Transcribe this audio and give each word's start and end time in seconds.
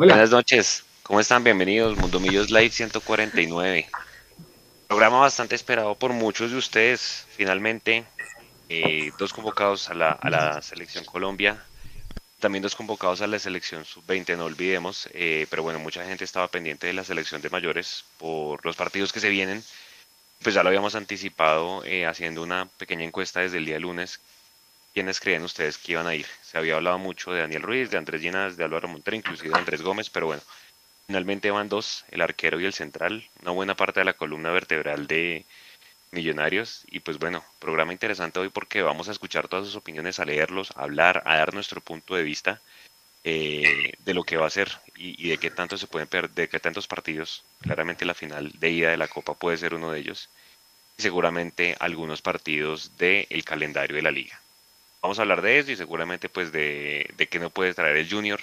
Buenas 0.00 0.30
noches, 0.30 0.86
¿cómo 1.02 1.20
están? 1.20 1.44
Bienvenidos, 1.44 1.94
Mundo 1.98 2.20
Millos 2.20 2.48
Live 2.48 2.70
149. 2.70 3.86
Programa 4.88 5.20
bastante 5.20 5.54
esperado 5.54 5.94
por 5.94 6.14
muchos 6.14 6.52
de 6.52 6.56
ustedes. 6.56 7.26
Finalmente, 7.36 8.06
eh, 8.70 9.10
dos 9.18 9.34
convocados 9.34 9.90
a 9.90 9.94
la, 9.94 10.58
selección 10.62 11.04
Colombia, 11.04 11.62
también 12.38 12.62
dos 12.62 12.74
convocados 12.76 13.20
a 13.20 13.26
la 13.26 13.38
selección 13.38 13.84
sub-20, 13.84 14.38
no 14.38 14.46
olvidemos. 14.46 15.06
Eh, 15.12 15.46
pero 15.50 15.62
bueno, 15.62 15.78
mucha 15.78 16.02
gente 16.02 16.24
estaba 16.24 16.48
pendiente 16.48 16.86
de 16.86 16.94
la 16.94 17.04
selección 17.04 17.42
de 17.42 17.50
mayores 17.50 18.06
por 18.16 18.64
los 18.64 18.76
partidos 18.76 19.12
que 19.12 19.20
se 19.20 19.28
vienen. 19.28 19.62
Pues 20.42 20.54
ya 20.54 20.62
lo 20.62 20.70
habíamos 20.70 20.94
anticipado 20.94 21.84
eh, 21.84 22.06
haciendo 22.06 22.42
una 22.42 22.64
pequeña 22.78 23.04
encuesta 23.04 23.40
desde 23.40 23.58
el 23.58 23.66
día 23.66 23.78
lunes 23.78 24.18
quiénes 24.92 25.20
creen 25.20 25.42
ustedes 25.42 25.78
que 25.78 25.92
iban 25.92 26.06
a 26.06 26.14
ir. 26.14 26.26
Se 26.42 26.58
había 26.58 26.76
hablado 26.76 26.98
mucho 26.98 27.32
de 27.32 27.40
Daniel 27.40 27.62
Ruiz, 27.62 27.90
de 27.90 27.98
Andrés 27.98 28.22
Llenas, 28.22 28.56
de 28.56 28.64
Álvaro 28.64 28.88
Montero, 28.88 29.16
inclusive 29.16 29.50
de 29.50 29.58
Andrés 29.58 29.82
Gómez, 29.82 30.10
pero 30.10 30.26
bueno, 30.26 30.42
finalmente 31.06 31.50
van 31.50 31.68
dos, 31.68 32.04
el 32.10 32.20
arquero 32.20 32.60
y 32.60 32.66
el 32.66 32.72
central, 32.72 33.28
una 33.42 33.52
buena 33.52 33.76
parte 33.76 34.00
de 34.00 34.04
la 34.04 34.14
columna 34.14 34.50
vertebral 34.50 35.06
de 35.06 35.44
Millonarios. 36.12 36.84
Y 36.90 37.00
pues 37.00 37.18
bueno, 37.18 37.44
programa 37.60 37.92
interesante 37.92 38.40
hoy 38.40 38.48
porque 38.48 38.82
vamos 38.82 39.08
a 39.08 39.12
escuchar 39.12 39.48
todas 39.48 39.66
sus 39.66 39.76
opiniones, 39.76 40.18
a 40.18 40.24
leerlos, 40.24 40.72
a 40.76 40.82
hablar, 40.82 41.22
a 41.24 41.36
dar 41.36 41.54
nuestro 41.54 41.80
punto 41.80 42.16
de 42.16 42.24
vista 42.24 42.60
eh, 43.22 43.92
de 43.98 44.14
lo 44.14 44.24
que 44.24 44.36
va 44.36 44.46
a 44.46 44.50
ser 44.50 44.70
y, 44.96 45.28
de 45.28 45.38
qué 45.38 45.50
tanto 45.50 45.78
se 45.78 45.86
pueden 45.86 46.08
perder, 46.08 46.30
de 46.32 46.48
qué 46.48 46.58
tantos 46.58 46.88
partidos. 46.88 47.44
Claramente 47.60 48.04
la 48.04 48.14
final 48.14 48.50
de 48.58 48.70
ida 48.70 48.90
de 48.90 48.96
la 48.96 49.08
Copa 49.08 49.34
puede 49.34 49.56
ser 49.56 49.74
uno 49.74 49.92
de 49.92 50.00
ellos. 50.00 50.30
Y 50.98 51.02
seguramente 51.02 51.76
algunos 51.78 52.22
partidos 52.22 52.96
del 52.98 53.44
calendario 53.44 53.96
de 53.96 54.02
la 54.02 54.10
liga 54.10 54.40
vamos 55.02 55.18
a 55.18 55.22
hablar 55.22 55.42
de 55.42 55.58
eso 55.58 55.72
y 55.72 55.76
seguramente 55.76 56.28
pues 56.28 56.52
de, 56.52 57.08
de 57.16 57.26
qué 57.26 57.38
no 57.38 57.50
puede 57.50 57.74
traer 57.74 57.96
el 57.96 58.10
Junior, 58.10 58.40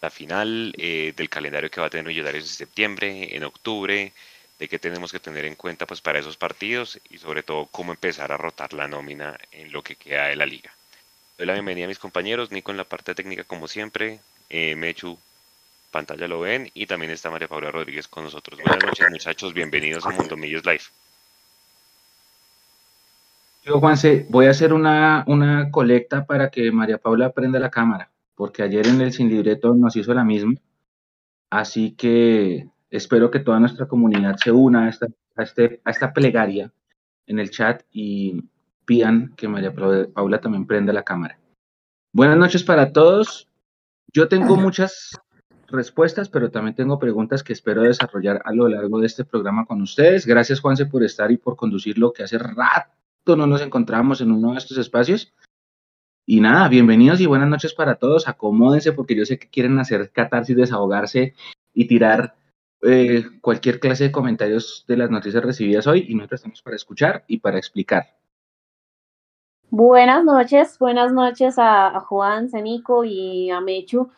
la 0.00 0.10
final, 0.10 0.74
eh, 0.78 1.12
del 1.16 1.28
calendario 1.28 1.70
que 1.70 1.80
va 1.80 1.88
a 1.88 1.90
tener 1.90 2.06
Millonarios 2.06 2.44
en 2.44 2.50
septiembre, 2.50 3.36
en 3.36 3.44
octubre, 3.44 4.12
de 4.58 4.68
qué 4.68 4.78
tenemos 4.78 5.12
que 5.12 5.20
tener 5.20 5.44
en 5.44 5.54
cuenta 5.54 5.86
pues 5.86 6.00
para 6.00 6.18
esos 6.18 6.36
partidos 6.36 7.00
y 7.10 7.18
sobre 7.18 7.42
todo 7.42 7.66
cómo 7.66 7.92
empezar 7.92 8.32
a 8.32 8.36
rotar 8.36 8.72
la 8.72 8.88
nómina 8.88 9.38
en 9.52 9.72
lo 9.72 9.82
que 9.82 9.96
queda 9.96 10.26
de 10.26 10.36
la 10.36 10.46
liga. 10.46 10.72
Doy 11.36 11.46
la 11.46 11.52
bienvenida 11.52 11.84
a 11.84 11.88
mis 11.88 11.98
compañeros, 11.98 12.50
Nico 12.50 12.72
en 12.72 12.76
la 12.76 12.84
parte 12.84 13.14
técnica 13.14 13.44
como 13.44 13.68
siempre, 13.68 14.20
eh, 14.50 14.74
Mechu, 14.74 15.18
pantalla 15.90 16.26
lo 16.26 16.40
ven 16.40 16.70
y 16.74 16.86
también 16.86 17.12
está 17.12 17.30
María 17.30 17.48
Paula 17.48 17.70
Rodríguez 17.70 18.08
con 18.08 18.24
nosotros. 18.24 18.58
Buenas 18.60 18.84
noches 18.84 19.06
muchachos, 19.10 19.54
bienvenidos 19.54 20.04
a 20.04 20.10
Mundo 20.10 20.36
Millos 20.36 20.64
Live. 20.64 20.82
Yo, 23.68 23.80
Juanse, 23.80 24.26
voy 24.30 24.46
a 24.46 24.50
hacer 24.50 24.72
una, 24.72 25.24
una 25.26 25.70
colecta 25.70 26.24
para 26.24 26.48
que 26.48 26.72
María 26.72 26.96
Paula 26.96 27.32
prenda 27.32 27.58
la 27.58 27.68
cámara, 27.68 28.10
porque 28.34 28.62
ayer 28.62 28.86
en 28.86 29.02
el 29.02 29.12
Sin 29.12 29.28
Libreto 29.28 29.74
nos 29.74 29.94
hizo 29.94 30.14
la 30.14 30.24
misma. 30.24 30.54
Así 31.50 31.92
que 31.92 32.70
espero 32.88 33.30
que 33.30 33.40
toda 33.40 33.60
nuestra 33.60 33.86
comunidad 33.86 34.36
se 34.36 34.52
una 34.52 34.86
a 34.86 34.88
esta, 34.88 35.08
a 35.36 35.42
este, 35.42 35.82
a 35.84 35.90
esta 35.90 36.14
plegaria 36.14 36.72
en 37.26 37.38
el 37.38 37.50
chat 37.50 37.82
y 37.92 38.42
pidan 38.86 39.34
que 39.36 39.48
María 39.48 39.74
Paula 40.14 40.40
también 40.40 40.66
prenda 40.66 40.94
la 40.94 41.02
cámara. 41.02 41.38
Buenas 42.14 42.38
noches 42.38 42.64
para 42.64 42.90
todos. 42.94 43.48
Yo 44.14 44.28
tengo 44.28 44.56
muchas 44.56 45.20
respuestas, 45.66 46.30
pero 46.30 46.50
también 46.50 46.74
tengo 46.74 46.98
preguntas 46.98 47.42
que 47.42 47.52
espero 47.52 47.82
desarrollar 47.82 48.40
a 48.46 48.52
lo 48.54 48.66
largo 48.66 48.98
de 48.98 49.08
este 49.08 49.26
programa 49.26 49.66
con 49.66 49.82
ustedes. 49.82 50.24
Gracias, 50.24 50.60
Juanse, 50.60 50.86
por 50.86 51.04
estar 51.04 51.30
y 51.30 51.36
por 51.36 51.54
conducir 51.54 51.98
lo 51.98 52.14
que 52.14 52.22
hace 52.22 52.38
rato 52.38 52.97
no 53.36 53.46
nos 53.46 53.62
encontramos 53.62 54.20
en 54.20 54.32
uno 54.32 54.52
de 54.52 54.58
estos 54.58 54.78
espacios. 54.78 55.32
Y 56.26 56.40
nada, 56.40 56.68
bienvenidos 56.68 57.20
y 57.20 57.26
buenas 57.26 57.48
noches 57.48 57.72
para 57.72 57.96
todos. 57.96 58.28
Acomódense 58.28 58.92
porque 58.92 59.16
yo 59.16 59.24
sé 59.24 59.38
que 59.38 59.48
quieren 59.48 59.78
hacer 59.78 60.10
catarsis, 60.12 60.56
desahogarse 60.56 61.34
y 61.72 61.86
tirar 61.86 62.36
eh, 62.82 63.24
cualquier 63.40 63.80
clase 63.80 64.04
de 64.04 64.12
comentarios 64.12 64.84
de 64.86 64.96
las 64.96 65.10
noticias 65.10 65.42
recibidas 65.42 65.86
hoy 65.86 66.06
y 66.08 66.14
nosotros 66.14 66.40
estamos 66.40 66.62
para 66.62 66.76
escuchar 66.76 67.24
y 67.26 67.38
para 67.38 67.58
explicar. 67.58 68.18
Buenas 69.70 70.24
noches, 70.24 70.78
buenas 70.78 71.12
noches 71.12 71.56
a, 71.58 72.00
Juan, 72.00 72.48
Senico 72.48 73.04
y 73.04 73.50
a 73.50 73.60
Mechu. 73.60 74.10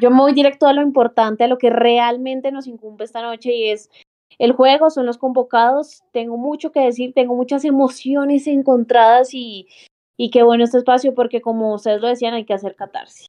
Yo 0.00 0.10
me 0.10 0.16
voy 0.16 0.32
directo 0.32 0.66
a 0.66 0.72
lo 0.72 0.82
importante, 0.82 1.44
a 1.44 1.48
lo 1.48 1.58
que 1.58 1.70
realmente 1.70 2.50
nos 2.50 2.66
incumbe 2.66 3.04
esta 3.04 3.22
noche 3.22 3.52
y 3.52 3.70
es 3.70 3.90
el 4.38 4.52
juego, 4.52 4.90
son 4.90 5.06
los 5.06 5.18
convocados. 5.18 6.02
Tengo 6.12 6.36
mucho 6.36 6.72
que 6.72 6.80
decir, 6.80 7.12
tengo 7.14 7.34
muchas 7.34 7.64
emociones 7.64 8.46
encontradas 8.46 9.32
y, 9.32 9.68
y 10.16 10.30
qué 10.30 10.42
bueno 10.42 10.64
este 10.64 10.78
espacio 10.78 11.14
porque 11.14 11.40
como 11.40 11.74
ustedes 11.74 12.00
lo 12.00 12.08
decían, 12.08 12.34
hay 12.34 12.44
que 12.44 12.54
hacer 12.54 12.76
catarsis. 12.76 13.28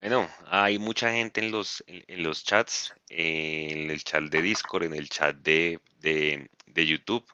Bueno, 0.00 0.28
hay 0.46 0.78
mucha 0.78 1.12
gente 1.12 1.40
en 1.40 1.50
los, 1.50 1.82
en, 1.86 2.22
los 2.22 2.44
chats, 2.44 2.94
en 3.08 3.90
el 3.90 4.04
chat 4.04 4.22
de 4.24 4.42
Discord, 4.42 4.84
en 4.84 4.94
el 4.94 5.08
chat 5.08 5.36
de, 5.36 5.80
de, 5.98 6.48
de 6.66 6.86
YouTube. 6.86 7.26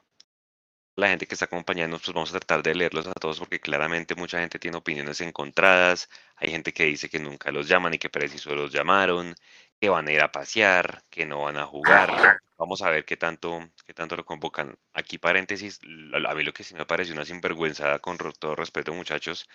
La 0.95 1.09
gente 1.09 1.27
que 1.27 1.35
está 1.35 1.45
acompañando, 1.45 1.99
pues 1.99 2.13
vamos 2.13 2.29
a 2.29 2.39
tratar 2.39 2.63
de 2.63 2.73
leerlos 2.73 3.05
a 3.05 3.13
todos 3.13 3.37
porque 3.39 3.59
claramente 3.59 4.15
mucha 4.15 4.39
gente 4.39 4.57
tiene 4.57 4.77
opiniones 4.77 5.21
encontradas. 5.21 6.09
Hay 6.37 6.49
gente 6.49 6.73
que 6.73 6.85
dice 6.85 7.09
que 7.09 7.19
nunca 7.19 7.51
los 7.51 7.67
llaman 7.67 7.93
y 7.93 7.99
que 7.99 8.09
preciso 8.09 8.55
los 8.55 8.71
llamaron 8.71 9.35
que 9.79 9.89
van 9.89 10.07
a 10.07 10.11
ir 10.11 10.21
a 10.21 10.31
pasear, 10.31 11.03
que 11.09 11.25
no 11.25 11.43
van 11.43 11.57
a 11.57 11.65
jugar. 11.65 12.41
Vamos 12.57 12.81
a 12.81 12.89
ver 12.89 13.05
qué 13.05 13.17
tanto, 13.17 13.59
qué 13.85 13.93
tanto 13.93 14.15
lo 14.15 14.25
convocan. 14.25 14.77
Aquí 14.93 15.17
paréntesis, 15.17 15.79
a 15.83 16.33
mí 16.33 16.43
lo 16.43 16.53
que 16.53 16.63
sí 16.63 16.73
me 16.75 16.85
parece 16.85 17.11
una 17.11 17.25
sinvergüenza, 17.25 17.99
con 17.99 18.17
todo 18.17 18.55
respeto 18.55 18.93
muchachos, 18.93 19.47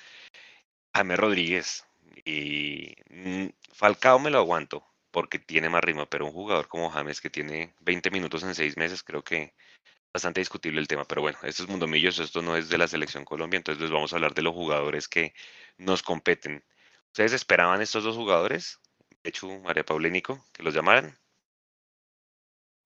Jaime 0.95 1.17
Rodríguez. 1.17 1.87
Y 2.25 2.95
mm, 3.11 3.47
Falcao 3.73 4.19
me 4.19 4.31
lo 4.31 4.39
aguanto 4.39 4.85
porque 5.11 5.39
tiene 5.39 5.69
más 5.69 5.83
ritmo, 5.83 6.07
pero 6.07 6.27
un 6.27 6.33
jugador 6.33 6.69
como 6.69 6.91
James 6.91 7.21
que 7.21 7.31
tiene 7.31 7.75
20 7.81 8.11
minutos 8.11 8.43
en 8.43 8.55
6 8.55 8.77
meses, 8.77 9.03
creo 9.03 9.23
que 9.25 9.55
bastante 10.13 10.41
discutible 10.41 10.81
el 10.81 10.89
tema. 10.89 11.05
Pero 11.05 11.23
bueno, 11.23 11.39
esto 11.43 11.63
es 11.63 11.69
Mundo 11.69 11.87
Millos, 11.87 12.19
esto 12.19 12.43
no 12.43 12.57
es 12.57 12.69
de 12.69 12.79
la 12.79 12.89
selección 12.89 13.25
Colombia, 13.25 13.59
entonces 13.59 13.83
les 13.83 13.91
vamos 13.91 14.13
a 14.13 14.17
hablar 14.17 14.35
de 14.35 14.43
los 14.43 14.55
jugadores 14.55 15.09
que 15.09 15.35
nos 15.79 16.03
competen. 16.03 16.65
¿Ustedes 17.09 17.33
esperaban 17.33 17.83
estos 17.83 18.05
dos 18.05 18.17
jugadores? 18.17 18.81
Hecho, 19.29 19.47
María 19.61 19.85
Paula 19.85 20.09
y 20.09 20.11
Nico, 20.11 20.45
que 20.53 20.63
los 20.63 20.75
llamaran? 20.75 21.15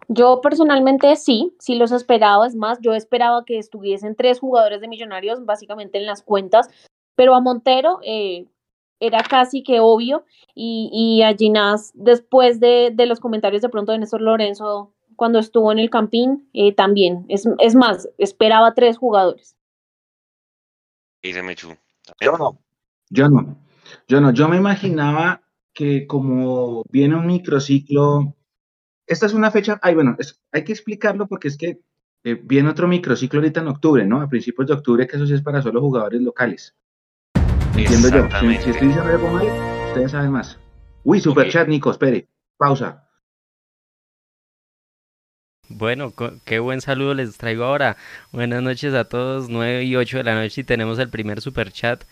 Yo 0.08 0.40
personalmente 0.40 1.16
sí, 1.16 1.54
sí 1.58 1.76
los 1.76 1.92
esperaba. 1.92 2.46
Es 2.46 2.54
más, 2.54 2.78
yo 2.80 2.94
esperaba 2.94 3.44
que 3.44 3.58
estuviesen 3.58 4.16
tres 4.16 4.40
jugadores 4.40 4.80
de 4.80 4.88
Millonarios 4.88 5.44
básicamente 5.44 5.98
en 5.98 6.06
las 6.06 6.22
cuentas, 6.22 6.68
pero 7.14 7.34
a 7.34 7.40
Montero 7.40 8.00
eh, 8.02 8.46
era 9.00 9.22
casi 9.22 9.62
que 9.62 9.80
obvio 9.80 10.24
y, 10.54 10.90
y 10.92 11.22
a 11.22 11.34
Ginás, 11.34 11.92
después 11.94 12.60
de, 12.60 12.90
de, 12.92 13.06
los 13.06 13.20
comentarios 13.20 13.62
de 13.62 13.68
pronto 13.68 13.92
de 13.92 13.98
Néstor 13.98 14.20
Lorenzo 14.20 14.92
cuando 15.16 15.38
estuvo 15.38 15.70
en 15.72 15.78
el 15.78 15.90
Campín, 15.90 16.48
eh, 16.52 16.74
también. 16.74 17.24
Es, 17.28 17.48
es 17.60 17.74
más, 17.74 18.08
esperaba 18.18 18.74
tres 18.74 18.98
jugadores. 18.98 19.56
¿Y 21.22 21.32
se 21.32 21.42
me 21.42 21.54
Yo 21.54 21.76
no, 22.36 22.58
yo 23.10 23.28
no, 23.28 23.56
yo 24.08 24.20
no, 24.20 24.32
yo 24.32 24.48
me 24.48 24.56
imaginaba 24.56 25.43
que 25.74 26.06
como 26.06 26.84
viene 26.88 27.16
un 27.16 27.26
microciclo, 27.26 28.34
esta 29.06 29.26
es 29.26 29.34
una 29.34 29.50
fecha, 29.50 29.78
ay, 29.82 29.94
bueno, 29.94 30.16
hay 30.52 30.64
que 30.64 30.72
explicarlo 30.72 31.26
porque 31.26 31.48
es 31.48 31.58
que 31.58 31.80
eh, 32.24 32.40
viene 32.42 32.70
otro 32.70 32.88
microciclo 32.88 33.40
ahorita 33.40 33.60
en 33.60 33.68
octubre, 33.68 34.06
¿no? 34.06 34.22
A 34.22 34.28
principios 34.28 34.68
de 34.68 34.74
octubre, 34.74 35.06
que 35.06 35.16
eso 35.16 35.26
sí 35.26 35.34
es 35.34 35.42
para 35.42 35.60
solo 35.60 35.80
jugadores 35.80 36.22
locales. 36.22 36.74
Entiendo 37.76 38.08
yo. 38.08 38.28
Si, 38.40 38.70
estoy 38.70 38.88
diciendo 38.88 39.02
algo 39.02 39.28
mal, 39.28 39.46
ustedes 39.88 40.12
saben 40.12 40.30
más. 40.30 40.58
Uy, 41.02 41.20
super 41.20 41.50
chat, 41.50 41.68
Nico, 41.68 41.90
espere. 41.90 42.28
Pausa. 42.56 43.04
Bueno, 45.68 46.12
qué 46.44 46.58
buen 46.60 46.80
saludo 46.80 47.14
les 47.14 47.36
traigo 47.36 47.64
ahora. 47.64 47.96
Buenas 48.32 48.62
noches 48.62 48.94
a 48.94 49.04
todos, 49.04 49.48
9 49.48 49.84
y 49.84 49.96
8 49.96 50.18
de 50.18 50.24
la 50.24 50.34
noche 50.34 50.60
y 50.60 50.64
tenemos 50.64 50.98
el 50.98 51.08
primer 51.08 51.40
super 51.40 51.72
chat. 51.72 52.04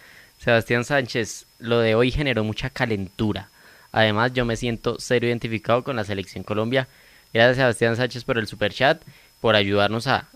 Sebastián 0.43 0.85
Sánchez, 0.85 1.47
lo 1.61 1.79
de 1.79 1.95
hoy 1.95 2.11
generó 2.11 2.43
mucha 2.43 2.69
calentura. 2.69 3.49
Además, 3.93 4.33
yo 4.33 4.45
me 4.45 4.57
siento 4.57 4.99
serio 4.99 5.29
identificado 5.29 5.85
con 5.85 5.95
la 5.95 6.03
selección 6.03 6.43
Colombia. 6.43 6.89
Gracias 7.33 7.59
Sebastián 7.59 7.95
Sánchez 7.95 8.25
por 8.25 8.39
el 8.39 8.49
super 8.49 8.73
chat, 8.73 9.01
por 9.41 9.55
ayudarnos 9.55 10.09
a, 10.09 10.27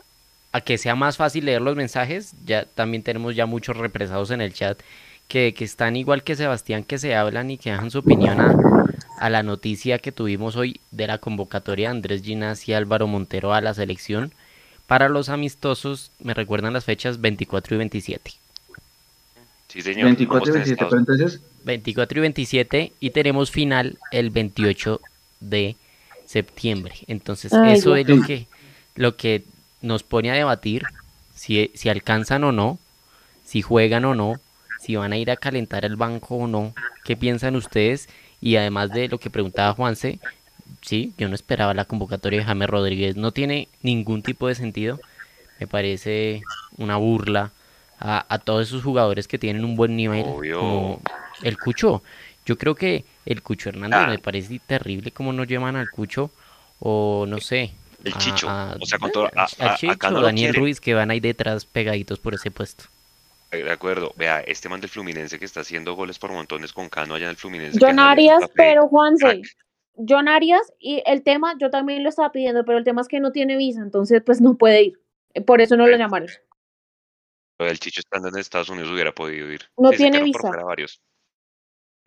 a 0.53 0.61
que 0.61 0.79
sea 0.79 0.95
más 0.95 1.17
fácil 1.17 1.47
leer 1.47 1.61
los 1.61 1.75
mensajes. 1.75 2.35
Ya 2.45 2.67
también 2.67 3.03
tenemos 3.03 3.35
ya 3.35 3.47
muchos 3.47 3.77
represados 3.77 4.31
en 4.31 4.41
el 4.41 4.55
chat 4.55 4.79
que, 5.27 5.55
que 5.55 5.65
están 5.65 5.97
igual 5.97 6.23
que 6.23 6.37
Sebastián, 6.37 6.85
que 6.85 6.99
se 6.99 7.17
hablan 7.17 7.51
y 7.51 7.59
que 7.59 7.73
dejan 7.73 7.91
su 7.91 7.99
opinión 7.99 8.39
a, 9.19 9.29
la 9.29 9.43
noticia 9.43 9.99
que 9.99 10.13
tuvimos 10.13 10.55
hoy 10.55 10.81
de 10.93 11.09
la 11.09 11.19
convocatoria 11.19 11.89
de 11.89 11.97
Andrés 11.97 12.23
Ginas 12.23 12.69
y 12.69 12.75
Álvaro 12.75 13.09
Montero 13.09 13.53
a 13.55 13.61
la 13.61 13.75
selección. 13.75 14.33
Para 14.87 15.09
los 15.09 15.31
amistosos, 15.31 16.13
me 16.21 16.33
recuerdan 16.33 16.75
las 16.75 16.85
fechas 16.85 17.21
24 17.21 17.75
y 17.75 17.79
27. 17.79 18.46
Sí, 19.77 19.83
señor. 19.83 20.07
24 20.07 20.49
y 20.49 20.53
27, 20.55 20.97
entonces 20.97 21.41
24 21.65 22.19
y 22.19 22.21
27 22.23 22.93
y 22.99 23.11
tenemos 23.11 23.51
final 23.51 23.99
el 24.11 24.31
28 24.31 25.03
de 25.41 25.77
septiembre. 26.25 26.95
Entonces, 27.09 27.53
eso 27.53 27.95
es 27.95 28.09
lo 28.09 28.23
que, 28.23 28.47
lo 28.95 29.17
que 29.17 29.45
nos 29.83 30.03
pone 30.03 30.31
a 30.31 30.35
debatir 30.35 30.85
si, 31.35 31.71
si 31.75 31.91
alcanzan 31.91 32.45
o 32.45 32.53
no, 32.53 32.79
si 33.45 33.61
juegan 33.61 34.07
o 34.07 34.15
no, 34.15 34.41
si 34.81 34.97
van 34.97 35.13
a 35.13 35.19
ir 35.19 35.31
a 35.31 35.37
calentar 35.37 35.85
el 35.85 35.97
banco 35.97 36.37
o 36.37 36.47
no, 36.47 36.73
qué 37.05 37.15
piensan 37.15 37.55
ustedes 37.55 38.09
Y 38.41 38.57
además 38.57 38.93
de 38.93 39.09
lo 39.09 39.19
que 39.19 39.29
preguntaba 39.29 39.75
Juanse, 39.75 40.21
sí, 40.81 41.13
yo 41.19 41.29
no 41.29 41.35
esperaba 41.35 41.75
la 41.75 41.85
convocatoria 41.85 42.39
de 42.39 42.47
James 42.47 42.71
Rodríguez. 42.71 43.17
No 43.17 43.31
tiene 43.31 43.69
ningún 43.83 44.23
tipo 44.23 44.49
de 44.49 44.55
sentido. 44.55 44.99
Me 45.61 45.67
parece 45.67 46.41
una 46.79 46.97
burla 46.97 47.53
a, 47.99 48.39
todos 48.45 48.69
esos 48.69 48.83
jugadores 48.83 49.29
que 49.29 49.39
tienen 49.39 49.65
un 49.65 49.77
buen 49.77 49.97
nivel, 49.97 50.25
como 50.25 51.01
el 51.43 51.59
Cucho. 51.59 52.03
Yo 52.45 52.57
creo 52.57 52.75
que 52.75 53.05
el 53.25 53.43
Cucho 53.43 53.71
Hernández 53.71 54.01
ah. 54.01 54.07
me 54.09 54.19
parece 54.19 54.61
terrible 54.65 55.11
como 55.11 55.33
no 55.33 55.45
llevan 55.45 55.77
al 55.77 55.91
Cucho, 55.91 56.31
o 56.79 57.27
no 57.27 57.41
sé. 57.41 57.73
El 58.05 58.15
Chicho, 58.19 58.47
o 58.47 58.87
sea, 58.87 58.99
con 58.99 59.11
todo. 59.11 59.29
A, 59.35 59.77
Chicho, 59.77 60.21
Daniel 60.21 60.55
Ruiz, 60.55 60.81
que 60.81 60.95
van 60.95 61.11
ahí 61.11 61.21
detrás 61.21 61.65
pegaditos 61.65 62.21
por 62.21 62.35
ese 62.35 62.51
puesto. 62.51 62.85
Eh, 63.51 63.63
de 63.63 63.73
acuerdo, 63.73 64.13
vea, 64.17 64.41
este 64.41 64.69
man 64.69 64.81
del 64.81 64.91
Fluminense 64.91 65.39
que 65.39 65.45
está 65.45 65.61
haciendo 65.61 65.95
goles 65.95 66.19
por 66.19 66.33
montones 66.33 66.73
con 66.73 66.89
Cano 66.89 67.15
allá 67.15 67.27
en 67.27 67.31
el 67.31 67.37
Fluminense. 67.37 67.79
John 67.81 67.99
Arias, 67.99 68.43
pero 68.55 68.89
Juanse, 68.89 69.43
John 69.95 70.29
Arias, 70.29 70.73
y 70.79 71.03
el 71.07 71.23
tema, 71.23 71.55
yo 71.59 71.71
también 71.71 72.03
lo 72.03 72.09
estaba 72.09 72.33
pidiendo, 72.33 72.65
pero 72.65 72.79
el 72.79 72.85
tema 72.85 73.01
es 73.01 73.09
que 73.09 73.21
no 73.21 73.33
tiene 73.33 73.57
visa, 73.57 73.81
entonces 73.81 74.23
pues 74.25 74.41
no 74.41 74.55
puede 74.55 74.83
ir. 74.83 75.01
Por 75.47 75.61
eso 75.61 75.77
no 75.77 75.87
lo 75.87 75.97
llamaron. 75.97 76.29
El 77.59 77.79
Chicho 77.79 78.01
estando 78.01 78.29
en 78.29 78.39
Estados 78.39 78.69
Unidos 78.69 78.91
hubiera 78.91 79.13
podido 79.13 79.51
ir. 79.51 79.63
No 79.77 79.91
tiene 79.91 80.23
visa. 80.23 80.39
Por 80.39 80.51
fuera 80.51 80.65
varios. 80.65 81.01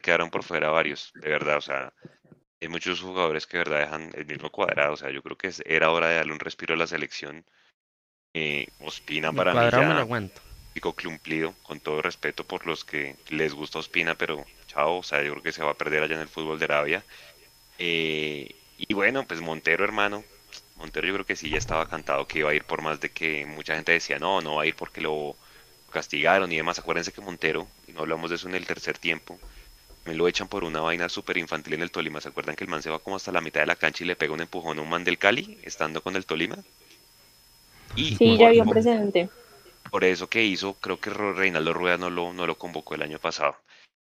Quedaron 0.02 0.30
por 0.30 0.44
fuera 0.44 0.70
varios, 0.70 1.12
de 1.16 1.30
verdad, 1.30 1.58
o 1.58 1.62
sea, 1.62 1.94
hay 2.62 2.68
muchos 2.68 3.02
jugadores 3.02 3.46
que 3.46 3.58
de 3.58 3.64
verdad 3.66 3.80
dejan 3.80 4.12
el 4.14 4.26
mismo 4.26 4.50
cuadrado, 4.50 4.94
o 4.94 4.98
sea, 4.98 5.12
yo 5.12 5.22
creo 5.22 5.38
que 5.38 5.52
era 5.66 5.92
hora 5.92 6.08
de 6.08 6.16
darle 6.16 6.34
un 6.34 6.40
respiro 6.40 6.74
a 6.74 6.78
la 6.78 6.88
selección. 6.88 7.46
Eh, 8.34 8.68
Ospina 8.82 9.34
para 9.34 9.54
mí 9.54 9.60
ya 9.72 10.30
pico 10.74 10.94
cumplido, 10.94 11.56
con 11.64 11.80
todo 11.80 12.02
respeto 12.02 12.44
por 12.44 12.68
los 12.68 12.86
que 12.86 13.16
les 13.30 13.54
gusta 13.54 13.80
Ospina, 13.80 14.16
pero 14.16 14.46
chao, 14.68 14.98
o 14.98 15.04
sea, 15.04 15.24
yo 15.24 15.32
creo 15.32 15.44
que 15.44 15.52
se 15.52 15.64
va 15.64 15.72
a 15.72 15.78
perder 15.78 16.04
allá 16.04 16.16
en 16.16 16.22
el 16.22 16.28
fútbol 16.28 16.60
de 16.60 16.66
Arabia. 16.66 17.04
Eh, 17.78 18.56
y 18.78 18.94
bueno, 18.94 19.26
pues 19.28 19.42
Montero, 19.42 19.84
hermano, 19.84 20.24
Montero 20.80 21.08
yo 21.08 21.14
creo 21.14 21.26
que 21.26 21.36
sí 21.36 21.50
ya 21.50 21.58
estaba 21.58 21.88
cantado 21.88 22.26
que 22.26 22.40
iba 22.40 22.50
a 22.50 22.54
ir 22.54 22.64
por 22.64 22.82
más 22.82 23.00
de 23.02 23.10
que 23.10 23.46
mucha 23.46 23.76
gente 23.76 23.92
decía, 23.92 24.18
no, 24.18 24.42
no 24.42 24.56
va 24.56 24.64
a 24.64 24.66
ir 24.66 24.76
porque 24.76 25.02
lo 25.02 25.36
castigaron 25.92 26.52
y 26.52 26.56
demás. 26.56 26.80
Acuérdense 26.80 27.12
que 27.12 27.22
Montero, 27.22 27.68
y 27.88 27.92
no 27.92 28.02
hablamos 28.02 28.30
de 28.30 28.38
eso 28.38 28.48
en 28.48 28.56
el 28.56 28.66
tercer 28.66 28.98
tiempo, 28.98 29.38
me 30.06 30.16
lo 30.16 30.28
echan 30.28 30.48
por 30.48 30.64
una 30.64 30.80
vaina 30.80 31.10
súper 31.10 31.38
infantil 31.38 31.74
en 31.74 31.82
el 31.82 31.92
Tolima. 31.92 32.22
¿Se 32.22 32.30
acuerdan 32.30 32.56
que 32.56 32.64
el 32.64 32.70
man 32.70 32.82
se 32.82 32.90
va 32.90 33.00
como 33.00 33.18
hasta 33.18 33.32
la 33.32 33.42
mitad 33.42 33.60
de 33.60 33.68
la 33.68 33.76
cancha 33.76 34.04
y 34.04 34.08
le 34.08 34.16
pega 34.16 34.34
un 34.34 34.42
empujón 34.42 34.80
a 34.80 34.82
un 34.82 34.90
man 34.90 35.04
del 35.04 35.18
Cali, 35.18 35.60
estando 35.64 36.02
con 36.02 36.16
el 36.16 36.26
Tolima? 36.26 36.58
Y 37.96 38.16
sí, 38.16 38.38
ya 38.38 38.50
vio 38.50 38.66
presente. 38.66 39.30
Por 39.92 40.06
eso 40.06 40.28
que 40.30 40.44
hizo, 40.44 40.76
creo 40.76 41.00
que 41.00 41.10
Reinaldo 41.10 41.74
Rueda 41.74 41.98
no 41.98 42.10
lo, 42.10 42.32
no 42.32 42.48
lo 42.48 42.58
convocó 42.58 42.96
el 42.96 43.02
año 43.02 43.20
pasado 43.20 43.58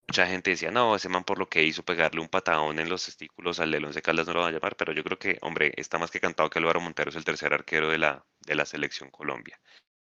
mucha 0.09 0.27
gente 0.27 0.51
decía, 0.51 0.71
no, 0.71 0.97
ese 0.97 1.09
man 1.09 1.25
por 1.25 1.39
lo 1.39 1.49
que 1.49 1.63
hizo 1.63 1.83
pegarle 1.83 2.21
un 2.21 2.29
patadón 2.29 2.79
en 2.79 2.89
los 2.89 3.05
testículos 3.05 3.61
al 3.61 3.71
de 3.71 3.79
Once 3.79 4.01
Caldas 4.01 4.27
no 4.27 4.33
lo 4.33 4.41
van 4.41 4.49
a 4.49 4.53
llamar, 4.53 4.75
pero 4.75 4.93
yo 4.93 5.05
creo 5.05 5.19
que, 5.19 5.39
hombre, 5.43 5.73
está 5.77 5.99
más 5.99 6.11
que 6.11 6.19
cantado 6.19 6.49
que 6.49 6.59
Álvaro 6.59 6.81
Montero 6.81 7.11
es 7.11 7.17
el 7.17 7.25
tercer 7.25 7.53
arquero 7.53 7.91
de 7.91 7.99
la, 7.99 8.25
de 8.41 8.55
la 8.55 8.65
selección 8.65 9.11
Colombia. 9.11 9.61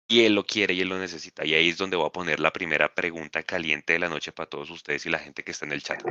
Y 0.07 0.25
él 0.25 0.35
lo 0.35 0.45
quiere 0.45 0.73
y 0.75 0.81
él 0.81 0.89
lo 0.89 0.97
necesita. 0.97 1.45
Y 1.45 1.55
ahí 1.55 1.69
es 1.69 1.77
donde 1.77 1.97
voy 1.97 2.07
a 2.07 2.11
poner 2.11 2.39
la 2.39 2.51
primera 2.51 2.93
pregunta 2.93 3.43
caliente 3.43 3.93
de 3.93 3.99
la 3.99 4.09
noche 4.09 4.31
para 4.31 4.49
todos 4.49 4.69
ustedes 4.69 5.05
y 5.05 5.09
la 5.09 5.19
gente 5.19 5.43
que 5.43 5.51
está 5.51 5.65
en 5.65 5.71
el 5.71 5.83
chat. 5.83 6.03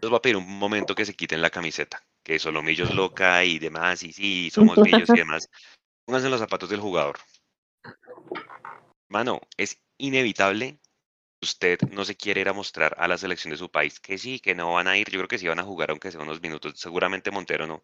Les 0.00 0.10
voy 0.10 0.16
a 0.16 0.20
pedir 0.22 0.36
un 0.36 0.58
momento 0.58 0.94
que 0.94 1.04
se 1.04 1.14
quiten 1.14 1.40
la 1.40 1.50
camiseta, 1.50 2.02
que 2.22 2.38
Solomillos 2.38 2.94
loca 2.94 3.44
y 3.44 3.58
demás, 3.58 4.02
y 4.02 4.12
sí, 4.12 4.50
somos 4.50 4.78
millos 4.78 5.08
y 5.10 5.18
demás. 5.18 5.48
Pónganse 6.04 6.28
los 6.28 6.40
zapatos 6.40 6.68
del 6.68 6.80
jugador. 6.80 7.18
Mano, 9.08 9.40
es 9.56 9.78
inevitable 9.98 10.78
usted 11.42 11.80
no 11.90 12.04
se 12.04 12.16
quiere 12.16 12.40
ir 12.40 12.48
a 12.48 12.52
mostrar 12.52 12.94
a 12.98 13.08
la 13.08 13.18
selección 13.18 13.50
de 13.50 13.58
su 13.58 13.70
país, 13.70 14.00
que 14.00 14.16
sí, 14.16 14.38
que 14.38 14.54
no 14.54 14.72
van 14.72 14.86
a 14.86 14.96
ir, 14.96 15.10
yo 15.10 15.18
creo 15.18 15.28
que 15.28 15.38
sí 15.38 15.48
van 15.48 15.58
a 15.58 15.64
jugar 15.64 15.90
aunque 15.90 16.10
sea 16.10 16.20
unos 16.20 16.40
minutos, 16.40 16.74
seguramente 16.76 17.30
Montero 17.30 17.66
no. 17.66 17.82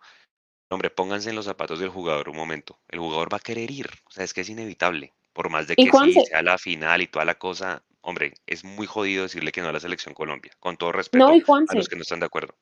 Hombre, 0.71 0.91
pónganse 0.91 1.31
en 1.31 1.37
los 1.37 1.47
zapatos 1.47 1.81
del 1.81 1.89
jugador 1.89 2.29
un 2.29 2.37
momento, 2.37 2.79
el 2.89 3.01
jugador 3.01 3.33
va 3.33 3.39
a 3.39 3.41
querer 3.41 3.71
ir, 3.71 3.89
o 4.07 4.11
sea, 4.11 4.25
es 4.25 4.33
que 4.33 4.43
es 4.43 4.49
inevitable, 4.49 5.13
por 5.33 5.51
más 5.51 5.67
de 5.67 5.77
que 5.77 5.91
sí 5.91 6.13
sea 6.27 6.43
la 6.43 6.59
final 6.59 7.03
y 7.03 7.09
toda 7.09 7.25
la 7.25 7.37
cosa, 7.37 7.83
hombre, 8.01 8.35
es 8.47 8.65
muy 8.65 8.87
jodido 8.87 9.25
decirle 9.25 9.51
que 9.51 9.61
no 9.61 9.69
a 9.69 9.73
la 9.73 9.81
selección 9.81 10.15
Colombia, 10.15 10.53
con 10.61 10.77
todo 10.77 10.93
respeto 10.93 11.27
a 11.27 11.75
los 11.75 11.89
que 11.89 11.97
no 11.97 12.03
están 12.03 12.21
de 12.21 12.27
acuerdo. 12.27 12.55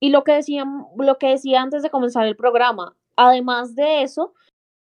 Y 0.00 0.10
lo 0.10 0.24
que 0.24 0.32
decía, 0.32 0.64
lo 0.96 1.18
que 1.18 1.28
decía 1.28 1.62
antes 1.62 1.82
de 1.82 1.90
comenzar 1.90 2.26
el 2.26 2.36
programa, 2.36 2.96
además 3.16 3.74
de 3.74 4.02
eso, 4.02 4.34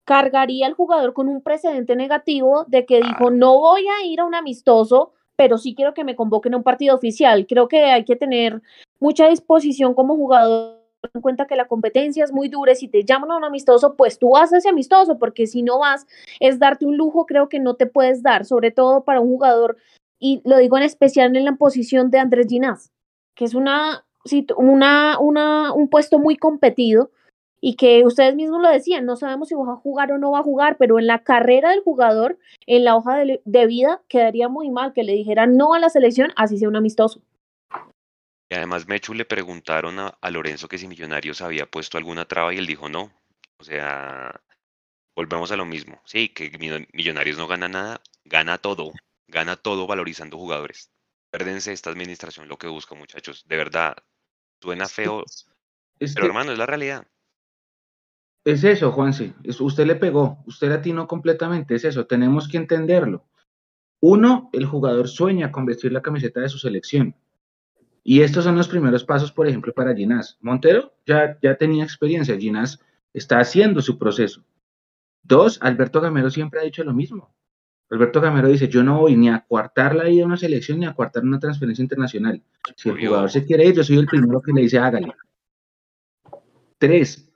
cargaría 0.06 0.66
al 0.66 0.74
jugador 0.74 1.14
con 1.14 1.30
un 1.30 1.42
precedente 1.42 1.96
negativo 1.96 2.66
de 2.68 2.86
que 2.86 3.00
dijo, 3.00 3.30
no 3.30 3.60
voy 3.60 3.86
a 3.88 4.06
ir 4.06 4.20
a 4.22 4.26
un 4.26 4.34
amistoso 4.34 5.14
pero 5.39 5.57
sí 5.57 5.74
quiero 5.74 5.94
que 5.94 6.03
me 6.03 6.18
convoquen 6.18 6.53
a 6.53 6.57
un 6.57 6.63
partido 6.63 6.94
oficial. 6.94 7.47
Creo 7.47 7.69
que 7.69 7.86
hay 7.86 8.03
que 8.03 8.18
tener 8.18 8.62
mucha 9.00 9.30
disposición 9.30 9.94
como 9.94 10.18
jugador 10.18 10.81
en 11.13 11.21
cuenta 11.21 11.47
que 11.47 11.56
la 11.56 11.65
competencia 11.65 12.25
es 12.25 12.33
muy 12.33 12.50
dura 12.50 12.75
si 12.75 12.89
te 12.89 13.06
llaman 13.06 13.31
a 13.31 13.38
un 13.38 13.45
amistoso, 13.45 13.95
pues 13.95 14.19
tú 14.19 14.31
vas 14.31 14.51
a 14.51 14.57
ese 14.57 14.68
amistoso, 14.68 15.18
porque 15.18 15.47
si 15.47 15.63
no 15.63 15.80
vas, 15.80 16.06
es 16.41 16.59
darte 16.59 16.86
un 16.86 16.97
lujo, 16.97 17.25
creo 17.25 17.47
que 17.47 17.62
no 17.62 17.75
te 17.75 17.86
puedes 17.86 18.21
dar, 18.21 18.44
sobre 18.44 18.71
todo 18.71 19.06
para 19.06 19.21
un 19.21 19.30
jugador, 19.30 19.77
y 20.19 20.41
lo 20.44 20.57
digo 20.57 20.75
en 20.75 20.83
especial 20.83 21.33
en 21.33 21.45
la 21.45 21.56
posición 21.56 22.12
de 22.12 22.19
Andrés 22.19 22.47
Ginás, 22.50 22.92
que 23.33 23.45
es 23.45 23.53
una, 23.53 24.06
una, 24.57 25.19
una, 25.21 25.71
un 25.71 25.88
puesto 25.88 26.19
muy 26.19 26.35
competido, 26.35 27.12
y 27.61 27.75
que 27.75 28.06
ustedes 28.06 28.35
mismos 28.35 28.61
lo 28.61 28.69
decían, 28.69 29.06
no 29.06 29.15
sabemos 29.15 29.50
si 29.50 29.56
va 29.56 29.73
a 29.73 29.75
jugar 29.75 30.11
o 30.11 30.17
no 30.17 30.31
va 30.31 30.39
a 30.39 30.44
jugar, 30.44 30.77
pero 30.77 31.00
en 31.00 31.07
la 31.07 31.23
carrera 31.23 31.71
del 31.71 31.81
jugador, 31.81 32.38
en 32.65 32.85
la 32.85 32.95
hoja 32.95 33.17
de, 33.17 33.65
vida, 33.67 34.01
quedaría 34.07 34.47
muy 34.47 34.69
mal 34.69 34.94
que 34.94 35.03
le 35.03 35.13
dijeran 35.13 35.57
no 35.57 35.73
a 35.73 35.79
la 35.79 35.89
selección, 35.89 36.31
así 36.35 36.57
sea 36.57 36.69
un 36.69 36.75
amistoso. 36.75 37.21
Y 38.51 38.56
además, 38.56 38.88
Mechu 38.88 39.13
le 39.13 39.25
preguntaron 39.25 40.00
a, 40.00 40.17
a, 40.21 40.31
Lorenzo 40.31 40.67
que 40.67 40.77
si 40.77 40.88
Millonarios 40.88 41.41
había 41.41 41.67
puesto 41.67 41.97
alguna 41.97 42.25
traba 42.25 42.53
y 42.53 42.57
él 42.57 42.65
dijo 42.65 42.89
no. 42.89 43.11
O 43.59 43.63
sea, 43.63 44.41
volvemos 45.15 45.51
a 45.51 45.56
lo 45.56 45.65
mismo. 45.65 46.01
Sí, 46.06 46.29
que 46.29 46.50
Millonarios 46.94 47.38
no 47.38 47.45
gana 47.45 47.67
nada, 47.67 48.01
gana 48.25 48.57
todo. 48.57 48.91
Gana 49.27 49.56
todo 49.56 49.85
valorizando 49.85 50.38
jugadores. 50.38 50.89
Pérdense 51.29 51.71
esta 51.71 51.91
administración 51.91 52.47
lo 52.47 52.57
que 52.57 52.67
busca, 52.67 52.95
muchachos. 52.95 53.45
De 53.47 53.56
verdad, 53.56 53.95
suena 54.59 54.88
feo, 54.88 55.23
pero 56.00 56.25
hermano, 56.25 56.51
es 56.51 56.57
la 56.57 56.65
realidad. 56.65 57.06
Es 58.44 58.63
eso, 58.63 58.91
Juanse. 58.91 59.33
usted 59.59 59.86
le 59.86 59.95
pegó, 59.95 60.39
usted 60.45 60.71
atinó 60.71 61.07
completamente. 61.07 61.75
Es 61.75 61.86
eso, 61.86 62.06
tenemos 62.06 62.47
que 62.47 62.57
entenderlo. 62.57 63.25
Uno, 64.00 64.50
el 64.53 64.65
jugador 64.65 65.07
sueña 65.07 65.51
con 65.51 65.65
vestir 65.65 65.91
la 65.91 66.01
camiseta 66.01 66.39
de 66.39 66.50
su 66.50 66.57
selección. 66.57 67.15
Y 68.03 68.21
estos 68.21 68.45
son 68.45 68.56
los 68.56 68.69
primeros 68.69 69.03
pasos, 69.03 69.31
por 69.31 69.47
ejemplo, 69.47 69.74
para 69.74 69.94
Ginás. 69.94 70.38
Montero 70.41 70.94
ya, 71.06 71.37
ya 71.42 71.56
tenía 71.56 71.83
experiencia. 71.83 72.37
Ginás 72.37 72.80
está 73.14 73.40
haciendo 73.40 73.81
su 73.81 73.97
proceso. 73.97 74.44
Dos, 75.21 75.59
Alberto 75.61 75.99
Gamero 75.99 76.30
siempre 76.30 76.61
ha 76.61 76.64
dicho 76.64 76.83
lo 76.83 76.94
mismo. 76.94 77.35
Alberto 77.92 78.21
Gamero 78.21 78.47
dice, 78.47 78.68
yo 78.68 78.83
no 78.83 78.99
voy 78.99 79.16
ni 79.16 79.30
a 79.30 79.45
cuartar 79.47 79.95
la 79.95 80.09
ida 80.09 80.23
a 80.23 80.28
una 80.28 80.37
selección 80.37 80.80
ni 80.80 80.85
a 80.85 80.94
cuartar 80.94 81.23
una 81.23 81.40
transferencia 81.40 81.81
internacional. 81.81 82.42
Si 82.75 82.90
el 82.90 82.99
jugador 82.99 83.31
se 83.31 83.45
quiere 83.45 83.66
ir, 83.66 83.75
yo 83.75 83.83
soy 83.83 83.97
el 83.97 84.06
primero 84.06 84.42
que 84.42 84.54
le 84.54 84.61
dice, 84.61 84.78
hágale. 84.78 85.14
Tres, 86.78 87.29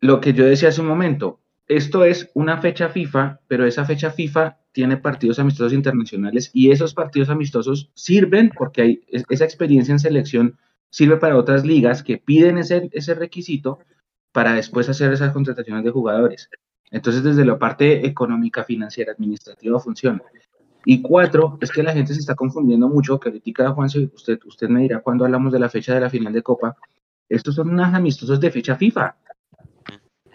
lo 0.00 0.20
que 0.20 0.32
yo 0.32 0.44
decía 0.44 0.68
hace 0.68 0.80
un 0.80 0.86
momento, 0.86 1.40
esto 1.66 2.04
es 2.04 2.30
una 2.34 2.58
fecha 2.58 2.88
FIFA, 2.88 3.40
pero 3.46 3.66
esa 3.66 3.84
fecha 3.84 4.10
FIFA 4.10 4.58
tiene 4.72 4.96
partidos 4.96 5.38
amistosos 5.38 5.72
internacionales 5.72 6.50
y 6.52 6.70
esos 6.70 6.94
partidos 6.94 7.28
amistosos 7.28 7.90
sirven 7.94 8.50
porque 8.56 8.82
hay 8.82 9.00
esa 9.08 9.44
experiencia 9.44 9.92
en 9.92 9.98
selección 9.98 10.58
sirve 10.90 11.16
para 11.16 11.36
otras 11.36 11.64
ligas 11.64 12.02
que 12.02 12.18
piden 12.18 12.58
ese, 12.58 13.14
requisito 13.14 13.80
para 14.32 14.54
después 14.54 14.88
hacer 14.88 15.12
esas 15.12 15.32
contrataciones 15.32 15.84
de 15.84 15.90
jugadores. 15.90 16.48
Entonces, 16.90 17.22
desde 17.22 17.44
la 17.44 17.58
parte 17.58 18.06
económica, 18.06 18.64
financiera, 18.64 19.12
administrativa 19.12 19.78
funciona. 19.78 20.22
Y 20.84 21.02
cuatro, 21.02 21.58
es 21.60 21.70
que 21.70 21.82
la 21.82 21.92
gente 21.92 22.14
se 22.14 22.20
está 22.20 22.34
confundiendo 22.34 22.88
mucho, 22.88 23.20
que 23.20 23.28
ahorita 23.28 23.72
Juan, 23.72 23.90
usted, 24.14 24.38
usted 24.46 24.68
me 24.68 24.82
dirá 24.82 25.00
cuando 25.00 25.24
hablamos 25.24 25.52
de 25.52 25.58
la 25.58 25.68
fecha 25.68 25.94
de 25.94 26.00
la 26.00 26.08
final 26.08 26.32
de 26.32 26.42
Copa, 26.42 26.76
estos 27.28 27.56
son 27.56 27.70
unos 27.70 27.92
amistosos 27.92 28.40
de 28.40 28.50
fecha 28.50 28.76
FIFA. 28.76 29.16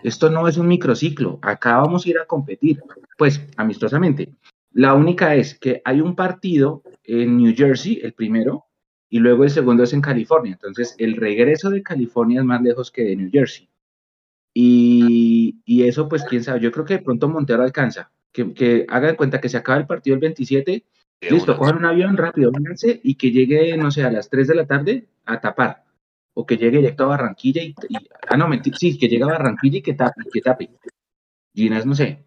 Esto 0.04 0.30
no 0.30 0.48
es 0.48 0.58
un 0.58 0.68
microciclo, 0.68 1.40
acá 1.42 1.78
vamos 1.78 2.06
a 2.06 2.10
ir 2.10 2.20
a 2.20 2.26
competir, 2.26 2.82
pues 3.18 3.42
amistosamente. 3.56 4.34
La 4.74 4.94
única 4.94 5.36
es 5.36 5.58
que 5.58 5.82
hay 5.86 6.02
un 6.02 6.16
partido 6.16 6.84
en 7.04 7.38
New 7.38 7.54
Jersey, 7.56 8.02
el 8.04 8.14
primero, 8.14 8.66
y 9.10 9.20
luego 9.20 9.44
el 9.44 9.50
segundo 9.50 9.84
es 9.84 9.94
en 9.94 10.02
California. 10.02 10.54
Entonces, 10.54 10.96
el 10.98 11.16
regreso 11.16 11.70
de 11.70 11.84
California 11.84 12.42
es 12.42 12.46
más 12.46 12.62
lejos 12.62 12.92
que 12.92 13.04
de 13.04 13.16
New 13.16 13.30
Jersey. 13.32 13.70
Y, 14.54 15.84
eso, 15.84 16.10
pues, 16.10 16.24
quién 16.24 16.44
sabe, 16.44 16.60
yo 16.60 16.72
creo 16.72 16.86
que 16.86 16.96
de 16.96 17.04
pronto 17.04 17.30
Montero 17.30 17.64
alcanza. 17.64 18.12
Que, 18.32 18.52
que 18.54 18.86
haga 18.90 19.10
de 19.10 19.16
cuenta 19.16 19.40
que 19.40 19.50
se 19.50 19.58
acaba 19.58 19.78
el 19.78 19.86
partido 19.86 20.16
el 20.16 20.22
27, 20.22 20.84
listo, 21.30 21.56
cojan 21.56 21.78
un 21.78 21.86
avión 21.86 22.18
rápido, 22.18 22.52
vénganse 22.52 23.00
y 23.04 23.14
que 23.14 23.30
llegue, 23.30 23.78
no 23.78 23.92
sé, 23.92 24.04
a 24.04 24.12
las 24.12 24.30
3 24.30 24.48
de 24.48 24.56
la 24.56 24.66
tarde 24.66 25.08
a 25.26 25.40
tapar 25.40 25.84
o 26.34 26.46
que 26.46 26.58
llegue 26.58 26.78
directo 26.78 27.04
a 27.04 27.08
Barranquilla 27.08 27.62
y, 27.62 27.76
ah 28.28 28.38
no, 28.38 28.48
mentira, 28.48 28.78
sí, 28.78 28.98
que 28.98 29.08
llegue 29.08 29.24
a 29.24 29.28
Barranquilla 29.28 29.78
y 29.78 29.82
que 29.82 29.94
tape, 29.94 30.24
que 30.32 30.42
tape. 30.42 30.70
Ginas, 31.54 31.86
no 31.86 31.96
sé. 31.96 32.26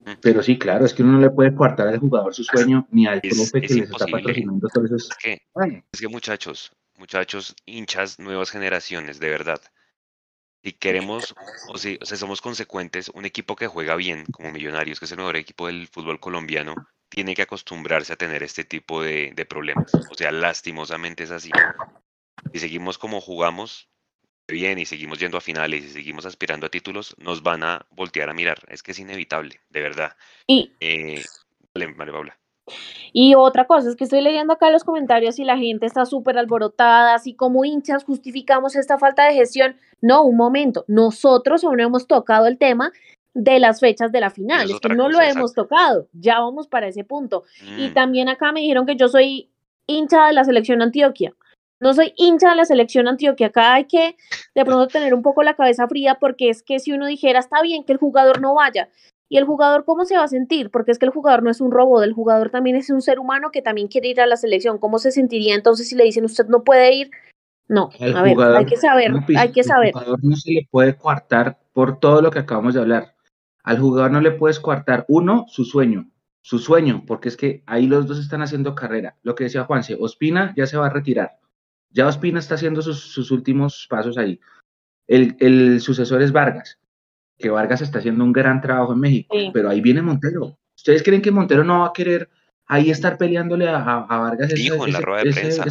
Mm. 0.00 0.12
Pero 0.20 0.42
sí, 0.42 0.58
claro, 0.58 0.84
es 0.84 0.94
que 0.94 1.02
uno 1.02 1.12
no 1.12 1.20
le 1.20 1.30
puede 1.30 1.54
coartar 1.54 1.88
al 1.88 1.98
jugador 1.98 2.34
su 2.34 2.42
sueño 2.42 2.86
ni 2.90 3.06
al 3.06 3.20
profe 3.20 3.60
que 3.60 3.74
les 3.74 3.90
está 3.90 4.06
patrocinando. 4.06 4.68
es, 4.96 5.08
que, 5.20 5.42
es 5.92 6.00
que 6.00 6.08
muchachos, 6.08 6.72
muchachos, 6.96 7.54
hinchas, 7.66 8.18
nuevas 8.18 8.50
generaciones, 8.50 9.20
de 9.20 9.30
verdad. 9.30 9.60
Si 10.62 10.72
queremos, 10.72 11.34
o 11.68 11.78
si, 11.78 11.98
o 12.02 12.04
sea, 12.04 12.18
somos 12.18 12.42
consecuentes, 12.42 13.08
un 13.14 13.24
equipo 13.24 13.56
que 13.56 13.66
juega 13.66 13.96
bien, 13.96 14.24
como 14.26 14.52
Millonarios, 14.52 14.98
que 14.98 15.06
es 15.06 15.12
el 15.12 15.18
mejor 15.18 15.36
equipo 15.36 15.68
del 15.68 15.86
fútbol 15.86 16.20
colombiano, 16.20 16.74
tiene 17.08 17.34
que 17.34 17.42
acostumbrarse 17.42 18.12
a 18.12 18.16
tener 18.16 18.42
este 18.42 18.64
tipo 18.64 19.02
de, 19.02 19.32
de 19.34 19.46
problemas. 19.46 19.92
O 19.94 20.14
sea, 20.14 20.30
lastimosamente 20.30 21.24
es 21.24 21.30
así. 21.30 21.50
Si 22.52 22.58
seguimos 22.58 22.98
como 22.98 23.20
jugamos, 23.20 23.88
bien 24.48 24.78
y 24.78 24.84
seguimos 24.84 25.18
yendo 25.18 25.38
a 25.38 25.40
finales 25.40 25.84
y 25.84 25.88
seguimos 25.88 26.26
aspirando 26.26 26.66
a 26.66 26.70
títulos, 26.70 27.14
nos 27.18 27.42
van 27.42 27.62
a 27.62 27.86
voltear 27.90 28.28
a 28.28 28.34
mirar. 28.34 28.58
Es 28.68 28.82
que 28.82 28.92
es 28.92 28.98
inevitable, 28.98 29.60
de 29.70 29.80
verdad. 29.80 30.16
Y, 30.46 30.72
eh, 30.80 31.22
vale, 31.74 31.92
vale, 31.94 32.12
Paula. 32.12 32.40
Y 33.12 33.34
otra 33.34 33.66
cosa 33.66 33.88
es 33.88 33.96
que 33.96 34.04
estoy 34.04 34.20
leyendo 34.20 34.52
acá 34.52 34.70
los 34.70 34.84
comentarios 34.84 35.38
y 35.38 35.44
la 35.44 35.56
gente 35.56 35.86
está 35.86 36.06
súper 36.06 36.38
alborotada, 36.38 37.14
así 37.14 37.34
como 37.34 37.64
hinchas 37.64 38.04
justificamos 38.04 38.76
esta 38.76 38.98
falta 38.98 39.24
de 39.24 39.34
gestión. 39.34 39.76
No, 40.00 40.22
un 40.22 40.36
momento, 40.36 40.84
nosotros 40.86 41.64
aún 41.64 41.78
no 41.78 41.84
hemos 41.84 42.06
tocado 42.06 42.46
el 42.46 42.58
tema 42.58 42.92
de 43.34 43.60
las 43.60 43.80
fechas 43.80 44.12
de 44.12 44.20
la 44.20 44.30
final, 44.30 44.70
es, 44.70 44.80
que 44.80 44.88
no 44.88 45.08
lo 45.08 45.20
hemos 45.20 45.54
tocado, 45.54 46.08
ya 46.12 46.40
vamos 46.40 46.66
para 46.66 46.88
ese 46.88 47.04
punto. 47.04 47.44
Y 47.78 47.88
mm. 47.88 47.94
también 47.94 48.28
acá 48.28 48.52
me 48.52 48.60
dijeron 48.60 48.86
que 48.86 48.96
yo 48.96 49.08
soy 49.08 49.50
hincha 49.86 50.26
de 50.26 50.32
la 50.32 50.44
selección 50.44 50.82
Antioquia. 50.82 51.34
No 51.80 51.94
soy 51.94 52.12
hincha 52.16 52.50
de 52.50 52.56
la 52.56 52.64
selección 52.64 53.08
Antioquia, 53.08 53.48
acá 53.48 53.74
hay 53.74 53.84
que 53.86 54.16
de 54.54 54.64
pronto 54.64 54.86
tener 54.86 55.14
un 55.14 55.22
poco 55.22 55.42
la 55.42 55.54
cabeza 55.54 55.88
fría 55.88 56.16
porque 56.20 56.50
es 56.50 56.62
que 56.62 56.78
si 56.78 56.92
uno 56.92 57.06
dijera, 57.06 57.38
está 57.38 57.62
bien 57.62 57.84
que 57.84 57.92
el 57.92 57.98
jugador 57.98 58.40
no 58.40 58.54
vaya, 58.54 58.90
¿Y 59.32 59.36
el 59.38 59.44
jugador 59.44 59.84
cómo 59.84 60.04
se 60.04 60.16
va 60.16 60.24
a 60.24 60.28
sentir? 60.28 60.70
Porque 60.70 60.90
es 60.90 60.98
que 60.98 61.06
el 61.06 61.12
jugador 61.12 61.44
no 61.44 61.50
es 61.50 61.60
un 61.60 61.70
robot, 61.70 62.02
el 62.02 62.12
jugador 62.12 62.50
también 62.50 62.74
es 62.74 62.90
un 62.90 63.00
ser 63.00 63.20
humano 63.20 63.50
que 63.52 63.62
también 63.62 63.86
quiere 63.86 64.08
ir 64.08 64.20
a 64.20 64.26
la 64.26 64.36
selección. 64.36 64.78
¿Cómo 64.78 64.98
se 64.98 65.12
sentiría 65.12 65.54
entonces 65.54 65.88
si 65.88 65.94
le 65.94 66.02
dicen 66.02 66.24
usted 66.24 66.46
no 66.48 66.64
puede 66.64 66.92
ir? 66.96 67.10
No, 67.68 67.90
a 68.16 68.22
ver, 68.22 68.36
hay 68.40 68.66
que 68.66 68.76
saber, 68.76 69.12
hay 69.38 69.52
que 69.52 69.62
saber. 69.62 69.92
Al 69.94 70.02
jugador 70.02 70.24
no 70.24 70.34
se 70.34 70.50
le 70.50 70.68
puede 70.68 70.96
coartar 70.96 71.60
por 71.72 72.00
todo 72.00 72.20
lo 72.20 72.32
que 72.32 72.40
acabamos 72.40 72.74
de 72.74 72.80
hablar. 72.80 73.14
Al 73.62 73.78
jugador 73.78 74.10
no 74.10 74.20
le 74.20 74.32
puedes 74.32 74.58
coartar, 74.58 75.04
uno, 75.06 75.44
su 75.46 75.64
sueño, 75.64 76.10
su 76.42 76.58
sueño, 76.58 77.04
porque 77.06 77.28
es 77.28 77.36
que 77.36 77.62
ahí 77.66 77.86
los 77.86 78.08
dos 78.08 78.18
están 78.18 78.42
haciendo 78.42 78.74
carrera. 78.74 79.16
Lo 79.22 79.36
que 79.36 79.44
decía 79.44 79.62
Juanse, 79.62 79.96
Ospina 80.00 80.52
ya 80.56 80.66
se 80.66 80.76
va 80.76 80.86
a 80.86 80.90
retirar. 80.90 81.38
Ya 81.90 82.06
Ospina 82.06 82.38
está 82.38 82.54
haciendo 82.54 82.82
sus, 82.82 83.30
últimos 83.30 83.86
pasos 83.88 84.16
ahí. 84.16 84.40
El, 85.06 85.36
el 85.40 85.80
sucesor 85.80 86.22
es 86.22 86.32
Vargas 86.32 86.78
que 87.40 87.50
Vargas 87.50 87.80
está 87.80 87.98
haciendo 87.98 88.22
un 88.22 88.32
gran 88.32 88.60
trabajo 88.60 88.92
en 88.92 89.00
México, 89.00 89.34
pero 89.52 89.70
ahí 89.70 89.80
viene 89.80 90.02
Montero. 90.02 90.58
¿Ustedes 90.76 91.02
creen 91.02 91.22
que 91.22 91.30
Montero 91.30 91.64
no 91.64 91.80
va 91.80 91.86
a 91.86 91.92
querer 91.92 92.28
ahí 92.66 92.90
estar 92.90 93.18
peleándole 93.18 93.68
a, 93.68 93.78
Vargas 94.08 94.52
ese, 94.52 94.68
en 94.68 94.92
la 94.92 95.00
rueda 95.00 95.24
de 95.24 95.32
prensa, 95.32 95.64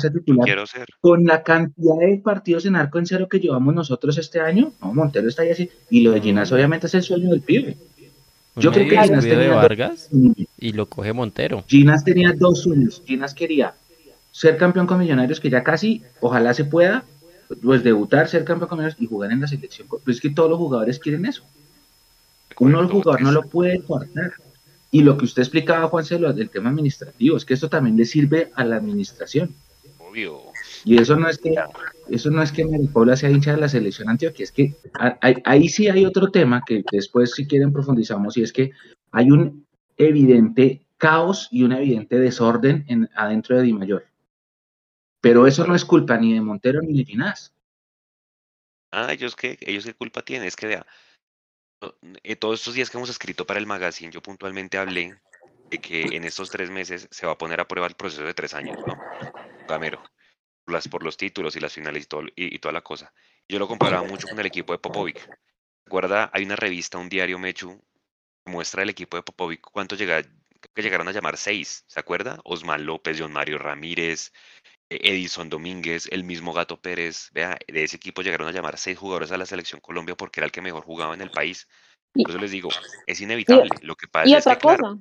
Quiero 0.44 0.66
ser. 0.66 0.88
Con 1.00 1.24
la 1.24 1.44
cantidad 1.44 1.96
de 2.00 2.22
partidos 2.24 2.66
en 2.66 2.76
arco 2.76 3.00
en 3.00 3.06
cero 3.06 3.28
que 3.30 3.40
llevamos 3.40 3.74
nosotros 3.74 4.18
este 4.18 4.42
año, 4.42 4.74
no, 4.82 4.94
Montero 4.94 5.30
está 5.30 5.44
ahí 5.44 5.52
así. 5.52 5.70
Y 5.90 6.02
lo 6.02 6.12
de 6.12 6.22
Ginas 6.22 6.52
obviamente 6.52 6.88
es 6.88 6.96
el 6.96 7.04
sueño 7.04 7.30
del 7.30 7.42
pibe. 7.42 7.78
Yo 8.58 8.72
creo 8.72 8.90
que 8.90 8.98
Ginas 8.98 9.24
tenía 9.24 9.54
Vargas 9.54 10.10
y 10.58 10.74
lo 10.74 10.88
coge 10.88 11.14
Montero. 11.14 11.64
Ginas 11.68 12.04
tenía 12.04 12.34
dos 12.36 12.64
sueños. 12.64 13.02
Ginas 13.06 13.34
quería 13.34 13.74
ser 14.40 14.56
campeón 14.56 14.88
con 14.88 15.00
Millonarios, 15.00 15.42
que 15.42 15.50
ya 15.50 15.66
casi, 15.66 16.02
ojalá 16.22 16.54
se 16.54 16.64
pueda, 16.64 17.04
pues 17.62 17.84
debutar, 17.84 18.30
ser 18.30 18.46
campeón 18.46 18.70
con 18.70 18.78
Millonarios 18.78 19.02
y 19.02 19.06
jugar 19.06 19.34
en 19.34 19.42
la 19.42 19.48
selección. 19.48 19.86
Pues 19.90 20.16
es 20.16 20.22
que 20.22 20.30
todos 20.30 20.50
los 20.50 20.58
jugadores 20.58 20.98
quieren 20.98 21.26
eso. 21.26 21.44
Uno, 22.58 22.80
el 22.80 22.88
jugador, 22.88 23.22
no 23.22 23.34
lo 23.34 23.42
puede 23.42 23.82
cortar. 23.82 24.32
Y 24.92 25.02
lo 25.02 25.18
que 25.18 25.26
usted 25.26 25.42
explicaba, 25.42 25.90
Juan 25.90 26.06
Celo, 26.06 26.32
del 26.32 26.50
tema 26.50 26.70
administrativo, 26.70 27.36
es 27.36 27.44
que 27.44 27.54
esto 27.54 27.68
también 27.68 27.98
le 27.98 28.06
sirve 28.06 28.50
a 28.56 28.64
la 28.64 28.78
administración. 28.78 29.54
Obvio. 29.98 30.40
Y 30.86 31.02
eso 31.02 31.18
no 31.18 31.28
es 31.28 31.38
que, 31.38 31.56
eso 32.08 32.32
no 32.32 32.42
es 32.42 32.54
que 32.54 32.64
Maripola 32.64 33.18
sea 33.18 33.30
hincha 33.30 33.52
de 33.52 33.60
la 33.60 33.68
selección 33.68 34.08
Antioquia, 34.08 34.46
es 34.46 34.54
que 34.54 34.74
ahí 35.44 35.68
sí 35.68 35.90
hay 35.90 36.06
otro 36.06 36.32
tema 36.32 36.64
que 36.66 36.86
después 36.94 37.34
si 37.34 37.46
quieren 37.46 37.74
profundizamos, 37.74 38.38
y 38.38 38.44
es 38.44 38.54
que 38.54 38.72
hay 39.12 39.32
un 39.32 39.66
evidente 39.98 40.82
caos 40.98 41.50
y 41.52 41.64
un 41.64 41.74
evidente 41.74 42.18
desorden 42.18 42.86
en, 42.88 43.10
adentro 43.16 43.58
de 43.58 43.64
Di 43.64 43.74
Mayor. 43.74 44.09
Pero 45.22 45.48
eso 45.48 45.66
no 45.66 45.76
es 45.76 45.86
culpa 45.86 46.18
ni 46.18 46.34
de 46.34 46.42
Montero 46.42 46.82
ni 46.82 46.98
de 46.98 47.06
Ginás. 47.06 47.54
Ah, 48.92 49.12
ellos 49.14 49.36
qué, 49.36 49.58
ellos 49.62 49.86
qué 49.86 49.94
culpa 49.94 50.22
tienen, 50.24 50.48
es 50.48 50.56
que 50.56 50.68
vea, 50.68 50.86
eh, 52.24 52.36
todos 52.36 52.60
estos 52.60 52.74
días 52.74 52.90
que 52.90 52.98
hemos 52.98 53.10
escrito 53.10 53.46
para 53.46 53.60
el 53.60 53.66
magazine, 53.66 54.12
yo 54.12 54.22
puntualmente 54.22 54.78
hablé 54.78 55.20
de 55.70 55.78
que 55.80 56.02
en 56.02 56.24
estos 56.24 56.50
tres 56.50 56.70
meses 56.70 57.08
se 57.12 57.26
va 57.26 57.34
a 57.34 57.38
poner 57.38 57.60
a 57.60 57.68
prueba 57.68 57.88
el 57.88 57.96
proceso 57.96 58.24
de 58.24 58.34
tres 58.34 58.54
años, 58.54 58.78
¿no? 58.86 59.00
Gamero, 59.68 60.02
por, 60.66 60.74
las, 60.74 60.88
por 60.88 61.04
los 61.04 61.16
títulos 61.16 61.56
y 61.56 61.60
las 61.60 61.74
finales 61.74 62.08
y, 62.36 62.56
y, 62.56 62.60
toda 62.60 62.74
la 62.74 62.82
cosa. 62.82 63.14
Yo 63.48 63.60
lo 63.60 63.68
comparaba 63.68 64.08
mucho 64.08 64.28
con 64.28 64.40
el 64.40 64.46
equipo 64.46 64.74
de 64.74 64.80
Popovic. 64.80 65.30
¿Recuerda? 65.86 66.30
Hay 66.34 66.44
una 66.44 66.56
revista, 66.56 66.98
un 66.98 67.10
diario 67.10 67.40
Mechu, 67.40 67.80
que 68.44 68.52
muestra 68.52 68.84
el 68.84 68.90
equipo 68.90 69.18
de 69.18 69.24
Popovic 69.24 69.62
cuánto 69.62 69.96
llega, 69.96 70.22
que 70.24 70.82
llegaron 70.82 71.08
a 71.08 71.12
llamar 71.12 71.38
seis, 71.38 71.84
¿se 71.88 72.00
acuerda? 72.00 72.40
Osman 72.44 72.86
López, 72.86 73.18
John 73.20 73.32
Mario 73.32 73.60
Ramírez, 73.60 74.34
Edison 74.90 75.50
Domínguez, 75.50 76.08
el 76.12 76.24
mismo 76.24 76.52
Gato 76.52 76.82
Pérez, 76.82 77.30
vea, 77.34 77.58
de 77.68 77.84
ese 77.84 77.98
equipo 77.98 78.22
llegaron 78.22 78.48
a 78.48 78.52
llamar 78.52 78.78
seis 78.78 78.98
jugadores 78.98 79.32
a 79.32 79.38
la 79.38 79.46
selección 79.46 79.82
Colombia 79.82 80.16
porque 80.16 80.40
era 80.40 80.46
el 80.46 80.52
que 80.52 80.62
mejor 80.62 80.84
jugaba 80.84 81.14
en 81.14 81.22
el 81.22 81.30
país. 81.30 81.68
Por 82.14 82.32
eso 82.32 82.40
les 82.40 82.52
digo, 82.52 82.70
es 83.06 83.22
inevitable. 83.22 83.70
lo 83.82 83.96
que 83.96 84.08
pasa 84.08 84.38
es 84.38 84.46
que, 84.46 84.58
cosa. 84.58 84.98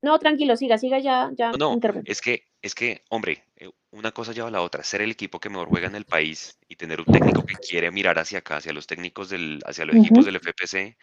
No, 0.00 0.18
tranquilo, 0.18 0.56
siga, 0.56 0.78
siga 0.78 1.00
ya, 1.00 1.30
ya. 1.36 1.50
No, 1.52 1.76
es 2.04 2.20
que, 2.20 2.44
es 2.62 2.74
que, 2.74 3.02
hombre, 3.08 3.44
eh, 3.56 3.68
una 3.90 4.12
cosa 4.12 4.32
lleva 4.32 4.46
a 4.46 4.50
la 4.50 4.62
otra. 4.62 4.84
Ser 4.84 5.02
el 5.02 5.10
equipo 5.10 5.40
que 5.40 5.48
mejor 5.48 5.68
juega 5.68 5.88
en 5.88 5.96
el 5.96 6.04
país 6.04 6.56
y 6.68 6.76
tener 6.76 7.00
un 7.00 7.06
técnico 7.06 7.44
que 7.44 7.56
quiere 7.56 7.90
mirar 7.90 8.18
hacia 8.18 8.38
acá, 8.38 8.58
hacia 8.58 8.72
los 8.72 8.86
técnicos 8.86 9.28
del, 9.28 9.60
hacia 9.66 9.86
los 9.86 9.96
equipos 9.96 10.24
del 10.24 10.36
FPC, 10.36 10.96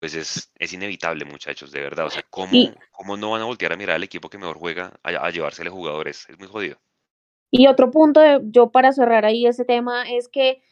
pues 0.00 0.14
es, 0.14 0.50
es 0.58 0.72
inevitable, 0.72 1.24
muchachos, 1.26 1.70
de 1.70 1.80
verdad. 1.80 2.06
O 2.06 2.10
sea, 2.10 2.24
¿cómo, 2.30 2.52
¿cómo 2.90 3.16
no 3.16 3.30
van 3.30 3.42
a 3.42 3.44
voltear 3.44 3.74
a 3.74 3.76
mirar 3.76 3.96
al 3.96 4.02
equipo 4.02 4.30
que 4.30 4.38
mejor 4.38 4.58
juega 4.58 4.98
a, 5.02 5.10
a 5.10 5.30
llevársele 5.30 5.68
jugadores? 5.68 6.26
Es 6.28 6.38
muy 6.38 6.48
jodido. 6.48 6.78
Y 7.50 7.66
otro 7.66 7.90
punto, 7.90 8.20
yo 8.44 8.70
para 8.70 8.92
cerrar 8.92 9.24
ahí 9.24 9.46
ese 9.46 9.64
tema, 9.64 10.10
es 10.10 10.28
que 10.28 10.62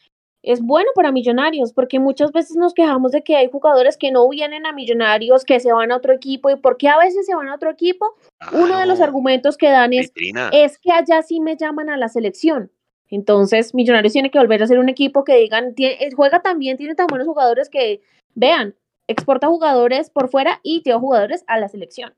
es 0.41 0.61
bueno 0.61 0.89
para 0.95 1.11
Millonarios, 1.11 1.73
porque 1.73 1.99
muchas 1.99 2.31
veces 2.31 2.55
nos 2.55 2.73
quejamos 2.73 3.11
de 3.11 3.21
que 3.21 3.35
hay 3.35 3.49
jugadores 3.51 3.97
que 3.97 4.11
no 4.11 4.27
vienen 4.29 4.65
a 4.65 4.71
Millonarios, 4.71 5.43
que 5.43 5.59
se 5.59 5.73
van 5.73 5.91
a 5.91 5.97
otro 5.97 6.13
equipo, 6.13 6.49
y 6.49 6.55
por 6.55 6.77
qué 6.77 6.87
a 6.87 6.97
veces 6.97 7.25
se 7.25 7.35
van 7.35 7.49
a 7.49 7.55
otro 7.55 7.69
equipo, 7.69 8.15
uno 8.53 8.79
de 8.79 8.85
los 8.85 9.01
argumentos 9.01 9.57
que 9.57 9.69
dan 9.69 9.93
es, 9.93 10.11
es 10.53 10.79
que 10.79 10.91
allá 10.91 11.21
sí 11.21 11.39
me 11.39 11.57
llaman 11.57 11.89
a 11.89 11.97
la 11.97 12.07
selección. 12.07 12.71
Entonces, 13.09 13.73
Millonarios 13.73 14.13
tiene 14.13 14.31
que 14.31 14.39
volver 14.39 14.63
a 14.63 14.67
ser 14.67 14.79
un 14.79 14.87
equipo 14.87 15.23
que 15.23 15.35
digan, 15.35 15.75
juega 16.15 16.41
también, 16.41 16.77
tiene 16.77 16.95
tan 16.95 17.07
buenos 17.07 17.27
jugadores 17.27 17.69
que, 17.69 18.01
vean, 18.33 18.75
exporta 19.09 19.47
jugadores 19.47 20.09
por 20.09 20.29
fuera 20.29 20.59
y 20.63 20.81
lleva 20.83 20.99
jugadores 20.99 21.43
a 21.47 21.59
la 21.59 21.67
selección. 21.67 22.13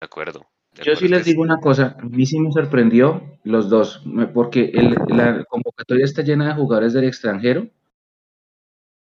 De 0.00 0.06
acuerdo. 0.06 0.46
Yo 0.84 0.94
sí 0.94 1.08
les 1.08 1.24
digo 1.24 1.42
una 1.42 1.58
cosa, 1.58 1.96
a 1.98 2.04
mí 2.04 2.24
sí 2.26 2.38
me 2.38 2.52
sorprendió 2.52 3.22
los 3.42 3.68
dos, 3.68 4.04
porque 4.32 4.70
la 5.08 5.44
convocatoria 5.44 6.04
está 6.04 6.22
llena 6.22 6.46
de 6.46 6.54
jugadores 6.54 6.92
del 6.92 7.04
extranjero 7.04 7.68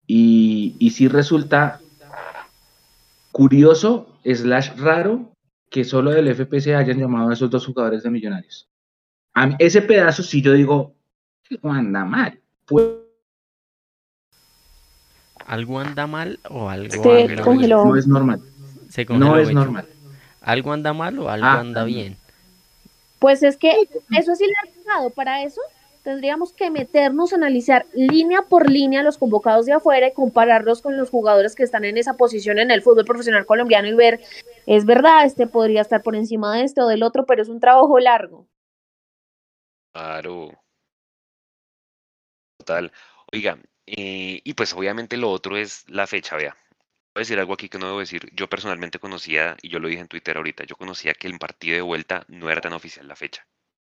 y, 0.06 0.76
y 0.78 0.90
sí 0.90 1.08
resulta 1.08 1.80
curioso, 3.32 4.20
slash 4.26 4.78
raro, 4.78 5.32
que 5.70 5.86
solo 5.86 6.12
del 6.12 6.28
FPC 6.36 6.76
hayan 6.76 7.00
llamado 7.00 7.30
a 7.30 7.34
esos 7.34 7.50
dos 7.50 7.66
jugadores 7.66 8.04
de 8.04 8.10
Millonarios. 8.10 8.70
A 9.34 9.56
ese 9.58 9.82
pedazo 9.82 10.22
sí 10.22 10.42
yo 10.42 10.52
digo, 10.54 10.96
anda 11.64 12.04
mal. 12.04 12.40
Pues, 12.66 13.03
¿Algo 15.46 15.80
anda 15.80 16.08
mal 16.08 16.40
o 16.50 16.70
algo 16.70 17.04
no 17.04 17.96
es 17.96 18.08
normal? 18.08 18.42
no 19.10 19.38
es 19.38 19.54
normal. 19.54 19.88
¿Algo 20.42 20.74
anda 20.74 20.94
mal 20.94 21.18
o 21.20 21.30
algo 21.30 21.46
ah, 21.46 21.60
anda 21.60 21.84
bien? 21.84 22.18
Pues 23.20 23.44
es 23.44 23.58
que 23.58 23.72
eso 24.12 24.36
sí 24.36 24.46
le 24.46 24.54
ha 24.92 25.10
Para 25.10 25.44
eso 25.44 25.62
tendríamos 26.04 26.52
que 26.52 26.70
meternos 26.70 27.32
a 27.32 27.38
analizar 27.38 27.86
línea 27.94 28.42
por 28.44 28.70
línea 28.70 29.04
los 29.04 29.18
convocados 29.18 29.66
de 29.66 29.72
afuera 29.72 30.08
y 30.08 30.14
compararlos 30.14 30.82
con 30.82 30.98
los 30.98 31.10
jugadores 31.10 31.56
que 31.56 31.64
están 31.64 31.86
en 31.86 31.98
esa 31.98 32.16
posición 32.16 32.60
en 32.60 32.72
el 32.72 32.82
fútbol 32.82 33.06
profesional 33.06 33.46
colombiano 33.46 33.88
y 33.88 33.94
ver, 33.94 34.22
es 34.66 34.86
verdad, 34.86 35.26
este 35.26 35.48
podría 35.48 35.82
estar 35.82 36.04
por 36.04 36.16
encima 36.16 36.54
de 36.56 36.64
este 36.64 36.82
o 36.82 36.88
del 36.88 37.04
otro, 37.04 37.26
pero 37.26 37.42
es 37.42 37.50
un 37.50 37.62
trabajo 37.62 37.98
largo. 38.00 38.48
Claro. 39.94 40.52
Total. 42.58 42.92
Oiga, 43.32 43.58
eh, 43.86 44.42
y 44.44 44.54
pues 44.54 44.74
obviamente 44.74 45.18
lo 45.18 45.30
otro 45.32 45.58
es 45.58 45.86
la 45.90 46.08
fecha, 46.08 46.36
vea. 46.36 46.56
Voy 47.14 47.22
a 47.22 47.26
decir 47.26 47.40
algo 47.40 47.54
aquí 47.54 47.70
que 47.70 47.80
no 47.80 47.88
debo 47.88 48.00
decir. 48.00 48.30
Yo 48.34 48.50
personalmente 48.50 49.00
conocía, 49.00 49.58
y 49.62 49.70
yo 49.70 49.80
lo 49.80 49.88
dije 49.88 50.02
en 50.02 50.08
Twitter 50.08 50.38
ahorita, 50.38 50.66
yo 50.66 50.76
conocía 50.76 51.14
que 51.14 51.28
el 51.28 51.38
partido 51.40 51.76
de 51.76 51.82
vuelta 51.82 52.26
no 52.28 52.50
era 52.50 52.62
tan 52.62 52.74
oficial 52.74 53.08
la 53.08 53.16
fecha 53.16 53.48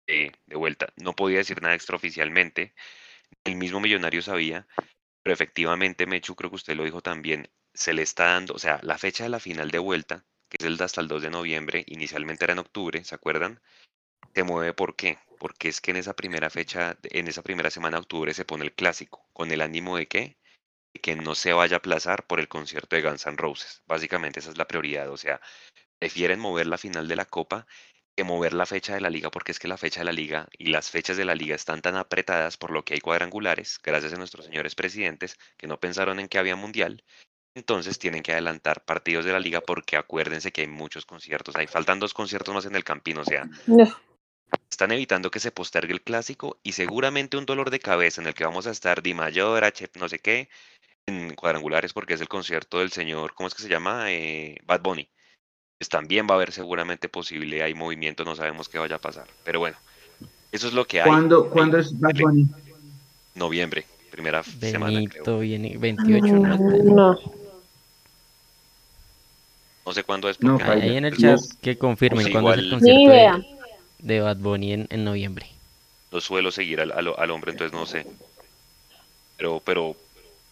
de 0.07 0.55
vuelta. 0.55 0.93
No 0.97 1.13
podía 1.13 1.37
decir 1.37 1.61
nada 1.61 1.75
extraoficialmente. 1.75 2.73
El 3.43 3.55
mismo 3.55 3.79
Millonario 3.79 4.21
sabía, 4.21 4.67
pero 5.23 5.33
efectivamente, 5.33 6.05
Mechu, 6.05 6.35
creo 6.35 6.49
que 6.49 6.57
usted 6.57 6.75
lo 6.75 6.83
dijo 6.83 7.01
también, 7.01 7.49
se 7.73 7.93
le 7.93 8.01
está 8.01 8.25
dando, 8.25 8.53
o 8.53 8.59
sea, 8.59 8.79
la 8.83 8.97
fecha 8.97 9.23
de 9.23 9.29
la 9.29 9.39
final 9.39 9.71
de 9.71 9.79
vuelta, 9.79 10.25
que 10.49 10.57
es 10.59 10.65
el 10.65 10.77
de 10.77 10.83
hasta 10.83 11.01
el 11.01 11.07
2 11.07 11.21
de 11.23 11.29
noviembre, 11.29 11.83
inicialmente 11.87 12.43
era 12.43 12.53
en 12.53 12.59
octubre, 12.59 13.03
¿se 13.03 13.15
acuerdan? 13.15 13.61
Se 14.35 14.43
mueve 14.43 14.73
¿por 14.73 14.95
qué? 14.95 15.17
Porque 15.41 15.69
es 15.69 15.81
que 15.81 15.89
en 15.89 15.97
esa 15.97 16.13
primera 16.13 16.51
fecha, 16.51 16.99
en 17.01 17.27
esa 17.27 17.41
primera 17.41 17.71
semana 17.71 17.97
de 17.97 18.01
octubre 18.01 18.31
se 18.31 18.45
pone 18.45 18.63
el 18.63 18.73
clásico, 18.73 19.27
con 19.33 19.49
el 19.49 19.61
ánimo 19.61 19.97
de 19.97 20.07
que, 20.07 20.37
que 21.01 21.15
no 21.15 21.33
se 21.33 21.51
vaya 21.51 21.77
a 21.77 21.79
aplazar 21.79 22.27
por 22.27 22.39
el 22.39 22.47
concierto 22.47 22.95
de 22.95 23.01
Guns 23.01 23.25
N' 23.25 23.37
Roses. 23.37 23.81
Básicamente 23.87 24.39
esa 24.39 24.51
es 24.51 24.59
la 24.59 24.67
prioridad, 24.67 25.09
o 25.09 25.17
sea, 25.17 25.41
prefieren 25.97 26.39
mover 26.39 26.67
la 26.67 26.77
final 26.77 27.07
de 27.07 27.15
la 27.15 27.25
Copa 27.25 27.65
que 28.15 28.23
mover 28.23 28.53
la 28.53 28.67
fecha 28.67 28.93
de 28.93 29.01
la 29.01 29.09
liga, 29.09 29.31
porque 29.31 29.51
es 29.51 29.57
que 29.57 29.67
la 29.67 29.77
fecha 29.77 30.01
de 30.01 30.05
la 30.05 30.11
liga 30.11 30.47
y 30.59 30.67
las 30.67 30.91
fechas 30.91 31.17
de 31.17 31.25
la 31.25 31.33
liga 31.33 31.55
están 31.55 31.81
tan 31.81 31.95
apretadas 31.95 32.57
por 32.57 32.69
lo 32.69 32.85
que 32.85 32.93
hay 32.93 32.99
cuadrangulares, 32.99 33.79
gracias 33.81 34.13
a 34.13 34.17
nuestros 34.17 34.45
señores 34.45 34.75
presidentes 34.75 35.39
que 35.57 35.65
no 35.65 35.79
pensaron 35.79 36.19
en 36.19 36.27
que 36.27 36.37
había 36.37 36.55
mundial. 36.55 37.03
Entonces 37.55 37.97
tienen 37.97 38.21
que 38.21 38.31
adelantar 38.31 38.85
partidos 38.85 39.25
de 39.25 39.33
la 39.33 39.39
liga 39.39 39.61
porque 39.61 39.97
acuérdense 39.97 40.51
que 40.51 40.61
hay 40.61 40.67
muchos 40.67 41.07
conciertos. 41.07 41.55
Ahí 41.55 41.65
faltan 41.65 41.99
dos 41.99 42.13
conciertos 42.13 42.53
más 42.53 42.65
en 42.65 42.75
el 42.75 42.83
Campín, 42.83 43.17
o 43.17 43.25
sea, 43.25 43.49
están 44.69 44.91
evitando 44.91 45.31
que 45.31 45.39
se 45.39 45.51
postergue 45.51 45.93
el 45.93 46.01
clásico 46.01 46.57
y 46.63 46.73
seguramente 46.73 47.37
un 47.37 47.45
dolor 47.45 47.69
de 47.69 47.79
cabeza 47.79 48.21
en 48.21 48.27
el 48.27 48.33
que 48.33 48.45
vamos 48.45 48.67
a 48.67 48.71
estar 48.71 49.01
Di 49.01 49.13
Mayor, 49.13 49.63
H, 49.63 49.89
no 49.99 50.09
sé 50.09 50.19
qué, 50.19 50.49
en 51.05 51.35
cuadrangulares 51.35 51.93
porque 51.93 52.13
es 52.13 52.21
el 52.21 52.27
concierto 52.27 52.79
del 52.79 52.91
señor, 52.91 53.33
¿cómo 53.33 53.47
es 53.47 53.55
que 53.55 53.63
se 53.63 53.69
llama? 53.69 54.11
Eh, 54.11 54.57
Bad 54.65 54.81
Bunny 54.81 55.09
pues 55.81 55.89
también 55.89 56.27
va 56.29 56.33
a 56.33 56.35
haber 56.35 56.51
seguramente 56.51 57.09
posible, 57.09 57.63
hay 57.63 57.73
movimiento, 57.73 58.23
no 58.23 58.35
sabemos 58.35 58.69
qué 58.69 58.77
vaya 58.77 58.97
a 58.97 58.99
pasar. 58.99 59.25
Pero 59.43 59.57
bueno, 59.57 59.75
eso 60.51 60.67
es 60.67 60.73
lo 60.73 60.85
que 60.85 61.01
hay. 61.01 61.09
¿Cuándo, 61.09 61.49
¿cuándo 61.49 61.79
es 61.79 61.99
Bad 61.99 62.19
Bunny? 62.19 62.45
Noviembre, 63.33 63.87
primera 64.11 64.43
semana. 64.43 65.01
Creo. 65.09 65.39
Viene 65.39 65.75
28, 65.79 66.27
¿no? 66.35 66.57
No. 66.83 67.19
No 69.83 69.91
sé 69.91 70.03
cuándo 70.03 70.29
es. 70.29 70.39
No, 70.39 70.59
ahí 70.61 70.97
en 70.97 71.05
el 71.05 71.17
chat 71.17 71.39
que 71.63 71.75
confirmen 71.79 72.25
Pues 72.25 72.31
cuándo 72.31 72.53
es 72.53 72.59
el 72.59 72.69
concierto 72.69 72.97
Ni 72.99 73.05
idea. 73.05 73.37
de, 73.37 73.60
de 74.01 74.21
Bad 74.21 74.37
Bunny 74.37 74.73
en, 74.73 74.87
en 74.89 75.03
noviembre. 75.03 75.47
No 76.11 76.19
suelo 76.19 76.51
seguir 76.51 76.81
al, 76.81 76.91
al- 76.91 77.15
al 77.17 77.31
hombre, 77.31 77.51
entonces 77.51 77.73
no 77.77 77.85
sé. 77.85 78.05
Pero, 79.37 79.61
pero, 79.65 79.95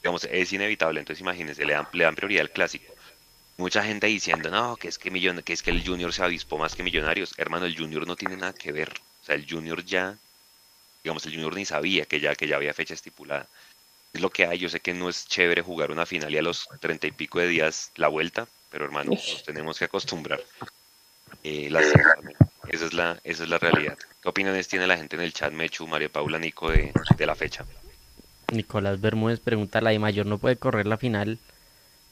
digamos, 0.01 0.23
es 0.25 0.53
inevitable. 0.53 0.99
Entonces 0.99 1.21
imagínense, 1.21 1.65
le 1.65 1.73
dan, 1.73 1.87
le 1.91 2.03
dan 2.03 2.15
prioridad 2.15 2.41
al 2.41 2.51
clásico. 2.51 2.85
Mucha 3.57 3.83
gente 3.83 4.07
diciendo, 4.07 4.49
no, 4.49 4.77
que 4.77 4.87
es 4.87 4.97
que, 4.97 5.11
millon 5.11 5.41
que 5.41 5.51
es 5.53 5.61
que 5.61 5.71
el 5.71 5.85
Junior 5.85 6.13
se 6.13 6.23
avispó 6.23 6.57
más 6.57 6.75
que 6.75 6.83
Millonarios. 6.83 7.33
Hermano, 7.37 7.65
el 7.65 7.77
Junior 7.77 8.07
no 8.07 8.15
tiene 8.15 8.37
nada 8.37 8.53
que 8.53 8.71
ver. 8.71 8.89
O 9.21 9.25
sea, 9.25 9.35
el 9.35 9.45
Junior 9.49 9.83
ya, 9.83 10.17
digamos, 11.03 11.25
el 11.25 11.33
Junior 11.33 11.53
ni 11.55 11.65
sabía 11.65 12.05
que 12.05 12.21
ya, 12.21 12.35
que 12.35 12.47
ya 12.47 12.55
había 12.55 12.73
fecha 12.73 12.93
estipulada. 12.93 13.47
Es 14.13 14.21
lo 14.21 14.29
que 14.29 14.45
hay. 14.45 14.59
Yo 14.59 14.69
sé 14.69 14.79
que 14.79 14.93
no 14.93 15.09
es 15.09 15.27
chévere 15.27 15.61
jugar 15.61 15.91
una 15.91 16.05
final 16.05 16.33
y 16.33 16.37
a 16.37 16.41
los 16.41 16.67
treinta 16.79 17.05
y 17.07 17.11
pico 17.11 17.39
de 17.39 17.47
días 17.47 17.91
la 17.95 18.07
vuelta, 18.07 18.47
pero 18.71 18.85
hermano, 18.85 19.11
nos 19.11 19.43
tenemos 19.43 19.77
que 19.77 19.85
acostumbrar. 19.85 20.39
Eh. 21.43 21.69
Esa 22.71 22.85
es 22.85 22.93
la, 22.93 23.19
esa 23.23 23.43
es 23.43 23.49
la 23.49 23.57
realidad. 23.57 23.97
¿Qué 24.21 24.29
opiniones 24.29 24.67
tiene 24.67 24.87
la 24.87 24.97
gente 24.97 25.15
en 25.15 25.21
el 25.21 25.33
chat, 25.33 25.51
Mechu, 25.51 25.87
María 25.87 26.09
Paula, 26.09 26.39
Nico, 26.39 26.69
de, 26.69 26.93
de 27.17 27.25
la 27.25 27.35
fecha? 27.35 27.65
Nicolás 28.51 28.99
Bermúdez 28.99 29.39
pregunta, 29.39 29.81
¿la 29.81 29.91
de 29.91 29.99
Mayor 29.99 30.25
no 30.25 30.37
puede 30.37 30.55
correr 30.55 30.87
la 30.87 30.97
final 30.97 31.37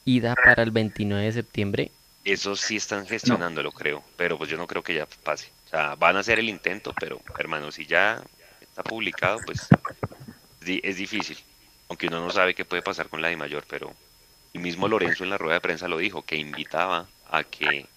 ida 0.06 0.36
para 0.36 0.64
el 0.64 0.72
29 0.72 1.26
de 1.26 1.32
septiembre? 1.32 1.92
Eso 2.24 2.56
sí 2.56 2.76
están 2.76 3.08
gestionándolo, 3.08 3.72
creo, 3.72 4.04
pero 4.18 4.38
pues 4.38 4.50
yo 4.50 4.58
no 4.58 4.68
creo 4.68 4.84
que 4.84 4.96
ya 4.96 5.08
pase. 5.24 5.50
O 5.68 5.70
sea, 5.70 5.96
van 5.96 6.18
a 6.18 6.20
hacer 6.20 6.40
el 6.40 6.50
intento, 6.50 6.94
pero 7.00 7.22
hermano, 7.38 7.72
si 7.72 7.86
ya 7.86 8.22
está 8.62 8.84
publicado, 8.84 9.40
pues 9.46 9.68
es 10.66 10.98
difícil. 10.98 11.38
Aunque 11.90 12.08
uno 12.08 12.20
no 12.20 12.30
sabe 12.32 12.54
qué 12.54 12.66
puede 12.66 12.82
pasar 12.82 13.08
con 13.08 13.22
la 13.22 13.30
de 13.30 13.38
mayor, 13.38 13.64
pero 13.70 13.94
el 14.54 14.62
mismo 14.62 14.88
Lorenzo 14.88 15.24
en 15.24 15.30
la 15.30 15.38
rueda 15.38 15.56
de 15.56 15.62
prensa 15.62 15.88
lo 15.88 15.98
dijo, 15.98 16.24
que 16.24 16.36
invitaba 16.36 17.08
a 17.30 17.44
que, 17.44 17.88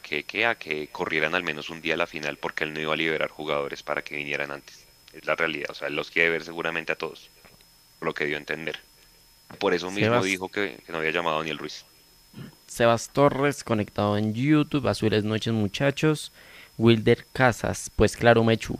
que, 0.00 0.24
que 0.24 0.46
a 0.46 0.54
que 0.56 0.88
corrieran 0.88 1.34
al 1.34 1.42
menos 1.42 1.70
un 1.70 1.80
día 1.80 1.94
a 1.94 1.96
la 1.96 2.06
final 2.06 2.36
porque 2.36 2.64
él 2.64 2.74
no 2.74 2.80
iba 2.80 2.92
a 2.92 2.96
liberar 2.96 3.28
jugadores 3.28 3.82
para 3.82 4.02
que 4.02 4.16
vinieran 4.16 4.50
antes. 4.50 4.86
Es 5.12 5.24
la 5.26 5.34
realidad, 5.34 5.70
o 5.70 5.74
sea, 5.74 5.88
él 5.88 5.96
los 5.96 6.10
quiere 6.10 6.30
ver 6.30 6.44
seguramente 6.44 6.92
a 6.92 6.96
todos, 6.96 7.30
por 7.98 8.06
lo 8.06 8.14
que 8.14 8.26
dio 8.26 8.36
a 8.36 8.40
entender. 8.40 8.78
Por 9.58 9.72
eso 9.74 9.90
mismo 9.90 10.10
Sebas. 10.10 10.24
dijo 10.24 10.48
que, 10.50 10.78
que 10.84 10.92
no 10.92 10.98
había 10.98 11.10
llamado 11.10 11.36
a 11.36 11.38
Daniel 11.40 11.58
Ruiz. 11.58 11.84
Sebas 12.66 13.10
Torres 13.10 13.64
conectado 13.64 14.18
en 14.18 14.34
YouTube, 14.34 14.86
Azules 14.86 15.24
Noches 15.24 15.54
muchachos, 15.54 16.32
Wilder 16.76 17.26
Casas, 17.32 17.90
pues 17.96 18.16
claro 18.16 18.44
Mechu, 18.44 18.78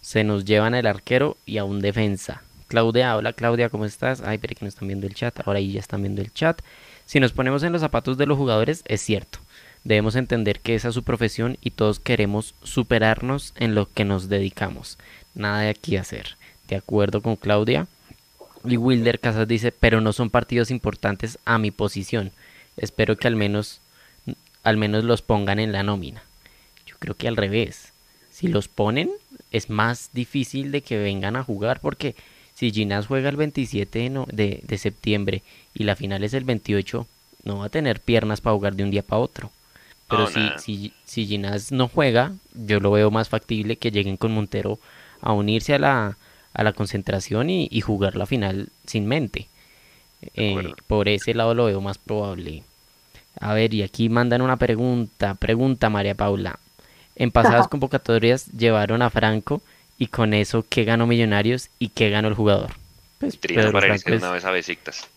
se 0.00 0.24
nos 0.24 0.44
llevan 0.44 0.74
el 0.74 0.86
arquero 0.86 1.36
y 1.44 1.58
a 1.58 1.64
un 1.64 1.80
defensa. 1.80 2.42
Claudia, 2.68 3.16
hola 3.16 3.32
Claudia, 3.34 3.68
¿cómo 3.68 3.84
estás? 3.84 4.22
Ay, 4.22 4.38
pero 4.38 4.54
que 4.54 4.64
no 4.64 4.68
están 4.68 4.88
viendo 4.88 5.06
el 5.06 5.14
chat, 5.14 5.38
ahora 5.46 5.58
ahí 5.58 5.72
ya 5.72 5.80
están 5.80 6.02
viendo 6.02 6.22
el 6.22 6.32
chat. 6.32 6.60
Si 7.04 7.20
nos 7.20 7.32
ponemos 7.32 7.62
en 7.62 7.72
los 7.72 7.82
zapatos 7.82 8.18
de 8.18 8.26
los 8.26 8.36
jugadores, 8.36 8.82
es 8.86 9.00
cierto. 9.00 9.38
Debemos 9.86 10.16
entender 10.16 10.58
que 10.58 10.74
esa 10.74 10.88
es 10.88 10.94
su 10.94 11.04
profesión 11.04 11.58
y 11.60 11.70
todos 11.70 12.00
queremos 12.00 12.56
superarnos 12.64 13.54
en 13.56 13.76
lo 13.76 13.88
que 13.88 14.04
nos 14.04 14.28
dedicamos. 14.28 14.98
Nada 15.36 15.60
de 15.60 15.68
aquí 15.68 15.96
hacer. 15.96 16.36
De 16.66 16.74
acuerdo 16.74 17.20
con 17.20 17.36
Claudia. 17.36 17.86
Y 18.64 18.78
Wilder 18.78 19.20
Casas 19.20 19.46
dice, 19.46 19.70
pero 19.70 20.00
no 20.00 20.12
son 20.12 20.28
partidos 20.28 20.72
importantes 20.72 21.38
a 21.44 21.58
mi 21.58 21.70
posición. 21.70 22.32
Espero 22.76 23.16
que 23.16 23.28
al 23.28 23.36
menos, 23.36 23.80
al 24.64 24.76
menos 24.76 25.04
los 25.04 25.22
pongan 25.22 25.60
en 25.60 25.70
la 25.70 25.84
nómina. 25.84 26.24
Yo 26.84 26.96
creo 26.98 27.14
que 27.14 27.28
al 27.28 27.36
revés. 27.36 27.92
Si 28.32 28.48
los 28.48 28.66
ponen, 28.66 29.08
es 29.52 29.70
más 29.70 30.10
difícil 30.12 30.72
de 30.72 30.80
que 30.80 30.98
vengan 30.98 31.36
a 31.36 31.44
jugar 31.44 31.78
porque 31.78 32.16
si 32.56 32.72
Ginás 32.72 33.06
juega 33.06 33.28
el 33.28 33.36
27 33.36 33.98
de, 34.00 34.24
de, 34.32 34.60
de 34.64 34.78
septiembre 34.78 35.44
y 35.74 35.84
la 35.84 35.94
final 35.94 36.24
es 36.24 36.34
el 36.34 36.42
28, 36.42 37.06
no 37.44 37.58
va 37.58 37.66
a 37.66 37.68
tener 37.68 38.00
piernas 38.00 38.40
para 38.40 38.56
jugar 38.56 38.74
de 38.74 38.82
un 38.82 38.90
día 38.90 39.04
para 39.04 39.22
otro. 39.22 39.52
Pero 40.08 40.22
No, 40.22 40.26
si, 40.28 40.50
si, 40.58 40.92
si 41.04 41.26
Ginás 41.26 41.72
no 41.72 41.88
juega, 41.88 42.32
yo 42.54 42.80
lo 42.80 42.92
veo 42.92 43.10
más 43.10 43.28
factible 43.28 43.76
que 43.76 43.90
lleguen 43.90 44.16
con 44.16 44.32
Montero 44.32 44.78
a 45.20 45.32
unirse 45.32 45.74
a 45.74 45.78
la, 45.78 46.16
a 46.54 46.62
la 46.62 46.72
concentración 46.72 47.50
y, 47.50 47.68
y 47.70 47.80
jugar 47.80 48.16
la 48.16 48.26
final 48.26 48.68
sin 48.86 49.06
mente. 49.06 49.48
Eh, 50.34 50.72
por 50.86 51.08
ese 51.08 51.34
lado 51.34 51.54
lo 51.54 51.66
veo 51.66 51.80
más 51.80 51.98
probable. 51.98 52.62
A 53.38 53.54
ver, 53.54 53.74
y 53.74 53.82
aquí 53.82 54.08
mandan 54.08 54.42
una 54.42 54.56
pregunta. 54.56 55.34
Pregunta 55.34 55.90
María 55.90 56.14
Paula. 56.14 56.58
En 57.16 57.30
pasadas 57.30 57.68
convocatorias 57.68 58.46
llevaron 58.46 59.02
a 59.02 59.10
Franco 59.10 59.62
y 59.98 60.08
con 60.08 60.34
eso, 60.34 60.64
¿qué 60.68 60.84
ganó 60.84 61.06
Millonarios 61.06 61.70
y 61.78 61.88
qué 61.90 62.10
ganó 62.10 62.28
el 62.28 62.34
jugador? 62.34 62.72
Pues 63.18 63.36
Pedro 63.36 63.72
Franco 63.72 64.10
es, 64.10 64.22
una 64.22 64.30
vez 64.30 64.44
a 64.44 64.50
Besiktas. 64.50 65.08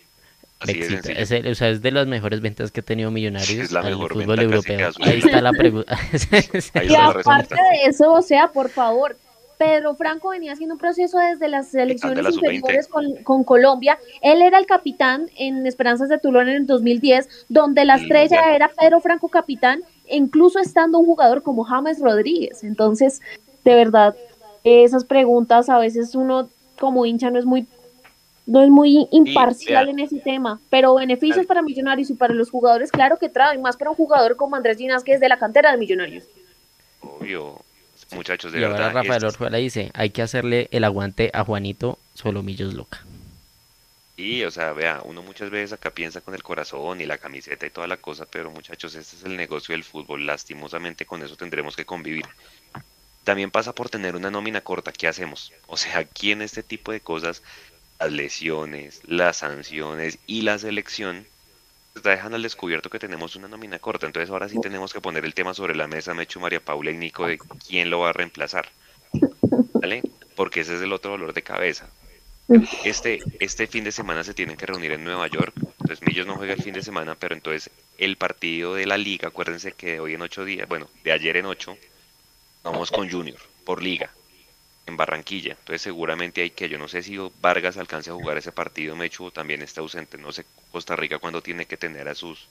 Así. 0.60 0.80
Es 1.15 1.32
el- 1.32 1.48
o 1.48 1.56
sea, 1.56 1.69
es 1.69 1.82
de 1.82 1.91
las 1.91 2.06
mejores 2.08 2.41
ventas 2.41 2.72
que 2.72 2.82
ha 2.82 2.84
tenido 2.84 3.12
Millonarios 3.12 3.50
Es 3.65 3.72
la 3.72 3.80
al 3.80 3.91
mejor 3.91 4.13
fútbol 4.13 4.39
europeo. 4.41 4.89
Ahí 5.02 5.19
está 5.19 5.41
la 5.41 5.52
pregunta. 5.54 5.98
Y 6.84 6.95
aparte 6.95 7.56
de 7.56 7.86
eso, 7.89 8.12
o 8.12 8.22
sea, 8.22 8.50
por 8.52 8.69
favor, 8.69 9.15
Pedro 9.58 9.95
Franco 9.95 10.30
venía 10.30 10.54
haciendo 10.54 10.76
un 10.76 10.80
proceso 10.80 11.17
desde 11.19 11.48
las 11.50 11.69
selecciones 11.69 12.24
la 12.24 12.32
sub-20. 12.32 12.54
inferiores 12.56 12.88
con, 12.88 13.15
con 13.24 13.43
Colombia. 13.43 13.98
Él 14.22 14.41
era 14.41 14.58
el 14.58 14.65
capitán 14.65 15.30
en 15.38 15.65
Esperanzas 15.65 16.08
de 16.10 16.17
Tulón 16.17 16.48
en 16.50 16.56
el 16.58 16.65
2010, 16.65 17.28
donde 17.50 17.84
la 17.86 17.95
estrella 17.95 18.56
era 18.56 18.69
Pedro 18.69 19.02
Franco 19.02 19.28
capitán, 19.28 19.82
incluso 20.10 20.60
estando 20.60 21.00
un 21.00 21.06
jugador 21.06 21.43
como 21.43 21.63
James 21.65 22.00
Rodríguez. 22.00 22.63
Entonces, 22.63 23.22
de 23.65 23.76
verdad, 23.76 24.15
esas 24.63 25.04
preguntas 25.06 25.69
a 25.69 25.78
veces 25.78 26.15
uno 26.15 26.50
como 26.80 27.06
hincha 27.06 27.30
no 27.30 27.38
es 27.39 27.45
muy 27.45 27.65
no 28.49 28.63
es 28.63 28.69
muy 28.69 29.07
imparcial 29.12 29.89
en 29.89 29.99
ese 29.99 30.19
tema, 30.19 30.59
pero 30.69 30.95
beneficios 30.95 31.45
para 31.45 31.62
Millonarios 31.62 32.09
y 32.09 32.15
para 32.15 32.33
los 32.33 32.49
jugadores, 32.49 32.91
claro 32.91 33.17
que 33.17 33.29
trae, 33.29 33.57
más 33.59 33.77
para 33.77 33.91
un 33.91 33.95
jugador 33.95 34.35
como 34.35 34.55
Andrés 34.55 34.77
Ginas, 34.77 35.03
que 35.03 35.13
es 35.13 35.19
de 35.19 35.29
la 35.29 35.38
cantera 35.38 35.71
de 35.71 35.77
Millonarios. 35.77 36.25
Obvio. 37.01 37.62
Muchachos, 38.12 38.51
de 38.51 38.59
Y 38.59 38.63
ahora 38.63 38.75
verdad. 38.77 38.93
Rafael 38.93 39.17
estas- 39.17 39.33
Orjuela 39.35 39.57
dice, 39.57 39.91
hay 39.93 40.09
que 40.09 40.23
hacerle 40.23 40.67
el 40.71 40.83
aguante 40.83 41.29
a 41.33 41.43
Juanito 41.43 41.99
Solomillos 42.15 42.73
Loca. 42.73 43.05
Sí, 44.15 44.43
o 44.43 44.49
sea, 44.51 44.73
vea, 44.73 45.01
uno 45.05 45.21
muchas 45.21 45.49
veces 45.51 45.73
acá 45.73 45.91
piensa 45.91 46.19
con 46.19 46.33
el 46.33 46.41
corazón 46.43 46.99
y 47.01 47.05
la 47.05 47.19
camiseta 47.19 47.67
y 47.67 47.69
toda 47.69 47.88
la 47.88 47.97
cosa, 47.97 48.25
pero 48.29 48.49
muchachos, 48.51 48.95
este 48.95 49.15
es 49.15 49.23
el 49.23 49.38
negocio 49.38 49.73
del 49.73 49.83
fútbol. 49.83 50.25
Lastimosamente 50.25 51.05
con 51.05 51.21
eso 51.23 51.35
tendremos 51.35 51.75
que 51.75 51.85
convivir. 51.85 52.25
También 53.23 53.51
pasa 53.51 53.73
por 53.73 53.89
tener 53.89 54.15
una 54.15 54.31
nómina 54.31 54.62
corta. 54.62 54.91
¿Qué 54.91 55.07
hacemos? 55.07 55.53
O 55.67 55.77
sea, 55.77 55.99
aquí 55.99 56.31
en 56.31 56.41
este 56.41 56.63
tipo 56.63 56.91
de 56.91 56.99
cosas, 56.99 57.43
las 57.99 58.12
lesiones, 58.12 59.01
las 59.05 59.38
sanciones 59.38 60.19
y 60.25 60.41
la 60.41 60.57
selección 60.57 61.25
pues, 61.93 62.03
dejan 62.03 62.33
al 62.33 62.43
descubierto 62.43 62.89
que 62.89 62.99
tenemos 62.99 63.35
una 63.35 63.47
nómina 63.47 63.79
corta. 63.79 64.05
Entonces 64.05 64.29
ahora 64.29 64.49
sí 64.49 64.59
tenemos 64.62 64.93
que 64.93 65.01
poner 65.01 65.25
el 65.25 65.33
tema 65.33 65.53
sobre 65.53 65.75
la 65.75 65.88
mesa, 65.88 66.13
Mechu, 66.13 66.39
María 66.39 66.59
Paula 66.63 66.91
y 66.91 66.97
Nico, 66.97 67.27
de 67.27 67.38
quién 67.67 67.89
lo 67.89 67.99
va 67.99 68.09
a 68.09 68.13
reemplazar. 68.13 68.69
¿Vale? 69.73 70.03
Porque 70.35 70.62
ese 70.62 70.75
es 70.75 70.81
el 70.81 70.93
otro 70.93 71.12
dolor 71.12 71.33
de 71.33 71.41
cabeza. 71.41 71.89
Este, 72.83 73.19
este 73.39 73.67
fin 73.67 73.83
de 73.83 73.91
semana 73.91 74.23
se 74.23 74.33
tienen 74.33 74.57
que 74.57 74.65
reunir 74.65 74.93
en 74.93 75.03
Nueva 75.03 75.27
York. 75.27 75.53
Entonces 75.57 76.01
Millos 76.07 76.25
no 76.25 76.35
juega 76.35 76.53
el 76.53 76.63
fin 76.63 76.73
de 76.73 76.81
semana, 76.81 77.15
pero 77.15 77.35
entonces 77.35 77.69
el 77.97 78.15
partido 78.15 78.73
de 78.73 78.85
la 78.85 78.97
liga, 78.97 79.27
acuérdense 79.27 79.73
que 79.73 79.93
de 79.93 79.99
hoy 79.99 80.13
en 80.13 80.21
ocho 80.21 80.45
días, 80.45 80.67
bueno, 80.67 80.89
de 81.03 81.12
ayer 81.12 81.38
en 81.38 81.45
ocho, 81.45 81.77
vamos 82.63 82.91
con 82.91 83.09
Junior 83.09 83.38
por 83.65 83.83
liga. 83.83 84.09
En 84.89 84.97
Barranquilla. 84.97 85.54
Entonces 85.54 85.82
seguramente 85.82 86.41
hay 86.41 86.49
que, 86.49 86.67
yo 86.67 86.78
no 86.78 86.88
sé 86.88 87.02
si 87.02 87.17
Vargas 87.41 87.78
alcance 87.78 88.10
a 88.10 88.13
jugar 88.13 88.38
ese 88.38 88.52
partido, 88.52 88.95
Mechu 88.95 89.32
también 89.32 89.62
está 89.62 89.82
ausente, 89.82 90.17
no 90.17 90.32
sé 90.32 90.45
Costa 90.71 90.95
Rica 90.95 91.19
cuándo 91.19 91.41
tiene 91.41 91.65
que 91.65 91.78
tener 91.78 92.10
a 92.10 92.15
sus 92.15 92.47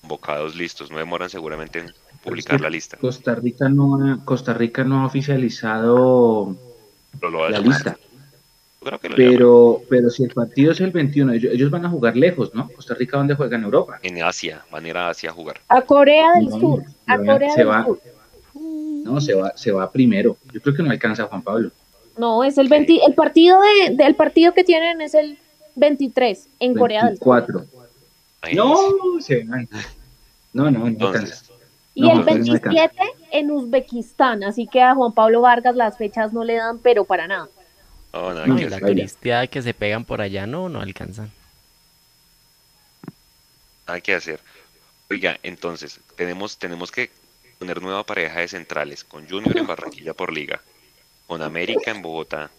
convocados 0.00 0.56
listos, 0.56 0.90
no 0.90 0.98
demoran 0.98 1.30
seguramente 1.30 1.80
en 1.80 1.92
publicar 2.24 2.60
la 2.60 2.70
lista. 2.70 2.96
Costa 2.96 3.34
Rica 3.34 3.68
no 3.68 4.04
ha, 4.04 4.24
Costa 4.24 4.52
Rica 4.54 4.82
no 4.84 5.02
ha 5.02 5.06
oficializado 5.06 6.56
la 7.20 7.58
lista. 7.60 7.96
pero, 9.14 9.82
pero 9.88 10.10
si 10.10 10.24
el 10.24 10.30
partido 10.30 10.72
es 10.72 10.80
el 10.80 10.90
21, 10.90 11.34
ellos, 11.34 11.70
van 11.70 11.86
a 11.86 11.90
jugar 11.90 12.16
lejos, 12.16 12.52
¿no? 12.52 12.68
Costa 12.70 12.94
Rica, 12.94 13.16
¿dónde 13.16 13.34
juega? 13.34 13.56
En 13.56 13.64
Europa. 13.64 14.00
En 14.02 14.20
Asia, 14.22 14.64
van 14.72 14.84
a 14.84 14.88
ir 14.88 14.96
a 14.96 15.10
Asia 15.10 15.30
a 15.30 15.32
jugar. 15.32 15.60
A 15.68 15.82
Corea 15.82 16.32
del 16.34 16.48
Sur. 16.48 16.82
A 17.06 17.16
Corea 17.18 17.54
del 17.54 17.84
Sur. 17.84 18.00
No, 19.02 19.20
se 19.20 19.34
va, 19.34 19.52
se 19.56 19.72
va 19.72 19.90
primero. 19.90 20.36
Yo 20.52 20.60
creo 20.60 20.74
que 20.74 20.82
no 20.82 20.90
alcanza 20.90 21.24
Juan 21.24 21.42
Pablo. 21.42 21.70
No, 22.16 22.44
es 22.44 22.58
el 22.58 22.68
20, 22.68 23.04
el 23.06 23.14
partido 23.14 23.58
de, 23.60 23.96
del 23.96 24.14
partido 24.14 24.52
que 24.52 24.64
tienen 24.64 25.00
es 25.00 25.14
el 25.14 25.38
23 25.76 26.48
en 26.60 26.74
Corea 26.74 27.06
del 27.06 27.18
Sur. 27.18 27.46
No, 28.54 28.76
se 29.20 29.44
No, 29.44 30.70
no, 30.70 30.70
no 30.70 30.86
alcanza. 30.86 31.52
Y 31.94 32.08
el 32.08 32.22
27 32.22 32.94
en 33.32 33.50
Uzbekistán, 33.50 34.44
así 34.44 34.66
que 34.66 34.80
a 34.80 34.94
Juan 34.94 35.12
Pablo 35.12 35.42
Vargas 35.42 35.76
las 35.76 35.98
fechas 35.98 36.32
no 36.32 36.42
le 36.42 36.54
dan, 36.56 36.78
pero 36.78 37.04
para 37.04 37.26
nada. 37.26 37.48
Oh, 38.12 38.32
no, 38.32 38.46
la 38.46 38.80
cristiada 38.80 39.46
que 39.46 39.62
se 39.62 39.74
pegan 39.74 40.04
por 40.04 40.20
allá 40.20 40.46
no, 40.46 40.68
no 40.68 40.80
alcanzan. 40.80 41.30
Hay 43.86 44.00
que 44.00 44.14
hacer. 44.14 44.40
Oiga, 45.10 45.38
entonces, 45.42 46.00
tenemos, 46.16 46.56
tenemos 46.56 46.90
que 46.90 47.10
poner 47.62 47.80
nueva 47.80 48.04
pareja 48.04 48.40
de 48.40 48.48
centrales, 48.48 49.04
con 49.04 49.28
Junior 49.28 49.56
en 49.56 49.68
Barranquilla 49.68 50.14
por 50.14 50.32
liga, 50.32 50.60
con 51.28 51.42
América 51.42 51.92
en 51.92 52.02
Bogotá 52.02 52.50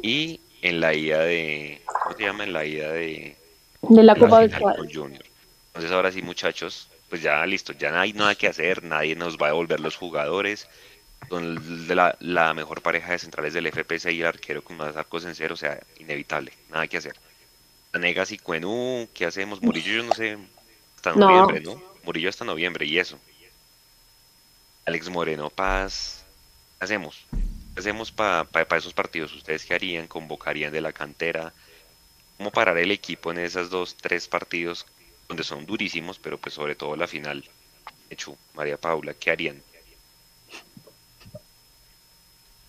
y 0.00 0.40
en 0.62 0.80
la 0.80 0.94
ida 0.94 1.20
de, 1.20 1.82
¿cómo 1.84 2.16
se 2.16 2.22
llama? 2.22 2.44
En 2.44 2.54
la 2.54 2.64
ida 2.64 2.92
de, 2.92 3.36
de 3.82 4.02
la 4.02 4.16
Copa 4.16 4.40
Virtual 4.40 4.74
con 4.74 4.90
Junior. 4.90 5.22
Entonces 5.66 5.92
ahora 5.92 6.10
sí, 6.10 6.22
muchachos, 6.22 6.88
pues 7.10 7.20
ya 7.20 7.44
listo, 7.44 7.74
ya 7.74 7.90
no 7.90 8.00
hay 8.00 8.14
nada 8.14 8.34
que 8.34 8.46
hacer, 8.46 8.82
nadie 8.82 9.14
nos 9.16 9.36
va 9.36 9.48
a 9.48 9.50
devolver 9.50 9.80
los 9.80 9.96
jugadores. 9.96 10.66
Con 11.28 11.86
la, 11.94 12.16
la 12.20 12.54
mejor 12.54 12.80
pareja 12.80 13.12
de 13.12 13.18
centrales 13.18 13.52
del 13.52 13.66
FPC 13.66 14.12
y 14.12 14.20
el 14.20 14.26
arquero 14.28 14.62
con 14.64 14.78
más 14.78 14.96
arcos 14.96 15.26
en 15.26 15.34
cero, 15.34 15.54
o 15.54 15.56
sea, 15.58 15.78
inevitable, 15.98 16.52
nada 16.70 16.86
que 16.86 16.96
hacer. 16.96 17.16
Negas 17.92 18.32
y 18.32 18.38
Cuenú, 18.38 19.08
¿qué 19.12 19.26
hacemos? 19.26 19.60
Murillo, 19.60 19.92
yo 19.92 20.04
no 20.04 20.14
sé, 20.14 20.38
hasta 20.96 21.12
noviembre, 21.14 21.60
¿no? 21.60 21.82
Murillo 22.04 22.30
hasta 22.30 22.44
noviembre 22.46 22.86
y 22.86 22.98
eso. 22.98 23.18
Alex 24.86 25.10
Moreno 25.10 25.50
Paz, 25.50 26.24
¿qué 26.78 26.84
hacemos? 26.84 27.26
¿Qué 27.74 27.80
hacemos 27.80 28.12
para 28.12 28.46
esos 28.76 28.94
partidos? 28.94 29.34
¿Ustedes 29.34 29.64
qué 29.64 29.74
harían? 29.74 30.06
¿Convocarían 30.06 30.72
de 30.72 30.80
la 30.80 30.92
cantera? 30.92 31.52
¿Cómo 32.38 32.52
parar 32.52 32.78
el 32.78 32.92
equipo 32.92 33.32
en 33.32 33.38
esos 33.38 33.68
dos, 33.68 33.96
tres 33.96 34.28
partidos 34.28 34.86
donde 35.28 35.42
son 35.42 35.66
durísimos, 35.66 36.20
pero 36.20 36.38
pues 36.38 36.54
sobre 36.54 36.76
todo 36.76 36.94
la 36.94 37.08
final? 37.08 37.44
Hecho, 38.10 38.36
María 38.54 38.76
Paula, 38.76 39.12
¿qué 39.14 39.32
harían? 39.32 39.60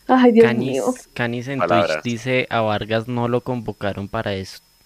Ay, 0.07 0.31
Dios 0.31 0.55
mío. 0.55 0.93
Canis 1.13 1.47
en 1.49 1.59
Twitch 1.59 2.01
dice 2.01 2.47
a 2.49 2.61
Vargas 2.61 3.07
no 3.07 3.27
lo 3.27 3.41
convocaron 3.41 4.07
para 4.07 4.31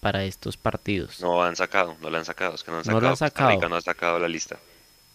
para 0.00 0.24
estos 0.24 0.56
partidos. 0.56 1.20
No 1.20 1.42
han 1.44 1.56
sacado, 1.56 1.96
no 2.02 2.10
lo 2.10 2.18
han 2.18 2.24
sacado, 2.24 2.56
es 2.56 2.64
que 2.64 2.72
no 2.72 2.78
han 2.78 2.84
sacado. 2.84 3.00
No 3.00 3.06
lo 3.06 3.10
han 3.10 3.16
sacado. 3.16 3.68
No 3.68 3.76
ha 3.76 3.80
sacado 3.80 4.18
la 4.18 4.28
lista. 4.28 4.58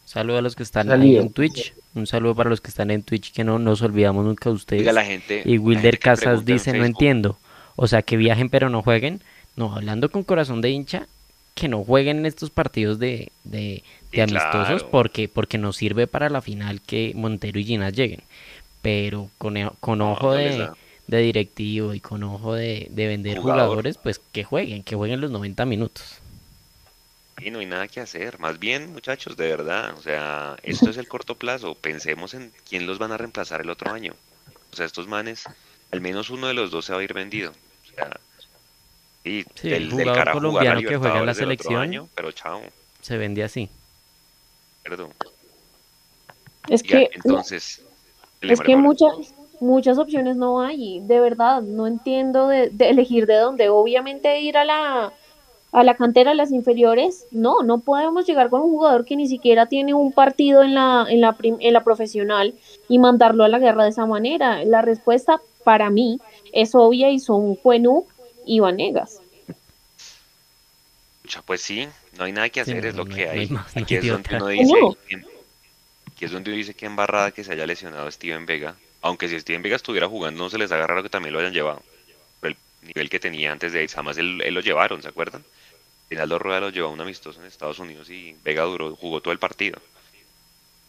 Saludos 0.08 0.40
a 0.40 0.42
los 0.42 0.56
que 0.56 0.64
están 0.64 0.90
ahí 0.90 1.18
en 1.18 1.34
Twitch. 1.34 1.74
Un 1.94 2.08
saludo 2.08 2.34
para 2.34 2.50
los 2.50 2.62
que 2.62 2.70
están 2.70 2.92
en 2.92 3.04
Twitch, 3.04 3.34
que 3.34 3.44
no 3.44 3.60
nos 3.60 3.82
olvidamos 3.82 4.24
nunca 4.24 4.50
de 4.50 4.56
ustedes. 4.56 4.94
la 4.94 5.04
gente, 5.04 5.42
y 5.44 5.58
Wilder 5.58 6.00
Casas 6.00 6.46
dice, 6.46 6.72
no 6.72 6.86
entiendo. 6.86 7.38
O 7.76 7.88
sea, 7.88 8.04
que 8.04 8.16
viajen 8.16 8.50
pero 8.50 8.70
no 8.70 8.82
jueguen. 8.82 9.22
No, 9.58 9.76
hablando 9.76 10.10
con 10.10 10.24
corazón 10.24 10.62
de 10.62 10.70
hincha, 10.70 11.08
que 11.56 11.68
no 11.68 11.84
jueguen 11.84 12.20
en 12.20 12.26
estos 12.26 12.52
partidos 12.52 13.00
de, 13.00 13.34
de, 13.44 13.84
amistosos 14.14 14.86
porque, 14.86 15.28
porque 15.28 15.58
nos 15.58 15.76
sirve 15.76 16.08
para 16.08 16.30
la 16.30 16.42
final 16.42 16.80
que 16.80 17.12
Montero 17.14 17.60
y 17.60 17.66
Ginas 17.66 17.92
lleguen. 17.92 18.22
Pero 18.82 19.30
con, 19.38 19.58
e, 19.58 19.70
con 19.82 20.00
ojo 20.02 20.32
de, 20.32 20.70
de, 21.08 21.18
directivo 21.22 21.94
y 21.94 22.00
con 22.00 22.24
ojo 22.24 22.54
de, 22.54 22.90
vender 22.96 23.40
jugadores, 23.40 23.98
pues 23.98 24.22
que 24.32 24.46
jueguen, 24.46 24.84
que 24.84 24.96
jueguen 24.96 25.20
los 25.20 25.32
90 25.32 25.66
minutos. 25.66 26.22
Y 27.40 27.52
no 27.52 27.60
hay 27.60 27.66
nada 27.66 27.88
que 27.88 28.00
hacer. 28.00 28.40
Más 28.40 28.58
bien, 28.60 28.92
muchachos, 28.94 29.38
de 29.38 29.48
verdad, 29.48 29.94
o 29.98 30.02
sea, 30.02 30.58
esto 30.64 30.90
es 30.90 30.98
el 30.98 31.08
corto 31.08 31.36
plazo. 31.36 31.76
Pensemos 31.76 32.34
en 32.34 32.52
quién 32.68 32.88
los 32.88 32.98
van 32.98 33.12
a 33.12 33.18
reemplazar 33.18 33.62
el 33.62 33.70
otro 33.70 33.92
año. 33.92 34.16
O 34.72 34.76
sea, 34.76 34.86
estos 34.86 35.08
manes, 35.08 35.44
al 35.92 36.02
menos 36.02 36.30
uno 36.30 36.48
de 36.48 36.54
los 36.54 36.72
dos 36.72 36.86
se 36.86 36.94
va 36.94 37.00
a 37.00 37.04
ir 37.04 37.14
vendido. 37.14 37.52
O 37.52 37.96
sea, 37.96 38.20
y 39.24 39.46
el 39.64 39.92
jugador 39.92 40.32
colombiano 40.32 40.82
que 40.82 40.98
juega 40.98 41.20
en 41.20 41.26
la 41.26 41.34
selección, 41.34 42.10
pero 42.16 42.32
chao. 42.32 42.62
Se 43.02 43.18
vende 43.18 43.44
así. 43.44 43.70
Perdón. 44.84 45.14
Es 46.70 46.82
que, 46.84 47.10
entonces, 47.14 47.82
es 48.42 48.60
que 48.62 48.76
muchas, 48.76 49.34
muchas 49.60 49.98
opciones 49.98 50.38
no 50.38 50.62
hay. 50.62 51.02
De 51.02 51.20
verdad, 51.20 51.62
no 51.62 51.88
entiendo 51.88 52.48
de 52.48 52.72
elegir 52.80 53.26
de 53.26 53.36
dónde. 53.36 53.70
Obviamente 53.70 54.40
ir 54.42 54.58
a 54.58 54.66
la 54.66 55.14
a 55.72 55.84
la 55.84 55.96
cantera 55.96 56.32
de 56.32 56.38
las 56.38 56.52
inferiores, 56.52 57.26
no, 57.32 57.62
no 57.64 57.80
podemos 57.80 58.26
llegar 58.26 58.50
con 58.50 58.62
un 58.62 58.70
jugador 58.70 59.06
que 59.06 59.16
ni 59.16 59.28
siquiera 59.28 59.68
tiene 59.68 59.94
un 59.94 60.12
partido 60.12 60.64
en 60.64 60.74
la, 60.74 61.06
en 61.10 61.22
la, 61.22 61.36
en 61.40 61.74
la 61.74 61.84
profesional 61.84 62.54
y 62.88 63.00
mandarlo 63.00 63.44
a 63.44 63.50
la 63.50 63.60
guerra 63.60 63.84
de 63.84 63.90
esa 63.90 64.06
manera. 64.06 64.64
La 64.64 64.82
respuesta 64.82 65.42
para 65.64 65.90
mí 65.90 66.20
es 66.54 66.74
obvia 66.74 67.10
y 67.10 67.20
son 67.20 67.56
Juenú 67.56 68.06
y 68.46 68.60
Vanegas. 68.60 69.22
Pues 71.46 71.62
sí, 71.62 71.88
no 72.18 72.24
hay 72.24 72.32
nada 72.32 72.48
que 72.50 72.62
hacer, 72.62 72.86
es 72.86 72.96
lo 72.96 73.06
que 73.06 73.28
hay. 73.28 73.50
aquí, 73.76 73.96
es 73.96 74.08
donde 74.08 74.36
uno 74.38 74.48
dice, 74.48 74.74
aquí 76.10 76.26
es 76.26 76.32
donde 76.32 76.52
uno 76.52 76.58
dice 76.58 76.74
que 76.74 76.86
embarrada 76.86 77.32
que 77.32 77.44
se 77.44 77.52
haya 77.52 77.66
lesionado 77.66 78.10
Steven 78.10 78.46
Vega. 78.46 78.76
Aunque 79.02 79.28
si 79.28 79.38
Steven 79.40 79.62
Vega 79.62 79.76
estuviera 79.76 80.08
jugando, 80.08 80.42
no 80.42 80.50
se 80.50 80.58
les 80.58 80.72
haga 80.72 80.88
raro 80.88 81.04
que 81.04 81.10
también 81.10 81.34
lo 81.34 81.40
hayan 81.40 81.54
llevado 81.54 81.82
nivel 82.88 83.10
que 83.10 83.20
tenía 83.20 83.52
antes 83.52 83.74
de 83.74 83.88
Jamás 83.88 84.18
él, 84.18 84.38
lo 84.38 84.62
llevaron, 84.62 85.02
¿se 85.02 85.10
acuerdan? 85.10 85.44
Finaldo 86.08 86.40
Rueda 86.40 86.62
lo 86.62 86.70
llevó 86.70 86.88
a 86.88 86.92
un 86.92 87.02
amistoso 87.02 87.40
en 87.40 87.48
Estados 87.48 87.80
Unidos 87.80 88.10
y 88.10 88.36
Vega 88.44 88.64
duró, 88.64 88.96
jugó 88.96 89.22
todo 89.22 89.34
el 89.34 89.40
partido. 89.40 89.80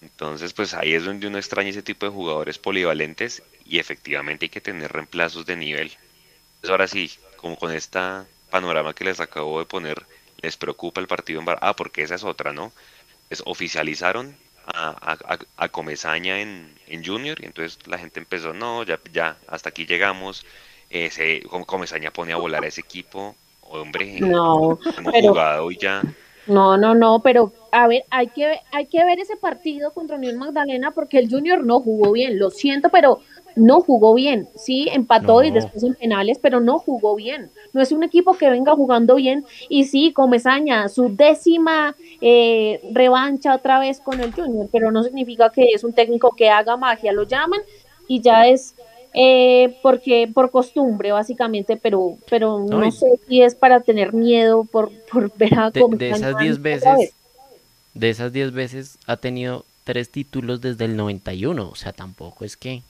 Entonces, 0.00 0.52
pues 0.52 0.74
ahí 0.74 0.94
es 0.94 1.04
donde 1.04 1.26
uno 1.26 1.38
extraña 1.38 1.70
ese 1.70 1.82
tipo 1.82 2.06
de 2.06 2.12
jugadores 2.12 2.58
polivalentes 2.58 3.42
y 3.64 3.78
efectivamente 3.78 4.46
hay 4.46 4.50
que 4.50 4.60
tener 4.60 4.92
reemplazos 4.92 5.44
de 5.44 5.56
nivel. 5.56 5.88
Entonces, 5.88 6.70
ahora 6.70 6.86
sí, 6.86 7.10
como 7.36 7.58
con 7.58 7.72
esta 7.72 8.26
panorama 8.50 8.94
que 8.94 9.04
les 9.04 9.20
acabo 9.20 9.58
de 9.58 9.66
poner, 9.66 10.06
les 10.40 10.56
preocupa 10.56 11.00
el 11.00 11.08
partido 11.08 11.40
en 11.40 11.46
Bar 11.46 11.58
Ah, 11.62 11.74
porque 11.74 12.02
esa 12.02 12.14
es 12.14 12.24
otra, 12.24 12.52
¿no? 12.52 12.72
Es 13.30 13.42
oficializaron 13.44 14.36
a, 14.66 14.90
a, 15.12 15.38
a 15.56 15.68
Comezaña 15.68 16.40
en, 16.40 16.76
Junior 17.04 17.38
y 17.40 17.46
entonces 17.46 17.86
la 17.86 17.98
gente 17.98 18.18
empezó, 18.18 18.54
no, 18.54 18.82
ya, 18.82 19.36
hasta 19.46 19.68
aquí 19.68 19.86
llegamos, 19.86 20.46
ese, 20.90 21.42
como 21.42 21.66
Comesaña 21.66 22.10
pone 22.10 22.32
a 22.32 22.36
volar 22.36 22.64
a 22.64 22.68
ese 22.68 22.80
equipo, 22.80 23.36
hombre, 23.70 24.20
no, 24.20 24.78
hemos 24.96 25.14
jugado 25.20 25.70
y 25.70 25.76
ya. 25.78 26.02
No, 26.46 26.78
no, 26.78 26.94
no, 26.94 27.20
pero 27.20 27.52
a 27.72 27.86
ver, 27.86 28.04
hay 28.10 28.28
que, 28.28 28.60
hay 28.72 28.86
que 28.86 29.04
ver 29.04 29.20
ese 29.20 29.36
partido 29.36 29.92
contra 29.92 30.16
Unión 30.16 30.38
Magdalena 30.38 30.92
porque 30.92 31.18
el 31.18 31.30
Junior 31.30 31.64
no 31.64 31.80
jugó 31.80 32.12
bien, 32.12 32.38
lo 32.38 32.50
siento, 32.50 32.88
pero 32.88 33.20
no 33.54 33.80
jugó 33.80 34.14
bien. 34.14 34.48
Sí, 34.56 34.88
empató 34.90 35.42
y 35.42 35.50
después 35.50 35.82
en 35.82 35.94
penales, 35.94 36.38
pero 36.40 36.60
no 36.60 36.78
jugó 36.78 37.14
bien. 37.16 37.50
No 37.72 37.82
es 37.82 37.92
un 37.92 38.02
equipo 38.02 38.34
que 38.34 38.48
venga 38.48 38.72
jugando 38.74 39.16
bien. 39.16 39.44
Y 39.68 39.84
sí, 39.84 40.12
Comesaña, 40.12 40.88
su 40.88 41.14
décima 41.14 41.94
eh, 42.20 42.80
revancha 42.92 43.54
otra 43.54 43.78
vez 43.78 44.00
con 44.00 44.20
el 44.20 44.32
Junior, 44.32 44.68
pero 44.72 44.90
no 44.90 45.02
significa 45.02 45.50
que 45.50 45.66
es 45.74 45.84
un 45.84 45.92
técnico 45.92 46.34
que 46.34 46.48
haga 46.48 46.76
magia. 46.76 47.12
Lo 47.12 47.24
llaman 47.24 47.60
y 48.06 48.22
ya 48.22 48.46
es 48.46 48.74
eh, 49.14 49.76
porque 49.82 50.30
por 50.32 50.50
costumbre 50.50 51.12
básicamente, 51.12 51.76
pero 51.76 52.16
pero 52.28 52.60
no, 52.60 52.90
sé 52.90 53.06
si 53.26 53.42
es 53.42 53.54
para 53.54 53.80
tener 53.80 54.12
miedo 54.12 54.64
por, 54.64 54.90
por 55.10 55.36
ver 55.36 55.58
a 55.58 55.70
de, 55.70 55.84
de 55.96 56.10
esas 56.10 56.38
10 56.38 56.62
veces 56.62 57.14
de 57.94 58.10
esas 58.10 58.32
10 58.32 58.52
veces 58.52 58.98
ha 59.06 59.16
tenido 59.16 59.64
tres 59.84 60.10
títulos 60.10 60.60
desde 60.60 60.84
el 60.84 60.96
91, 60.96 61.68
o 61.68 61.74
sea, 61.74 61.92
tampoco 61.92 62.44
es 62.44 62.56
que 62.56 62.82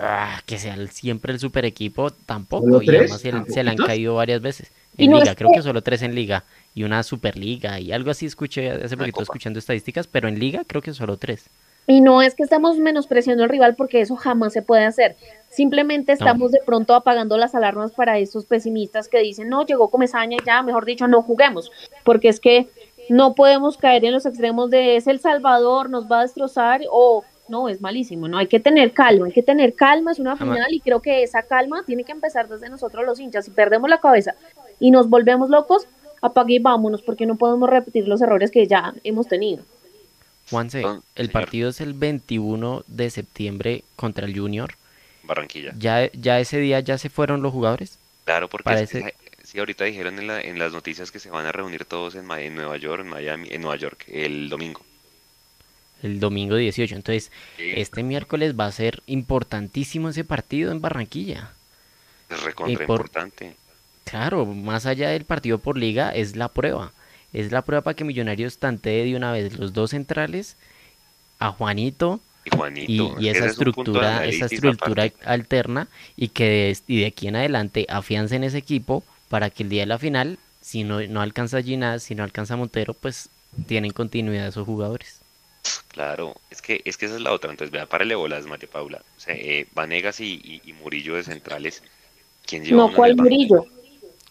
ah, 0.00 0.40
que 0.46 0.58
sea 0.58 0.74
siempre 0.88 1.32
el 1.32 1.38
super 1.38 1.64
equipo, 1.64 2.10
tampoco, 2.10 2.82
y 2.82 2.88
además 2.88 3.20
se, 3.20 3.62
le 3.62 3.70
han 3.70 3.76
caído 3.76 4.14
varias 4.14 4.40
veces. 4.40 4.72
En 4.98 5.12
liga, 5.12 5.34
creo 5.34 5.50
que 5.54 5.62
solo 5.62 5.82
tres 5.82 6.02
en 6.02 6.14
liga 6.14 6.44
y 6.74 6.84
una 6.84 7.02
superliga 7.02 7.78
y 7.78 7.92
algo 7.92 8.10
así 8.10 8.26
escuché 8.26 8.70
hace 8.70 8.96
poquito 8.96 9.22
escuchando 9.22 9.58
estadísticas, 9.58 10.06
pero 10.06 10.28
en 10.28 10.38
liga 10.38 10.62
creo 10.66 10.80
que 10.82 10.94
solo 10.94 11.16
tres. 11.18 11.44
Y 11.86 12.00
no 12.00 12.20
es 12.20 12.34
que 12.34 12.42
estemos 12.42 12.78
menospreciando 12.78 13.44
al 13.44 13.48
rival 13.48 13.76
porque 13.76 14.00
eso 14.00 14.16
jamás 14.16 14.52
se 14.52 14.62
puede 14.62 14.84
hacer. 14.84 15.16
Simplemente 15.48 16.12
estamos 16.12 16.50
de 16.50 16.60
pronto 16.66 16.94
apagando 16.94 17.38
las 17.38 17.54
alarmas 17.54 17.92
para 17.92 18.18
esos 18.18 18.44
pesimistas 18.44 19.08
que 19.08 19.20
dicen, 19.20 19.48
no, 19.48 19.64
llegó 19.64 19.88
Comesaña 19.88 20.36
y 20.40 20.44
ya, 20.44 20.62
mejor 20.62 20.84
dicho, 20.84 21.06
no 21.06 21.22
juguemos. 21.22 21.70
Porque 22.04 22.28
es 22.28 22.40
que 22.40 22.68
no 23.08 23.34
podemos 23.34 23.76
caer 23.76 24.04
en 24.04 24.12
los 24.12 24.26
extremos 24.26 24.70
de 24.70 24.96
es 24.96 25.06
El 25.06 25.20
Salvador, 25.20 25.90
nos 25.90 26.10
va 26.10 26.20
a 26.20 26.22
destrozar 26.22 26.80
o, 26.90 27.24
no, 27.48 27.68
es 27.68 27.80
malísimo, 27.80 28.26
no 28.26 28.38
hay 28.38 28.48
que 28.48 28.58
tener 28.58 28.92
calma, 28.92 29.26
hay 29.26 29.32
que 29.32 29.42
tener 29.42 29.74
calma, 29.74 30.10
es 30.10 30.18
una 30.18 30.36
final 30.36 30.72
y 30.72 30.80
creo 30.80 31.00
que 31.00 31.22
esa 31.22 31.42
calma 31.42 31.84
tiene 31.86 32.02
que 32.02 32.12
empezar 32.12 32.48
desde 32.48 32.68
nosotros 32.68 33.06
los 33.06 33.20
hinchas. 33.20 33.44
Si 33.44 33.52
perdemos 33.52 33.88
la 33.88 34.00
cabeza 34.00 34.34
y 34.80 34.90
nos 34.90 35.08
volvemos 35.08 35.50
locos, 35.50 35.86
apague 36.20 36.54
y 36.54 36.58
vámonos, 36.58 37.02
porque 37.02 37.26
no 37.26 37.36
podemos 37.36 37.70
repetir 37.70 38.08
los 38.08 38.20
errores 38.20 38.50
que 38.50 38.66
ya 38.66 38.92
hemos 39.04 39.28
tenido. 39.28 39.62
Juanse, 40.50 40.80
Don- 40.80 41.02
el 41.16 41.26
señor. 41.26 41.32
partido 41.32 41.70
es 41.70 41.80
el 41.80 41.92
21 41.94 42.84
de 42.86 43.10
septiembre 43.10 43.84
contra 43.96 44.26
el 44.26 44.38
Junior. 44.38 44.74
Barranquilla. 45.24 45.72
¿Ya, 45.78 46.10
ya 46.12 46.38
ese 46.40 46.58
día 46.58 46.80
ya 46.80 46.98
se 46.98 47.10
fueron 47.10 47.42
los 47.42 47.52
jugadores? 47.52 47.98
Claro, 48.24 48.48
porque 48.48 48.64
Parece- 48.64 48.98
es 48.98 49.04
que, 49.06 49.14
sí, 49.44 49.58
ahorita 49.58 49.84
dijeron 49.84 50.18
en, 50.18 50.26
la- 50.28 50.40
en 50.40 50.58
las 50.58 50.72
noticias 50.72 51.10
que 51.10 51.18
se 51.18 51.30
van 51.30 51.46
a 51.46 51.52
reunir 51.52 51.84
todos 51.84 52.14
en, 52.14 52.26
Nueva 52.54 52.76
York, 52.76 53.02
en 53.02 53.08
Miami, 53.08 53.48
en 53.50 53.60
Nueva 53.62 53.76
York, 53.76 54.04
el 54.08 54.48
domingo. 54.48 54.82
El 56.02 56.20
domingo 56.20 56.56
18. 56.56 56.94
Entonces, 56.94 57.32
Sí, 57.56 57.72
este 57.74 58.02
miércoles 58.02 58.54
va 58.58 58.66
a 58.66 58.72
ser 58.72 59.02
importantísimo 59.06 60.10
ese 60.10 60.24
partido 60.24 60.70
en 60.70 60.80
Barranquilla. 60.80 61.50
es 62.28 62.42
recontra 62.42 62.86
por- 62.86 62.96
importante. 63.00 63.56
Claro, 64.04 64.46
más 64.46 64.86
allá 64.86 65.08
del 65.10 65.24
partido 65.24 65.58
por 65.58 65.76
liga, 65.78 66.10
es 66.14 66.36
la 66.36 66.48
prueba. 66.48 66.92
Es 67.36 67.52
la 67.52 67.62
prueba 67.62 67.82
para 67.82 67.94
que 67.94 68.04
Millonarios 68.04 68.58
tantee 68.58 69.04
de 69.04 69.14
una 69.16 69.30
vez 69.30 69.58
los 69.58 69.72
dos 69.74 69.90
centrales, 69.90 70.56
a 71.38 71.50
Juanito 71.52 72.20
Y 72.44 72.50
Juanito, 72.56 73.14
y, 73.20 73.28
esa 73.28 73.44
es 73.44 73.52
estructura, 73.52 74.24
esa 74.24 74.46
estructura 74.46 75.04
aparte. 75.04 75.26
alterna 75.26 75.88
y 76.16 76.28
que 76.28 76.44
de, 76.44 76.78
y 76.86 77.00
de 77.00 77.06
aquí 77.06 77.28
en 77.28 77.36
adelante 77.36 77.86
afiancen 77.88 78.42
ese 78.44 78.58
equipo 78.58 79.02
para 79.28 79.50
que 79.50 79.64
el 79.64 79.68
día 79.68 79.82
de 79.82 79.86
la 79.86 79.98
final, 79.98 80.38
si 80.62 80.82
no, 80.84 81.00
no 81.02 81.20
alcanza 81.20 81.62
Ginás, 81.62 82.02
si 82.04 82.14
no 82.14 82.24
alcanza 82.24 82.56
Montero, 82.56 82.94
pues 82.94 83.28
tienen 83.66 83.92
continuidad 83.92 84.46
esos 84.48 84.64
jugadores. 84.64 85.20
Claro, 85.88 86.34
es 86.50 86.60
que, 86.62 86.82
es 86.84 86.96
que 86.96 87.06
esa 87.06 87.16
es 87.16 87.20
la 87.22 87.32
otra. 87.32 87.50
Entonces, 87.50 87.72
vea, 87.72 87.86
párale 87.86 88.14
bolas, 88.14 88.46
María 88.46 88.68
Paula. 88.70 89.02
O 89.16 89.20
sea, 89.20 89.34
eh, 89.34 89.66
Vanegas 89.74 90.20
y, 90.20 90.34
y- 90.44 90.60
y 90.64 90.72
Murillo 90.74 91.16
de 91.16 91.22
centrales. 91.24 91.82
¿Quién 92.46 92.64
lleva 92.64 92.86
No, 92.86 92.92
¿cuál? 92.92 93.16
Murillo? 93.16 93.64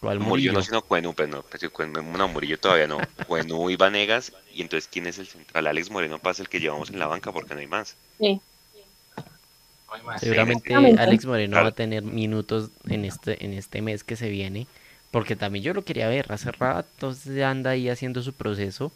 ¿Cuál 0.06 0.20
Murillo 0.20 0.30
Murillo? 0.30 0.54
no, 0.54 0.62
sino 0.62 0.82
Cuenú, 0.84 1.16
pues 1.16 1.28
no, 1.30 1.42
pues 1.42 1.62
sí, 1.62 1.68
Cuenú, 1.68 2.04
no, 2.04 2.28
Murillo 2.28 2.60
todavía 2.60 2.86
no. 2.86 3.00
Cuenú 3.28 3.72
y 3.72 3.76
Vanegas, 3.76 4.34
y 4.54 4.62
entonces, 4.62 4.88
¿quién 4.92 5.08
es 5.08 5.18
el 5.18 5.26
central? 5.26 5.66
Alex 5.66 5.90
Moreno 5.90 6.20
pasa 6.20 6.44
el 6.44 6.50
que 6.50 6.60
llevamos 6.60 6.92
en 6.92 7.00
la 7.00 7.08
banca 7.08 7.32
porque 7.32 7.56
no 7.56 7.60
hay 7.60 7.66
más. 7.66 7.96
Sí. 8.20 8.40
No 9.88 9.94
hay 9.96 10.04
más. 10.04 10.22
Seguramente. 10.22 10.76
Alex 10.76 11.26
Moreno 11.26 11.54
Claro. 11.54 11.66
va 11.66 11.70
a 11.70 11.76
tener 11.76 12.04
minutos 12.04 12.70
en 12.88 13.04
este, 13.04 13.44
en 13.44 13.54
este 13.54 13.82
mes 13.82 14.04
que 14.04 14.16
se 14.16 14.30
viene, 14.30 14.68
porque 15.10 15.36
también 15.36 15.66
yo 15.66 15.74
lo 15.74 15.84
quería 15.84 16.08
ver, 16.08 16.32
hace 16.32 16.52
rato 16.52 16.88
entonces 16.94 17.42
anda 17.42 17.72
ahí 17.72 17.90
haciendo 17.90 18.22
su 18.22 18.34
proceso 18.34 18.92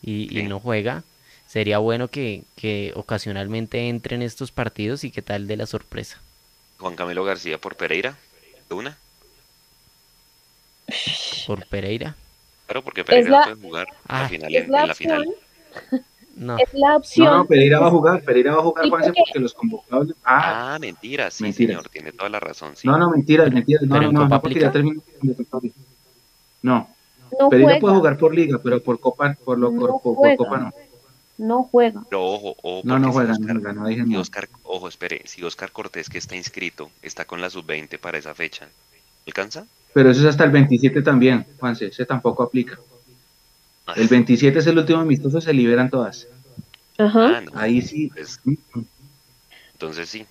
y, 0.00 0.44
no 0.44 0.60
juega. 0.60 1.02
Sería 1.48 1.78
bueno 1.78 2.06
que, 2.06 2.44
que 2.54 2.92
ocasionalmente 2.94 3.88
entre 3.88 4.14
en 4.14 4.22
estos 4.22 4.52
partidos 4.52 5.02
y 5.02 5.10
qué 5.10 5.22
tal 5.22 5.48
de 5.48 5.56
la 5.56 5.66
sorpresa. 5.66 6.20
Juan 6.78 6.94
Camilo 6.94 7.24
García 7.24 7.58
por 7.58 7.74
Pereira, 7.74 8.16
de 8.68 8.74
una. 8.76 8.96
Por 11.46 11.66
Pereira. 11.66 12.14
Claro, 12.66 12.82
porque 12.82 13.04
Pereira 13.04 13.30
la- 13.30 13.38
no 13.38 13.44
puede 13.56 13.62
jugar 13.68 13.86
Ah. 14.08 14.22
la 14.22 14.28
final 14.28 14.54
Es 14.54 14.64
en, 14.64 14.72
la 14.72 14.80
en 14.82 14.88
la 14.88 14.94
final. 14.94 15.26
No, 16.34 16.56
es 16.58 16.72
la 16.72 16.88
No, 16.90 16.96
opción. 16.96 17.26
no, 17.36 17.44
Pereira 17.44 17.78
va 17.78 17.88
a 17.88 17.90
jugar, 17.90 18.22
Pereira 18.22 18.52
va 18.54 18.60
a 18.60 18.62
jugar, 18.62 18.88
Juanse, 18.88 19.08
porque- 19.08 19.22
porque 19.26 19.38
los 19.40 19.52
convocados. 19.54 20.08
Ah, 20.24 20.74
Ah, 20.74 20.78
mentira, 20.78 21.30
sí, 21.30 21.44
Mentiras. 21.44 21.68
señor, 21.76 21.88
tiene 21.90 22.12
toda 22.12 22.30
la 22.30 22.40
razón. 22.40 22.74
Sí. 22.74 22.86
no, 22.88 22.96
no, 22.96 23.10
mentiras, 23.10 23.52
mentiras. 23.52 23.82
No, 23.82 23.94
¿Pero 23.98 24.12
no, 24.12 24.20
no, 24.20 24.28
no, 24.28 24.40
porque 24.40 24.60
ya 24.60 24.72
terminó. 24.72 25.02
No, 26.62 26.88
no 27.38 27.48
Pereira 27.48 27.72
juega, 27.72 27.80
puede 27.80 27.94
jugar 27.96 28.16
por 28.18 28.34
liga, 28.34 28.58
pero 28.62 28.82
por 28.82 28.98
Copa, 29.00 29.36
por, 29.44 29.58
lo, 29.58 29.70
No 29.70 29.80
por- 29.80 30.02
por 30.02 30.14
juega. 30.16 30.36
Copa 30.36 30.58
no. 30.58 30.72
no 31.38 31.62
juega. 31.64 32.02
Pero 32.08 32.24
ojo, 32.24 32.56
ojo, 32.62 32.80
No, 32.84 32.98
no 32.98 33.08
si 33.08 33.12
juega, 33.14 33.28
no 33.32 33.34
Oscar- 33.40 33.56
juega, 33.56 33.72
no 33.72 33.86
dije 33.88 34.04
si 34.04 34.10
no. 34.10 34.20
Oscar, 34.20 34.48
ojo, 34.62 34.88
espere, 34.88 35.22
si 35.26 35.42
Oscar 35.42 35.72
Cortés, 35.72 36.08
que 36.08 36.18
está 36.18 36.36
inscrito, 36.36 36.90
está 37.02 37.24
con 37.24 37.40
la 37.40 37.50
sub-20 37.50 37.98
para 37.98 38.16
esa 38.18 38.34
fecha, 38.34 38.68
¿alcanza? 39.26 39.66
Pero 39.92 40.10
eso 40.10 40.20
es 40.20 40.26
hasta 40.26 40.44
el 40.44 40.50
27 40.50 41.02
también, 41.02 41.46
Juanse, 41.58 41.86
ese 41.86 42.06
tampoco 42.06 42.42
aplica. 42.42 42.78
El 43.96 44.08
27 44.08 44.58
es 44.58 44.66
el 44.66 44.78
último 44.78 45.00
amistoso, 45.00 45.40
se 45.40 45.52
liberan 45.52 45.90
todas. 45.90 46.26
Ajá. 46.98 47.38
ah, 47.38 47.40
no, 47.40 47.50
Ahí 47.54 47.82
sí. 47.82 48.08
pues, 48.08 48.40
entonces 49.72 50.08
sí. 50.08 50.24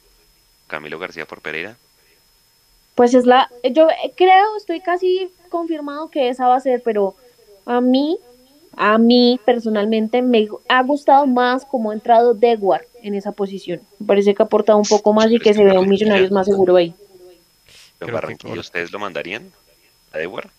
Camilo 0.68 1.00
García 1.00 1.26
por 1.26 1.42
Pereira. 1.42 1.76
Pues 2.96 3.14
es 3.14 3.26
la, 3.26 3.50
yo 3.72 3.88
creo, 4.16 4.58
estoy 4.58 4.80
casi 4.80 5.30
confirmado 5.50 6.10
que 6.10 6.30
esa 6.30 6.48
va 6.48 6.56
a 6.56 6.60
ser, 6.62 6.82
pero 6.84 7.16
a 7.66 7.82
mí, 7.82 8.18
a 8.78 8.98
mí 8.98 9.40
personalmente 9.46 10.22
me 10.22 10.48
ha 10.70 10.84
gustado 10.84 11.28
más 11.28 11.66
cómo 11.66 11.92
ha 11.92 11.94
entrado 11.94 12.34
Dewar 12.34 12.86
en 13.04 13.16
esa 13.16 13.32
posición. 13.32 13.82
Me 14.00 14.08
parece 14.08 14.34
que 14.34 14.42
ha 14.42 14.46
aportado 14.46 14.78
un 14.78 14.86
poco 14.86 15.14
más 15.14 15.30
y 15.32 15.40
que 15.40 15.54
se 15.54 15.64
ve 15.64 15.78
un 15.78 15.90
Millonarios 15.90 16.32
más 16.32 16.48
seguro 16.48 16.78
ahí. 16.78 16.94
¿En 18.02 18.08
Creo 18.08 18.20
que 18.20 18.22
Barranquilla 18.22 18.50
por- 18.54 18.60
ustedes 18.60 18.92
lo 18.92 19.00
mandarían? 19.00 19.52
¿A 20.12 20.18
Dewar? 20.18 20.50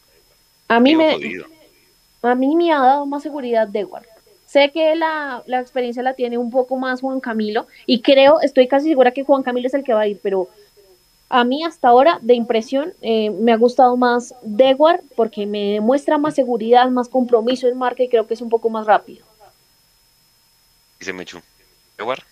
A 0.68 0.80
mí 0.80 0.90
Digo, 0.90 1.02
me, 1.02 1.12
jodido. 1.14 1.46
a 2.22 2.34
mí 2.34 2.56
me 2.56 2.72
ha 2.72 2.78
dado 2.78 3.04
más 3.06 3.22
seguridad 3.22 3.68
Dewar. 3.68 4.06
Sé 4.46 4.70
que 4.70 4.94
la, 4.94 5.42
la 5.46 5.60
experiencia 5.60 6.02
la 6.02 6.14
tiene 6.14 6.38
un 6.38 6.50
poco 6.50 6.76
más 6.76 7.00
Juan 7.00 7.20
Camilo 7.20 7.66
y 7.86 8.00
creo, 8.00 8.40
estoy 8.40 8.68
casi 8.68 8.88
segura 8.88 9.10
que 9.12 9.24
Juan 9.24 9.42
Camilo 9.42 9.66
es 9.66 9.74
el 9.74 9.82
que 9.82 9.94
va 9.94 10.02
a 10.02 10.06
ir, 10.08 10.20
pero 10.22 10.48
a 11.30 11.42
mí 11.44 11.64
hasta 11.64 11.88
ahora 11.88 12.18
de 12.22 12.34
impresión 12.34 12.92
eh, 13.00 13.30
me 13.30 13.52
ha 13.52 13.56
gustado 13.56 13.96
más 13.96 14.34
Dewar 14.42 15.02
porque 15.16 15.46
me 15.46 15.72
demuestra 15.72 16.18
más 16.18 16.34
seguridad, 16.34 16.88
más 16.90 17.08
compromiso 17.08 17.66
en 17.66 17.78
marca 17.78 18.02
y 18.02 18.08
creo 18.08 18.26
que 18.26 18.34
es 18.34 18.40
un 18.42 18.50
poco 18.50 18.68
más 18.70 18.86
rápido. 18.86 19.24
Dice 21.00 21.12
Mechu. 21.12 21.40
¿Dewar? 21.98 22.22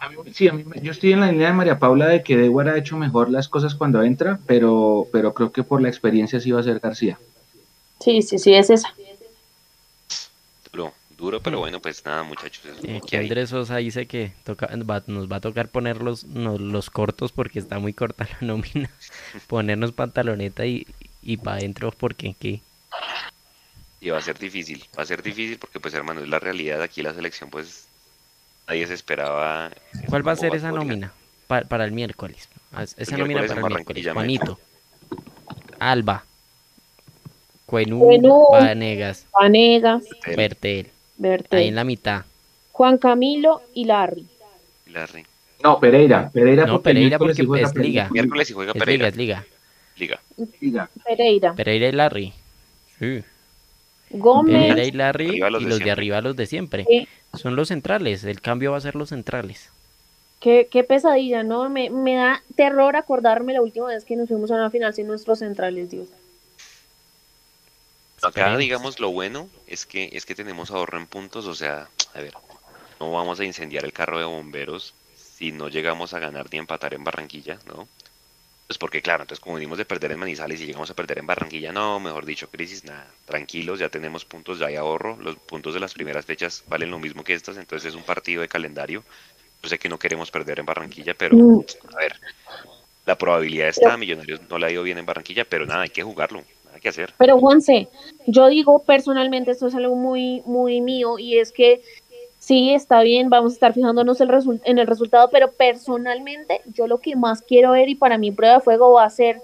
A 0.00 0.08
mí- 0.10 0.16
Sí, 0.32 0.46
a 0.48 0.52
mí 0.52 0.64
me- 0.64 0.80
yo 0.80 0.92
estoy 0.92 1.12
en 1.12 1.20
la 1.20 1.30
línea 1.32 1.48
de 1.48 1.54
María 1.54 1.78
Paula 1.78 2.06
de 2.06 2.22
que 2.22 2.36
Dewar 2.36 2.68
ha 2.68 2.78
hecho 2.78 2.96
mejor 2.96 3.30
las 3.30 3.48
cosas 3.48 3.74
cuando 3.74 4.02
entra, 4.02 4.38
pero, 4.46 5.08
pero 5.12 5.34
creo 5.34 5.50
que 5.52 5.64
por 5.64 5.82
la 5.82 5.88
experiencia 5.88 6.38
sí 6.40 6.50
va 6.52 6.60
a 6.60 6.64
ser 6.64 6.78
García. 6.78 7.18
Sí, 8.00 8.22
sí, 8.22 8.38
sí, 8.38 8.54
es 8.54 8.70
esa. 8.70 8.94
Duro, 10.72 10.92
duro, 11.16 11.40
pero 11.40 11.58
bueno, 11.58 11.80
pues 11.80 12.04
nada, 12.04 12.22
muchachos. 12.22 12.64
es 12.64 12.84
Eh, 12.84 13.00
que. 13.08 13.16
Andrés 13.18 13.50
Sosa 13.50 13.76
dice 13.78 14.06
que 14.06 14.32
toca, 14.44 14.68
va- 14.88 15.02
nos 15.08 15.30
va 15.30 15.36
a 15.36 15.40
tocar 15.40 15.68
poner 15.68 16.00
los, 16.00 16.24
no- 16.24 16.58
los 16.58 16.90
cortos 16.90 17.32
porque 17.32 17.58
está 17.58 17.78
muy 17.80 17.92
corta 17.92 18.28
la 18.40 18.46
nómina. 18.46 18.90
Ponernos 19.48 19.90
pantaloneta 19.92 20.64
y, 20.64 20.86
y 21.22 21.38
para 21.38 21.56
adentro 21.56 21.90
porque 21.90 22.36
¿qué? 22.38 22.60
Y 24.00 24.10
va 24.10 24.18
a 24.18 24.22
ser 24.22 24.38
difícil, 24.38 24.84
va 24.96 25.02
a 25.02 25.06
ser 25.06 25.22
difícil 25.24 25.58
porque 25.58 25.80
pues 25.80 25.92
hermano, 25.94 26.20
es 26.20 26.28
la 26.28 26.38
realidad 26.38 26.80
aquí 26.82 27.02
la 27.02 27.12
selección 27.14 27.50
pues 27.50 27.87
nadie 28.68 28.86
se 28.86 28.94
esperaba. 28.94 29.70
¿Cuál 30.08 30.26
va 30.26 30.32
a 30.32 30.36
ser 30.36 30.54
esa 30.54 30.70
nómina 30.70 31.12
Pa- 31.46 31.62
para 31.62 31.84
el 31.84 31.92
miércoles? 31.92 32.48
Ah, 32.72 32.82
Esa 32.82 33.14
El 33.14 33.22
nómina 33.22 33.40
miércoles 33.40 33.50
para 33.62 33.66
el 33.68 33.74
miércoles. 33.74 34.12
Juanito, 34.12 34.58
Alba, 35.78 36.24
Cuenú, 37.66 38.00
Cuenú. 38.00 38.44
Vanegas, 38.52 39.26
Vanegas, 39.32 40.04
El- 40.26 40.36
Bertel, 40.36 40.90
ahí 41.50 41.68
en 41.68 41.74
la 41.74 41.84
mitad. 41.84 42.24
Juan 42.72 42.98
Camilo 42.98 43.62
y 43.74 43.86
Larry. 43.86 44.26
Larry. 44.86 45.24
No, 45.64 45.80
Pereira, 45.80 46.30
Pereira 46.32 46.66
No, 46.66 46.74
porque 46.74 46.84
Pereira 46.94 47.18
juega 47.18 47.66
es 47.66 47.72
Pereira. 47.72 47.88
liga. 48.04 48.08
Miércoles 48.12 48.50
y 48.50 48.52
juega 48.52 48.72
Es 48.72 48.78
Pereira. 48.78 49.10
liga, 49.10 49.10
es 49.10 49.16
liga. 49.16 49.44
Liga. 49.96 50.20
Liga. 50.60 50.90
Pereira, 51.04 51.54
Pereira 51.54 51.88
y 51.88 51.92
Larry. 51.92 52.32
Sí. 53.00 53.24
Gómez, 54.10 54.54
Pereira 54.54 54.84
y 54.84 54.92
Larry 54.92 55.26
y 55.36 55.40
de 55.40 55.50
los 55.50 55.62
de 55.64 55.68
siempre. 55.70 55.90
arriba 55.90 56.20
los 56.20 56.36
de 56.36 56.46
siempre. 56.46 56.84
Sí. 56.88 57.08
Son 57.34 57.56
los 57.56 57.68
centrales, 57.68 58.24
el 58.24 58.40
cambio 58.40 58.72
va 58.72 58.78
a 58.78 58.82
ser 58.82 58.96
los 58.96 59.10
centrales. 59.10 59.70
Qué, 60.40 60.68
qué 60.70 60.84
pesadilla, 60.84 61.42
¿no? 61.42 61.68
Me, 61.68 61.90
me 61.90 62.14
da 62.14 62.42
terror 62.56 62.96
acordarme 62.96 63.52
la 63.52 63.62
última 63.62 63.88
vez 63.88 64.04
que 64.04 64.16
nos 64.16 64.28
fuimos 64.28 64.50
a 64.50 64.54
una 64.54 64.70
final 64.70 64.94
sin 64.94 65.06
nuestros 65.06 65.40
centrales, 65.40 65.90
Dios. 65.90 66.08
Acá 68.22 68.56
digamos 68.56 68.98
lo 68.98 69.10
bueno 69.10 69.48
es 69.66 69.86
que 69.86 70.10
es 70.12 70.26
que 70.26 70.34
tenemos 70.34 70.70
ahorro 70.70 70.98
en 70.98 71.06
puntos, 71.06 71.46
o 71.46 71.54
sea, 71.54 71.88
a 72.14 72.20
ver, 72.20 72.34
no 72.98 73.12
vamos 73.12 73.38
a 73.38 73.44
incendiar 73.44 73.84
el 73.84 73.92
carro 73.92 74.18
de 74.18 74.24
bomberos 74.24 74.94
si 75.14 75.52
no 75.52 75.68
llegamos 75.68 76.14
a 76.14 76.18
ganar 76.18 76.46
ni 76.50 76.58
empatar 76.58 76.94
en 76.94 77.04
Barranquilla, 77.04 77.58
¿no? 77.66 77.86
Pues 78.68 78.76
porque 78.76 79.00
claro, 79.00 79.22
entonces 79.22 79.40
como 79.40 79.54
venimos 79.54 79.78
de 79.78 79.86
perder 79.86 80.12
en 80.12 80.18
Manizales 80.18 80.60
y 80.60 80.66
llegamos 80.66 80.90
a 80.90 80.94
perder 80.94 81.18
en 81.18 81.26
Barranquilla, 81.26 81.72
no, 81.72 81.98
mejor 82.00 82.26
dicho, 82.26 82.50
crisis, 82.50 82.84
nada, 82.84 83.10
tranquilos, 83.24 83.78
ya 83.78 83.88
tenemos 83.88 84.26
puntos, 84.26 84.58
ya 84.58 84.66
hay 84.66 84.76
ahorro, 84.76 85.16
los 85.22 85.36
puntos 85.36 85.72
de 85.72 85.80
las 85.80 85.94
primeras 85.94 86.26
fechas 86.26 86.62
valen 86.68 86.90
lo 86.90 86.98
mismo 86.98 87.24
que 87.24 87.32
estas, 87.32 87.56
entonces 87.56 87.88
es 87.88 87.94
un 87.94 88.02
partido 88.02 88.42
de 88.42 88.48
calendario. 88.48 89.02
Yo 89.62 89.70
sé 89.70 89.78
que 89.78 89.88
no 89.88 89.98
queremos 89.98 90.30
perder 90.30 90.60
en 90.60 90.66
Barranquilla, 90.66 91.14
pero 91.14 91.34
Mm. 91.34 91.64
a 91.94 91.96
ver, 91.96 92.12
la 93.06 93.16
probabilidad 93.16 93.68
está, 93.68 93.96
Millonarios 93.96 94.42
no 94.50 94.58
le 94.58 94.66
ha 94.66 94.70
ido 94.70 94.82
bien 94.82 94.98
en 94.98 95.06
Barranquilla, 95.06 95.46
pero 95.46 95.64
nada, 95.64 95.80
hay 95.80 95.88
que 95.88 96.02
jugarlo, 96.02 96.44
nada 96.66 96.78
que 96.78 96.90
hacer. 96.90 97.14
Pero 97.16 97.38
Juanse, 97.38 97.88
yo 98.26 98.48
digo 98.48 98.84
personalmente, 98.84 99.50
esto 99.50 99.68
es 99.68 99.74
algo 99.76 99.96
muy, 99.96 100.42
muy 100.44 100.82
mío, 100.82 101.18
y 101.18 101.38
es 101.38 101.52
que 101.52 101.80
sí, 102.38 102.72
está 102.72 103.02
bien, 103.02 103.30
vamos 103.30 103.52
a 103.52 103.54
estar 103.54 103.74
fijándonos 103.74 104.20
el 104.20 104.30
en 104.64 104.78
el 104.78 104.86
resultado, 104.86 105.28
pero 105.30 105.50
personalmente 105.52 106.60
yo 106.72 106.86
lo 106.86 106.98
que 106.98 107.16
más 107.16 107.42
quiero 107.42 107.72
ver 107.72 107.88
y 107.88 107.94
para 107.94 108.18
mi 108.18 108.30
prueba 108.30 108.56
de 108.56 108.60
fuego 108.60 108.92
va 108.92 109.04
a 109.04 109.10
ser 109.10 109.40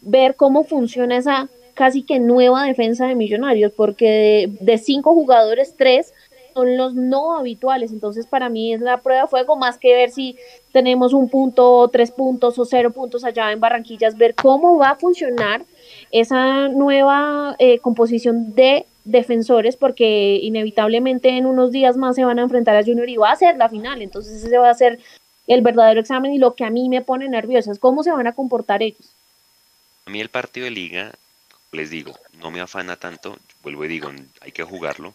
ver 0.00 0.36
cómo 0.36 0.64
funciona 0.64 1.16
esa 1.16 1.48
casi 1.74 2.02
que 2.02 2.18
nueva 2.20 2.64
defensa 2.64 3.06
de 3.06 3.14
Millonarios, 3.14 3.72
porque 3.72 4.48
de, 4.60 4.78
cinco 4.78 5.12
jugadores, 5.12 5.74
tres 5.76 6.14
son 6.54 6.76
los 6.76 6.94
no 6.94 7.36
habituales. 7.36 7.90
Entonces, 7.92 8.26
para 8.26 8.48
mí 8.48 8.72
es 8.72 8.80
la 8.80 8.98
prueba 8.98 9.22
de 9.22 9.28
fuego, 9.28 9.56
más 9.56 9.76
que 9.76 9.92
ver 9.92 10.10
si 10.10 10.36
tenemos 10.72 11.12
un 11.12 11.28
punto, 11.28 11.88
tres 11.88 12.12
puntos 12.12 12.58
o 12.58 12.64
cero 12.64 12.92
puntos 12.92 13.24
allá 13.24 13.50
en 13.50 13.60
Barranquilla, 13.60 14.08
es 14.08 14.16
ver 14.16 14.34
cómo 14.34 14.78
va 14.78 14.90
a 14.90 14.96
funcionar 14.96 15.62
esa 16.12 16.68
nueva 16.68 17.56
eh, 17.58 17.80
composición 17.80 18.54
de 18.54 18.86
defensores, 19.04 19.76
porque 19.76 20.38
inevitablemente 20.42 21.30
en 21.30 21.46
unos 21.46 21.72
días 21.72 21.96
más 21.96 22.16
se 22.16 22.24
van 22.24 22.38
a 22.38 22.42
enfrentar 22.42 22.76
a 22.76 22.82
Junior 22.82 23.08
y 23.08 23.16
va 23.16 23.30
a 23.30 23.36
ser 23.36 23.56
la 23.56 23.68
final. 23.68 24.02
Entonces, 24.02 24.42
ese 24.42 24.58
va 24.58 24.70
a 24.70 24.74
ser 24.74 24.98
el 25.46 25.60
verdadero 25.60 26.00
examen 26.00 26.32
y 26.32 26.38
lo 26.38 26.54
que 26.54 26.64
a 26.64 26.70
mí 26.70 26.88
me 26.88 27.02
pone 27.02 27.28
nerviosa 27.28 27.70
es 27.70 27.78
cómo 27.78 28.02
se 28.02 28.10
van 28.10 28.26
a 28.26 28.32
comportar 28.32 28.82
ellos. 28.82 29.14
A 30.06 30.10
mí 30.10 30.20
el 30.20 30.28
partido 30.28 30.64
de 30.64 30.70
liga, 30.70 31.12
les 31.72 31.90
digo, 31.90 32.14
no 32.38 32.50
me 32.50 32.60
afana 32.60 32.96
tanto, 32.96 33.38
vuelvo 33.62 33.84
y 33.84 33.88
digo, 33.88 34.10
hay 34.40 34.52
que 34.52 34.62
jugarlo, 34.62 35.14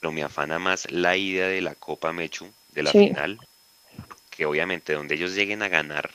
pero 0.00 0.12
me 0.12 0.22
afana 0.22 0.58
más 0.58 0.90
la 0.90 1.16
idea 1.16 1.48
de 1.48 1.60
la 1.60 1.74
Copa 1.74 2.12
Mechu, 2.12 2.46
de 2.72 2.82
la 2.82 2.90
final, 2.90 3.38
que 4.30 4.46
obviamente 4.46 4.94
donde 4.94 5.14
ellos 5.14 5.34
lleguen 5.34 5.62
a 5.62 5.68
ganar, 5.68 6.10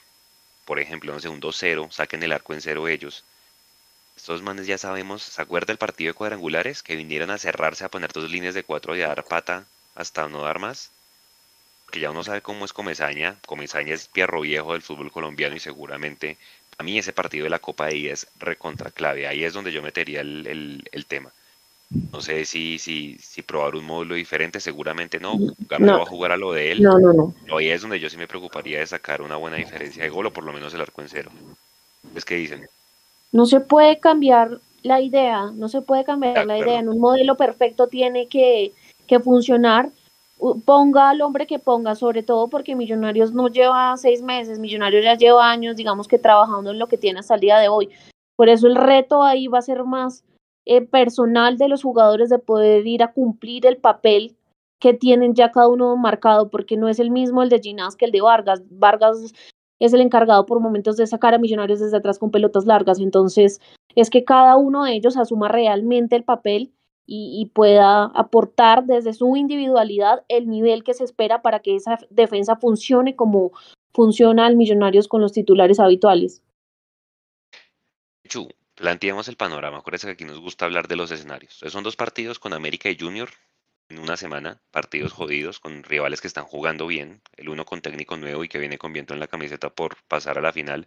por 0.65 0.79
ejemplo, 0.79 1.13
no 1.13 1.19
sé, 1.19 1.29
un 1.29 1.41
2-0, 1.41 1.89
saquen 1.91 2.21
el 2.21 2.31
arco 2.31 2.53
en 2.53 2.61
cero 2.61 2.87
ellos. 2.87 3.23
Estos 4.19 4.41
manes 4.41 4.67
ya 4.67 4.77
sabemos, 4.77 5.23
¿se 5.23 5.41
acuerda 5.41 5.71
el 5.71 5.77
partido 5.77 6.09
de 6.09 6.13
cuadrangulares? 6.13 6.83
Que 6.83 6.97
vinieron 6.97 7.31
a 7.31 7.37
cerrarse, 7.37 7.85
a 7.85 7.89
poner 7.89 8.11
dos 8.11 8.29
líneas 8.29 8.53
de 8.53 8.63
cuatro 8.63 8.93
y 8.93 9.01
a 9.01 9.07
dar 9.07 9.23
pata 9.23 9.65
hasta 9.95 10.27
no 10.27 10.41
dar 10.41 10.59
más. 10.59 10.91
Que 11.89 12.01
ya 12.01 12.11
uno 12.11 12.21
sabe 12.25 12.41
cómo 12.41 12.65
es 12.65 12.73
Comesaña. 12.73 13.37
Comesaña 13.45 13.93
es 13.95 14.09
pierro 14.09 14.41
viejo 14.41 14.73
del 14.73 14.81
fútbol 14.81 15.09
colombiano 15.09 15.55
y 15.55 15.61
seguramente 15.61 16.37
a 16.77 16.83
mí 16.83 16.99
ese 16.99 17.13
partido 17.13 17.45
de 17.45 17.49
la 17.49 17.59
Copa 17.59 17.87
de 17.87 17.95
I 17.95 18.09
es 18.09 18.27
recontra 18.37 18.91
clave. 18.91 19.25
Ahí 19.25 19.45
es 19.45 19.53
donde 19.53 19.71
yo 19.71 19.81
metería 19.81 20.19
el, 20.19 20.83
el 20.91 21.05
tema. 21.05 21.31
No 22.11 22.21
sé 22.21 22.43
si, 22.43 22.77
si, 22.77 23.17
si 23.19 23.41
probar 23.41 23.75
un 23.75 23.85
módulo 23.85 24.15
diferente, 24.15 24.59
seguramente 24.59 25.17
no. 25.21 25.37
Gamero 25.69 25.95
va 25.95 26.03
a 26.03 26.05
jugar 26.05 26.33
a 26.33 26.37
lo 26.37 26.51
de 26.51 26.73
él. 26.73 26.83
No, 26.83 26.99
no, 26.99 27.13
no. 27.13 27.57
Ahí 27.57 27.69
es 27.69 27.81
donde 27.81 28.01
yo 28.01 28.09
sí 28.09 28.17
me 28.17 28.27
preocuparía 28.27 28.79
de 28.79 28.85
sacar 28.85 29.21
una 29.21 29.37
buena 29.37 29.55
diferencia 29.55 30.03
de 30.03 30.09
gol 30.09 30.25
o 30.25 30.33
por 30.33 30.43
lo 30.43 30.51
menos 30.51 30.73
el 30.73 30.81
arco 30.81 31.01
en 31.01 31.09
cero. 31.09 31.31
¿Es 32.13 32.25
que 32.25 32.35
dicen? 32.35 32.67
No 33.31 33.45
se 33.45 33.59
puede 33.59 33.99
cambiar 33.99 34.59
la 34.83 35.01
idea, 35.01 35.51
no 35.51 35.67
se 35.67 35.81
puede 35.81 36.03
cambiar 36.03 36.45
la 36.45 36.57
idea. 36.57 36.79
En 36.79 36.89
un 36.89 36.99
modelo 36.99 37.35
perfecto 37.35 37.87
tiene 37.87 38.27
que, 38.27 38.73
que 39.07 39.19
funcionar. 39.19 39.89
Ponga 40.65 41.09
al 41.09 41.21
hombre 41.21 41.45
que 41.45 41.59
ponga, 41.59 41.95
sobre 41.95 42.23
todo 42.23 42.47
porque 42.47 42.75
Millonarios 42.75 43.33
no 43.33 43.49
lleva 43.49 43.95
seis 43.97 44.21
meses, 44.21 44.57
Millonarios 44.57 45.03
ya 45.03 45.15
lleva 45.15 45.49
años, 45.49 45.75
digamos 45.75 46.07
que 46.07 46.17
trabajando 46.17 46.71
en 46.71 46.79
lo 46.79 46.87
que 46.87 46.97
tiene 46.97 47.19
hasta 47.19 47.35
el 47.35 47.41
día 47.41 47.57
de 47.57 47.67
hoy. 47.67 47.89
Por 48.37 48.47
eso 48.47 48.67
el 48.67 48.75
reto 48.75 49.23
ahí 49.23 49.47
va 49.47 49.59
a 49.59 49.63
ser 49.63 49.83
más 49.83 50.23
eh, 50.65 50.81
personal 50.81 51.57
de 51.57 51.67
los 51.67 51.83
jugadores 51.83 52.29
de 52.29 52.39
poder 52.39 52.87
ir 52.87 53.03
a 53.03 53.11
cumplir 53.11 53.65
el 53.65 53.75
papel 53.77 54.37
que 54.79 54.93
tienen 54.93 55.35
ya 55.35 55.51
cada 55.51 55.67
uno 55.67 55.95
marcado, 55.97 56.49
porque 56.49 56.77
no 56.77 56.87
es 56.87 56.99
el 56.99 57.11
mismo 57.11 57.43
el 57.43 57.49
de 57.49 57.59
Ginás 57.59 57.95
que 57.95 58.05
el 58.05 58.11
de 58.11 58.21
Vargas. 58.21 58.61
Vargas 58.69 59.33
es 59.79 59.93
el 59.93 60.01
encargado 60.01 60.45
por 60.45 60.59
momentos 60.59 60.97
de 60.97 61.07
sacar 61.07 61.33
a 61.33 61.37
Millonarios 61.37 61.79
desde 61.79 61.97
atrás 61.97 62.19
con 62.19 62.31
pelotas 62.31 62.65
largas, 62.65 62.99
entonces 62.99 63.59
es 63.95 64.09
que 64.09 64.23
cada 64.23 64.55
uno 64.55 64.83
de 64.83 64.93
ellos 64.93 65.17
asuma 65.17 65.47
realmente 65.47 66.15
el 66.15 66.23
papel 66.23 66.71
y, 67.11 67.49
pueda 67.55 68.03
aportar 68.13 68.85
desde 68.85 69.13
su 69.13 69.35
individualidad 69.35 70.23
el 70.27 70.47
nivel 70.47 70.83
que 70.83 70.93
se 70.93 71.03
espera 71.03 71.41
para 71.41 71.59
que 71.59 71.75
esa 71.75 71.97
defensa 72.11 72.55
funcione 72.55 73.15
como 73.15 73.51
funciona 73.93 74.47
el 74.47 74.55
Millonarios 74.55 75.07
con 75.07 75.19
los 75.19 75.31
titulares 75.31 75.79
habituales. 75.79 76.43
Planteemos 78.75 79.27
el 79.27 79.35
panorama. 79.35 79.79
Acuérdense 79.79 80.07
que 80.07 80.13
aquí 80.13 80.23
nos 80.23 80.39
gusta 80.39 80.63
hablar 80.63 80.87
de 80.87 80.95
los 80.95 81.11
escenarios. 81.11 81.59
son 81.67 81.83
dos 81.83 81.97
partidos 81.97 82.39
con 82.39 82.53
América 82.53 82.89
y 82.89 82.97
Junior 82.97 83.29
en 83.89 83.99
una 83.99 84.17
semana. 84.17 84.61
Partidos 84.71 85.11
jodidos 85.11 85.59
con 85.59 85.83
rivales 85.83 86.21
que 86.21 86.27
están 86.27 86.45
jugando 86.45 86.87
bien. 86.87 87.21
El 87.35 87.49
uno 87.49 87.65
con 87.65 87.81
técnico 87.81 88.17
nuevo 88.17 88.43
y 88.43 88.49
que 88.49 88.59
viene 88.59 88.77
con 88.77 88.93
viento 88.93 89.13
en 89.13 89.19
la 89.19 89.27
camiseta 89.27 89.69
por 89.69 89.97
pasar 90.03 90.37
a 90.37 90.41
la 90.41 90.53
final. 90.53 90.85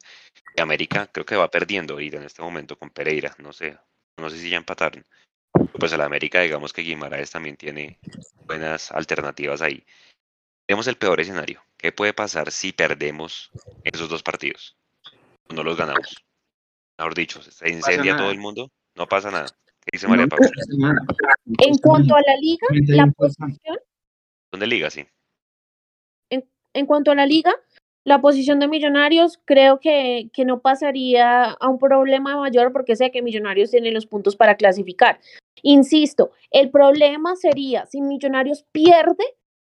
Y 0.57 0.61
América 0.61 1.09
creo 1.13 1.27
que 1.27 1.37
va 1.37 1.51
perdiendo 1.51 1.95
ahorita 1.95 2.17
en 2.17 2.25
este 2.25 2.43
momento 2.43 2.79
con 2.79 2.91
Pereira. 2.91 3.35
No 3.39 3.53
sé. 3.53 3.77
No 4.17 4.31
sé 4.31 4.39
si 4.39 4.51
ya 4.51 4.57
empataron. 4.57 5.05
Pues 5.79 5.93
a 5.93 5.97
la 5.97 6.07
América 6.07 6.41
digamos 6.41 6.73
que 6.73 6.83
Guimaraes 6.83 7.31
también 7.31 7.57
tiene 7.57 7.99
buenas 8.47 8.91
alternativas 8.93 9.63
ahí. 9.63 9.85
Tenemos 10.67 10.87
el 10.87 10.97
peor 10.97 11.21
escenario. 11.21 11.63
¿Qué 11.77 11.93
puede 11.93 12.15
pasar 12.15 12.53
si 12.53 12.73
perdemos 12.73 13.51
esos 13.85 14.09
dos 14.09 14.23
partidos? 14.23 14.77
no 15.51 15.63
los 15.63 15.77
ganamos 15.77 16.25
mejor 17.03 17.15
dicho, 17.15 17.43
se 17.43 17.69
incendia 17.69 18.17
todo 18.17 18.31
el 18.31 18.39
mundo, 18.39 18.71
no 18.95 19.09
pasa 19.09 19.31
nada. 19.31 19.47
¿Qué 19.85 19.91
dice 19.93 20.09
María 20.09 20.27
Paula? 20.29 20.49
En 21.59 21.79
cuanto 21.79 22.15
a 22.15 22.21
la 22.21 22.37
liga, 22.37 22.67
la 22.89 23.07
posición. 23.11 23.79
¿Dónde 24.53 24.67
liga, 24.67 24.91
sí? 24.91 25.05
En, 26.31 26.45
en, 26.75 26.87
cuanto 26.87 27.11
a 27.11 27.15
la 27.15 27.27
liga, 27.27 27.53
la 28.05 28.21
posición 28.21 28.61
de 28.61 28.69
Millonarios 28.69 29.41
creo 29.45 29.81
que, 29.81 30.31
que 30.33 30.45
no 30.45 30.61
pasaría 30.61 31.53
a 31.53 31.69
un 31.69 31.79
problema 31.79 32.37
mayor 32.37 32.73
porque 32.73 32.97
sé 32.97 33.11
que 33.11 33.23
Millonarios 33.23 33.71
tiene 33.71 33.91
los 33.91 34.07
puntos 34.07 34.37
para 34.37 34.57
clasificar. 34.57 35.19
Insisto, 35.63 36.33
el 36.51 36.71
problema 36.71 37.35
sería 37.35 37.87
si 37.87 38.01
Millonarios 38.01 38.65
pierde 38.73 39.25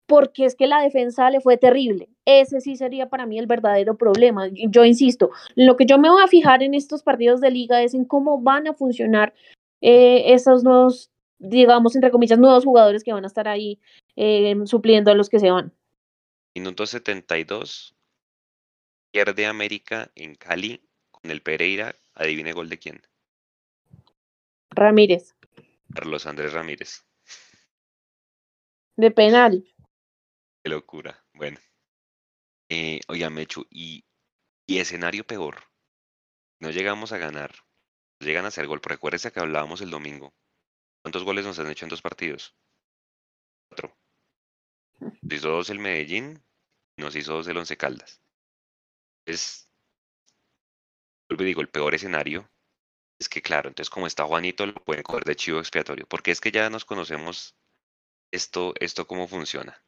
porque 0.07 0.45
es 0.45 0.55
que 0.55 0.67
la 0.67 0.81
defensa 0.81 1.29
le 1.29 1.41
fue 1.41 1.57
terrible. 1.57 2.09
Ese 2.25 2.61
sí 2.61 2.77
sería 2.77 3.09
para 3.09 3.25
mí 3.25 3.37
el 3.37 3.45
verdadero 3.45 3.97
problema. 3.97 4.47
Yo 4.53 4.85
insisto, 4.85 5.31
lo 5.55 5.75
que 5.75 5.85
yo 5.85 5.97
me 5.97 6.09
voy 6.09 6.23
a 6.23 6.27
fijar 6.27 6.63
en 6.63 6.73
estos 6.73 7.03
partidos 7.03 7.41
de 7.41 7.51
liga 7.51 7.81
es 7.81 7.93
en 7.93 8.05
cómo 8.05 8.41
van 8.41 8.67
a 8.67 8.73
funcionar 8.73 9.33
eh, 9.81 10.33
esos 10.33 10.63
nuevos, 10.63 11.11
digamos, 11.39 11.95
entre 11.95 12.11
comillas, 12.11 12.39
nuevos 12.39 12.63
jugadores 12.63 13.03
que 13.03 13.13
van 13.13 13.23
a 13.23 13.27
estar 13.27 13.47
ahí 13.47 13.79
eh, 14.15 14.55
supliendo 14.65 15.11
a 15.11 15.15
los 15.15 15.29
que 15.29 15.39
se 15.39 15.51
van. 15.51 15.73
Minuto 16.55 16.85
72, 16.85 17.95
pierde 19.11 19.45
América 19.45 20.11
en 20.15 20.35
Cali 20.35 20.81
con 21.11 21.31
el 21.31 21.41
Pereira. 21.41 21.95
Adivine 22.13 22.53
gol 22.53 22.69
de 22.69 22.79
quién. 22.79 23.01
Ramírez. 24.71 25.35
Carlos 25.93 26.25
Andrés 26.25 26.53
Ramírez. 26.53 27.05
De 28.95 29.11
penal 29.11 29.63
locura. 30.67 31.23
Bueno. 31.33 31.59
Eh, 32.69 32.99
oiga, 33.07 33.29
Mechu, 33.29 33.65
y, 33.69 34.05
y 34.65 34.79
escenario 34.79 35.25
peor. 35.25 35.63
No 36.59 36.69
llegamos 36.69 37.11
a 37.11 37.17
ganar. 37.17 37.55
Llegan 38.19 38.45
a 38.45 38.49
hacer 38.49 38.67
gol. 38.67 38.81
Pero 38.81 38.95
recuérdese 38.95 39.31
que 39.31 39.39
hablábamos 39.39 39.81
el 39.81 39.89
domingo. 39.89 40.33
¿Cuántos 41.03 41.23
goles 41.23 41.45
nos 41.45 41.59
han 41.59 41.69
hecho 41.69 41.85
en 41.85 41.89
dos 41.89 42.01
partidos? 42.01 42.55
Cuatro. 43.69 43.97
Nos 44.99 45.31
hizo 45.31 45.49
dos 45.49 45.69
el 45.69 45.79
Medellín, 45.79 46.43
nos 46.97 47.15
hizo 47.15 47.33
dos 47.33 47.47
el 47.47 47.57
Once 47.57 47.77
Caldas. 47.77 48.21
Es, 49.25 49.69
digo, 51.37 51.61
el 51.61 51.69
peor 51.69 51.93
escenario 51.93 52.49
es 53.19 53.29
que, 53.29 53.41
claro, 53.41 53.69
entonces 53.69 53.89
como 53.89 54.07
está 54.07 54.25
Juanito, 54.25 54.65
lo 54.65 54.73
pueden 54.73 55.03
coger 55.03 55.23
de 55.23 55.35
chivo 55.35 55.59
expiatorio, 55.59 56.07
porque 56.07 56.31
es 56.31 56.41
que 56.41 56.51
ya 56.51 56.69
nos 56.69 56.85
conocemos 56.85 57.55
esto, 58.31 58.73
esto 58.79 59.05
cómo 59.07 59.27
funciona 59.27 59.83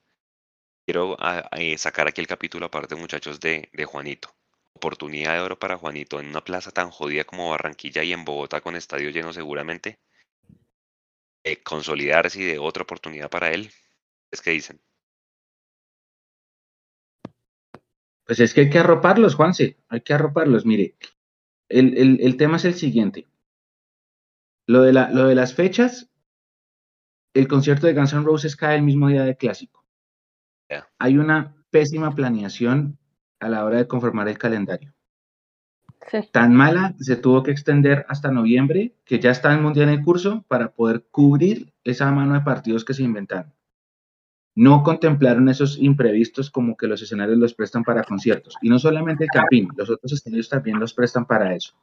quiero 0.89 1.15
ah, 1.20 1.48
eh, 1.52 1.78
sacar 1.78 2.08
aquí 2.08 2.20
el 2.20 2.26
capítulo 2.26 2.65
aparte, 2.65 2.96
muchachos, 2.96 3.39
de, 3.39 3.70
de 3.72 3.86
Juanito. 3.86 4.36
Oportunidad 4.73 5.34
de 5.34 5.41
oro 5.41 5.60
para 5.60 5.77
Juanito 5.77 6.19
en 6.19 6.27
una 6.27 6.43
plaza 6.43 6.71
tan 6.71 6.89
jodida 6.89 7.23
como 7.23 7.49
Barranquilla 7.49 8.03
y 8.03 8.13
en 8.13 8.25
Bogotá 8.25 8.62
con 8.62 8.75
estadio 8.75 9.10
lleno 9.10 9.34
seguramente. 9.34 9.99
consolidarse 11.63 12.41
y 12.41 12.45
de 12.45 12.60
otra 12.60 12.84
oportunidad 12.84 13.29
para 13.29 13.51
él. 13.51 13.71
¿Es 14.32 14.41
que 14.41 14.51
dicen? 14.51 14.79
Pues 18.25 18.39
es 18.39 18.53
que 18.53 18.62
hay 18.62 18.69
que 18.69 18.79
arroparlos, 18.79 19.36
Juanse. 19.36 19.77
Hay 19.88 20.01
que 20.01 20.13
arroparlos. 20.13 20.65
Mire, 20.65 20.95
el, 21.67 21.97
el, 21.97 22.21
el 22.21 22.38
tema 22.38 22.58
es 22.58 22.65
el 22.65 22.75
siguiente. 22.75 23.27
Lo 24.67 24.84
de, 24.84 24.93
la, 24.93 25.10
lo 25.10 25.25
de 25.25 25.34
las 25.34 25.55
fechas, 25.55 26.12
el 27.34 27.47
concierto 27.47 27.88
de 27.88 27.93
Guns 27.95 28.13
N' 28.13 28.23
Roses 28.23 28.55
cae 28.55 28.75
el 28.75 28.84
mismo 28.84 29.08
día 29.08 29.23
de 29.23 29.36
clásico. 29.36 29.84
Hay 30.99 31.17
una 31.17 31.55
pésima 31.71 32.13
planeación 32.13 32.98
a 33.39 33.49
la 33.49 33.65
hora 33.65 33.78
de 33.78 33.88
conformar 33.88 34.28
el 34.28 34.38
calendario. 34.38 34.93
Tan 36.32 36.56
mala 36.56 36.95
se 36.99 37.17
tuvo 37.17 37.43
que 37.43 37.52
extender 37.52 38.06
hasta 38.10 38.32
noviembre, 38.32 38.95
que 39.06 39.19
ya 39.19 39.32
está 39.32 39.54
el 39.54 39.62
Mundial 39.62 39.89
en 39.89 40.04
curso, 40.04 40.43
para 40.47 40.71
poder 40.71 41.06
cubrir 41.12 41.73
esa 41.84 42.12
mano 42.12 42.33
de 42.33 42.42
partidos 42.42 42.83
que 42.83 42.94
se 42.94 43.04
inventaron. 43.04 43.54
No 44.56 44.83
contemplaron 44.83 45.48
esos 45.50 45.77
imprevistos 45.77 46.50
como 46.50 46.75
que 46.75 46.87
los 46.87 47.02
escenarios 47.02 47.37
los 47.37 47.54
prestan 47.54 47.83
para 47.83 48.04
conciertos. 48.04 48.56
Y 48.62 48.69
no 48.69 48.79
solamente 48.79 49.25
el 49.25 49.29
Campín, 49.29 49.69
los 49.77 49.90
otros 49.90 50.12
escenarios 50.12 50.50
también 50.50 50.79
los 50.79 50.94
prestan 50.94 51.25
para 51.25 51.56
eso. 51.56 51.73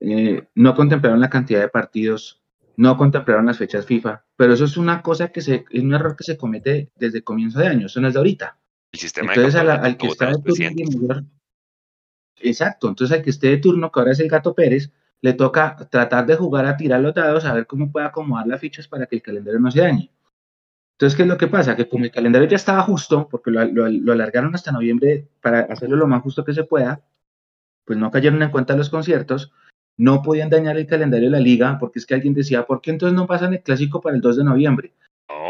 Eh, 0.00 0.48
no 0.54 0.74
contemplaron 0.74 1.20
la 1.20 1.30
cantidad 1.30 1.60
de 1.60 1.68
partidos, 1.68 2.42
no 2.76 2.96
contemplaron 2.96 3.46
las 3.46 3.56
fechas 3.56 3.86
FIFA, 3.86 4.24
pero 4.36 4.52
eso 4.52 4.64
es 4.64 4.76
una 4.76 5.00
cosa 5.00 5.28
que 5.28 5.40
se, 5.40 5.64
es 5.70 5.82
un 5.82 5.94
error 5.94 6.16
que 6.16 6.24
se 6.24 6.36
comete 6.36 6.90
desde 6.96 7.22
comienzo 7.22 7.58
de 7.60 7.68
año, 7.68 7.86
eso 7.86 8.00
no 8.00 8.08
es 8.08 8.14
de 8.14 8.18
ahorita. 8.18 8.58
El 8.96 9.00
sistema 9.00 9.34
entonces 9.34 9.60
al, 9.60 9.96
que 9.98 10.06
está 10.06 10.30
de 10.30 10.38
turno, 10.38 11.26
exacto, 12.36 12.88
entonces 12.88 13.14
al 13.14 13.22
que 13.22 13.28
esté 13.28 13.48
de 13.48 13.58
turno, 13.58 13.92
que 13.92 14.00
ahora 14.00 14.12
es 14.12 14.20
el 14.20 14.28
Gato 14.30 14.54
Pérez, 14.54 14.90
le 15.20 15.34
toca 15.34 15.76
tratar 15.90 16.24
de 16.24 16.34
jugar 16.34 16.64
a 16.64 16.78
tirar 16.78 17.02
los 17.02 17.12
dados, 17.12 17.44
a 17.44 17.52
ver 17.52 17.66
cómo 17.66 17.92
puede 17.92 18.06
acomodar 18.06 18.46
las 18.46 18.58
fichas 18.58 18.88
para 18.88 19.04
que 19.06 19.16
el 19.16 19.22
calendario 19.22 19.60
no 19.60 19.70
se 19.70 19.80
dañe. 19.80 20.10
Entonces, 20.92 21.14
¿qué 21.14 21.24
es 21.24 21.28
lo 21.28 21.36
que 21.36 21.46
pasa? 21.46 21.76
Que 21.76 21.86
como 21.86 22.04
el 22.04 22.10
calendario 22.10 22.48
ya 22.48 22.56
estaba 22.56 22.80
justo, 22.82 23.28
porque 23.28 23.50
lo, 23.50 23.66
lo 23.66 24.12
alargaron 24.12 24.54
hasta 24.54 24.72
noviembre 24.72 25.28
para 25.42 25.60
hacerlo 25.60 25.96
lo 25.96 26.06
más 26.06 26.22
justo 26.22 26.42
que 26.42 26.54
se 26.54 26.64
pueda, 26.64 27.02
pues 27.84 27.98
no 27.98 28.10
cayeron 28.10 28.42
en 28.42 28.50
cuenta 28.50 28.74
los 28.76 28.88
conciertos, 28.88 29.52
no 29.98 30.22
podían 30.22 30.48
dañar 30.48 30.78
el 30.78 30.86
calendario 30.86 31.26
de 31.26 31.36
la 31.36 31.40
liga, 31.40 31.78
porque 31.78 31.98
es 31.98 32.06
que 32.06 32.14
alguien 32.14 32.32
decía, 32.32 32.66
¿por 32.66 32.80
qué 32.80 32.92
entonces 32.92 33.14
no 33.14 33.26
pasan 33.26 33.52
el 33.52 33.62
clásico 33.62 34.00
para 34.00 34.16
el 34.16 34.22
2 34.22 34.38
de 34.38 34.44
noviembre? 34.44 34.94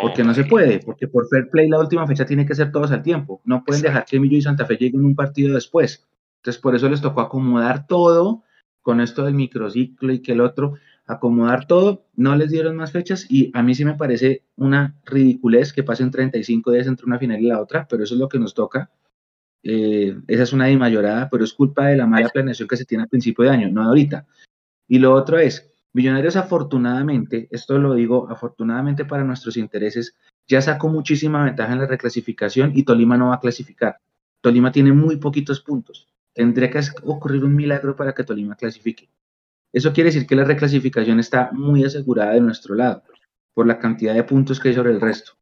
Porque 0.03 0.25
no 0.25 0.35
se 0.35 0.45
puede, 0.45 0.81
porque 0.81 1.09
por 1.09 1.29
fair 1.29 1.49
play 1.51 1.69
la 1.69 1.79
última 1.79 2.07
fecha 2.07 2.25
tiene 2.25 2.47
que 2.47 2.55
ser 2.55 2.73
todos 2.73 2.91
al 2.93 3.03
tiempo. 3.03 3.41
No 3.45 3.65
pueden 3.65 3.83
dejar 3.83 4.05
que 4.05 4.19
Millo 4.19 4.37
y 4.37 4.43
Santa 4.43 4.67
Fe 4.67 4.77
lleguen 4.77 5.05
un 5.05 5.15
partido 5.15 5.55
después. 5.55 6.07
Entonces, 6.39 6.61
por 6.61 6.75
eso 6.75 6.89
les 6.89 7.01
tocó 7.01 7.21
acomodar 7.21 7.87
todo 7.87 8.43
con 8.83 9.01
esto 9.01 9.25
del 9.25 9.35
microciclo 9.35 10.13
y 10.13 10.21
que 10.21 10.33
el 10.33 10.41
otro, 10.41 10.75
acomodar 11.07 11.67
todo, 11.67 12.07
no 12.15 12.37
les 12.37 12.51
dieron 12.51 12.77
más 12.77 12.93
fechas 12.93 13.27
y 13.29 13.51
a 13.55 13.63
mí 13.63 13.75
sí 13.75 13.85
me 13.85 13.95
parece 13.95 14.45
una 14.57 14.95
ridiculez 15.05 15.73
que 15.73 15.83
pasen 15.83 16.11
35 16.11 16.71
días 16.71 16.87
entre 16.87 17.07
una 17.07 17.19
final 17.19 17.41
y 17.41 17.49
la 17.49 17.61
otra, 17.61 17.87
pero 17.89 18.05
eso 18.05 18.15
es 18.15 18.21
lo 18.21 18.29
que 18.29 18.39
nos 18.39 18.55
toca. 18.55 18.91
Eh, 19.63 20.17
esa 20.29 20.45
es 20.45 20.53
una 20.53 20.69
mayorada, 20.79 21.29
pero 21.29 21.43
es 21.43 21.53
culpa 21.53 21.89
de 21.89 21.97
la 21.97 22.07
mala 22.07 22.29
planeación 22.29 22.69
que 22.69 22.77
se 22.77 22.85
tiene 22.85 23.03
al 23.03 23.09
principio 23.09 23.45
de 23.45 23.51
año, 23.51 23.69
no 23.69 23.83
ahorita. 23.83 24.27
Y 24.87 24.99
lo 25.01 25.13
otro 25.13 25.39
es, 25.39 25.73
Millonarios 25.97 26.37
afortunadamente, 26.37 27.49
esto 27.51 27.79
lo 27.79 27.95
digo 27.95 28.29
afortunadamente 28.31 29.07
para 29.07 29.25
nuestros 29.25 29.57
intereses, 29.57 30.15
ya 30.47 30.61
sacó 30.61 30.91
muchísima 30.91 31.43
ventaja 31.43 31.73
en 31.73 31.79
la 31.79 31.87
reclasificación 31.87 32.73
y 32.75 32.83
Tolima 32.83 33.17
no 33.17 33.29
va 33.29 33.37
a 33.37 33.41
clasificar. 33.41 33.97
Tolima 34.43 34.71
tiene 34.71 34.93
muy 34.93 35.17
poquitos 35.17 35.63
puntos. 35.63 36.07
Tendría 36.35 36.69
que 36.69 36.81
ocurrir 37.03 37.43
un 37.47 37.57
milagro 37.57 37.97
para 37.97 38.13
que 38.13 38.25
Tolima 38.25 38.57
clasifique. 38.57 39.09
Eso 39.73 39.95
quiere 39.95 40.09
decir 40.09 40.27
que 40.27 40.37
la 40.37 40.45
reclasificación 40.45 41.19
está 41.19 41.51
muy 41.53 41.83
asegurada 41.83 42.35
de 42.35 42.43
nuestro 42.43 42.75
lado, 42.75 43.03
por 43.55 43.67
la 43.67 43.79
cantidad 43.79 44.13
de 44.13 44.25
puntos 44.25 44.61
que 44.61 44.69
hay 44.69 44.75
sobre 44.75 44.91
el 44.91 45.01
resto. 45.01 45.33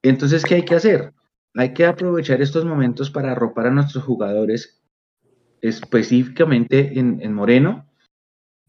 Entonces, 0.00 0.44
¿qué 0.44 0.54
hay 0.54 0.64
que 0.64 0.76
hacer? 0.76 1.12
Hay 1.56 1.74
que 1.74 1.86
aprovechar 1.86 2.40
estos 2.40 2.64
momentos 2.64 3.10
para 3.10 3.32
arropar 3.32 3.66
a 3.66 3.72
nuestros 3.72 4.04
jugadores, 4.04 4.80
específicamente 5.60 6.96
en, 7.00 7.32
Moreno 7.34 7.87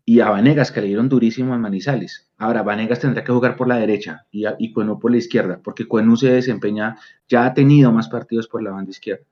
y 0.10 0.22
a 0.22 0.30
Vanegas, 0.30 0.72
que 0.72 0.82
le 0.82 0.88
dieron 0.88 1.08
durísimo 1.08 1.54
a 1.54 1.58
Manizales. 1.60 2.32
Ahora, 2.38 2.64
Vanegas 2.64 3.00
tendrá 3.00 3.24
que 3.24 3.32
jugar 3.32 3.56
por 3.56 3.68
la 3.68 3.78
derecha 3.78 4.26
y, 4.32 4.46
y 4.58 4.74
Cuenú 4.74 5.00
por 5.00 5.12
la 5.12 5.18
izquierda, 5.18 5.60
porque 5.64 5.88
Cuenú 5.88 6.18
se 6.18 6.32
desempeña, 6.32 6.98
ya 7.28 7.46
ha 7.46 7.54
tenido 7.54 7.92
más 7.92 8.10
partidos 8.10 8.48
por 8.48 8.64
la 8.64 8.72
banda 8.72 8.90
izquierda. 8.90 9.24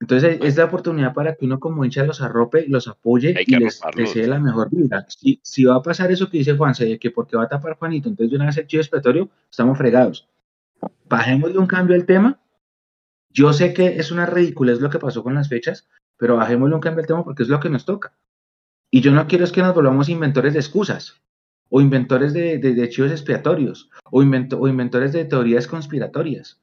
Entonces 0.00 0.38
es 0.42 0.56
la 0.56 0.64
oportunidad 0.64 1.14
para 1.14 1.36
que 1.36 1.44
uno 1.44 1.60
como 1.60 1.84
hincha 1.84 2.04
los 2.04 2.20
arrope, 2.20 2.66
los 2.66 2.88
apoye 2.88 3.36
y 3.46 3.56
les 3.56 3.80
desee 3.94 4.26
la 4.26 4.40
mejor 4.40 4.68
vida. 4.70 5.06
Si, 5.08 5.38
si, 5.42 5.64
va 5.64 5.76
a 5.76 5.82
pasar 5.82 6.10
eso 6.10 6.28
que 6.28 6.38
dice 6.38 6.56
Juan, 6.56 6.74
que 6.74 7.10
porque 7.12 7.36
va 7.36 7.44
a 7.44 7.48
tapar 7.48 7.78
Juanito, 7.78 8.08
entonces 8.08 8.32
de 8.32 8.36
una 8.36 8.46
vez 8.46 8.56
el 8.56 8.66
chivo 8.66 8.80
expiatorio, 8.80 9.30
estamos 9.48 9.78
fregados 9.78 10.28
bajémosle 11.08 11.58
un 11.58 11.66
cambio 11.68 11.94
al 11.94 12.04
tema. 12.04 12.40
Yo 13.30 13.52
sé 13.52 13.72
que 13.72 13.96
es 13.96 14.10
una 14.10 14.26
ridiculez 14.26 14.80
lo 14.80 14.90
que 14.90 14.98
pasó 14.98 15.22
con 15.22 15.34
las 15.34 15.48
fechas, 15.48 15.88
pero 16.16 16.36
bajémosle 16.36 16.74
un 16.74 16.80
cambio 16.80 17.02
al 17.02 17.06
tema 17.06 17.24
porque 17.24 17.44
es 17.44 17.48
lo 17.48 17.60
que 17.60 17.70
nos 17.70 17.84
toca. 17.84 18.12
Y 18.94 19.00
yo 19.00 19.10
no 19.10 19.26
quiero 19.26 19.42
es 19.42 19.50
que 19.50 19.60
nos 19.60 19.74
volvamos 19.74 20.08
inventores 20.08 20.52
de 20.52 20.60
excusas, 20.60 21.20
o 21.68 21.80
inventores 21.80 22.32
de, 22.32 22.58
de, 22.58 22.88
chivos 22.88 23.10
expiatorios, 23.10 23.90
o, 24.12 24.20
o 24.20 24.68
inventores 24.68 25.12
de 25.12 25.24
teorías 25.24 25.66
conspiratorias. 25.66 26.62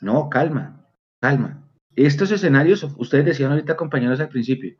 No, 0.00 0.30
calma, 0.30 0.86
calma. 1.18 1.68
Estos 1.96 2.30
escenarios, 2.30 2.86
ustedes 2.98 3.24
decían 3.24 3.50
ahorita, 3.50 3.76
compañeros, 3.76 4.20
al 4.20 4.28
principio, 4.28 4.76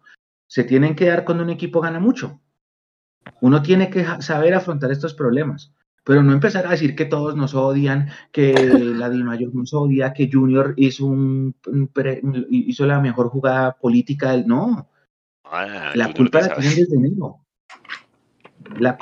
se 0.46 0.62
tienen 0.62 0.94
que 0.94 1.06
dar 1.06 1.24
cuando 1.24 1.42
un 1.42 1.50
equipo 1.50 1.80
gana 1.80 1.98
mucho. 1.98 2.40
Uno 3.40 3.62
tiene 3.62 3.90
que 3.90 4.06
saber 4.20 4.54
afrontar 4.54 4.92
estos 4.92 5.12
problemas 5.12 5.74
pero 6.04 6.22
no 6.22 6.32
empezar 6.32 6.66
a 6.66 6.70
decir 6.70 6.96
que 6.96 7.04
todos 7.04 7.36
nos 7.36 7.54
odian, 7.54 8.08
que 8.32 8.52
la 8.96 9.08
Mayor 9.08 9.54
nos 9.54 9.72
odia, 9.72 10.12
que 10.12 10.28
Junior 10.32 10.74
hizo, 10.76 11.06
un, 11.06 11.54
hizo 12.50 12.86
la 12.86 13.00
mejor 13.00 13.28
jugada 13.28 13.76
política 13.76 14.32
del... 14.32 14.46
No, 14.46 14.88
ah, 15.52 15.92
la 15.94 16.12
culpa 16.12 16.40
la 16.40 16.56
tienen 16.56 16.76
desde 16.76 16.96
enero. 16.96 17.38
La, 18.78 18.96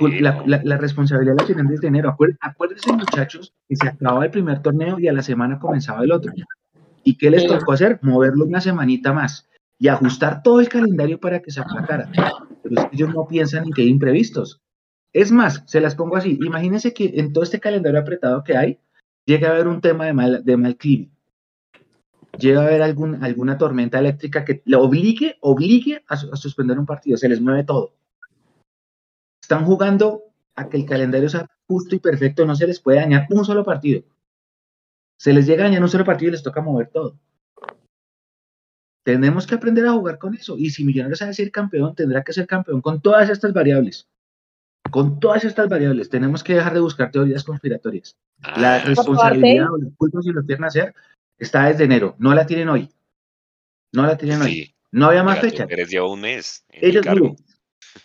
la, 0.47 0.77
responsabilidad 0.79 1.37
la 1.39 1.47
tienen 1.47 1.69
desde 1.69 1.89
enero. 1.89 2.17
Acuérdense, 2.41 2.93
muchachos, 2.93 3.55
que 3.69 3.77
se 3.77 3.89
acababa 3.89 4.25
el 4.25 4.31
primer 4.31 4.61
torneo 4.61 4.99
y 4.99 5.09
a 5.09 5.13
la 5.13 5.23
semana 5.23 5.59
comenzaba 5.59 6.03
el 6.03 6.13
otro. 6.13 6.33
¿Y 7.05 7.17
qué 7.17 7.31
les 7.31 7.47
tocó 7.47 7.73
hacer? 7.73 7.99
Moverlo 8.03 8.45
una 8.45 8.61
semanita 8.61 9.13
más 9.13 9.49
y 9.79 9.89
ajustar 9.89 10.43
todo 10.43 10.61
el 10.61 10.69
calendario 10.69 11.19
para 11.19 11.41
que 11.41 11.51
se 11.51 11.61
aplacara. 11.61 12.11
Pero 12.63 12.91
ellos 12.93 13.15
no 13.15 13.27
piensan 13.27 13.65
en 13.65 13.73
que 13.73 13.83
hay 13.83 13.89
imprevistos. 13.89 14.61
Es 15.13 15.33
más, 15.33 15.63
se 15.67 15.81
las 15.81 15.95
pongo 15.95 16.17
así. 16.17 16.39
Imagínense 16.43 16.93
que 16.93 17.13
en 17.15 17.33
todo 17.33 17.43
este 17.45 17.61
calendario 17.61 17.99
apretado 17.99 18.45
que 18.45 18.57
hay, 18.57 18.79
llega 19.25 19.49
a 19.49 19.53
haber 19.53 19.69
un 19.69 19.81
tema 19.81 20.07
de 20.07 20.13
mal, 20.13 20.45
de 20.45 20.57
mal 20.57 20.77
clima. 20.77 21.11
Llega 22.39 22.63
a 22.63 22.67
haber 22.67 22.83
algún, 22.83 23.23
alguna 23.23 23.59
tormenta 23.59 23.99
eléctrica 23.99 24.45
que 24.45 24.63
le 24.65 24.77
obligue, 24.77 25.37
obligue 25.41 26.05
a, 26.07 26.17
suspender 26.17 26.79
un 26.79 26.87
partido. 26.87 27.17
Se 27.17 27.29
les 27.29 27.41
mueve 27.41 27.65
todo. 27.65 27.95
Están 29.43 29.65
jugando 29.65 30.23
a 30.55 30.69
que 30.69 30.77
el 30.77 30.87
calendario 30.87 31.29
sea 31.29 31.49
justo 31.67 31.95
y 31.95 31.99
perfecto. 31.99 32.47
No 32.47 32.55
se 32.55 32.67
les 32.67 32.81
puede 32.81 33.01
dañar 33.01 33.27
un 33.31 33.45
solo 33.45 33.65
partido. 33.65 34.03
Se 35.19 35.33
les 35.33 35.47
llega 35.47 35.65
a 35.65 35.67
dañar 35.67 35.83
un 35.83 35.89
solo 35.89 36.05
partido 36.05 36.29
y 36.29 36.33
les 36.33 36.43
toca 36.43 36.63
mover 36.63 36.89
todo. 36.89 37.19
Tenemos 39.05 39.47
que 39.47 39.55
aprender 39.55 39.87
a 39.87 39.93
jugar 39.93 40.19
con 40.19 40.35
eso. 40.35 40.57
Y 40.57 40.71
si 40.71 40.85
Millonarios 40.85 41.19
sabe 41.19 41.35
ser 41.35 41.51
campeón, 41.51 41.95
tendrá 41.95 42.23
que 42.23 42.33
ser 42.33 42.47
campeón 42.47 42.81
con 42.81 43.01
todas 43.01 43.29
estas 43.29 43.53
variables. 43.53 44.09
Con 44.91 45.21
todas 45.21 45.45
estas 45.45 45.69
variables, 45.69 46.09
tenemos 46.09 46.43
que 46.43 46.55
dejar 46.55 46.75
de 46.75 46.81
buscar 46.81 47.11
teorías 47.11 47.45
conspiratorias. 47.45 48.17
la 48.57 48.77
ah. 48.77 48.79
responsabilidad 48.81 49.71
o 49.71 49.77
la 49.77 49.91
culpa, 49.97 50.21
si 50.23 50.31
lo 50.31 50.45
quieren 50.45 50.65
hacer, 50.65 50.95
está 51.41 51.67
desde 51.67 51.85
enero. 51.85 52.15
No 52.19 52.35
la 52.35 52.47
tienen 52.47 52.69
hoy. 52.69 52.89
No 53.93 54.07
la 54.07 54.17
tienen 54.17 54.41
hoy. 54.41 54.75
No 54.93 55.07
había 55.07 55.25
más 55.25 55.41
fecha. 55.41 55.67
Eres 55.69 55.91
ya 55.91 56.05
un 56.05 56.21
mes. 56.21 56.65
Ellos, 56.69 57.05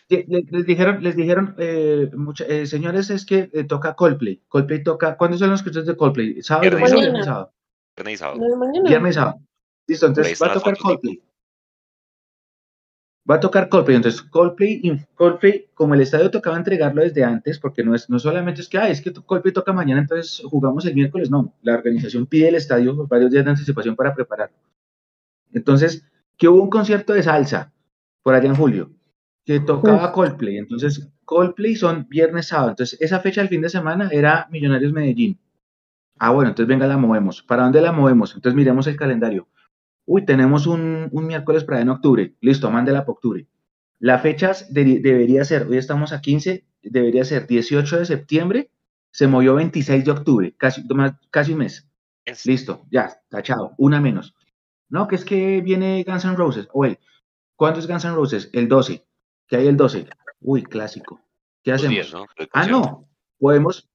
les, 0.10 0.66
dijeron, 0.66 1.04
les 1.04 1.16
dijeron 1.16 1.56
eh, 1.60 2.10
eh, 2.48 2.66
señores, 2.66 3.10
es 3.12 3.26
que 3.26 3.50
eh, 3.54 3.64
toca 3.66 3.94
Coldplay. 3.96 4.42
Coldplay 4.48 4.84
toca. 4.84 5.16
¿Cuándo 5.18 5.38
son 5.38 5.52
los 5.52 5.62
conciertos 5.62 5.94
de 5.94 5.98
Coldplay? 5.98 6.42
¿Sábado 6.42 6.78
o 6.78 7.00
viernes, 7.00 7.26
sábado? 7.26 7.54
Viernes 7.96 8.14
y 8.14 8.18
sábado. 8.18 8.40
Viernes 8.84 9.12
y 9.12 9.14
sábado. 9.14 9.42
Listo, 9.88 10.08
entonces 10.08 10.42
va 10.42 10.48
a 10.48 10.54
tocar 10.54 10.78
Coldplay 10.78 11.22
va 13.30 13.36
a 13.36 13.40
tocar 13.40 13.70
Coldplay. 13.70 13.98
Entonces, 13.98 14.22
Coldplay, 14.22 15.06
Coldplay, 15.16 15.68
como 15.74 15.94
el 15.94 16.02
estadio 16.02 16.30
tocaba 16.30 16.58
entregarlo 16.58 17.02
desde 17.02 17.24
antes, 17.24 17.60
porque 17.60 17.84
no 17.84 17.96
es 17.96 18.10
no 18.10 18.20
solamente 18.20 18.62
es 18.62 18.70
que, 18.70 18.78
ah, 18.78 18.90
es 18.90 19.02
que 19.02 19.12
Coldplay 19.14 19.54
toca 19.54 19.74
mañana, 19.74 20.02
entonces 20.02 20.42
jugamos 20.46 20.86
el 20.86 20.96
miércoles. 20.96 21.30
No, 21.30 21.54
la 21.62 21.74
organización 21.74 22.28
pide 22.28 22.50
el 22.50 22.56
estadio 22.56 23.08
varios 23.08 23.32
días 23.32 23.46
de 23.46 23.52
anticipación 23.52 23.96
para 23.96 24.14
prepararlo. 24.14 24.58
Entonces, 25.54 26.06
que 26.38 26.48
hubo 26.48 26.62
un 26.62 26.70
concierto 26.70 27.14
de 27.14 27.24
salsa 27.24 27.74
por 28.22 28.36
allá 28.36 28.48
en 28.48 28.56
julio, 28.56 28.92
que 29.46 29.60
tocaba 29.60 30.12
Coldplay. 30.12 30.58
Entonces, 30.58 31.10
Coldplay 31.24 31.76
son 31.76 32.08
viernes, 32.10 32.48
sábado. 32.48 32.70
Entonces, 32.70 33.00
esa 33.02 33.20
fecha 33.20 33.42
del 33.42 33.50
fin 33.50 33.62
de 33.62 33.70
semana 33.70 34.10
era 34.12 34.48
Millonarios 34.52 34.94
Medellín. 34.94 35.40
Ah, 36.18 36.32
bueno, 36.32 36.50
entonces 36.50 36.68
venga, 36.68 36.88
la 36.88 36.98
movemos. 36.98 37.42
¿Para 37.44 37.64
dónde 37.64 37.82
la 37.82 37.92
movemos? 37.92 38.34
Entonces 38.36 38.56
miremos 38.56 38.88
el 38.88 38.96
calendario. 38.96 39.48
Uy, 40.06 40.26
tenemos 40.26 40.68
un, 40.68 41.10
miércoles 41.12 41.64
para 41.64 41.82
en 41.82 41.90
octubre. 41.90 42.36
Listo, 42.42 42.70
mándela 42.70 43.02
para 43.02 43.14
octubre. 43.14 43.48
La 44.00 44.20
fecha 44.20 44.52
debería 44.70 45.46
ser, 45.46 45.68
hoy 45.68 45.78
estamos 45.78 46.14
a 46.14 46.22
15, 46.22 46.66
debería 46.84 47.26
ser 47.26 47.48
18 47.48 48.00
de 48.00 48.06
septiembre, 48.06 48.70
se 49.12 49.28
movió 49.28 49.56
26 49.56 50.06
de 50.06 50.12
octubre, 50.12 50.54
casi, 50.58 50.84
casi 51.32 51.54
un 51.54 51.60
mes. 51.60 51.90
Listo, 52.46 52.86
ya, 52.92 53.22
tachado, 53.30 53.74
una 53.78 54.02
menos. 54.02 54.36
No, 54.90 55.08
que 55.08 55.16
es 55.16 55.26
que 55.26 55.62
viene 55.62 56.04
Guns 56.04 56.26
N' 56.26 56.36
Roses. 56.36 56.68
Oye, 56.74 57.00
¿cuándo 57.56 57.80
es 57.80 57.88
Guns 57.88 58.06
N' 58.06 58.16
Roses? 58.16 58.50
El 58.54 58.68
12. 58.68 59.06
¿Qué 59.48 59.58
hay 59.58 59.68
el 59.68 59.78
12? 59.78 60.08
Uy, 60.42 60.64
clásico. 60.64 61.22
¿Qué 61.64 61.72
hacemos? 61.72 62.14
Ah, 62.52 62.68
no, 62.68 63.08
podemos, 63.40 63.90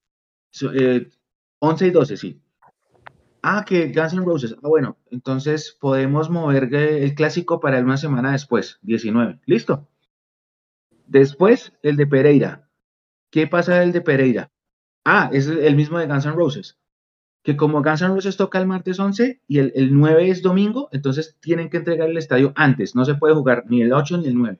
11 0.51 1.85
eh, 1.85 1.87
y 1.87 1.91
12, 1.91 2.17
sí. 2.17 2.40
Ah, 3.43 3.65
que 3.65 3.91
Guns 3.91 4.13
N' 4.13 4.23
Roses. 4.23 4.55
Ah, 4.61 4.67
bueno, 4.67 4.97
entonces 5.09 5.75
podemos 5.79 6.29
mover 6.29 6.73
el 6.73 7.15
clásico 7.15 7.59
para 7.59 7.79
una 7.79 7.97
semana 7.97 8.31
después, 8.33 8.79
19. 8.83 9.39
¿Listo? 9.45 9.87
Después, 11.07 11.73
el 11.81 11.95
de 11.95 12.07
Pereira. 12.07 12.69
¿Qué 13.31 13.47
pasa 13.47 13.81
el 13.81 13.91
de 13.91 14.01
Pereira? 14.01 14.51
Ah, 15.03 15.29
es 15.33 15.47
el 15.47 15.75
mismo 15.75 15.97
de 15.97 16.07
Guns 16.07 16.25
N' 16.25 16.35
Roses. 16.35 16.77
Que 17.43 17.57
como 17.57 17.81
Guns 17.81 18.03
N' 18.03 18.13
Roses 18.13 18.37
toca 18.37 18.59
el 18.59 18.67
martes 18.67 18.99
11 18.99 19.41
y 19.47 19.57
el, 19.57 19.71
el 19.75 19.91
9 19.91 20.29
es 20.29 20.43
domingo, 20.43 20.89
entonces 20.91 21.37
tienen 21.41 21.69
que 21.69 21.77
entregar 21.77 22.09
el 22.09 22.17
estadio 22.17 22.53
antes. 22.55 22.95
No 22.95 23.05
se 23.05 23.15
puede 23.15 23.33
jugar 23.33 23.63
ni 23.67 23.81
el 23.81 23.91
8 23.91 24.19
ni 24.19 24.27
el 24.27 24.37
9. 24.37 24.59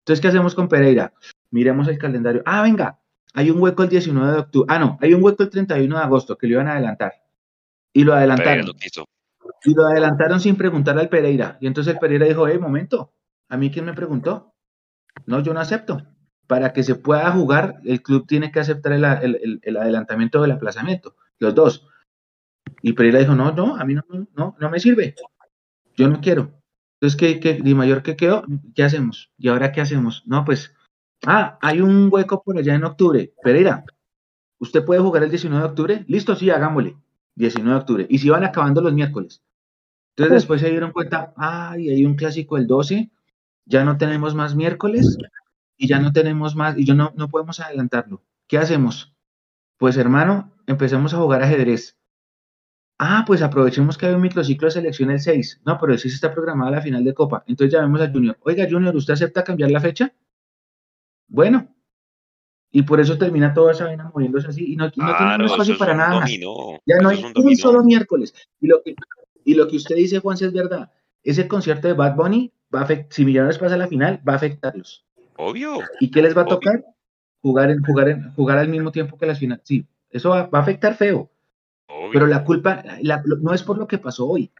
Entonces, 0.00 0.22
¿qué 0.22 0.28
hacemos 0.28 0.54
con 0.54 0.68
Pereira? 0.68 1.12
Miremos 1.50 1.86
el 1.88 1.98
calendario. 1.98 2.42
Ah, 2.46 2.62
venga, 2.62 3.00
hay 3.34 3.50
un 3.50 3.60
hueco 3.60 3.82
el 3.82 3.90
19 3.90 4.32
de 4.32 4.38
octubre. 4.38 4.66
Ah, 4.70 4.78
no, 4.78 4.98
hay 5.02 5.12
un 5.12 5.22
hueco 5.22 5.42
el 5.42 5.50
31 5.50 5.96
de 5.96 6.02
agosto 6.02 6.38
que 6.38 6.46
lo 6.46 6.54
iban 6.54 6.68
a 6.68 6.72
adelantar. 6.72 7.12
Y 7.92 8.04
lo 8.04 8.14
adelantaron. 8.14 8.66
y 9.64 9.74
lo 9.74 9.86
adelantaron 9.86 10.40
sin 10.40 10.56
preguntar 10.56 10.98
al 10.98 11.08
Pereira. 11.08 11.58
Y 11.60 11.66
entonces 11.66 11.94
el 11.94 12.00
Pereira 12.00 12.26
dijo, 12.26 12.46
hey, 12.46 12.58
momento, 12.58 13.12
¿a 13.48 13.56
mí 13.56 13.70
quién 13.70 13.84
me 13.84 13.94
preguntó? 13.94 14.54
No, 15.26 15.40
yo 15.40 15.52
no 15.52 15.60
acepto. 15.60 16.06
para 16.46 16.72
que 16.72 16.82
se 16.82 16.96
pueda 16.96 17.30
jugar, 17.30 17.80
el 17.84 18.02
club 18.02 18.26
tiene 18.26 18.50
que 18.50 18.58
aceptar 18.58 18.92
el, 18.92 19.04
adelantamiento 19.04 20.42
del 20.42 20.50
aplazamiento, 20.50 21.14
los 21.38 21.54
dos. 21.54 21.86
Y 22.82 22.92
Pereira 22.92 23.20
dijo, 23.20 23.34
no, 23.34 23.52
no, 23.52 23.76
a 23.76 23.84
mí 23.84 23.94
no, 23.94 24.02
no, 24.34 24.56
no 24.58 24.70
me 24.70 24.80
sirve, 24.80 25.14
yo 25.96 26.08
no 26.08 26.20
quiero. 26.20 26.60
Entonces, 27.00 27.16
¿qué, 27.16 27.40
qué, 27.40 27.54
Di 27.54 27.74
Mayor, 27.74 28.02
¿qué 28.02 28.16
quedó? 28.16 28.44
¿Qué 28.74 28.82
hacemos? 28.82 29.32
¿Y 29.38 29.48
ahora 29.48 29.72
qué 29.72 29.80
hacemos? 29.80 30.22
No, 30.26 30.44
pues, 30.44 30.74
ah, 31.24 31.58
hay 31.62 31.80
un 31.80 32.08
hueco 32.12 32.42
por 32.42 32.58
allá 32.58 32.74
en 32.74 32.84
octubre. 32.84 33.32
Pereira, 33.42 33.84
¿usted 34.58 34.84
puede 34.84 35.00
jugar 35.00 35.22
el 35.22 35.30
19 35.30 35.62
de 35.62 35.68
octubre? 35.68 36.04
Listo, 36.08 36.34
sí, 36.34 36.50
hagámosle. 36.50 36.96
19 37.36 37.70
de 37.70 37.80
octubre. 37.80 38.06
Y 38.08 38.18
si 38.18 38.28
van 38.28 38.44
acabando 38.44 38.80
los 38.80 38.92
miércoles. 38.92 39.42
Entonces 40.16 40.34
después 40.34 40.60
se 40.60 40.70
dieron 40.70 40.92
cuenta, 40.92 41.32
ay, 41.36 41.88
hay 41.88 42.04
un 42.04 42.14
clásico 42.14 42.56
el 42.56 42.66
12, 42.66 43.10
ya 43.64 43.84
no 43.84 43.96
tenemos 43.96 44.34
más 44.34 44.54
miércoles, 44.54 45.16
y 45.76 45.88
ya 45.88 45.98
no 45.98 46.12
tenemos 46.12 46.56
más, 46.56 46.76
y 46.76 46.84
yo 46.84 46.94
no, 46.94 47.12
no 47.16 47.28
podemos 47.28 47.60
adelantarlo. 47.60 48.22
¿Qué 48.46 48.58
hacemos? 48.58 49.14
Pues 49.78 49.96
hermano, 49.96 50.52
empecemos 50.66 51.14
a 51.14 51.18
jugar 51.18 51.42
ajedrez. 51.42 51.96
Ah, 52.98 53.24
pues 53.26 53.40
aprovechemos 53.40 53.96
que 53.96 54.04
hay 54.04 54.14
un 54.14 54.20
microciclo 54.20 54.66
de 54.66 54.72
selección 54.72 55.10
el 55.10 55.20
6. 55.20 55.62
No, 55.64 55.78
pero 55.78 55.94
el 55.94 55.98
6 55.98 56.12
está 56.12 56.34
programada 56.34 56.72
la 56.72 56.82
final 56.82 57.02
de 57.02 57.14
Copa. 57.14 57.42
Entonces 57.46 57.72
llamemos 57.72 58.02
a 58.02 58.10
Junior. 58.10 58.36
Oiga, 58.42 58.66
Junior, 58.70 58.94
¿usted 58.94 59.14
acepta 59.14 59.42
cambiar 59.42 59.70
la 59.70 59.80
fecha? 59.80 60.12
Bueno. 61.28 61.74
Y 62.72 62.82
por 62.82 63.00
eso 63.00 63.18
termina 63.18 63.52
toda 63.52 63.72
esa 63.72 63.84
vaina 63.84 64.10
moviéndose 64.14 64.48
así. 64.48 64.72
Y 64.72 64.76
no, 64.76 64.84
no 64.84 64.90
tiene 64.92 65.44
espacio 65.44 65.76
para 65.76 65.94
nada 65.94 66.24
Ya 66.86 66.96
no 67.02 67.08
hay 67.08 67.24
un, 67.34 67.56
solo 67.56 67.82
miércoles. 67.82 68.32
Y 68.60 68.68
lo, 68.68 68.82
que, 68.82 68.94
y 69.44 69.54
lo 69.54 69.66
que 69.66 69.76
usted 69.76 69.96
dice, 69.96 70.20
Juan, 70.20 70.36
es 70.40 70.52
verdad. 70.52 70.90
Ese 71.22 71.48
concierto 71.48 71.88
de 71.88 71.94
Bad 71.94 72.14
Bunny, 72.14 72.52
va 72.74 72.82
a 72.82 72.88
si 73.08 73.24
Millonarios 73.24 73.58
pasa 73.58 73.74
a 73.74 73.78
la 73.78 73.88
final, 73.88 74.20
va 74.26 74.34
a 74.34 74.36
afectarlos. 74.36 75.04
Obvio. 75.36 75.80
¿Y 75.98 76.10
qué 76.10 76.22
les 76.22 76.36
va 76.36 76.42
a 76.42 76.46
tocar? 76.46 76.84
Jugar, 77.42 77.70
en, 77.70 77.82
jugar, 77.82 78.08
en, 78.08 78.34
jugar 78.34 78.58
al 78.58 78.68
mismo 78.68 78.92
tiempo 78.92 79.18
que 79.18 79.26
las 79.26 79.38
finales. 79.38 79.64
Sí, 79.66 79.86
eso 80.10 80.30
va, 80.30 80.48
a 80.52 80.58
afectar 80.58 80.94
feo. 80.94 81.30
Pero 82.12 82.26
la 82.26 82.44
culpa 82.44 82.84
no 83.40 83.52
es 83.52 83.62
por 83.62 83.78
lo 83.78 83.88
que 83.88 83.98
pasó 83.98 84.28
hoy, 84.28 84.52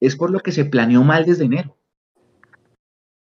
es 0.00 0.16
por 0.16 0.30
lo 0.30 0.40
que 0.40 0.52
se 0.52 0.64
planeó 0.64 1.04
mal 1.04 1.24
desde 1.24 1.44
enero. 1.44 1.76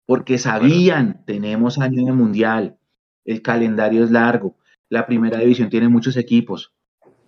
Porque 0.05 0.37
sabían, 0.37 1.23
tenemos 1.25 1.79
año 1.79 2.05
de 2.05 2.11
mundial, 2.11 2.77
el 3.25 3.41
calendario 3.41 4.03
es 4.03 4.11
largo, 4.11 4.55
la 4.89 5.05
primera 5.05 5.39
división 5.39 5.69
tiene 5.69 5.89
muchos 5.89 6.17
equipos. 6.17 6.73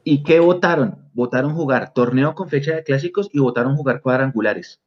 ¿Y 0.03 0.23
qué 0.23 0.39
votaron? 0.39 1.09
Votaron 1.13 1.55
jugar 1.55 1.93
torneo 1.93 2.35
con 2.35 2.47
fecha 2.47 2.75
de 2.75 2.83
clásicos 2.83 3.29
y 3.33 3.39
votaron 3.39 3.75
jugar 3.75 4.01
cuadrangulares. 4.01 4.81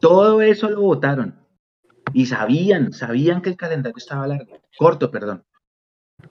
Todo 0.00 0.42
eso 0.42 0.68
lo 0.68 0.80
votaron. 0.82 1.38
Y 2.12 2.26
sabían, 2.26 2.92
sabían 2.92 3.40
que 3.40 3.50
el 3.50 3.56
calendario 3.56 3.96
estaba 3.96 4.26
largo, 4.26 4.58
corto, 4.76 5.10
perdón. 5.10 5.44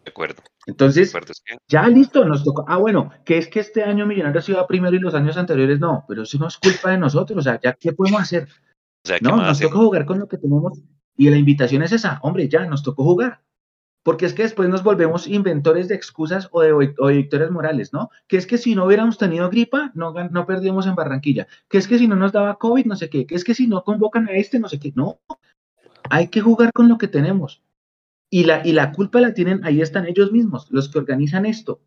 De 0.03 0.11
acuerdo. 0.11 0.41
Entonces, 0.67 1.13
ya 1.67 1.87
listo, 1.87 2.23
nos 2.25 2.43
tocó. 2.43 2.65
Ah, 2.67 2.77
bueno, 2.77 3.11
que 3.25 3.37
es 3.37 3.47
que 3.47 3.59
este 3.59 3.83
año 3.83 4.05
Millonarios 4.05 4.47
iba 4.49 4.67
primero 4.67 4.95
y 4.95 4.99
los 4.99 5.15
años 5.15 5.37
anteriores 5.37 5.79
no, 5.79 6.05
pero 6.07 6.23
eso 6.23 6.37
no 6.37 6.47
es 6.47 6.57
culpa 6.57 6.91
de 6.91 6.97
nosotros, 6.97 7.39
o 7.39 7.41
sea, 7.41 7.59
ya 7.61 7.73
qué 7.73 7.93
podemos 7.93 8.21
hacer. 8.21 8.47
no, 9.21 9.37
nos 9.37 9.59
toca 9.59 9.77
jugar 9.77 10.05
con 10.05 10.19
lo 10.19 10.27
que 10.27 10.37
tenemos 10.37 10.79
y 11.17 11.29
la 11.29 11.37
invitación 11.37 11.83
es 11.83 11.91
esa, 11.91 12.19
hombre, 12.23 12.47
ya 12.47 12.65
nos 12.65 12.83
tocó 12.83 13.03
jugar. 13.03 13.41
Porque 14.03 14.25
es 14.25 14.33
que 14.33 14.43
después 14.43 14.67
nos 14.67 14.83
volvemos 14.83 15.27
inventores 15.27 15.87
de 15.87 15.95
excusas 15.95 16.49
o 16.51 16.61
de, 16.61 16.73
victorias 17.13 17.51
morales, 17.51 17.93
¿no? 17.93 18.09
Que 18.27 18.37
es 18.37 18.47
que 18.47 18.57
si 18.57 18.73
no 18.73 18.85
hubiéramos 18.85 19.17
tenido 19.17 19.49
gripa, 19.49 19.91
no, 19.93 20.13
perdíamos 20.45 20.87
en 20.87 20.95
Barranquilla. 20.95 21.47
Que 21.69 21.77
es 21.77 21.87
que 21.87 21.99
si 21.99 22.07
no 22.07 22.15
nos 22.15 22.31
daba 22.31 22.57
COVID, 22.57 22.85
no 22.85 22.95
sé 22.95 23.09
qué. 23.09 23.27
Que 23.27 23.35
es 23.35 23.43
que 23.43 23.53
si 23.53 23.67
no 23.67 23.83
convocan 23.83 24.27
a 24.27 24.31
este, 24.31 24.59
no 24.59 24.69
sé 24.69 24.79
qué. 24.79 24.91
No, 24.95 25.19
hay 26.09 26.29
que 26.29 26.41
jugar 26.41 26.73
con 26.73 26.89
lo 26.89 26.97
que 26.97 27.07
tenemos. 27.07 27.61
Y 28.29 28.45
la, 28.45 28.65
y 28.65 28.71
la 28.71 28.91
culpa 28.91 29.19
la 29.21 29.33
tienen, 29.33 29.63
ahí 29.65 29.81
están 29.81 30.07
ellos 30.07 30.31
mismos, 30.31 30.67
los 30.71 30.89
que 30.89 30.97
organizan 30.97 31.45
esto, 31.45 31.81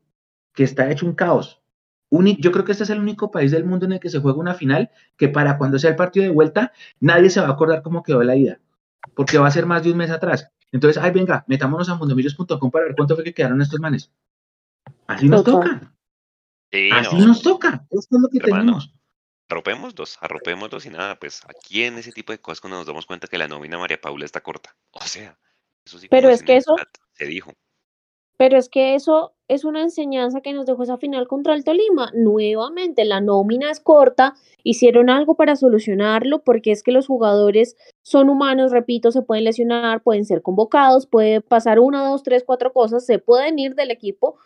que 0.53 0.63
está 0.63 0.91
hecho 0.91 1.07
un 1.07 1.15
caos. 1.15 1.63
yo 2.11 2.53
creo 2.53 2.65
que 2.65 2.73
este 2.73 2.85
es 2.85 2.91
el 2.91 3.01
único 3.01 3.31
país 3.31 3.51
del 3.51 3.65
mundo 3.65 3.87
en 3.87 3.93
el 3.93 4.01
que 4.01 4.11
se 4.11 4.21
juega 4.21 4.39
una 4.39 4.55
final 4.55 4.91
que 5.17 5.29
para 5.29 5.57
cuando 5.57 5.79
sea 5.79 5.91
el 5.91 5.97
partido 5.97 6.25
de 6.27 6.33
vuelta, 6.33 6.73
nadie 7.01 7.31
se 7.31 7.41
va 7.41 7.49
a 7.49 7.53
acordar 7.53 7.83
cómo 7.83 8.03
quedó 8.03 8.23
la 8.23 8.37
ida, 8.37 8.61
porque 9.15 9.39
va 9.39 9.49
a 9.49 9.51
ser 9.51 9.65
más 9.65 9.83
de 9.83 9.93
un 9.93 9.97
mes 9.97 10.11
atrás. 10.11 10.53
Entonces, 10.75 11.03
ay, 11.03 11.13
venga, 11.13 11.45
metámonos 11.47 11.89
a 11.89 11.95
mundomillos.com 11.95 12.71
para 12.71 12.85
ver 12.85 12.95
cuánto 12.95 13.15
fue 13.15 13.25
que 13.25 13.33
quedaron 13.33 13.63
estos 13.63 13.81
manes. 13.81 14.13
Así 15.07 15.29
nos 15.29 15.45
toca. 15.45 15.95
Así 16.93 17.17
nos 17.17 17.41
toca. 17.41 17.87
Esto 17.91 18.17
es 18.17 18.23
lo 18.23 18.29
que 18.29 18.41
tenemos 18.41 18.93
arropémoslos, 19.49 20.19
arropémoslos 20.21 20.87
y 20.87 20.91
nada, 20.91 21.19
pues 21.19 21.43
aquí 21.49 21.85
en 21.85 21.99
ese 21.99 22.13
tipo 22.13 22.33
de 22.33 22.41
cosas 22.41 22.61
cuando 22.61 22.79
nos 22.79 22.87
damos 22.87 23.07
cuenta 23.07 23.29
que 23.29 23.39
la 23.39 23.49
nómina 23.49 23.79
María 23.79 24.01
Paula 24.01 24.25
está 24.25 24.41
corta. 24.41 24.77
O 24.91 25.03
sea, 25.03 25.39
eso 25.85 25.99
sí. 25.99 26.09
Pero 26.09 26.29
es 26.29 26.43
que 26.43 26.57
eso 26.57 26.77
se 27.13 27.27
dijo. 27.27 27.53
Pero 28.37 28.59
es 28.59 28.69
que 28.69 28.95
eso 28.95 29.33
es 29.47 29.65
una 29.65 29.83
enseñanza 29.83 30.41
que 30.41 30.53
nos 30.53 30.67
dejó 30.67 30.83
esa 30.83 30.97
final 30.97 31.29
contra 31.29 31.55
el 31.55 31.65
Tolima. 31.65 32.11
Nuevamente, 32.15 33.05
la 33.05 33.21
nómina 33.21 33.71
es 33.71 33.81
corta, 33.81 34.35
hicieron 34.63 35.11
algo 35.11 35.35
para 35.35 35.57
solucionarlo, 35.57 36.43
porque 36.43 36.73
es 36.73 36.83
que 36.83 36.93
los 36.93 37.07
jugadores 37.07 37.77
son 38.03 38.31
humanos, 38.31 38.73
repito, 38.73 39.13
se 39.13 39.23
pueden 39.23 39.45
lesionar, 39.45 40.03
pueden 40.03 40.25
ser 40.25 40.43
convocados, 40.43 41.07
puede 41.07 41.41
pasar 41.41 41.79
una, 41.79 42.09
dos, 42.09 42.23
tres, 42.23 42.43
cuatro 42.45 42.73
cosas, 42.73 43.05
se 43.07 43.19
pueden 43.19 43.59
ir 43.59 43.75
del 43.75 43.91
equipo, 43.91 44.37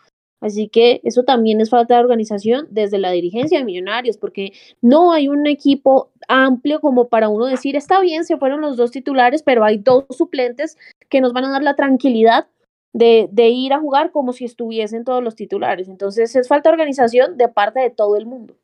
Así 0.41 0.69
que 0.69 1.01
eso 1.03 1.23
también 1.23 1.59
es 1.59 1.69
falta 1.69 1.95
de 1.95 1.99
organización 1.99 2.67
desde 2.69 2.97
la 2.97 3.11
dirigencia 3.11 3.59
de 3.59 3.65
Millonarios, 3.65 4.17
porque 4.17 4.53
no 4.81 5.11
hay 5.11 5.27
un 5.27 5.47
equipo 5.47 6.11
amplio 6.27 6.79
como 6.79 7.09
para 7.09 7.27
uno 7.29 7.45
decir, 7.45 7.75
está 7.75 7.99
bien, 7.99 8.23
se 8.23 8.37
fueron 8.37 8.61
los 8.61 8.77
dos 8.77 8.91
titulares, 8.91 9.43
pero 9.43 9.65
hay 9.65 9.77
dos 9.79 10.05
suplentes 10.11 10.77
que 11.09 11.19
nos 11.19 11.33
van 11.33 11.45
a 11.45 11.51
dar 11.51 11.63
la 11.63 11.75
tranquilidad 11.75 12.47
de, 12.93 13.27
de 13.31 13.49
ir 13.49 13.73
a 13.73 13.79
jugar 13.79 14.11
como 14.11 14.33
si 14.33 14.45
estuviesen 14.45 15.03
todos 15.03 15.23
los 15.23 15.35
titulares. 15.35 15.87
Entonces 15.87 16.35
es 16.35 16.47
falta 16.47 16.69
organización 16.69 17.37
de 17.37 17.49
parte 17.49 17.79
de 17.79 17.89
todo 17.89 18.17
el 18.17 18.25
mundo. 18.25 18.55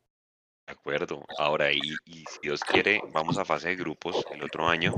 De 0.66 0.72
acuerdo. 0.72 1.24
Ahora, 1.38 1.72
y 1.72 1.80
si 1.80 2.40
Dios 2.42 2.60
quiere, 2.60 3.00
vamos 3.12 3.38
a 3.38 3.44
fase 3.44 3.68
de 3.68 3.76
grupos 3.76 4.24
el 4.32 4.42
otro 4.42 4.68
año. 4.68 4.94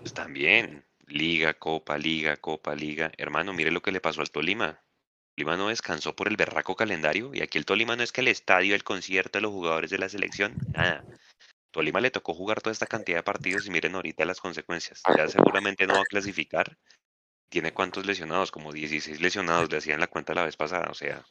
Pues 0.00 0.14
también, 0.14 0.84
liga, 1.06 1.54
copa, 1.54 1.98
liga, 1.98 2.36
copa, 2.36 2.74
liga. 2.74 3.12
Hermano, 3.18 3.52
mire 3.52 3.70
lo 3.70 3.82
que 3.82 3.92
le 3.92 4.00
pasó 4.00 4.20
al 4.22 4.30
Tolima 4.30 4.82
Tolima 5.38 5.56
no 5.56 5.68
descansó 5.68 6.16
por 6.16 6.26
el 6.26 6.36
berraco 6.36 6.74
calendario 6.74 7.30
y 7.32 7.42
aquí 7.42 7.58
el 7.58 7.64
Tolima 7.64 7.94
no 7.94 8.02
es 8.02 8.10
que 8.10 8.22
el 8.22 8.26
estadio, 8.26 8.74
el 8.74 8.82
concierto 8.82 9.38
de 9.38 9.42
los 9.42 9.52
jugadores 9.52 9.88
de 9.88 9.98
la 9.98 10.08
selección, 10.08 10.56
nada. 10.74 11.04
Tolima 11.70 12.00
le 12.00 12.10
tocó 12.10 12.34
jugar 12.34 12.60
toda 12.60 12.72
esta 12.72 12.88
cantidad 12.88 13.18
de 13.18 13.22
partidos 13.22 13.64
y 13.64 13.70
miren 13.70 13.94
ahorita 13.94 14.24
las 14.24 14.40
consecuencias. 14.40 15.00
Ya 15.16 15.28
seguramente 15.28 15.86
no 15.86 15.94
va 15.94 16.00
a 16.00 16.10
clasificar. 16.10 16.76
Tiene 17.48 17.72
cuántos 17.72 18.06
lesionados, 18.06 18.50
como 18.50 18.72
16 18.72 19.20
lesionados, 19.20 19.70
le 19.70 19.78
hacían 19.78 20.00
la 20.00 20.06
cuenta 20.06 20.34
la 20.34 20.44
vez 20.44 20.56
pasada. 20.56 20.88
O 20.90 20.94
sea, 20.94 21.24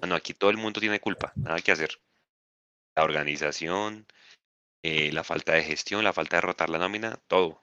bueno, 0.00 0.14
aquí 0.14 0.34
todo 0.34 0.50
el 0.50 0.56
mundo 0.56 0.80
tiene 0.80 1.00
culpa, 1.00 1.32
nada 1.36 1.60
que 1.60 1.72
hacer. 1.72 2.00
La 2.94 3.04
organización, 3.04 4.06
eh, 4.82 5.12
la 5.12 5.24
falta 5.24 5.54
de 5.54 5.62
gestión, 5.62 6.04
la 6.04 6.12
falta 6.12 6.36
de 6.36 6.42
rotar 6.42 6.70
la 6.70 6.78
nómina, 6.78 7.18
todo. 7.26 7.62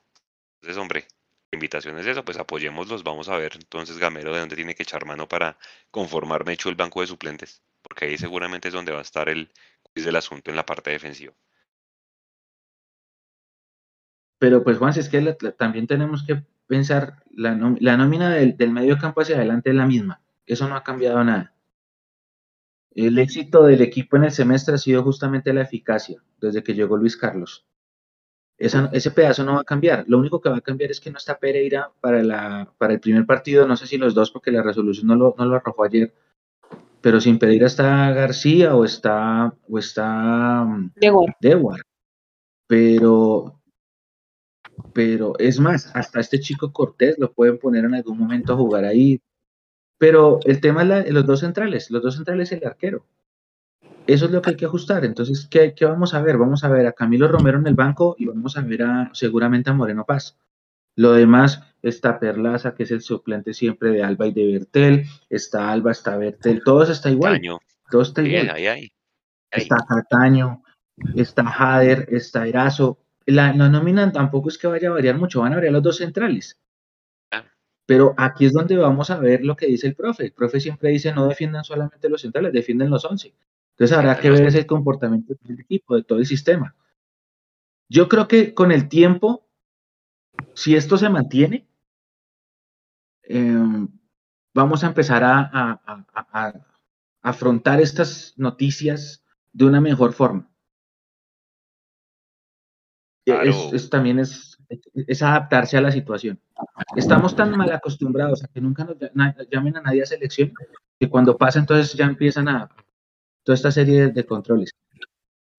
Entonces, 0.61 0.81
hombre, 0.81 1.07
invitación 1.51 1.97
es 1.99 2.05
eso, 2.05 2.23
pues 2.23 2.37
apoyémoslos, 2.37 3.03
vamos 3.03 3.29
a 3.29 3.37
ver 3.37 3.53
entonces 3.55 3.97
Gamero 3.97 4.33
de 4.33 4.39
dónde 4.39 4.55
tiene 4.55 4.75
que 4.75 4.83
echar 4.83 5.05
mano 5.05 5.27
para 5.27 5.57
conformarme 5.91 6.53
hecho 6.53 6.69
el 6.69 6.75
banco 6.75 7.01
de 7.01 7.07
suplentes, 7.07 7.61
porque 7.81 8.05
ahí 8.05 8.17
seguramente 8.17 8.67
es 8.67 8.73
donde 8.73 8.91
va 8.91 8.99
a 8.99 9.03
estar 9.03 9.29
el 9.29 9.51
quiz 9.93 10.05
del 10.05 10.15
asunto 10.15 10.51
en 10.51 10.55
la 10.55 10.65
parte 10.65 10.91
defensiva. 10.91 11.33
Pero 14.37 14.63
pues 14.63 14.77
Juan, 14.77 14.93
si 14.93 15.01
es 15.01 15.09
que 15.09 15.21
también 15.57 15.87
tenemos 15.87 16.23
que 16.25 16.43
pensar, 16.69 17.23
la, 17.35 17.75
la 17.81 17.97
nómina 17.97 18.29
del, 18.29 18.55
del 18.55 18.71
medio 18.71 18.97
campo 18.97 19.19
hacia 19.19 19.35
adelante 19.35 19.71
es 19.71 19.75
la 19.75 19.85
misma, 19.85 20.21
eso 20.45 20.69
no 20.69 20.77
ha 20.77 20.83
cambiado 20.83 21.21
nada. 21.25 21.53
El 22.91 23.19
éxito 23.19 23.65
del 23.65 23.81
equipo 23.81 24.15
en 24.15 24.23
el 24.23 24.31
semestre 24.31 24.75
ha 24.75 24.77
sido 24.77 25.03
justamente 25.03 25.53
la 25.53 25.63
eficacia 25.63 26.23
desde 26.39 26.63
que 26.63 26.73
llegó 26.73 26.95
Luis 26.95 27.17
Carlos 27.17 27.65
ese 28.59 29.11
pedazo 29.11 29.43
no 29.43 29.55
va 29.55 29.61
a 29.61 29.65
cambiar. 29.65 30.03
Lo 30.07 30.19
único 30.19 30.41
que 30.41 30.49
va 30.49 30.57
a 30.57 30.61
cambiar 30.61 30.91
es 30.91 30.99
que 30.99 31.09
no 31.09 31.17
está 31.17 31.39
Pereira 31.39 31.91
para, 32.01 32.21
la, 32.21 32.71
para 32.77 32.93
el 32.93 32.99
primer 32.99 33.25
partido, 33.25 33.65
no 33.65 33.77
sé 33.77 33.87
si 33.87 33.97
los 33.97 34.13
dos, 34.13 34.31
porque 34.31 34.51
la 34.51 34.61
resolución 34.61 35.07
no 35.07 35.15
lo, 35.15 35.35
no 35.37 35.45
lo 35.45 35.55
arrojó 35.55 35.85
ayer. 35.85 36.13
Pero 37.01 37.21
sin 37.21 37.39
Pereira 37.39 37.67
está 37.67 38.11
García 38.11 38.75
o 38.75 38.83
está, 38.83 39.53
o 39.69 39.79
está 39.79 40.65
mm, 40.65 40.91
Dewar. 41.39 41.81
Pero, 42.67 43.58
pero 44.93 45.33
es 45.39 45.59
más, 45.59 45.91
hasta 45.95 46.19
este 46.19 46.39
chico 46.39 46.71
Cortés 46.71 47.17
lo 47.17 47.31
pueden 47.31 47.57
poner 47.57 47.85
en 47.85 47.95
algún 47.95 48.17
momento 48.17 48.53
a 48.53 48.57
jugar 48.57 48.85
ahí. 48.85 49.21
Pero 49.97 50.39
el 50.45 50.61
tema 50.61 50.83
es 50.83 51.11
los 51.13 51.25
dos 51.25 51.41
centrales, 51.41 51.91
los 51.91 52.01
dos 52.01 52.15
centrales 52.15 52.51
y 52.51 52.55
el 52.55 52.65
arquero. 52.65 53.05
Eso 54.07 54.25
es 54.25 54.31
lo 54.31 54.41
que 54.41 54.51
hay 54.51 54.55
que 54.55 54.65
ajustar. 54.65 55.05
Entonces, 55.05 55.47
¿qué, 55.47 55.73
vamos 55.81 56.13
a 56.13 56.21
ver? 56.21 56.37
Vamos 56.37 56.63
a 56.63 56.69
ver 56.69 56.87
a 56.87 56.93
Camilo 56.93 57.27
Romero 57.27 57.59
en 57.59 57.67
el 57.67 57.75
banco 57.75 58.15
y 58.17 58.25
vamos 58.25 58.57
a 58.57 58.61
ver 58.61 58.83
a, 58.83 59.11
seguramente 59.13 59.69
a 59.69 59.73
Moreno 59.73 60.05
Paz. 60.05 60.37
Lo 60.95 61.13
demás 61.13 61.61
está 61.81 62.19
Perlaza, 62.19 62.73
que 62.73 62.83
es 62.83 62.91
el 62.91 63.01
suplente 63.01 63.53
siempre 63.53 63.91
de 63.91 64.03
Alba 64.03 64.27
y 64.27 64.33
de 64.33 64.45
Bertel. 64.45 65.05
Está 65.29 65.71
Alba, 65.71 65.91
está 65.91 66.17
Bertel. 66.17 66.61
Todos 66.63 66.89
está 66.89 67.11
igual. 67.11 67.39
Todos 67.91 68.09
está 68.09 68.21
igual. 68.21 68.51
Está 69.51 69.77
Cataño, 69.87 70.63
está 71.15 71.45
Jader, 71.45 72.07
está 72.09 72.47
Erazo. 72.47 72.99
La, 73.25 73.53
la 73.53 73.69
nómina 73.69 74.11
tampoco 74.11 74.49
es 74.49 74.57
que 74.57 74.67
vaya 74.67 74.89
a 74.89 74.93
variar 74.93 75.17
mucho. 75.17 75.41
Van 75.41 75.53
a 75.53 75.55
variar 75.55 75.73
los 75.73 75.83
dos 75.83 75.97
centrales. 75.97 76.59
Pero 77.85 78.13
aquí 78.17 78.45
es 78.45 78.53
donde 78.53 78.77
vamos 78.77 79.09
a 79.09 79.17
ver 79.17 79.43
lo 79.43 79.55
que 79.55 79.65
dice 79.65 79.87
el 79.87 79.95
profe. 79.95 80.25
El 80.25 80.31
profe 80.31 80.59
siempre 80.59 80.89
dice, 80.89 81.11
no 81.11 81.27
defiendan 81.27 81.63
solamente 81.63 82.07
los 82.07 82.21
centrales, 82.21 82.53
defienden 82.53 82.91
los 82.91 83.03
11. 83.03 83.33
Entonces 83.71 83.97
habrá 83.97 84.19
que 84.19 84.29
ver 84.29 84.45
ese 84.45 84.67
comportamiento 84.67 85.33
del 85.41 85.61
equipo, 85.61 85.95
de 85.95 86.03
todo 86.03 86.19
el 86.19 86.25
sistema. 86.25 86.75
Yo 87.87 88.07
creo 88.07 88.27
que 88.27 88.53
con 88.53 88.71
el 88.71 88.89
tiempo, 88.89 89.47
si 90.53 90.75
esto 90.75 90.97
se 90.97 91.09
mantiene, 91.09 91.67
em, 93.23 93.87
vamos 94.53 94.83
a 94.83 94.87
empezar 94.87 95.23
a, 95.23 95.81
afrontar 97.21 97.81
estas 97.81 98.33
noticias 98.37 99.23
de 99.51 99.65
una 99.65 99.81
mejor 99.81 100.13
forma. 100.13 100.48
Es, 103.73 103.89
también 103.89 104.19
es, 104.19 104.57
es 104.95 105.21
adaptarse 105.21 105.77
a 105.77 105.81
la 105.81 105.91
situación. 105.91 106.39
Estamos 106.95 107.35
tan 107.35 107.55
mal 107.55 107.71
acostumbrados 107.71 108.43
a 108.43 108.47
que 108.47 108.61
nunca 108.61 108.85
nos 108.85 108.97
llamen 109.49 109.77
a 109.77 109.81
nadie 109.81 110.03
a 110.03 110.05
selección 110.05 110.53
que 110.99 111.09
cuando 111.09 111.37
pasa 111.37 111.59
entonces 111.59 111.93
ya 111.93 112.05
empiezan 112.05 112.49
a 112.49 112.69
toda 113.43 113.55
esta 113.55 113.71
serie 113.71 114.09
de, 114.09 114.25
controles. 114.25 114.71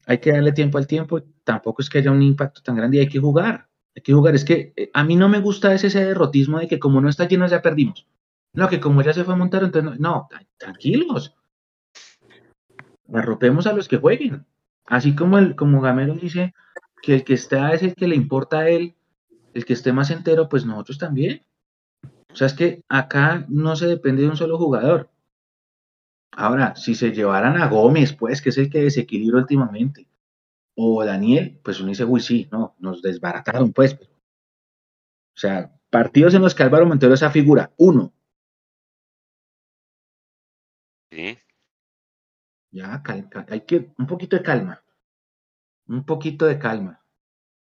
Hay 0.07 0.18
que 0.18 0.33
darle 0.33 0.53
tiempo 0.53 0.79
al 0.79 0.87
tiempo, 0.87 1.23
tampoco 1.45 1.83
es 1.83 1.89
que 1.89 1.99
haya 1.99 2.11
un 2.11 2.23
impacto 2.23 2.61
tan 2.62 2.77
grande 2.77 2.99
y 2.99 3.01
hay 3.01 3.09
que 3.09 3.18
jugar. 3.18 3.68
Hay 3.97 4.03
que 4.03 4.12
jugar. 4.12 4.35
Es 4.35 4.45
que 4.45 4.73
eh, 4.77 4.91
a 4.93 5.03
mí 5.03 5.16
no 5.16 5.29
me 5.29 5.41
gusta 5.41 5.73
ese, 5.73 5.87
ese 5.87 6.05
derrotismo 6.05 6.59
de 6.59 6.68
que 6.68 6.79
como 6.79 7.01
no 7.01 7.09
está 7.09 7.27
lleno 7.27 7.47
ya 7.47 7.62
perdimos. 7.62 8.07
No, 8.53 8.68
que 8.68 8.81
como 8.81 9.03
ya 9.03 9.12
se 9.12 9.25
fue 9.25 9.35
a 9.35 9.37
montar, 9.37 9.62
entonces 9.62 9.99
no, 9.99 10.29
tranquilos. 10.59 11.35
Arropemos 13.12 13.66
a 13.66 13.73
los 13.73 13.89
que 13.89 13.97
jueguen. 13.97 14.45
Así 14.87 15.14
como 15.14 15.39
el, 15.39 15.55
como 15.55 15.81
Gamero 15.81 16.14
dice 16.14 16.55
que 17.03 17.14
el 17.14 17.24
que 17.24 17.34
está 17.34 17.72
es 17.72 17.82
el 17.82 17.94
que 17.94 18.09
le 18.09 18.16
importa 18.16 18.61
a 18.61 18.68
él, 18.68 18.94
el 19.55 19.64
que 19.64 19.72
esté 19.72 19.92
más 19.92 20.11
entero, 20.11 20.48
pues 20.48 20.64
nosotros 20.64 20.98
también. 20.98 21.44
O 22.32 22.36
sea, 22.36 22.46
es 22.46 22.55
que 22.55 22.82
acá 22.88 23.44
no 23.48 23.74
se 23.76 23.86
depende 23.86 24.22
de 24.22 24.28
un 24.28 24.36
solo 24.36 24.59
jugador. 24.59 25.11
Ahora, 26.32 26.76
si 26.76 26.94
se 26.94 27.11
llevaran 27.12 27.61
a 27.61 27.68
Gómez, 27.68 28.12
pues, 28.12 28.40
que 28.40 28.51
es 28.51 28.59
el 28.59 28.70
que 28.70 28.82
desequilibra 28.82 29.40
últimamente, 29.40 30.07
o 30.76 31.05
Daniel, 31.05 31.59
pues 31.62 31.80
uno 31.80 31.88
dice, 31.88 32.05
uy, 32.05 32.20
sí, 32.20 32.48
no, 32.53 32.76
nos 32.78 33.03
desbarataron, 33.03 33.72
pues. 33.72 33.94
O 33.94 35.38
sea, 35.40 35.72
partidos 35.90 36.34
en 36.34 36.42
los 36.42 36.55
que 36.55 36.62
Álvaro 36.62 36.86
Montero 36.86 37.14
esa 37.14 37.30
figura, 37.30 37.72
uno. 37.76 38.12
Sí. 41.11 41.36
Ya, 42.72 43.03
hay 43.48 43.61
que, 43.62 43.92
un 43.98 44.07
poquito 44.07 44.36
de 44.36 44.42
calma. 44.42 44.82
Un 45.91 46.05
poquito 46.05 46.47
de 46.47 46.57
calma. 46.57 47.05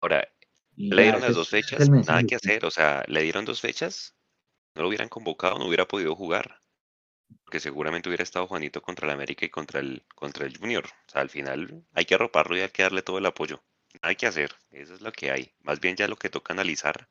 Ahora, 0.02 0.28
le 0.76 1.04
dieron 1.04 1.22
las 1.22 1.36
dos 1.36 1.50
fechas, 1.50 1.88
nada 1.88 2.24
que 2.24 2.36
hacer, 2.36 2.66
o 2.66 2.72
sea, 2.72 3.04
le 3.08 3.22
dieron 3.22 3.46
dos 3.46 3.62
fechas, 3.62 4.16
no 4.74 4.82
lo 4.82 4.88
hubieran 4.88 5.08
convocado, 5.08 5.60
no 5.60 5.68
hubiera 5.68 5.88
podido 5.88 6.16
jugar, 6.16 6.64
porque 7.44 7.60
seguramente 7.60 8.10
hubiera 8.10 8.24
estado 8.24 8.48
Juanito 8.48 8.82
contra 8.82 9.06
el 9.06 9.14
América 9.14 9.46
y 9.46 9.50
contra 9.50 9.82
el, 9.82 10.04
contra 10.16 10.48
el 10.48 10.58
Junior. 10.58 10.86
O 10.86 11.12
sea, 11.12 11.22
al 11.22 11.30
final 11.30 11.86
hay 11.94 12.06
que 12.06 12.16
arroparlo 12.16 12.58
y 12.58 12.62
hay 12.62 12.70
que 12.70 12.82
darle 12.82 13.04
todo 13.04 13.20
el 13.20 13.26
apoyo. 13.28 13.64
Nada 14.02 14.16
que 14.16 14.26
hacer, 14.26 14.52
eso 14.72 14.96
es 14.96 15.02
lo 15.02 15.12
que 15.12 15.30
hay. 15.30 15.54
Más 15.60 15.80
bien 15.80 15.96
ya 15.96 16.08
lo 16.08 16.16
que 16.16 16.30
toca 16.30 16.54
analizar, 16.54 17.08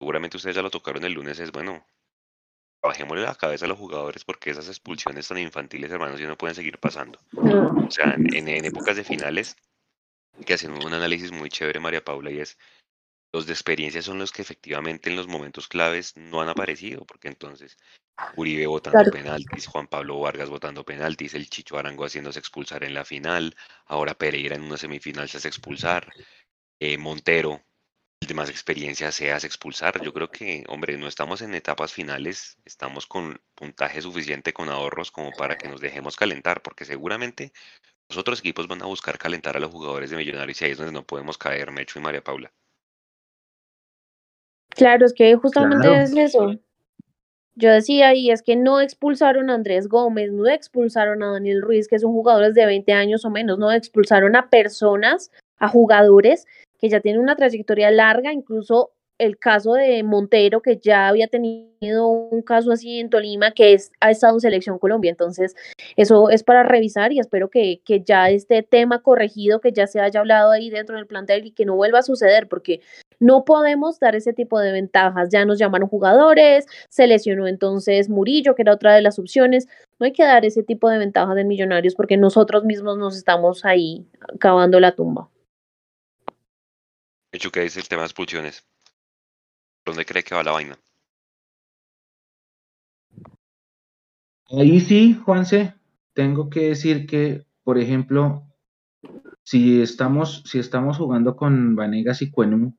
seguramente 0.00 0.38
ustedes 0.38 0.56
ya 0.56 0.62
lo 0.62 0.70
tocaron 0.70 1.04
el 1.04 1.12
lunes, 1.12 1.38
es 1.38 1.52
bueno, 1.52 1.86
bajémosle 2.82 3.22
la 3.22 3.36
cabeza 3.36 3.66
a 3.66 3.68
los 3.68 3.78
jugadores 3.78 4.24
porque 4.24 4.50
esas 4.50 4.66
expulsiones 4.66 5.28
tan 5.28 5.38
infantiles, 5.38 5.92
hermanos, 5.92 6.18
ya 6.18 6.26
no 6.26 6.36
pueden 6.36 6.56
seguir 6.56 6.78
pasando. 6.78 7.20
O 7.32 7.90
sea, 7.92 8.16
en, 8.16 8.48
en 8.48 8.64
épocas 8.64 8.96
de 8.96 9.04
finales, 9.04 9.56
que 10.44 10.54
hacen 10.54 10.72
un 10.72 10.92
análisis 10.92 11.32
muy 11.32 11.48
chévere 11.48 11.80
María 11.80 12.04
Paula 12.04 12.30
y 12.30 12.40
es 12.40 12.58
los 13.32 13.46
de 13.46 13.52
experiencia 13.52 14.02
son 14.02 14.18
los 14.18 14.32
que 14.32 14.42
efectivamente 14.42 15.10
en 15.10 15.16
los 15.16 15.26
momentos 15.26 15.68
claves 15.68 16.16
no 16.16 16.40
han 16.40 16.48
aparecido, 16.48 17.04
porque 17.04 17.28
entonces 17.28 17.76
Uribe 18.34 18.66
votando 18.66 19.10
penaltis, 19.10 19.66
Juan 19.66 19.88
Pablo 19.88 20.18
Vargas 20.20 20.48
votando 20.48 20.84
penaltis, 20.84 21.34
el 21.34 21.50
Chicho 21.50 21.76
Arango 21.76 22.06
haciéndose 22.06 22.38
expulsar 22.38 22.84
en 22.84 22.94
la 22.94 23.04
final, 23.04 23.54
ahora 23.84 24.14
Pereira 24.14 24.56
en 24.56 24.62
una 24.62 24.78
semifinal 24.78 25.28
se 25.28 25.36
hace 25.36 25.48
expulsar, 25.48 26.10
eh, 26.80 26.96
Montero, 26.96 27.62
el 28.22 28.28
de 28.28 28.34
más 28.34 28.48
experiencia 28.48 29.12
se 29.12 29.32
hace 29.32 29.46
expulsar. 29.46 30.02
Yo 30.02 30.12
creo 30.12 30.30
que, 30.30 30.64
hombre, 30.68 30.96
no 30.96 31.06
estamos 31.06 31.42
en 31.42 31.54
etapas 31.54 31.92
finales, 31.92 32.56
estamos 32.64 33.06
con 33.06 33.40
puntaje 33.54 34.00
suficiente, 34.00 34.54
con 34.54 34.70
ahorros 34.70 35.10
como 35.10 35.32
para 35.32 35.58
que 35.58 35.68
nos 35.68 35.80
dejemos 35.80 36.16
calentar, 36.16 36.62
porque 36.62 36.86
seguramente 36.86 37.52
los 38.08 38.18
otros 38.18 38.40
equipos 38.40 38.68
van 38.68 38.82
a 38.82 38.86
buscar 38.86 39.18
calentar 39.18 39.56
a 39.56 39.60
los 39.60 39.70
jugadores 39.70 40.10
de 40.10 40.16
Millonarios 40.16 40.60
y 40.60 40.64
ahí 40.64 40.70
es 40.72 40.78
donde 40.78 40.92
no 40.92 41.04
podemos 41.04 41.38
caer, 41.38 41.70
Mecho 41.72 41.98
y 41.98 42.02
María 42.02 42.22
Paula. 42.22 42.52
Claro, 44.70 45.06
es 45.06 45.14
que 45.14 45.34
justamente 45.36 46.02
es 46.02 46.14
eso. 46.14 46.54
Yo 47.54 47.70
decía, 47.70 48.14
y 48.14 48.30
es 48.30 48.42
que 48.42 48.54
no 48.54 48.82
expulsaron 48.82 49.48
a 49.48 49.54
Andrés 49.54 49.88
Gómez, 49.88 50.30
no 50.30 50.46
expulsaron 50.46 51.22
a 51.22 51.32
Daniel 51.32 51.62
Ruiz, 51.62 51.88
que 51.88 51.98
son 51.98 52.12
jugadores 52.12 52.54
de 52.54 52.66
20 52.66 52.92
años 52.92 53.24
o 53.24 53.30
menos, 53.30 53.58
no 53.58 53.72
expulsaron 53.72 54.36
a 54.36 54.50
personas, 54.50 55.30
a 55.58 55.68
jugadores 55.68 56.46
que 56.78 56.90
ya 56.90 57.00
tienen 57.00 57.22
una 57.22 57.34
trayectoria 57.34 57.90
larga, 57.90 58.30
incluso 58.30 58.90
el 59.18 59.38
caso 59.38 59.74
de 59.74 60.02
Montero, 60.02 60.60
que 60.60 60.78
ya 60.78 61.08
había 61.08 61.28
tenido 61.28 62.08
un 62.08 62.42
caso 62.42 62.72
así 62.72 63.00
en 63.00 63.10
Tolima, 63.10 63.52
que 63.52 63.72
es, 63.72 63.90
ha 64.00 64.10
estado 64.10 64.34
en 64.34 64.40
Selección 64.40 64.78
Colombia. 64.78 65.10
Entonces, 65.10 65.54
eso 65.96 66.30
es 66.30 66.42
para 66.42 66.62
revisar 66.62 67.12
y 67.12 67.18
espero 67.18 67.48
que, 67.48 67.80
que 67.84 68.02
ya 68.02 68.28
este 68.30 68.62
tema 68.62 69.02
corregido, 69.02 69.60
que 69.60 69.72
ya 69.72 69.86
se 69.86 70.00
haya 70.00 70.20
hablado 70.20 70.50
ahí 70.50 70.70
dentro 70.70 70.96
del 70.96 71.06
plantel 71.06 71.46
y 71.46 71.52
que 71.52 71.64
no 71.64 71.76
vuelva 71.76 72.00
a 72.00 72.02
suceder, 72.02 72.48
porque 72.48 72.80
no 73.18 73.44
podemos 73.44 73.98
dar 73.98 74.14
ese 74.16 74.32
tipo 74.32 74.60
de 74.60 74.72
ventajas. 74.72 75.28
Ya 75.30 75.44
nos 75.44 75.58
llamaron 75.58 75.88
jugadores, 75.88 76.66
se 76.88 77.06
lesionó 77.06 77.46
entonces 77.46 78.08
Murillo, 78.08 78.54
que 78.54 78.62
era 78.62 78.74
otra 78.74 78.94
de 78.94 79.02
las 79.02 79.18
opciones. 79.18 79.66
No 79.98 80.04
hay 80.04 80.12
que 80.12 80.24
dar 80.24 80.44
ese 80.44 80.62
tipo 80.62 80.90
de 80.90 80.98
ventajas 80.98 81.34
de 81.34 81.44
millonarios 81.44 81.94
porque 81.94 82.16
nosotros 82.16 82.64
mismos 82.64 82.98
nos 82.98 83.16
estamos 83.16 83.64
ahí 83.64 84.06
cavando 84.38 84.78
la 84.80 84.92
tumba. 84.92 85.30
Hecho, 87.32 87.50
¿qué 87.50 87.60
dice 87.60 87.80
el 87.80 87.88
tema 87.88 88.02
de? 88.02 88.75
¿Dónde 89.86 90.04
cree 90.04 90.24
que 90.24 90.34
va 90.34 90.42
la 90.42 90.50
vaina? 90.50 90.76
Ahí 94.48 94.80
sí, 94.80 95.14
Juanse, 95.14 95.74
tengo 96.12 96.50
que 96.50 96.68
decir 96.68 97.06
que, 97.06 97.46
por 97.62 97.78
ejemplo, 97.78 98.42
si 99.44 99.80
estamos, 99.80 100.42
si 100.44 100.58
estamos 100.58 100.98
jugando 100.98 101.36
con 101.36 101.76
Vanegas 101.76 102.20
y 102.22 102.32
Cuenum, 102.32 102.76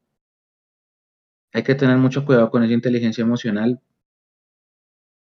hay 1.53 1.63
que 1.63 1.75
tener 1.75 1.97
mucho 1.97 2.25
cuidado 2.25 2.51
con 2.51 2.63
esa 2.63 2.73
inteligencia 2.73 3.21
emocional 3.21 3.81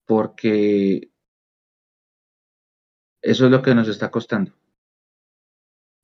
porque 0.05 1.11
eso 3.21 3.45
es 3.45 3.51
lo 3.51 3.61
que 3.61 3.75
nos 3.75 3.89
está 3.89 4.09
costando. 4.11 4.53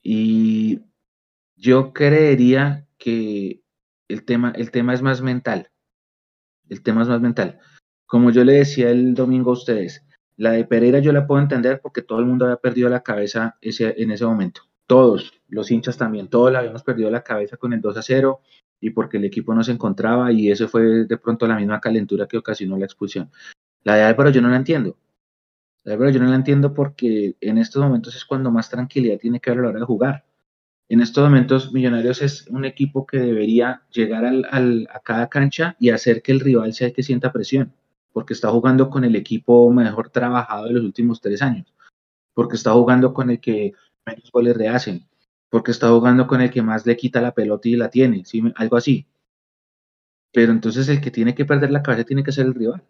Y 0.04 0.82
yo 1.56 1.94
creería 1.94 2.88
que 2.98 3.61
el 4.12 4.26
tema, 4.26 4.54
el 4.56 4.72
tema 4.72 4.94
es 4.94 5.02
más 5.02 5.22
mental. 5.22 5.70
El 6.70 6.84
tema 6.84 7.02
es 7.02 7.08
más 7.08 7.22
mental. 7.22 7.60
Como 8.06 8.32
yo 8.32 8.44
le 8.44 8.54
decía 8.54 8.90
el 8.90 9.14
domingo 9.14 9.52
a 9.52 9.54
ustedes, 9.54 10.06
la 10.38 10.52
de 10.52 10.66
Pereira 10.66 11.00
yo 11.00 11.14
la 11.14 11.28
puedo 11.28 11.42
entender 11.42 11.82
porque 11.82 12.02
todo 12.02 12.20
el 12.20 12.26
mundo 12.26 12.46
había 12.46 12.58
perdido 12.58 12.90
la 12.90 13.04
cabeza 13.04 13.58
ese, 13.62 13.94
en 14.02 14.12
ese 14.12 14.26
momento. 14.26 14.62
Todos, 14.88 15.34
los 15.48 15.72
hinchas 15.72 15.98
también, 15.98 16.28
todos 16.28 16.52
la 16.52 16.60
habíamos 16.60 16.84
perdido 16.84 17.10
la 17.10 17.24
cabeza 17.24 17.58
con 17.58 17.74
el 17.74 17.82
2 17.82 17.98
a 17.98 18.02
0 18.02 18.42
y 18.82 18.90
porque 18.90 19.18
el 19.18 19.26
equipo 19.26 19.54
no 19.54 19.64
se 19.64 19.72
encontraba 19.72 20.32
y 20.32 20.52
eso 20.52 20.68
fue 20.68 21.06
de 21.06 21.18
pronto 21.18 21.48
la 21.48 21.56
misma 21.56 21.80
calentura 21.80 22.28
que 22.28 22.38
ocasionó 22.38 22.78
la 22.78 22.86
expulsión. 22.86 23.32
La 23.84 23.96
de 23.96 24.04
Álvaro 24.04 24.32
yo 24.32 24.42
no 24.42 24.50
la 24.50 24.58
entiendo. 24.58 24.98
La 25.84 25.92
de 25.92 25.94
Álvaro 25.94 26.12
yo 26.12 26.20
no 26.20 26.30
la 26.30 26.36
entiendo 26.36 26.74
porque 26.74 27.36
en 27.40 27.58
estos 27.58 27.82
momentos 27.82 28.16
es 28.16 28.26
cuando 28.26 28.52
más 28.52 28.70
tranquilidad 28.70 29.20
tiene 29.20 29.40
que 29.40 29.52
haber 29.52 29.60
a 29.60 29.64
la 29.64 29.70
hora 29.70 29.80
de 29.80 29.86
jugar. 29.86 30.26
En 30.92 31.00
estos 31.00 31.24
momentos, 31.24 31.72
Millonarios 31.72 32.22
es 32.22 32.46
un 32.50 32.66
equipo 32.66 33.06
que 33.08 33.18
debería 33.18 33.82
llegar 33.94 34.26
al, 34.26 34.90
a 34.92 35.00
cada 35.00 35.30
cancha 35.30 35.78
y 35.80 35.90
hacer 35.90 36.22
que 36.22 36.34
el 36.34 36.42
rival 36.42 36.74
sea 36.74 36.88
el 36.88 36.94
que 36.94 37.02
sienta 37.02 37.32
presión, 37.32 37.74
porque 38.12 38.34
está 38.34 38.50
jugando 38.50 38.90
con 38.90 39.06
el 39.06 39.16
equipo 39.16 39.72
mejor 39.72 40.10
trabajado 40.10 40.66
de 40.66 40.74
los 40.74 40.84
últimos 40.84 41.22
tres 41.22 41.42
años, 41.42 41.74
porque 42.34 42.58
está 42.58 42.74
jugando 42.74 43.14
con 43.14 43.30
el 43.30 43.40
que 43.40 43.72
menos 44.06 44.30
goles 44.34 44.58
le 44.58 44.68
hacen, 44.68 45.08
porque 45.50 45.72
está 45.72 45.88
jugando 45.88 46.28
con 46.28 46.42
el 46.42 46.52
que 46.52 46.62
más 46.62 46.86
le 46.86 46.98
quita 46.98 47.22
la 47.22 47.34
pelota 47.34 47.70
y 47.70 47.78
la 47.78 47.90
tiene, 47.90 48.26
algo 48.56 48.76
así. 48.76 49.08
Pero 50.34 50.52
entonces 50.52 50.90
el 50.90 51.00
que 51.00 51.10
tiene 51.10 51.34
que 51.34 51.46
perder 51.46 51.72
la 51.72 51.84
cabeza 51.84 52.04
tiene 52.04 52.26
que 52.26 52.34
ser 52.34 52.48
el 52.48 52.54
rival. 52.54 52.84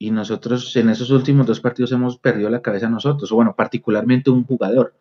Y 0.00 0.10
nosotros 0.10 0.74
en 0.74 0.88
esos 0.88 1.12
últimos 1.12 1.46
dos 1.46 1.60
partidos 1.60 1.92
hemos 1.92 2.18
perdido 2.18 2.50
la 2.50 2.60
cabeza 2.60 2.88
nosotros, 2.88 3.30
o 3.30 3.36
bueno, 3.36 3.54
particularmente 3.54 4.30
un 4.30 4.42
jugador 4.42 4.96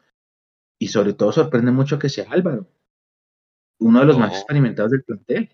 y 0.80 0.88
sobre 0.88 1.14
todo 1.14 1.32
sorprende 1.32 1.72
mucho 1.72 2.00
que 2.00 2.10
sea 2.10 2.26
Álvaro, 2.30 2.68
uno 3.80 4.00
de 4.00 4.06
los 4.06 4.18
más 4.18 4.34
experimentados 4.34 4.92
del 4.92 5.04
plantel. 5.04 5.50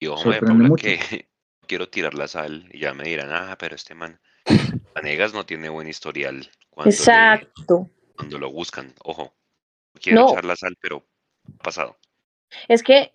Yo 0.00 0.16
me 0.24 0.76
que 0.76 1.28
quiero 1.66 1.88
tirar 1.88 2.14
la 2.14 2.28
sal 2.28 2.68
y 2.72 2.80
ya 2.80 2.94
me 2.94 3.04
dirán, 3.04 3.30
ah, 3.32 3.56
pero 3.58 3.74
este 3.74 3.94
man, 3.94 4.20
Vanegas 4.94 5.34
no 5.34 5.44
tiene 5.44 5.68
buen 5.68 5.88
historial. 5.88 6.48
Cuando 6.70 6.90
Exacto. 6.90 7.90
cuando 8.16 8.38
lo 8.38 8.52
buscan, 8.52 8.94
ojo, 9.04 9.34
quiero 10.00 10.30
echar 10.30 10.44
la 10.44 10.56
sal, 10.56 10.76
pero 10.80 11.06
ha 11.58 11.62
pasado. 11.62 11.96
Es 12.68 12.82
que 12.82 13.12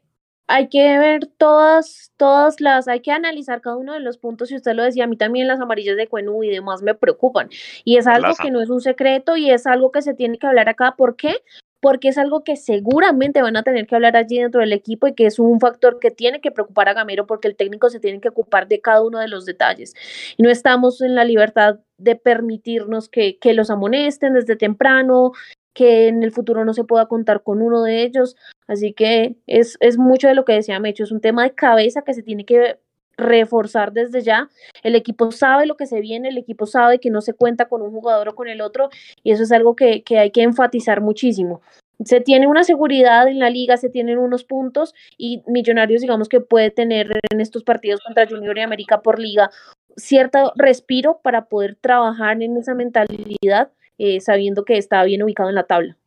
hay 0.47 0.67
que 0.67 0.97
ver 0.97 1.27
todas, 1.37 2.11
todas 2.17 2.59
las, 2.59 2.87
hay 2.87 2.99
que 2.99 3.11
analizar 3.11 3.61
cada 3.61 3.77
uno 3.77 3.93
de 3.93 3.99
los 3.99 4.17
puntos, 4.17 4.51
y 4.51 4.55
usted 4.55 4.73
lo 4.73 4.83
decía, 4.83 5.05
a 5.05 5.07
mí 5.07 5.15
también 5.15 5.47
las 5.47 5.59
amarillas 5.59 5.97
de 5.97 6.07
Cuenú 6.07 6.43
y 6.43 6.49
demás 6.49 6.81
me 6.81 6.95
preocupan. 6.95 7.49
Y 7.85 7.97
es 7.97 8.07
algo 8.07 8.33
que 8.41 8.51
no 8.51 8.61
es 8.61 8.69
un 8.69 8.81
secreto 8.81 9.37
y 9.37 9.49
es 9.49 9.65
algo 9.65 9.91
que 9.91 10.01
se 10.01 10.13
tiene 10.13 10.37
que 10.37 10.47
hablar 10.47 10.69
acá. 10.69 10.95
¿Por 10.97 11.15
qué? 11.15 11.35
Porque 11.79 12.09
es 12.09 12.17
algo 12.17 12.43
que 12.43 12.55
seguramente 12.55 13.41
van 13.41 13.57
a 13.57 13.63
tener 13.63 13.87
que 13.87 13.95
hablar 13.95 14.15
allí 14.15 14.39
dentro 14.39 14.61
del 14.61 14.73
equipo 14.73 15.07
y 15.07 15.13
que 15.13 15.25
es 15.25 15.39
un 15.39 15.59
factor 15.59 15.99
que 15.99 16.11
tiene 16.11 16.39
que 16.39 16.51
preocupar 16.51 16.87
a 16.89 16.93
Gamero 16.93 17.25
porque 17.25 17.47
el 17.47 17.55
técnico 17.55 17.89
se 17.89 17.99
tiene 17.99 18.21
que 18.21 18.29
ocupar 18.29 18.67
de 18.67 18.79
cada 18.79 19.01
uno 19.01 19.19
de 19.19 19.27
los 19.27 19.45
detalles. 19.45 19.93
Y 20.37 20.43
no 20.43 20.49
estamos 20.49 21.01
en 21.01 21.15
la 21.15 21.25
libertad 21.25 21.79
de 21.97 22.15
permitirnos 22.15 23.09
que, 23.09 23.37
que 23.37 23.53
los 23.53 23.69
amonesten 23.69 24.33
desde 24.33 24.55
temprano, 24.55 25.31
que 25.73 26.07
en 26.07 26.23
el 26.23 26.31
futuro 26.31 26.65
no 26.65 26.73
se 26.73 26.83
pueda 26.83 27.07
contar 27.07 27.43
con 27.43 27.61
uno 27.61 27.83
de 27.83 28.03
ellos. 28.03 28.35
Así 28.67 28.93
que 28.93 29.35
es, 29.47 29.77
es 29.79 29.97
mucho 29.97 30.27
de 30.27 30.35
lo 30.35 30.45
que 30.45 30.53
decía 30.53 30.79
Mecho, 30.79 31.03
es 31.03 31.11
un 31.11 31.21
tema 31.21 31.43
de 31.43 31.53
cabeza 31.53 32.03
que 32.03 32.13
se 32.13 32.23
tiene 32.23 32.45
que 32.45 32.79
reforzar 33.17 33.93
desde 33.93 34.21
ya. 34.21 34.49
El 34.83 34.95
equipo 34.95 35.31
sabe 35.31 35.65
lo 35.65 35.77
que 35.77 35.85
se 35.85 36.01
viene, 36.01 36.29
el 36.29 36.37
equipo 36.37 36.65
sabe 36.65 36.99
que 36.99 37.09
no 37.09 37.21
se 37.21 37.33
cuenta 37.33 37.67
con 37.67 37.81
un 37.81 37.91
jugador 37.91 38.29
o 38.29 38.35
con 38.35 38.47
el 38.47 38.61
otro 38.61 38.89
y 39.23 39.31
eso 39.31 39.43
es 39.43 39.51
algo 39.51 39.75
que, 39.75 40.03
que 40.03 40.19
hay 40.19 40.31
que 40.31 40.41
enfatizar 40.43 41.01
muchísimo. 41.01 41.61
Se 42.03 42.21
tiene 42.21 42.47
una 42.47 42.63
seguridad 42.63 43.27
en 43.27 43.39
la 43.39 43.49
liga, 43.49 43.77
se 43.77 43.89
tienen 43.89 44.17
unos 44.17 44.43
puntos 44.43 44.93
y 45.15 45.43
Millonarios 45.47 46.01
digamos 46.01 46.27
que 46.27 46.41
puede 46.41 46.71
tener 46.71 47.11
en 47.31 47.39
estos 47.39 47.63
partidos 47.63 48.01
contra 48.01 48.27
Junior 48.27 48.57
y 48.57 48.61
América 48.61 49.01
por 49.01 49.19
liga 49.19 49.49
cierto 49.95 50.53
respiro 50.55 51.19
para 51.21 51.45
poder 51.45 51.75
trabajar 51.75 52.41
en 52.41 52.57
esa 52.57 52.73
mentalidad 52.73 53.71
eh, 53.97 54.19
sabiendo 54.19 54.65
que 54.65 54.77
estaba 54.77 55.03
bien 55.03 55.23
ubicado 55.23 55.49
en 55.49 55.55
la 55.55 55.65
tabla. 55.65 55.97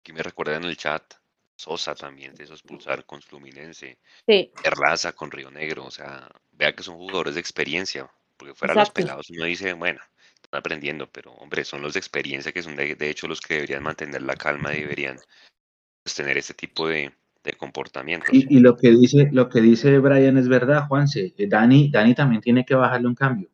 Aquí 0.00 0.12
me 0.12 0.22
recuerda 0.22 0.56
en 0.56 0.64
el 0.64 0.76
chat, 0.76 1.14
Sosa 1.56 1.94
también 1.94 2.34
de 2.34 2.44
esos 2.44 2.62
pulsar 2.62 3.04
con 3.04 3.20
Fluminense, 3.20 3.98
sí. 4.26 4.50
Erlaza 4.64 5.12
con 5.12 5.30
Río 5.30 5.50
Negro, 5.50 5.84
o 5.84 5.90
sea, 5.90 6.28
vea 6.52 6.72
que 6.74 6.82
son 6.82 6.96
jugadores 6.96 7.34
de 7.34 7.40
experiencia, 7.40 8.10
porque 8.36 8.54
fuera 8.54 8.74
los 8.74 8.90
pelados 8.90 9.28
uno 9.30 9.44
dice, 9.44 9.74
bueno, 9.74 10.00
están 10.34 10.58
aprendiendo, 10.58 11.06
pero 11.10 11.32
hombre, 11.32 11.64
son 11.64 11.82
los 11.82 11.92
de 11.92 11.98
experiencia 11.98 12.52
que 12.52 12.62
son 12.62 12.76
de, 12.76 12.96
hecho 13.00 13.28
los 13.28 13.40
que 13.40 13.54
deberían 13.54 13.82
mantener 13.82 14.22
la 14.22 14.36
calma 14.36 14.74
y 14.74 14.80
deberían 14.80 15.18
pues, 16.02 16.14
tener 16.14 16.38
ese 16.38 16.54
tipo 16.54 16.88
de, 16.88 17.12
de 17.44 17.52
comportamiento. 17.52 18.26
Y, 18.32 18.56
y, 18.56 18.60
lo 18.60 18.76
que 18.76 18.90
dice, 18.90 19.28
lo 19.32 19.48
que 19.48 19.60
dice 19.60 19.98
Brian 19.98 20.38
es 20.38 20.48
verdad, 20.48 20.86
Juanse. 20.88 21.34
Dani, 21.36 21.90
Dani 21.90 22.14
también 22.14 22.40
tiene 22.40 22.64
que 22.64 22.74
bajarle 22.74 23.06
un 23.06 23.14
cambio. 23.14 23.50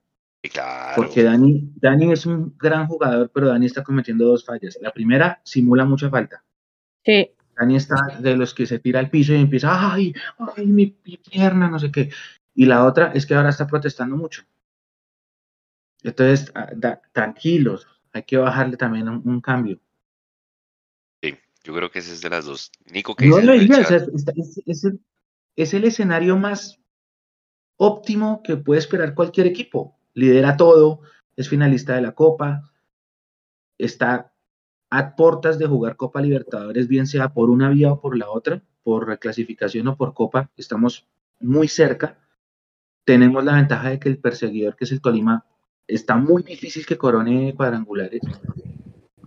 Porque 0.94 1.22
Dani, 1.22 1.72
Dani 1.76 2.12
es 2.12 2.26
un 2.26 2.56
gran 2.58 2.86
jugador, 2.86 3.30
pero 3.32 3.48
Dani 3.48 3.66
está 3.66 3.82
cometiendo 3.82 4.26
dos 4.26 4.44
fallas. 4.44 4.78
La 4.80 4.92
primera, 4.92 5.40
simula 5.44 5.84
mucha 5.84 6.10
falta. 6.10 6.44
Sí. 7.04 7.30
Dani 7.56 7.76
está 7.76 7.96
de 8.20 8.36
los 8.36 8.54
que 8.54 8.66
se 8.66 8.78
tira 8.78 9.00
al 9.00 9.10
piso 9.10 9.32
y 9.32 9.36
empieza, 9.36 9.92
ay, 9.92 10.14
ay, 10.56 10.66
mi, 10.66 10.86
pierna, 11.30 11.68
no 11.68 11.78
sé 11.78 11.90
qué. 11.90 12.10
Y 12.54 12.66
la 12.66 12.84
otra 12.84 13.12
es 13.12 13.26
que 13.26 13.34
ahora 13.34 13.50
está 13.50 13.66
protestando 13.66 14.16
mucho. 14.16 14.42
Entonces, 16.02 16.52
ah, 16.54 16.70
tranquilos, 17.12 17.86
hay 18.12 18.22
que 18.24 18.36
bajarle 18.36 18.76
también 18.76 19.08
un, 19.08 19.40
cambio. 19.40 19.80
Sí, 21.22 21.34
yo 21.64 21.74
creo 21.74 21.90
que 21.90 22.00
ese 22.00 22.12
es 22.12 22.20
de 22.20 22.30
las 22.30 22.44
dos. 22.44 22.70
Nico, 22.92 23.14
¿qué 23.14 23.26
no 23.26 23.40
lo 23.40 23.52
digas, 23.54 23.90
es, 23.90 24.86
es 25.56 25.74
el 25.74 25.84
escenario 25.84 26.36
más 26.36 26.78
óptimo 27.76 28.42
que 28.42 28.56
puede 28.56 28.80
esperar 28.80 29.14
cualquier 29.14 29.46
equipo 29.46 29.95
lidera 30.16 30.56
todo, 30.56 31.00
es 31.36 31.48
finalista 31.48 31.94
de 31.94 32.00
la 32.00 32.12
Copa, 32.12 32.72
está 33.78 34.32
a 34.90 35.14
puertas 35.14 35.58
de 35.58 35.66
jugar 35.66 35.96
Copa 35.96 36.22
Libertadores, 36.22 36.88
bien 36.88 37.06
sea 37.06 37.34
por 37.34 37.50
una 37.50 37.68
vía 37.68 37.92
o 37.92 38.00
por 38.00 38.16
la 38.16 38.30
otra, 38.30 38.62
por 38.82 39.06
reclasificación 39.06 39.86
o 39.88 39.96
por 39.96 40.14
Copa, 40.14 40.50
estamos 40.56 41.06
muy 41.38 41.68
cerca. 41.68 42.18
Tenemos 43.04 43.44
la 43.44 43.56
ventaja 43.56 43.90
de 43.90 43.98
que 43.98 44.08
el 44.08 44.18
perseguidor, 44.18 44.74
que 44.74 44.84
es 44.84 44.92
el 44.92 45.02
Tolima, 45.02 45.44
está 45.86 46.16
muy 46.16 46.42
difícil 46.42 46.86
que 46.86 46.96
corone 46.96 47.54
cuadrangulares. 47.54 48.22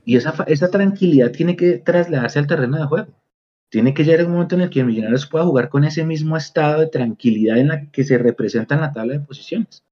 Y 0.05 0.17
esa, 0.17 0.43
esa 0.47 0.71
tranquilidad 0.71 1.31
tiene 1.31 1.55
que 1.55 1.77
trasladarse 1.77 2.39
al 2.39 2.47
terreno 2.47 2.77
de 2.77 2.85
juego. 2.85 3.13
Tiene 3.69 3.93
que 3.93 4.03
llegar 4.03 4.25
un 4.25 4.31
momento 4.31 4.55
en 4.55 4.61
el 4.61 4.71
que 4.71 4.83
Millonarios 4.83 5.27
pueda 5.27 5.45
jugar 5.45 5.69
con 5.69 5.83
ese 5.83 6.03
mismo 6.03 6.35
estado 6.35 6.79
de 6.79 6.87
tranquilidad 6.87 7.59
en 7.59 7.67
la 7.67 7.91
que 7.91 8.03
se 8.03 8.17
representa 8.17 8.73
en 8.73 8.81
la 8.81 8.91
tabla 8.91 9.13
de 9.13 9.19
posiciones 9.19 9.83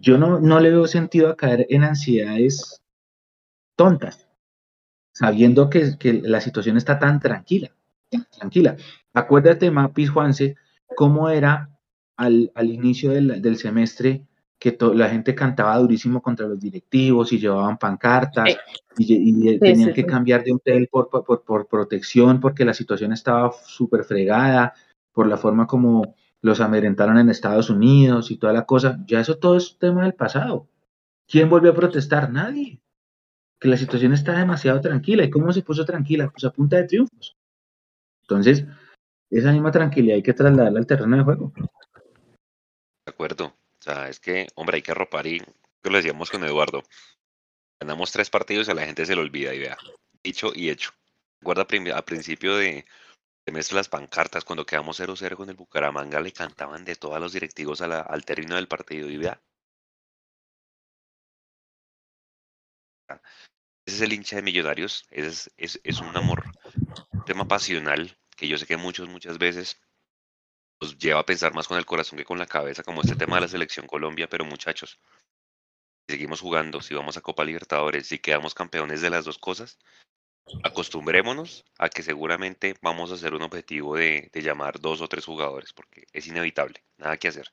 yo 0.00 0.18
no, 0.18 0.40
no 0.40 0.60
le 0.60 0.70
veo 0.70 0.86
sentido 0.86 1.28
a 1.28 1.36
caer 1.36 1.66
en 1.68 1.84
ansiedades 1.84 2.82
tontas, 3.76 4.28
sabiendo 5.12 5.70
que, 5.70 5.96
que 5.98 6.14
la 6.14 6.40
situación 6.40 6.76
está 6.76 6.98
tan 6.98 7.20
tranquila. 7.20 7.70
Tranquila. 8.38 8.76
Acuérdate, 9.12 9.70
Mapis 9.70 10.10
Juanse, 10.10 10.56
cómo 10.94 11.28
era 11.28 11.70
al, 12.16 12.50
al 12.54 12.70
inicio 12.70 13.10
del, 13.10 13.42
del, 13.42 13.56
semestre 13.56 14.26
que 14.58 14.76
la 14.94 15.08
gente 15.08 15.34
cantaba 15.34 15.76
durísimo 15.76 16.22
contra 16.22 16.46
los 16.46 16.58
directivos 16.58 17.32
y 17.32 17.38
llevaban 17.38 17.76
pancartas 17.76 18.56
y, 18.96 19.58
tenían 19.58 19.92
que 19.92 20.06
cambiar 20.06 20.42
de 20.42 20.52
hotel 20.52 20.88
por, 20.90 21.10
por, 21.10 21.42
por 21.44 21.66
protección 21.66 22.40
porque 22.40 22.64
la 22.64 22.72
situación 22.72 23.12
estaba 23.12 23.52
súper 23.66 24.04
fregada, 24.04 24.72
por 25.12 25.26
la 25.26 25.36
forma 25.36 25.66
como 25.66 26.14
los 26.42 26.60
amedrentaron 26.60 27.18
en 27.18 27.30
Estados 27.30 27.70
Unidos 27.70 28.30
y 28.30 28.36
toda 28.36 28.52
la 28.52 28.66
cosa, 28.66 28.98
ya 29.06 29.20
eso 29.20 29.38
todo 29.38 29.56
es 29.56 29.78
tema 29.78 30.04
del 30.04 30.14
pasado. 30.14 30.68
¿Quién 31.26 31.48
volvió 31.48 31.72
a 31.72 31.74
protestar? 31.74 32.30
Nadie. 32.30 32.80
Que 33.58 33.68
la 33.68 33.76
situación 33.76 34.12
está 34.12 34.38
demasiado 34.38 34.80
tranquila. 34.80 35.24
¿Y 35.24 35.30
cómo 35.30 35.52
se 35.52 35.62
puso 35.62 35.84
tranquila? 35.84 36.30
Pues 36.30 36.44
a 36.44 36.50
punta 36.50 36.76
de 36.76 36.84
triunfos. 36.84 37.36
Entonces, 38.22 38.64
esa 39.30 39.52
misma 39.52 39.72
tranquilidad 39.72 40.16
hay 40.16 40.22
que 40.22 40.34
trasladarla 40.34 40.78
al 40.78 40.86
terreno 40.86 41.16
de 41.16 41.24
juego. 41.24 41.52
De 41.56 43.10
acuerdo. 43.10 43.46
O 43.46 43.82
sea, 43.82 44.08
es 44.08 44.20
que, 44.20 44.48
hombre, 44.54 44.76
hay 44.76 44.82
que 44.82 44.92
arropar 44.92 45.26
y 45.26 45.40
lo 45.82 45.96
decíamos 45.96 46.30
con 46.30 46.44
Eduardo. 46.44 46.82
Ganamos 47.80 48.12
tres 48.12 48.30
partidos 48.30 48.68
y 48.68 48.70
a 48.70 48.74
la 48.74 48.84
gente 48.84 49.06
se 49.06 49.14
le 49.14 49.20
olvida 49.20 49.54
y 49.54 49.60
vea, 49.60 49.76
dicho 50.22 50.50
y 50.54 50.70
hecho. 50.70 50.90
Recuerda 51.40 51.66
a 51.94 52.04
principio 52.04 52.56
de, 52.56 52.84
semestre 53.46 53.76
las 53.76 53.88
pancartas, 53.88 54.44
cuando 54.44 54.66
quedamos 54.66 54.98
0-0 55.00 55.36
con 55.36 55.48
el 55.48 55.54
Bucaramanga, 55.54 56.20
le 56.20 56.32
cantaban 56.32 56.84
de 56.84 56.96
todos 56.96 57.20
los 57.20 57.32
directivos 57.32 57.80
al 57.80 58.24
término 58.24 58.56
del 58.56 58.66
partido. 58.66 59.08
Y 59.08 59.16
vea. 59.18 59.40
Ese 63.86 63.96
es 63.96 64.00
el 64.02 64.12
hincha 64.12 64.36
de 64.36 64.42
Millonarios, 64.42 65.06
es, 65.10 65.48
es, 65.56 65.80
es 65.84 66.00
un 66.00 66.16
amor, 66.16 66.44
un 67.12 67.24
tema 67.24 67.46
pasional 67.46 68.18
que 68.36 68.48
yo 68.48 68.58
sé 68.58 68.66
que 68.66 68.76
muchos, 68.76 69.08
muchas 69.08 69.38
veces 69.38 69.80
nos 70.80 70.98
lleva 70.98 71.20
a 71.20 71.26
pensar 71.26 71.54
más 71.54 71.68
con 71.68 71.78
el 71.78 71.86
corazón 71.86 72.18
que 72.18 72.24
con 72.24 72.38
la 72.38 72.46
cabeza, 72.46 72.82
como 72.82 73.02
este 73.02 73.14
tema 73.14 73.36
de 73.36 73.42
la 73.42 73.48
selección 73.48 73.86
Colombia, 73.86 74.28
pero 74.28 74.44
muchachos, 74.44 74.98
si 76.08 76.14
seguimos 76.14 76.40
jugando, 76.40 76.80
si 76.80 76.94
vamos 76.94 77.16
a 77.16 77.20
Copa 77.20 77.44
Libertadores, 77.44 78.08
si 78.08 78.18
quedamos 78.18 78.54
campeones 78.54 79.00
de 79.02 79.10
las 79.10 79.24
dos 79.24 79.38
cosas, 79.38 79.78
acostumbrémonos 80.62 81.64
a 81.78 81.88
que 81.88 82.02
seguramente 82.02 82.74
vamos 82.80 83.10
a 83.10 83.14
hacer 83.14 83.34
un 83.34 83.42
objetivo 83.42 83.96
de, 83.96 84.30
llamar 84.34 84.80
dos 84.80 85.00
o 85.00 85.08
tres 85.08 85.24
jugadores, 85.24 85.72
porque 85.72 86.06
es 86.12 86.26
inevitable, 86.26 86.82
nada 86.98 87.16
que 87.16 87.28
hacer. 87.28 87.52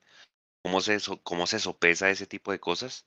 ¿Cómo 0.64 0.82
se, 0.82 0.98
¿Cómo 1.24 1.48
se 1.48 1.60
sopesa 1.60 2.10
ese 2.10 2.28
tipo 2.28 2.52
de 2.52 2.60
cosas? 2.60 3.06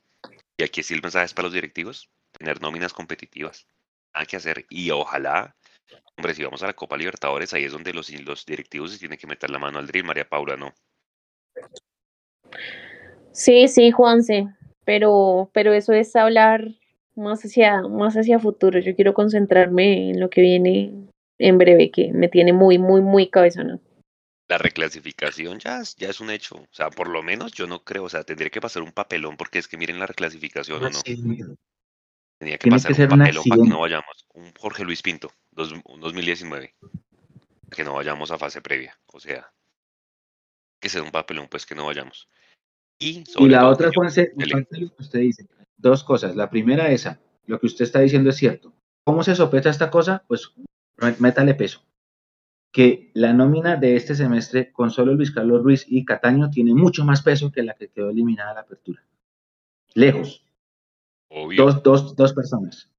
Y 0.56 0.64
aquí 0.64 0.80
es 0.80 0.90
el 0.90 1.02
mensaje 1.02 1.32
para 1.34 1.46
los 1.46 1.54
directivos, 1.54 2.10
tener 2.32 2.60
nóminas 2.60 2.92
competitivas, 2.92 3.66
nada 4.14 4.26
que 4.26 4.36
hacer. 4.36 4.66
Y 4.68 4.90
ojalá, 4.90 5.56
hombre, 6.16 6.34
si 6.34 6.42
vamos 6.42 6.62
a 6.62 6.66
la 6.66 6.74
Copa 6.74 6.96
Libertadores, 6.96 7.54
ahí 7.54 7.64
es 7.64 7.72
donde 7.72 7.92
los, 7.92 8.10
los 8.22 8.44
directivos 8.44 8.92
se 8.92 8.98
tienen 8.98 9.18
que 9.18 9.26
meter 9.26 9.50
la 9.50 9.58
mano 9.58 9.78
al 9.78 9.86
drill, 9.86 10.04
María 10.04 10.28
Paula, 10.28 10.56
¿no? 10.56 10.74
Sí, 13.32 13.68
sí, 13.68 13.90
Juanse, 13.90 14.48
pero, 14.84 15.50
pero 15.52 15.72
eso 15.72 15.92
es 15.92 16.16
hablar 16.16 16.68
más 17.16 17.44
hacia, 17.44 17.82
más 17.82 18.14
hacia 18.14 18.38
futuro. 18.38 18.78
Yo 18.78 18.94
quiero 18.94 19.14
concentrarme 19.14 20.10
en 20.10 20.20
lo 20.20 20.30
que 20.30 20.40
viene 20.40 20.92
en 21.38 21.58
breve, 21.58 21.90
que 21.90 22.12
me 22.12 22.28
tiene 22.28 22.52
muy, 22.52 22.78
muy, 22.78 23.00
muy 23.00 23.28
cabezona. 23.28 23.78
La 24.48 24.58
reclasificación 24.58 25.58
ya, 25.58 25.82
ya 25.96 26.08
es 26.08 26.20
un 26.20 26.30
hecho. 26.30 26.56
O 26.56 26.68
sea, 26.70 26.90
por 26.90 27.08
lo 27.08 27.22
menos 27.22 27.52
yo 27.52 27.66
no 27.66 27.82
creo, 27.82 28.04
o 28.04 28.08
sea, 28.08 28.22
tendría 28.22 28.50
que 28.50 28.60
pasar 28.60 28.82
un 28.82 28.92
papelón, 28.92 29.36
porque 29.36 29.58
es 29.58 29.66
que 29.66 29.76
miren 29.76 29.98
la 29.98 30.06
reclasificación 30.06 30.84
o 30.84 30.90
no. 30.90 31.00
Tenía 32.38 32.58
que 32.58 32.70
pasar 32.70 32.92
un 32.92 33.18
papelón 33.18 33.44
para 33.48 33.62
que 33.62 33.68
no 33.68 33.80
vayamos. 33.80 34.26
Un 34.34 34.52
Jorge 34.58 34.84
Luis 34.84 35.02
Pinto, 35.02 35.32
dos, 35.50 35.74
2019. 35.84 36.74
Que 37.70 37.82
no 37.82 37.94
vayamos 37.94 38.30
a 38.30 38.38
fase 38.38 38.60
previa. 38.60 38.96
O 39.06 39.18
sea, 39.18 39.50
que 40.80 40.88
sea 40.88 41.02
un 41.02 41.10
papelón, 41.10 41.48
pues 41.48 41.66
que 41.66 41.74
no 41.74 41.86
vayamos. 41.86 42.28
Y, 42.98 43.24
la 43.48 43.68
otra, 43.68 43.90
Juanse, 43.94 44.32
usted 44.98 45.18
dice, 45.20 45.46
dos 45.76 46.04
cosas. 46.04 46.36
La 46.36 46.50
primera, 46.50 46.90
esa, 46.90 47.20
lo 47.46 47.60
que 47.60 47.66
usted 47.66 47.84
está 47.84 48.00
diciendo 48.00 48.30
es 48.30 48.36
cierto. 48.36 48.74
¿Cómo 49.04 49.22
se 49.22 49.34
sopeta 49.34 49.70
esta 49.70 49.90
cosa? 49.90 50.24
Pues 50.26 50.52
métale 51.18 51.54
peso. 51.54 51.82
Que 52.72 53.10
la 53.14 53.32
nómina 53.32 53.76
de 53.76 53.96
este 53.96 54.14
semestre 54.14 54.72
con 54.72 54.90
solo 54.90 55.14
Luis 55.14 55.30
Carlos 55.30 55.62
Ruiz 55.62 55.86
y 55.88 56.04
Cataño 56.04 56.50
tiene 56.50 56.74
mucho 56.74 57.04
más 57.04 57.22
peso 57.22 57.52
que 57.52 57.62
la 57.62 57.74
que 57.74 57.88
quedó 57.88 58.10
eliminada 58.10 58.54
la 58.54 58.60
apertura. 58.60 59.04
Lejos. 59.94 60.44
Dos, 61.56 61.82
dos, 61.82 62.16
dos 62.16 62.32
personas. 62.32 62.90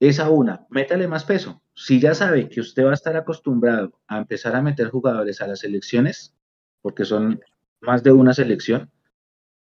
esa 0.00 0.30
una, 0.30 0.66
métale 0.70 1.08
más 1.08 1.24
peso. 1.24 1.62
Si 1.74 2.00
ya 2.00 2.14
sabe 2.14 2.48
que 2.48 2.60
usted 2.60 2.84
va 2.84 2.90
a 2.90 2.94
estar 2.94 3.16
acostumbrado 3.16 3.98
a 4.06 4.18
empezar 4.18 4.54
a 4.56 4.62
meter 4.62 4.88
jugadores 4.90 5.40
a 5.40 5.46
las 5.46 5.64
elecciones, 5.64 6.34
porque 6.80 7.04
son 7.04 7.40
más 7.80 8.02
de 8.02 8.12
una 8.12 8.32
selección, 8.32 8.90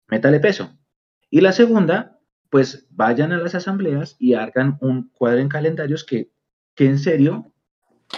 métale 0.07 0.39
peso. 0.39 0.77
Y 1.29 1.41
la 1.41 1.51
segunda, 1.51 2.10
pues 2.51 2.85
vayan 2.91 3.31
a 3.31 3.37
las 3.37 3.55
asambleas 3.55 4.17
y 4.19 4.33
hagan 4.33 4.77
un 4.81 5.09
cuadro 5.13 5.39
en 5.39 5.47
calendarios 5.47 6.03
que, 6.03 6.29
que 6.75 6.85
en 6.85 6.99
serio 6.99 7.49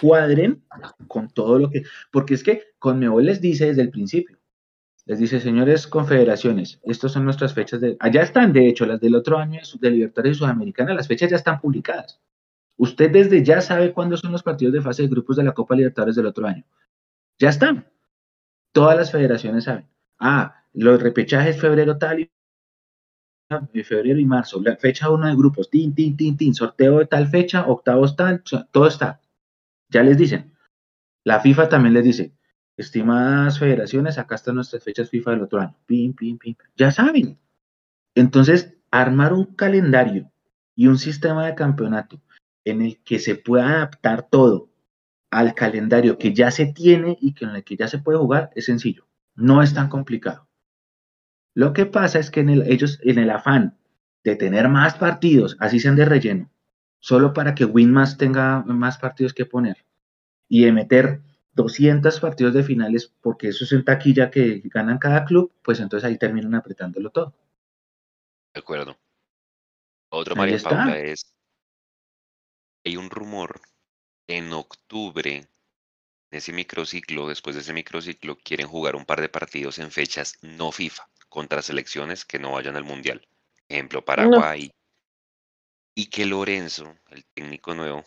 cuadren 0.02 0.64
con 1.08 1.30
todo 1.30 1.60
lo 1.60 1.70
que, 1.70 1.84
porque 2.12 2.34
es 2.34 2.44
que 2.44 2.64
Conmebol 2.80 3.26
les 3.26 3.42
dice 3.42 3.68
desde 3.68 3.84
el 3.84 3.92
principio, 3.92 4.40
les 5.06 5.20
dice, 5.20 5.40
señores 5.40 5.86
confederaciones, 5.86 6.80
estas 6.84 7.12
son 7.12 7.26
nuestras 7.26 7.54
fechas 7.54 7.80
de, 7.80 7.96
allá 8.00 8.24
están, 8.24 8.54
de 8.54 8.68
hecho, 8.68 8.88
las 8.88 9.00
del 9.00 9.14
otro 9.14 9.38
año 9.38 9.62
de 9.80 9.92
Libertadores 9.92 10.38
Sudamericana, 10.38 10.96
las 10.96 11.08
fechas 11.08 11.30
ya 11.30 11.36
están 11.36 11.62
publicadas. 11.62 12.20
Usted 12.76 13.12
desde 13.12 13.44
ya 13.44 13.62
sabe 13.62 13.94
cuándo 13.94 14.18
son 14.18 14.32
los 14.32 14.42
partidos 14.42 14.74
de 14.74 14.82
fase 14.82 15.04
de 15.04 15.10
grupos 15.10 15.38
de 15.38 15.44
la 15.44 15.54
Copa 15.54 15.76
Libertadores 15.76 16.16
del 16.16 16.26
otro 16.26 16.48
año. 16.48 16.66
Ya 17.38 17.50
están. 17.50 17.88
Todas 18.72 18.98
las 18.98 19.12
federaciones 19.12 19.66
saben. 19.66 19.88
Ah, 20.18 20.64
los 20.74 21.04
repechajes 21.04 21.62
febrero 21.62 22.00
tal 22.00 22.22
y 22.22 22.32
febrero 23.84 24.20
y 24.20 24.26
marzo, 24.26 24.62
la 24.62 24.76
fecha 24.76 25.10
uno 25.10 25.28
de 25.28 25.36
grupos, 25.36 25.70
tin, 25.70 25.94
tin, 25.94 26.16
tin, 26.18 26.38
tin, 26.38 26.54
sorteo 26.54 27.00
de 27.00 27.06
tal 27.06 27.28
fecha, 27.28 27.68
octavos 27.68 28.16
tal, 28.16 28.44
todo 28.72 28.88
está. 28.88 29.22
Ya 29.90 30.04
les 30.04 30.18
dicen. 30.18 30.54
La 31.24 31.40
FIFA 31.40 31.70
también 31.70 31.94
les 31.94 32.04
dice, 32.04 32.34
estimadas 32.78 33.60
federaciones, 33.60 34.18
acá 34.18 34.36
están 34.36 34.56
nuestras 34.56 34.84
fechas 34.84 35.10
FIFA 35.10 35.32
del 35.32 35.42
otro 35.44 35.62
año. 35.62 35.76
Pim, 35.86 36.14
pim, 36.14 36.38
pim. 36.38 36.56
Ya 36.76 36.92
saben. 36.92 37.40
Entonces, 38.16 38.76
armar 38.92 39.34
un 39.34 39.46
calendario 39.56 40.32
y 40.76 40.88
un 40.88 40.98
sistema 40.98 41.46
de 41.46 41.56
campeonato 41.56 42.22
en 42.66 42.82
el 42.82 43.02
que 43.04 43.20
se 43.20 43.36
pueda 43.36 43.70
adaptar 43.70 44.28
todo 44.30 44.70
al 45.32 45.56
calendario 45.56 46.18
que 46.18 46.34
ya 46.34 46.52
se 46.52 46.68
tiene 46.68 47.18
y 47.20 47.36
en 47.42 47.50
el 47.50 47.64
que 47.64 47.76
ya 47.76 47.88
se 47.88 48.00
puede 48.00 48.20
jugar 48.20 48.52
es 48.56 48.66
sencillo. 48.66 49.08
No 49.36 49.62
es 49.62 49.74
tan 49.74 49.90
complicado. 49.90 50.48
Lo 51.54 51.74
que 51.74 51.86
pasa 51.86 52.20
es 52.20 52.32
que 52.32 52.40
en 52.40 52.50
el, 52.50 52.64
ellos, 52.64 53.00
en 53.04 53.20
el 53.20 53.30
afán 53.30 53.78
de 54.24 54.36
tener 54.36 54.70
más 54.70 54.96
partidos, 54.96 55.58
así 55.60 55.80
sean 55.80 55.96
de 55.96 56.06
relleno, 56.06 56.50
solo 57.00 57.34
para 57.34 57.54
que 57.56 57.66
Winmas 57.66 58.18
tenga 58.18 58.62
más 58.64 58.98
partidos 58.98 59.34
que 59.34 59.46
poner 59.46 59.86
y 60.48 60.64
de 60.66 60.72
meter 60.72 61.22
200 61.54 62.20
partidos 62.20 62.54
de 62.54 62.64
finales, 62.64 63.14
porque 63.22 63.50
eso 63.50 63.64
es 63.64 63.72
en 63.72 63.86
taquilla 63.86 64.32
que 64.32 64.62
ganan 64.66 64.98
cada 64.98 65.26
club, 65.26 65.54
pues 65.62 65.80
entonces 65.80 66.08
ahí 66.08 66.18
terminan 66.18 66.56
apretándolo 66.56 67.12
todo. 67.12 67.34
De 68.54 68.60
acuerdo. 68.60 68.98
Otro, 70.10 70.36
María 70.36 70.60
Paula, 70.60 70.98
es, 71.00 71.34
hay 72.86 72.98
un 72.98 73.10
rumor, 73.10 73.62
en 74.28 74.54
octubre, 74.54 75.38
en 75.38 75.48
ese 76.32 76.54
microciclo, 76.54 77.28
después 77.28 77.56
de 77.56 77.62
ese 77.62 77.74
microciclo, 77.74 78.38
quieren 78.38 78.68
jugar 78.68 78.96
un 78.96 79.06
par 79.06 79.22
de 79.22 79.30
partidos 79.30 79.80
en 79.80 79.92
fechas 79.92 80.38
no 80.42 80.72
FIFA, 80.72 81.08
contra 81.34 81.64
selecciones 81.64 82.26
que 82.26 82.38
no 82.38 82.52
vayan 82.52 82.76
al 82.76 82.84
Mundial. 82.84 83.28
Ejemplo, 83.68 84.06
Paraguay. 84.06 84.72
Y 85.96 86.06
que 86.06 86.28
Lorenzo, 86.28 86.96
el 87.10 87.26
técnico 87.34 87.74
nuevo, 87.74 88.04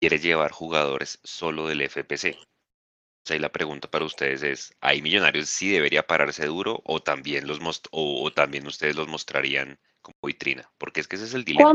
quiere 0.00 0.18
llevar 0.18 0.50
jugadores 0.50 1.20
solo 1.22 1.68
del 1.68 1.88
FPC. 1.88 2.36
O 2.36 3.24
sea, 3.24 3.36
y 3.36 3.38
la 3.38 3.52
pregunta 3.52 3.88
para 3.88 4.04
ustedes 4.04 4.42
es, 4.42 4.74
¿hay 4.80 5.00
millonarios 5.00 5.48
si 5.48 5.70
debería 5.70 6.08
pararse 6.08 6.46
duro 6.46 6.82
o 6.84 7.00
también, 7.00 7.46
los 7.46 7.60
o, 7.92 8.32
también 8.32 8.66
ustedes 8.66 8.96
los 8.96 9.06
mostrarían 9.06 9.78
como 10.02 10.16
vitrina? 10.24 10.68
Porque 10.76 11.02
es 11.02 11.06
que 11.06 11.14
ese 11.14 11.26
es 11.26 11.34
el 11.34 11.44
dilema. 11.44 11.72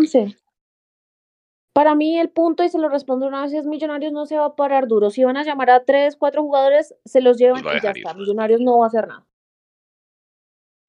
Para 1.71 1.95
mí 1.95 2.19
el 2.19 2.31
punto, 2.31 2.65
y 2.65 2.69
se 2.69 2.79
lo 2.79 2.89
respondo 2.89 3.27
una 3.27 3.43
vez, 3.43 3.53
es 3.53 3.65
Millonarios 3.65 4.11
no 4.11 4.25
se 4.25 4.37
va 4.37 4.47
a 4.47 4.55
parar 4.57 4.89
duro. 4.89 5.09
Si 5.09 5.23
van 5.23 5.37
a 5.37 5.43
llamar 5.43 5.69
a 5.69 5.85
tres, 5.85 6.17
cuatro 6.17 6.41
jugadores, 6.41 6.93
se 7.05 7.21
los 7.21 7.37
llevan 7.37 7.61
y 7.61 7.81
ya 7.81 7.91
está. 7.91 8.13
Millonarios 8.13 8.59
no 8.59 8.77
va 8.79 8.85
a 8.85 8.87
hacer 8.89 9.07
nada. 9.07 9.28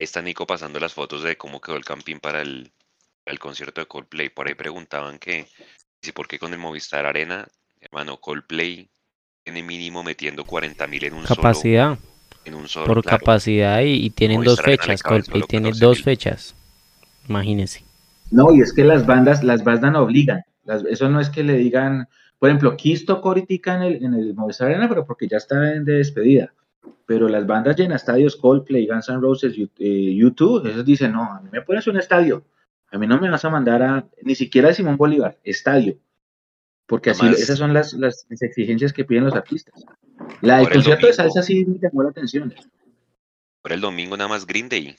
Está 0.01 0.21
Nico 0.21 0.47
pasando 0.47 0.81
las 0.81 0.95
fotos 0.95 1.23
de 1.23 1.37
cómo 1.37 1.61
quedó 1.61 1.77
el 1.77 1.85
camping 1.85 2.17
para 2.17 2.43
el, 2.43 2.73
el 3.25 3.39
concierto 3.39 3.81
de 3.81 3.87
Coldplay. 3.87 4.31
Por 4.31 4.49
ahí 4.49 4.55
preguntaban 4.55 5.19
que 5.21 5.47
Sí, 6.03 6.13
porque 6.13 6.39
con 6.39 6.53
el 6.53 6.59
Movistar 6.59 7.05
Arena, 7.05 7.47
hermano, 7.81 8.19
Coldplay 8.19 8.89
tiene 9.45 9.63
mínimo 9.63 10.03
metiendo 10.03 10.45
40 10.45 10.87
mil 10.87 11.05
en 11.05 11.15
un 11.15 11.25
capacidad. 11.25 11.97
solo. 11.97 12.11
En 12.47 12.55
un 12.55 12.69
solo, 12.69 12.87
Por 12.87 13.05
capacidad 13.05 13.83
y, 13.83 14.09
tienen 14.11 14.43
dos 14.43 14.63
fechas. 14.63 15.03
Coldplay 15.03 15.43
tiene 15.43 15.73
dos 15.79 16.03
fechas. 16.03 16.55
Imagínense. 17.29 17.85
No, 18.31 18.55
y 18.55 18.63
es 18.63 18.73
que 18.73 18.83
las 18.83 19.05
bandas, 19.05 19.45
las 19.45 19.63
bandas 19.63 19.93
no 19.93 20.01
obligan. 20.01 20.43
eso 20.89 21.11
no 21.11 21.21
es 21.21 21.29
que 21.29 21.43
le 21.43 21.55
digan, 21.59 22.09
por 22.39 22.49
ejemplo, 22.49 22.77
Kiss 22.77 23.05
tocó 23.05 23.37
en 23.37 23.83
el, 23.83 24.03
en 24.03 24.15
el 24.15 24.35
Movistar 24.35 24.69
Arena, 24.69 24.89
pero 24.89 25.05
porque 25.05 25.29
ya 25.29 25.37
está 25.37 25.61
de 25.61 25.81
despedida. 25.83 26.55
Pero 27.07 27.29
las 27.29 27.47
bandas 27.47 27.77
llenan 27.77 27.97
estadios, 27.97 28.37
Coldplay, 28.37 28.87
Guns 28.87 29.09
N' 29.09 29.21
Roses, 29.21 29.55
YouTube, 29.55 30.67
eh, 30.67 30.71
esos 30.71 30.85
dicen, 30.85 31.13
no, 31.13 31.25
a 31.25 31.41
mí 31.41 31.49
me 31.53 31.63
pones 31.63 31.87
un 31.87 31.97
estadio 31.97 32.45
a 32.93 32.99
mí 32.99 33.07
no 33.07 33.21
me 33.21 33.31
vas 33.31 33.45
a 33.45 33.51
mandar 33.51 33.83
a 33.83 34.09
ni 34.23 34.35
siquiera 34.35 34.71
a 34.71 34.75
Simón 34.75 34.97
Bolívar, 34.97 35.39
estadio. 35.45 35.99
Porque 36.87 37.11
así 37.11 37.25
esas 37.29 37.57
son 37.57 37.73
las, 37.73 37.93
las, 37.93 38.27
exigencias 38.29 38.93
que 38.93 39.05
piden 39.05 39.25
los 39.25 39.35
artistas. 39.35 39.85
La 40.41 40.59
del 40.59 40.69
concierto 40.69 41.07
de 41.07 41.13
salsa 41.13 41.43
sí 41.43 41.65
me 41.65 41.79
llamó 41.79 42.03
la 42.03 42.11
atención. 42.11 42.53
Por 43.63 43.73
el 43.73 43.81
domingo 43.81 44.17
nada 44.17 44.29
más 44.29 44.45
Green 44.45 44.69
Day, 44.69 44.97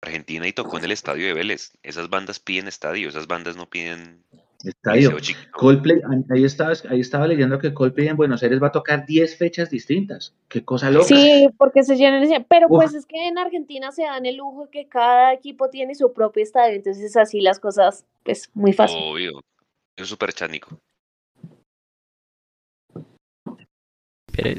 Argentina 0.00 0.48
y 0.48 0.54
tocó 0.54 0.78
en 0.78 0.84
el 0.84 0.92
estadio 0.92 1.26
de 1.26 1.34
Vélez. 1.34 1.72
Esas 1.82 2.08
bandas 2.08 2.40
piden 2.40 2.66
estadio, 2.66 3.10
esas 3.10 3.26
bandas 3.26 3.56
no 3.56 3.68
piden 3.68 4.24
estadio. 4.70 5.16
Coldplay, 5.52 6.00
ahí 6.30 6.44
estaba, 6.44 6.72
ahí 6.88 7.00
estaba 7.00 7.26
leyendo 7.26 7.58
que 7.58 7.72
Coldplay 7.72 8.08
en 8.08 8.16
Buenos 8.16 8.42
Aires 8.42 8.62
va 8.62 8.68
a 8.68 8.72
tocar 8.72 9.06
10 9.06 9.36
fechas 9.36 9.70
distintas. 9.70 10.34
Qué 10.48 10.64
cosa 10.64 10.90
loca. 10.90 11.06
Sí, 11.06 11.48
porque 11.58 11.82
se 11.82 11.96
llenan. 11.96 12.44
Pero 12.48 12.68
pues 12.68 12.94
es 12.94 13.06
que 13.06 13.28
en 13.28 13.38
Argentina 13.38 13.92
se 13.92 14.02
dan 14.02 14.26
el 14.26 14.36
lujo 14.36 14.68
que 14.70 14.88
cada 14.88 15.32
equipo 15.32 15.70
tiene 15.70 15.94
su 15.94 16.12
propio 16.12 16.42
estadio, 16.42 16.76
entonces 16.76 17.16
así 17.16 17.40
las 17.40 17.60
cosas, 17.60 18.04
pues 18.22 18.50
muy 18.54 18.72
fácil. 18.72 18.98
Obvio. 19.02 19.40
Es 19.96 20.08
súper 20.08 20.32
chánico. 20.32 20.78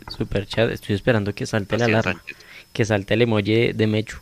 Super 0.07 0.45
chat, 0.45 0.71
estoy 0.71 0.95
esperando 0.95 1.33
que 1.33 1.45
salte 1.45 1.77
la 1.77 1.85
alarma. 1.85 2.23
Que 2.71 2.85
salte 2.85 3.13
el 3.13 3.23
emoji 3.23 3.73
de 3.73 3.87
Mechu. 3.87 4.17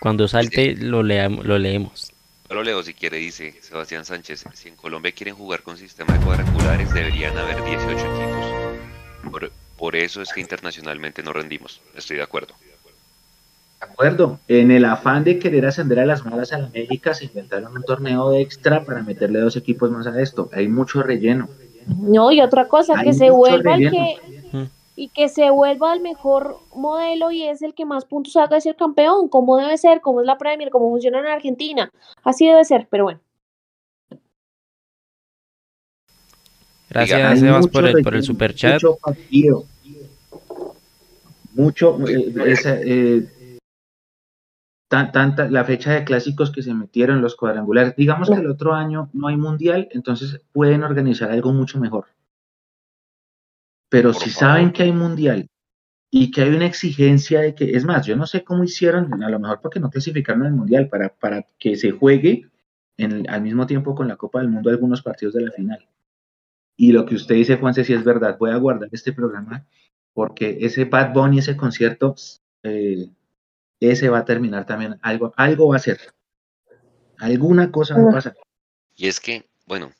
Cuando 0.00 0.26
salte 0.28 0.74
lo, 0.76 1.02
lo 1.02 1.58
leemos. 1.58 2.12
Lo 2.50 2.62
leo 2.62 2.82
si 2.82 2.94
quiere, 2.94 3.18
dice 3.18 3.54
Sebastián 3.60 4.04
Sánchez. 4.04 4.44
Si 4.54 4.68
en 4.68 4.76
Colombia 4.76 5.12
quieren 5.12 5.34
jugar 5.34 5.62
con 5.62 5.76
sistema 5.76 6.16
de 6.16 6.24
cuadrangulares, 6.24 6.92
deberían 6.94 7.36
haber 7.36 7.56
18 7.64 7.90
equipos. 7.90 9.50
Por, 9.76 9.96
eso 9.96 10.22
es 10.22 10.32
que 10.32 10.40
internacionalmente 10.40 11.22
no 11.22 11.32
rendimos. 11.32 11.80
Estoy 11.94 12.16
de 12.16 12.22
acuerdo. 12.22 12.54
De 13.80 13.86
acuerdo. 13.86 14.38
En 14.48 14.70
el 14.70 14.84
afán 14.84 15.24
de 15.24 15.38
querer 15.38 15.66
ascender 15.66 15.98
a 16.00 16.06
las 16.06 16.24
malas 16.24 16.52
a 16.52 16.58
la 16.58 16.66
América, 16.66 17.14
se 17.14 17.26
inventaron 17.26 17.76
un 17.76 17.82
torneo 17.82 18.32
extra 18.32 18.84
para 18.84 19.02
meterle 19.02 19.40
dos 19.40 19.56
equipos 19.56 19.90
más 19.90 20.06
a 20.06 20.20
esto. 20.20 20.48
Hay 20.52 20.68
mucho 20.68 21.02
relleno. 21.02 21.48
No, 21.86 22.32
y 22.32 22.40
otra 22.40 22.68
cosa, 22.68 23.02
que 23.02 23.12
se 23.12 23.30
vuelva 23.30 23.74
el 23.74 23.90
que 23.90 24.35
y 24.96 25.10
que 25.10 25.28
se 25.28 25.50
vuelva 25.50 25.92
el 25.92 26.00
mejor 26.00 26.58
modelo 26.74 27.30
y 27.30 27.44
es 27.44 27.60
el 27.60 27.74
que 27.74 27.84
más 27.84 28.06
puntos 28.06 28.34
haga 28.36 28.56
es 28.56 28.64
el 28.64 28.76
campeón, 28.76 29.28
como 29.28 29.58
debe 29.58 29.76
ser, 29.76 30.00
como 30.00 30.22
es 30.22 30.26
la 30.26 30.38
Premier, 30.38 30.70
como 30.70 30.90
funciona 30.90 31.20
en 31.20 31.26
Argentina. 31.26 31.92
Así 32.24 32.46
debe 32.46 32.64
ser, 32.64 32.88
pero 32.90 33.04
bueno. 33.04 33.20
Gracias, 36.88 37.40
Sebas, 37.40 37.68
por 37.68 37.86
el, 37.86 38.02
por 38.02 38.14
el 38.14 38.22
super 38.22 38.54
chat. 38.54 38.74
Mucho 38.74 38.96
partido. 38.96 39.64
Mucho, 41.52 41.98
eh, 42.08 42.32
eh, 42.84 43.58
tanta, 44.88 45.50
la 45.50 45.64
fecha 45.64 45.92
de 45.92 46.04
clásicos 46.04 46.50
que 46.50 46.62
se 46.62 46.72
metieron 46.72 47.20
los 47.20 47.36
cuadrangulares. 47.36 47.96
Digamos 47.96 48.30
que 48.30 48.36
el 48.36 48.46
otro 48.46 48.72
año 48.72 49.10
no 49.12 49.28
hay 49.28 49.36
mundial, 49.36 49.88
entonces 49.90 50.40
pueden 50.52 50.84
organizar 50.84 51.30
algo 51.30 51.52
mucho 51.52 51.78
mejor. 51.78 52.06
Pero 53.96 54.12
si 54.12 54.28
saben 54.28 54.72
que 54.72 54.82
hay 54.82 54.92
mundial 54.92 55.48
y 56.10 56.30
que 56.30 56.42
hay 56.42 56.50
una 56.50 56.66
exigencia 56.66 57.40
de 57.40 57.54
que, 57.54 57.74
es 57.74 57.86
más, 57.86 58.04
yo 58.04 58.14
no 58.14 58.26
sé 58.26 58.44
cómo 58.44 58.62
hicieron, 58.62 59.22
a 59.22 59.30
lo 59.30 59.40
mejor 59.40 59.60
porque 59.62 59.80
no 59.80 59.88
clasificaron 59.88 60.44
al 60.44 60.52
mundial, 60.52 60.90
para, 60.90 61.08
para 61.08 61.48
que 61.58 61.76
se 61.76 61.92
juegue 61.92 62.46
en, 62.98 63.26
al 63.30 63.40
mismo 63.40 63.66
tiempo 63.66 63.94
con 63.94 64.06
la 64.06 64.16
Copa 64.16 64.40
del 64.40 64.50
Mundo 64.50 64.68
algunos 64.68 65.00
partidos 65.00 65.32
de 65.32 65.46
la 65.46 65.50
final. 65.50 65.88
Y 66.76 66.92
lo 66.92 67.06
que 67.06 67.14
usted 67.14 67.36
dice, 67.36 67.56
Juanse, 67.56 67.84
si 67.84 67.94
es 67.94 68.04
verdad, 68.04 68.36
voy 68.38 68.50
a 68.50 68.56
guardar 68.56 68.90
este 68.92 69.14
programa 69.14 69.66
porque 70.12 70.58
ese 70.60 70.84
Bad 70.84 71.14
Bunny, 71.14 71.38
ese 71.38 71.56
concierto, 71.56 72.16
eh, 72.64 73.08
ese 73.80 74.10
va 74.10 74.18
a 74.18 74.24
terminar 74.26 74.66
también, 74.66 74.96
algo, 75.00 75.32
algo 75.38 75.68
va 75.68 75.76
a 75.76 75.78
ser. 75.78 76.00
Alguna 77.16 77.72
cosa 77.72 77.96
va 77.96 78.10
a 78.10 78.12
pasar. 78.12 78.36
Y 78.94 79.06
es 79.06 79.20
que, 79.20 79.46
bueno, 79.64 79.90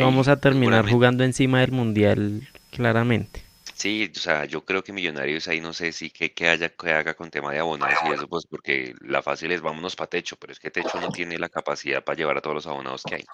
Vamos 0.00 0.28
a 0.28 0.36
terminar 0.36 0.88
jugando 0.88 1.24
encima 1.24 1.60
del 1.60 1.72
mundial, 1.72 2.48
claramente. 2.70 3.42
Sí, 3.74 4.12
o 4.14 4.18
sea, 4.18 4.44
yo 4.44 4.62
creo 4.62 4.84
que 4.84 4.92
Millonarios 4.92 5.48
ahí 5.48 5.60
no 5.60 5.72
sé 5.72 5.92
si 5.92 6.10
que, 6.10 6.32
que 6.32 6.48
haya 6.48 6.68
que 6.68 6.92
haga 6.92 7.14
con 7.14 7.30
tema 7.30 7.50
de 7.50 7.60
abonados 7.60 7.98
y 8.06 8.12
eso, 8.12 8.28
pues 8.28 8.44
porque 8.46 8.94
la 9.00 9.22
fácil 9.22 9.52
es 9.52 9.62
vámonos 9.62 9.96
para 9.96 10.10
Techo, 10.10 10.36
pero 10.36 10.52
es 10.52 10.60
que 10.60 10.70
Techo 10.70 11.00
no 11.00 11.08
tiene 11.08 11.38
la 11.38 11.48
capacidad 11.48 12.04
para 12.04 12.16
llevar 12.16 12.36
a 12.36 12.42
todos 12.42 12.56
los 12.56 12.66
abonados 12.66 13.02
que 13.04 13.14
hay. 13.14 13.24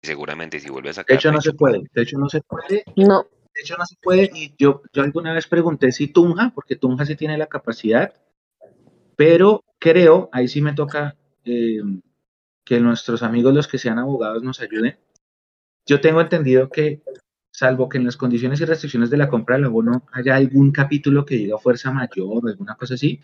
seguramente 0.00 0.60
si 0.60 0.70
vuelve 0.70 0.90
a 0.90 0.94
sacar. 0.94 1.14
De 1.14 1.18
hecho, 1.18 1.32
no 1.32 1.40
se 1.40 1.52
puede. 1.52 1.82
De 1.92 2.02
hecho, 2.02 2.16
no 2.16 2.28
se 2.28 2.40
puede. 2.42 2.84
No. 2.94 3.26
De 3.52 3.62
hecho, 3.62 3.76
no 3.76 3.84
se 3.86 3.96
puede. 4.00 4.30
Y 4.32 4.54
yo, 4.56 4.82
yo 4.92 5.02
alguna 5.02 5.32
vez 5.32 5.48
pregunté 5.48 5.90
si 5.90 6.06
Tunja, 6.06 6.52
porque 6.54 6.76
Tunja 6.76 7.04
sí 7.04 7.16
tiene 7.16 7.36
la 7.36 7.48
capacidad, 7.48 8.14
pero 9.16 9.64
creo, 9.80 10.28
ahí 10.30 10.46
sí 10.46 10.62
me 10.62 10.74
toca 10.74 11.16
eh, 11.44 11.80
que 12.64 12.78
nuestros 12.78 13.24
amigos, 13.24 13.52
los 13.52 13.66
que 13.66 13.78
sean 13.78 13.98
abogados, 13.98 14.44
nos 14.44 14.60
ayuden. 14.60 14.96
Yo 15.88 16.02
tengo 16.02 16.20
entendido 16.20 16.68
que, 16.68 17.02
salvo 17.50 17.88
que 17.88 17.96
en 17.96 18.04
las 18.04 18.18
condiciones 18.18 18.60
y 18.60 18.66
restricciones 18.66 19.08
de 19.08 19.16
la 19.16 19.28
compra 19.28 19.56
del 19.56 19.64
abono 19.64 20.06
haya 20.12 20.36
algún 20.36 20.70
capítulo 20.70 21.24
que 21.24 21.36
diga 21.36 21.56
fuerza 21.56 21.90
mayor 21.90 22.44
o 22.44 22.48
alguna 22.48 22.76
cosa 22.76 22.94
así, 22.94 23.22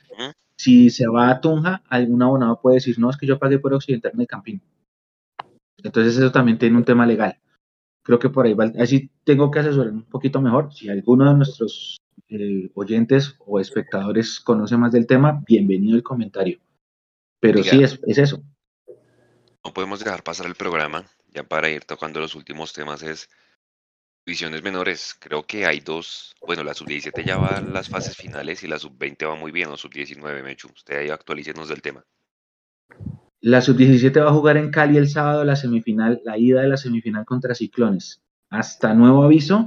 si 0.56 0.88
se 0.88 1.06
va 1.06 1.30
a 1.30 1.40
Tunja, 1.42 1.82
algún 1.90 2.22
abonado 2.22 2.60
puede 2.60 2.76
decir, 2.76 2.98
no, 2.98 3.10
es 3.10 3.18
que 3.18 3.26
yo 3.26 3.38
pagué 3.38 3.58
por 3.58 3.74
Occidental 3.74 4.12
en 4.14 4.20
el 4.22 4.26
Campín. 4.26 4.62
Entonces 5.76 6.16
eso 6.16 6.32
también 6.32 6.56
tiene 6.56 6.78
un 6.78 6.84
tema 6.84 7.06
legal. 7.06 7.38
Creo 8.02 8.18
que 8.18 8.30
por 8.30 8.46
ahí 8.46 8.54
va, 8.54 8.72
así 8.78 9.10
tengo 9.24 9.50
que 9.50 9.58
asesorar 9.58 9.92
un 9.92 10.04
poquito 10.04 10.40
mejor. 10.40 10.72
Si 10.72 10.88
alguno 10.88 11.28
de 11.30 11.36
nuestros 11.36 11.98
eh, 12.28 12.70
oyentes 12.74 13.36
o 13.40 13.60
espectadores 13.60 14.40
conoce 14.40 14.78
más 14.78 14.92
del 14.92 15.06
tema, 15.06 15.42
bienvenido 15.46 15.96
el 15.96 16.02
comentario. 16.02 16.60
Pero 17.40 17.62
sí, 17.62 17.82
es, 17.82 18.00
es 18.06 18.16
eso. 18.16 18.42
No 19.62 19.72
podemos 19.74 20.00
dejar 20.00 20.22
pasar 20.22 20.46
el 20.46 20.54
programa, 20.54 21.04
ya 21.34 21.42
para 21.42 21.68
ir 21.68 21.84
tocando 21.84 22.20
los 22.20 22.34
últimos 22.34 22.72
temas, 22.72 23.02
es 23.02 23.28
divisiones 24.24 24.62
menores. 24.62 25.14
Creo 25.20 25.44
que 25.44 25.66
hay 25.66 25.80
dos, 25.80 26.34
bueno, 26.46 26.62
la 26.62 26.74
sub-17 26.74 27.24
ya 27.24 27.36
va 27.36 27.58
a 27.58 27.60
las 27.60 27.88
fases 27.88 28.16
finales 28.16 28.62
y 28.62 28.68
la 28.68 28.78
sub-20 28.78 29.28
va 29.28 29.34
muy 29.34 29.52
bien, 29.52 29.68
o 29.68 29.76
sub-19, 29.76 30.42
Mechu. 30.42 30.68
Usted 30.68 30.98
ahí 30.98 31.10
actualícenos 31.10 31.68
del 31.68 31.82
tema. 31.82 32.04
La 33.40 33.60
sub-17 33.60 34.24
va 34.24 34.30
a 34.30 34.32
jugar 34.32 34.56
en 34.56 34.70
Cali 34.70 34.96
el 34.96 35.08
sábado 35.08 35.44
la 35.44 35.56
semifinal, 35.56 36.22
la 36.24 36.38
ida 36.38 36.62
de 36.62 36.68
la 36.68 36.76
semifinal 36.76 37.26
contra 37.26 37.54
Ciclones. 37.54 38.22
Hasta 38.48 38.94
nuevo 38.94 39.24
aviso, 39.24 39.66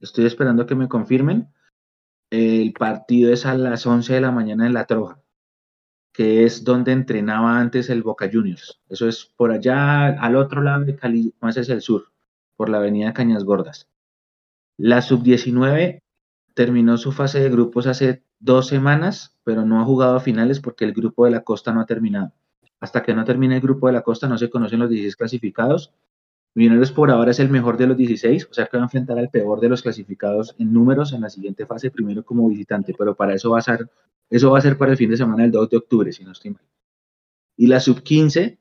estoy 0.00 0.26
esperando 0.26 0.66
que 0.66 0.74
me 0.74 0.88
confirmen. 0.88 1.52
El 2.30 2.72
partido 2.72 3.32
es 3.32 3.46
a 3.46 3.56
las 3.56 3.86
11 3.86 4.14
de 4.14 4.20
la 4.20 4.30
mañana 4.30 4.66
en 4.66 4.74
La 4.74 4.84
Troja, 4.84 5.20
que 6.16 6.44
es 6.44 6.64
donde 6.64 6.92
entrenaba 6.92 7.60
antes 7.60 7.90
el 7.90 8.02
Boca 8.02 8.30
Juniors. 8.32 8.80
Eso 8.88 9.06
es 9.06 9.30
por 9.36 9.50
allá 9.50 10.18
al 10.18 10.36
otro 10.36 10.62
lado 10.62 10.82
de 10.82 10.96
Cali, 10.96 11.34
más 11.42 11.58
hacia 11.58 11.74
el 11.74 11.82
sur, 11.82 12.06
por 12.56 12.70
la 12.70 12.78
avenida 12.78 13.12
Cañas 13.12 13.44
Gordas. 13.44 13.86
La 14.78 15.02
sub-19 15.02 16.00
terminó 16.54 16.96
su 16.96 17.12
fase 17.12 17.40
de 17.40 17.50
grupos 17.50 17.86
hace 17.86 18.22
dos 18.38 18.66
semanas, 18.66 19.36
pero 19.44 19.66
no 19.66 19.78
ha 19.78 19.84
jugado 19.84 20.16
a 20.16 20.20
finales 20.20 20.58
porque 20.58 20.86
el 20.86 20.94
grupo 20.94 21.26
de 21.26 21.32
la 21.32 21.44
costa 21.44 21.74
no 21.74 21.82
ha 21.82 21.86
terminado. 21.86 22.32
Hasta 22.80 23.02
que 23.02 23.12
no 23.12 23.26
termine 23.26 23.56
el 23.56 23.60
grupo 23.60 23.86
de 23.86 23.92
la 23.92 24.00
costa 24.00 24.26
no 24.26 24.38
se 24.38 24.48
conocen 24.48 24.78
los 24.78 24.88
16 24.88 25.16
clasificados. 25.16 25.92
Millonarios 26.56 26.90
por 26.90 27.10
ahora 27.10 27.32
es 27.32 27.38
el 27.38 27.50
mejor 27.50 27.76
de 27.76 27.86
los 27.86 27.98
16, 27.98 28.48
o 28.50 28.54
sea 28.54 28.64
que 28.64 28.78
va 28.78 28.84
a 28.84 28.86
enfrentar 28.86 29.18
al 29.18 29.28
peor 29.28 29.60
de 29.60 29.68
los 29.68 29.82
clasificados 29.82 30.56
en 30.58 30.72
números 30.72 31.12
en 31.12 31.20
la 31.20 31.28
siguiente 31.28 31.66
fase, 31.66 31.90
primero 31.90 32.24
como 32.24 32.48
visitante, 32.48 32.94
pero 32.98 33.14
para 33.14 33.34
eso 33.34 33.50
va 33.50 33.58
a 33.58 33.60
ser, 33.60 33.90
eso 34.30 34.50
va 34.50 34.58
a 34.58 34.62
ser 34.62 34.78
para 34.78 34.92
el 34.92 34.96
fin 34.96 35.10
de 35.10 35.18
semana 35.18 35.42
del 35.42 35.52
2 35.52 35.68
de 35.68 35.76
octubre, 35.76 36.10
si 36.14 36.24
no 36.24 36.32
estoy 36.32 36.52
mal. 36.52 36.62
Y 37.58 37.66
la 37.66 37.78
sub-15 37.78 38.56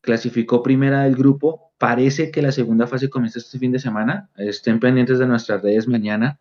clasificó 0.00 0.60
primera 0.60 1.04
del 1.04 1.14
grupo, 1.14 1.70
parece 1.78 2.32
que 2.32 2.42
la 2.42 2.50
segunda 2.50 2.88
fase 2.88 3.08
comienza 3.08 3.38
este 3.38 3.60
fin 3.60 3.70
de 3.70 3.78
semana, 3.78 4.28
estén 4.34 4.80
pendientes 4.80 5.20
de 5.20 5.28
nuestras 5.28 5.62
redes 5.62 5.86
mañana 5.86 6.40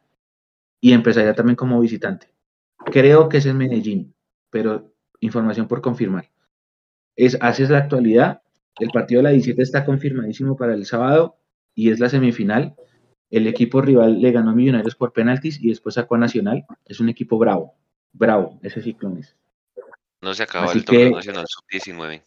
y 0.81 0.93
empezaría 0.93 1.35
también 1.35 1.55
como 1.55 1.79
visitante. 1.79 2.31
Creo 2.83 3.29
que 3.29 3.37
es 3.37 3.45
en 3.45 3.59
Medellín, 3.59 4.15
pero 4.49 4.91
información 5.19 5.67
por 5.67 5.83
confirmar. 5.83 6.31
Es, 7.15 7.37
así 7.41 7.61
es 7.61 7.69
la 7.69 7.77
actualidad. 7.77 8.41
El 8.79 8.89
partido 8.89 9.19
de 9.19 9.23
la 9.23 9.29
17 9.31 9.61
está 9.61 9.85
confirmadísimo 9.85 10.57
para 10.57 10.73
el 10.73 10.85
sábado 10.85 11.37
y 11.73 11.91
es 11.91 11.99
la 11.99 12.09
semifinal. 12.09 12.75
El 13.29 13.47
equipo 13.47 13.81
rival 13.81 14.21
le 14.21 14.31
ganó 14.31 14.51
a 14.51 14.55
Millonarios 14.55 14.95
por 14.95 15.13
penaltis 15.13 15.59
y 15.61 15.69
después 15.69 15.95
sacó 15.95 16.15
a 16.15 16.17
Nacional. 16.19 16.65
Es 16.85 16.99
un 16.99 17.09
equipo 17.09 17.37
bravo, 17.37 17.73
bravo, 18.13 18.59
ese 18.61 18.81
Ciclones. 18.81 19.35
No 20.21 20.33
se 20.33 20.43
acaba 20.43 20.65
Así 20.65 20.79
el 20.79 20.85
torneo 20.85 21.09
que- 21.09 21.15
nacional 21.15 21.45
sub-19. 21.47 22.23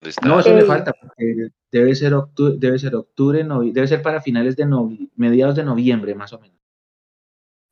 ¿Dónde 0.00 0.10
está? 0.10 0.28
No, 0.28 0.38
eso 0.40 0.54
le 0.54 0.60
Eh, 0.62 0.64
falta, 0.64 0.92
porque 0.92 1.48
debe 1.72 1.94
ser 1.94 2.14
octubre, 2.14 2.54
debe 2.58 2.78
ser 2.78 2.94
octubre, 2.94 3.44
debe 3.72 3.86
ser 3.88 4.00
para 4.02 4.20
finales 4.20 4.54
de 4.56 4.64
novi- 4.66 5.10
mediados 5.16 5.56
de 5.56 5.64
noviembre, 5.64 6.14
más 6.14 6.32
o 6.32 6.38
menos. 6.38 6.56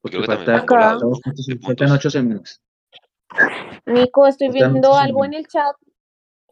Porque 0.02 0.22
falta- 0.24 0.64
faltan 1.62 1.90
ocho 1.92 2.10
semanas. 2.10 2.60
Nico, 3.86 4.26
estoy 4.26 4.48
Faltan 4.48 4.72
viendo 4.72 4.94
algo 4.94 5.24
en 5.24 5.34
el 5.34 5.46
chat 5.46 5.74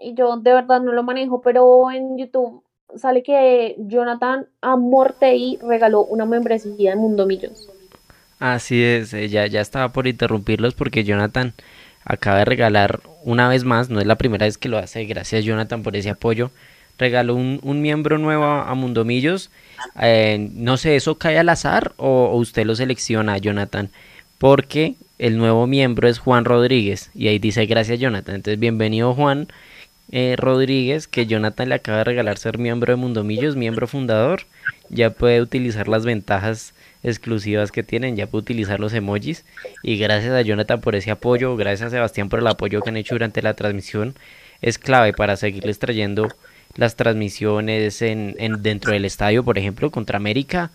y 0.00 0.14
yo 0.14 0.36
de 0.36 0.52
verdad 0.52 0.80
no 0.80 0.92
lo 0.92 1.02
manejo, 1.02 1.40
pero 1.42 1.90
en 1.90 2.18
YouTube 2.18 2.62
sale 2.96 3.22
que 3.22 3.76
Jonathan 3.78 4.46
Amortei 4.60 5.58
regaló 5.62 6.04
una 6.04 6.24
membresía 6.24 6.90
de 6.90 6.96
Mundo 6.96 7.26
Millos. 7.26 7.68
Así 8.38 8.82
es, 8.82 9.14
eh, 9.14 9.28
ya, 9.28 9.46
ya 9.46 9.60
estaba 9.60 9.88
por 9.90 10.06
interrumpirlos 10.06 10.74
porque 10.74 11.04
Jonathan 11.04 11.54
acaba 12.04 12.38
de 12.38 12.44
regalar 12.44 13.00
una 13.24 13.48
vez 13.48 13.64
más, 13.64 13.88
no 13.88 14.00
es 14.00 14.06
la 14.06 14.16
primera 14.16 14.44
vez 14.46 14.58
que 14.58 14.68
lo 14.68 14.78
hace, 14.78 15.04
gracias 15.06 15.44
Jonathan 15.44 15.82
por 15.82 15.96
ese 15.96 16.10
apoyo, 16.10 16.50
regaló 16.98 17.34
un, 17.34 17.60
un 17.62 17.80
miembro 17.80 18.18
nuevo 18.18 18.44
a, 18.44 18.68
a 18.68 18.74
Mundomillos, 18.74 19.50
eh, 20.00 20.50
no 20.52 20.76
sé, 20.76 20.96
¿eso 20.96 21.16
cae 21.16 21.38
al 21.38 21.48
azar 21.48 21.92
o, 21.96 22.26
o 22.32 22.36
usted 22.36 22.66
lo 22.66 22.74
selecciona, 22.74 23.38
Jonathan? 23.38 23.90
Porque 24.38 24.96
el 25.18 25.38
nuevo 25.38 25.66
miembro 25.66 26.08
es 26.08 26.18
Juan 26.18 26.44
Rodríguez 26.44 27.10
y 27.14 27.28
ahí 27.28 27.38
dice 27.38 27.64
gracias 27.66 27.98
Jonathan, 27.98 28.34
entonces 28.34 28.60
bienvenido 28.60 29.14
Juan 29.14 29.48
eh, 30.10 30.36
Rodríguez, 30.36 31.08
que 31.08 31.26
Jonathan 31.26 31.68
le 31.68 31.76
acaba 31.76 31.98
de 31.98 32.04
regalar 32.04 32.38
ser 32.38 32.58
miembro 32.58 32.92
de 32.92 32.96
Mundomillos, 32.96 33.56
miembro 33.56 33.86
fundador, 33.86 34.42
ya 34.90 35.10
puede 35.10 35.40
utilizar 35.40 35.88
las 35.88 36.04
ventajas 36.04 36.74
exclusivas 37.02 37.72
que 37.72 37.82
tienen, 37.82 38.16
ya 38.16 38.26
puede 38.26 38.42
utilizar 38.42 38.80
los 38.80 38.92
emojis 38.94 39.44
y 39.82 39.96
gracias 39.98 40.32
a 40.32 40.42
Jonathan 40.42 40.80
por 40.80 40.94
ese 40.94 41.10
apoyo, 41.10 41.56
gracias 41.56 41.88
a 41.88 41.90
Sebastián 41.90 42.28
por 42.28 42.38
el 42.40 42.46
apoyo 42.46 42.80
que 42.80 42.90
han 42.90 42.96
hecho 42.96 43.14
durante 43.14 43.42
la 43.42 43.54
transmisión, 43.54 44.14
es 44.62 44.78
clave 44.78 45.12
para 45.12 45.36
seguirles 45.36 45.78
trayendo 45.78 46.28
las 46.76 46.96
transmisiones 46.96 48.00
en, 48.02 48.34
en- 48.38 48.62
dentro 48.62 48.92
del 48.92 49.04
estadio, 49.04 49.44
por 49.44 49.58
ejemplo, 49.58 49.90
contra 49.90 50.16
América. 50.16 50.70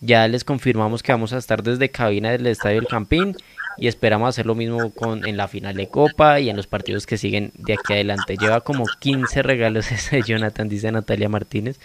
Ya 0.00 0.28
les 0.28 0.44
confirmamos 0.44 1.02
que 1.02 1.10
vamos 1.12 1.32
a 1.32 1.38
estar 1.38 1.62
desde 1.62 1.88
cabina 1.90 2.30
del 2.30 2.46
Estadio 2.46 2.76
del 2.76 2.86
Campín 2.86 3.34
y 3.78 3.86
esperamos 3.86 4.28
hacer 4.28 4.46
lo 4.46 4.54
mismo 4.54 4.90
con, 4.90 5.26
en 5.26 5.36
la 5.36 5.48
final 5.48 5.76
de 5.76 5.88
Copa 5.88 6.40
y 6.40 6.50
en 6.50 6.56
los 6.56 6.66
partidos 6.66 7.06
que 7.06 7.16
siguen 7.16 7.52
de 7.56 7.74
aquí 7.74 7.92
adelante. 7.92 8.36
Lleva 8.36 8.60
como 8.60 8.84
15 8.98 9.42
regalos 9.42 9.92
ese 9.92 10.22
Jonathan, 10.22 10.68
dice 10.68 10.90
Natalia 10.90 11.28
Martínez. 11.28 11.78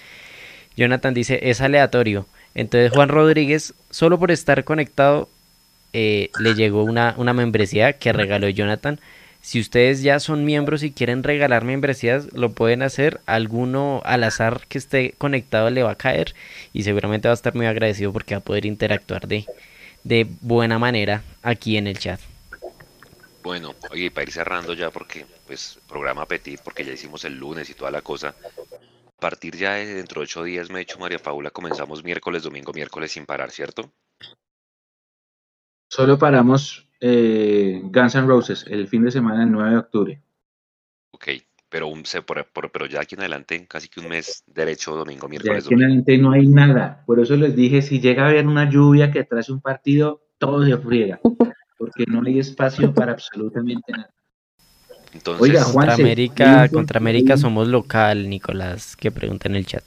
Jonathan 0.76 1.14
dice, 1.14 1.39
es 1.44 1.62
aleatorio. 1.62 2.26
Entonces 2.56 2.91
Juan 2.91 3.10
Rodríguez, 3.10 3.74
solo 3.91 4.18
por 4.20 4.32
estar 4.32 4.64
conectado, 4.64 5.30
eh, 5.94 6.32
le 6.39 6.56
llegó 6.56 6.84
una, 6.84 7.14
una 7.18 7.34
membresía 7.34 7.94
que 7.94 8.12
regaló 8.12 8.50
Jonathan. 8.50 9.00
Si 9.41 9.60
ustedes 9.60 10.02
ya 10.02 10.20
son 10.20 10.46
miembros 10.46 10.84
y 10.84 10.91
quieren 10.91 11.22
regalar 11.22 11.66
membresías, 11.66 12.32
lo 12.34 12.54
pueden 12.54 12.82
hacer. 12.82 13.20
Alguno 13.26 14.02
al 14.06 14.24
azar 14.24 14.62
que 14.68 14.78
esté 14.78 15.14
conectado 15.18 15.70
le 15.70 15.84
va 15.84 15.91
a 15.91 15.98
caer 15.98 16.34
y 16.72 16.84
seguramente 16.84 17.28
va 17.28 17.34
a 17.34 17.36
estar 17.36 17.54
muy 17.54 17.66
agradecido 17.66 18.14
porque 18.14 18.36
va 18.36 18.39
a 18.39 18.44
poder 18.44 18.66
interactuar 18.66 19.28
de, 19.28 19.46
de 20.04 20.28
buena 20.41 20.80
manera 20.80 21.24
aquí 21.41 21.78
en 21.78 21.88
el 21.88 21.97
chat. 21.97 22.20
Bueno, 23.43 23.76
oye, 23.91 24.10
para 24.10 24.24
ir 24.24 24.32
cerrando 24.32 24.74
ya, 24.74 24.89
porque 24.89 25.26
pues 25.45 25.80
programa 25.88 26.26
Petit, 26.26 26.62
porque 26.62 26.86
ya 26.86 26.93
hicimos 26.93 27.26
el 27.26 27.38
lunes 27.38 27.70
y 27.70 27.74
toda 27.74 27.91
la 27.91 28.01
cosa. 28.01 28.36
A 29.18 29.20
partir 29.20 29.56
ya 29.56 29.74
de 29.74 29.95
dentro 29.95 30.22
de 30.22 30.26
ocho 30.26 30.43
días, 30.43 30.70
me 30.70 30.80
he 30.80 30.84
hecho 30.84 30.99
María 30.99 31.20
Paula, 31.20 31.49
comenzamos 31.49 32.04
miércoles, 32.04 32.43
domingo, 32.43 32.72
miércoles 32.74 33.12
sin 33.12 33.26
parar, 33.26 33.51
¿cierto? 33.51 33.91
Solo 35.89 36.18
paramos 36.18 36.88
eh, 37.01 37.82
Guns 37.84 38.16
N' 38.16 38.28
Roses 38.28 38.66
el 38.68 38.88
fin 38.88 39.04
de 39.04 39.12
semana, 39.12 39.43
el 39.43 39.51
9 39.51 39.72
de 39.72 39.78
octubre. 39.78 40.22
Ok, 41.12 41.28
pero 41.74 41.88
un, 41.88 42.06
se, 42.06 42.22
por- 42.22 42.46
por- 42.54 42.72
pero 42.72 42.86
ya 42.86 43.02
aquí 43.02 43.16
en 43.16 43.22
adelante, 43.22 43.66
casi 43.68 43.88
que 43.90 44.00
un 44.00 44.08
mes 44.08 44.44
derecho, 44.46 44.96
domingo, 44.96 45.28
miércoles, 45.28 45.66
aquí 45.66 45.74
en 45.74 45.84
adelante 45.84 46.20
no 46.20 46.32
hay 46.32 46.46
nada. 46.46 47.04
Por 47.08 47.20
eso 47.20 47.36
les 47.36 47.56
dije, 47.56 47.82
si 47.82 48.00
llega 48.00 48.26
a 48.26 48.30
haber 48.30 48.46
una 48.46 48.70
lluvia 48.70 49.10
que 49.10 49.24
trae 49.24 49.44
un 49.50 49.60
partido, 49.60 50.22
todo 50.38 50.64
se 50.64 50.78
friega. 50.78 51.20
Porque 51.80 52.06
no 52.08 52.22
hay 52.24 52.38
espacio 52.38 52.94
para 52.94 53.14
absolutamente 53.14 53.92
nada. 53.92 54.12
Entonces, 55.16 55.42
Oiga, 55.42 55.64
Contra 55.64 55.74
Juanse, 55.74 56.04
hay 56.04 56.08
América, 56.12 56.70
contra 56.70 56.98
América 57.00 57.38
somos 57.38 57.68
local, 57.68 58.30
Nicolás, 58.30 58.96
que 58.96 59.10
pregunta 59.10 59.50
en 59.50 59.56
el 59.56 59.66
chat. 59.66 59.84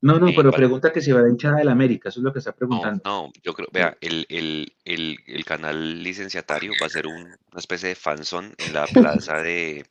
No, 0.00 0.18
no, 0.18 0.32
Eh, 0.32 0.34
pero 0.34 0.54
pregunta 0.54 0.90
que 0.92 1.02
si 1.02 1.12
va 1.12 1.22
de 1.22 1.28
hinchada 1.30 1.58
del 1.58 1.68
América, 1.68 2.08
eso 2.08 2.20
es 2.20 2.24
lo 2.24 2.32
que 2.32 2.38
está 2.38 2.54
preguntando. 2.54 3.04
no, 3.04 3.30
yo 3.42 3.54
creo, 3.54 3.68
vea, 3.72 3.96
el, 4.00 4.26
el, 4.28 4.76
el, 4.84 5.18
el 5.26 5.44
canal 5.44 6.02
licenciatario 6.02 6.76
va 6.80 6.86
a 6.86 6.90
ser 6.90 7.06
un- 7.06 7.22
una 7.50 7.58
especie 7.58 7.88
de 7.90 7.94
fanzone 7.94 8.54
en 8.58 8.72
la 8.72 8.92
plaza 8.92 9.36
de 9.42 9.86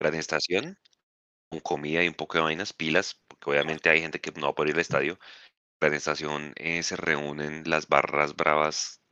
Gran 0.00 0.14
Estación, 0.14 0.78
con 1.50 1.60
comida 1.60 2.04
y 2.04 2.08
un 2.08 2.14
poco 2.14 2.38
de 2.38 2.44
vainas, 2.44 2.72
pilas, 2.74 3.22
porque 3.28 3.50
obviamente 3.50 3.90
hay 3.90 4.00
gente 4.02 4.20
que 4.20 4.32
no 4.32 4.48
va 4.48 4.50
a 4.50 4.54
poder 4.54 4.70
ir 4.70 4.76
al 4.76 4.82
estadio. 4.82 5.18
Gran 5.80 5.94
Estación 5.94 6.54
eh, 6.56 6.82
se 6.84 6.96
reúnen 6.96 7.64
las 7.66 7.88
barras 7.88 8.36
bravas 8.36 9.02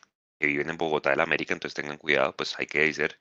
que 0.41 0.49
viven 0.49 0.71
en 0.71 0.79
Bogotá 0.79 1.11
del 1.11 1.21
América, 1.21 1.55
entonces 1.55 1.75
tengan 1.77 1.99
cuidado, 1.99 2.37
pues 2.37 2.59
hay 2.59 2.67
que 2.67 2.81
decir, 2.81 3.19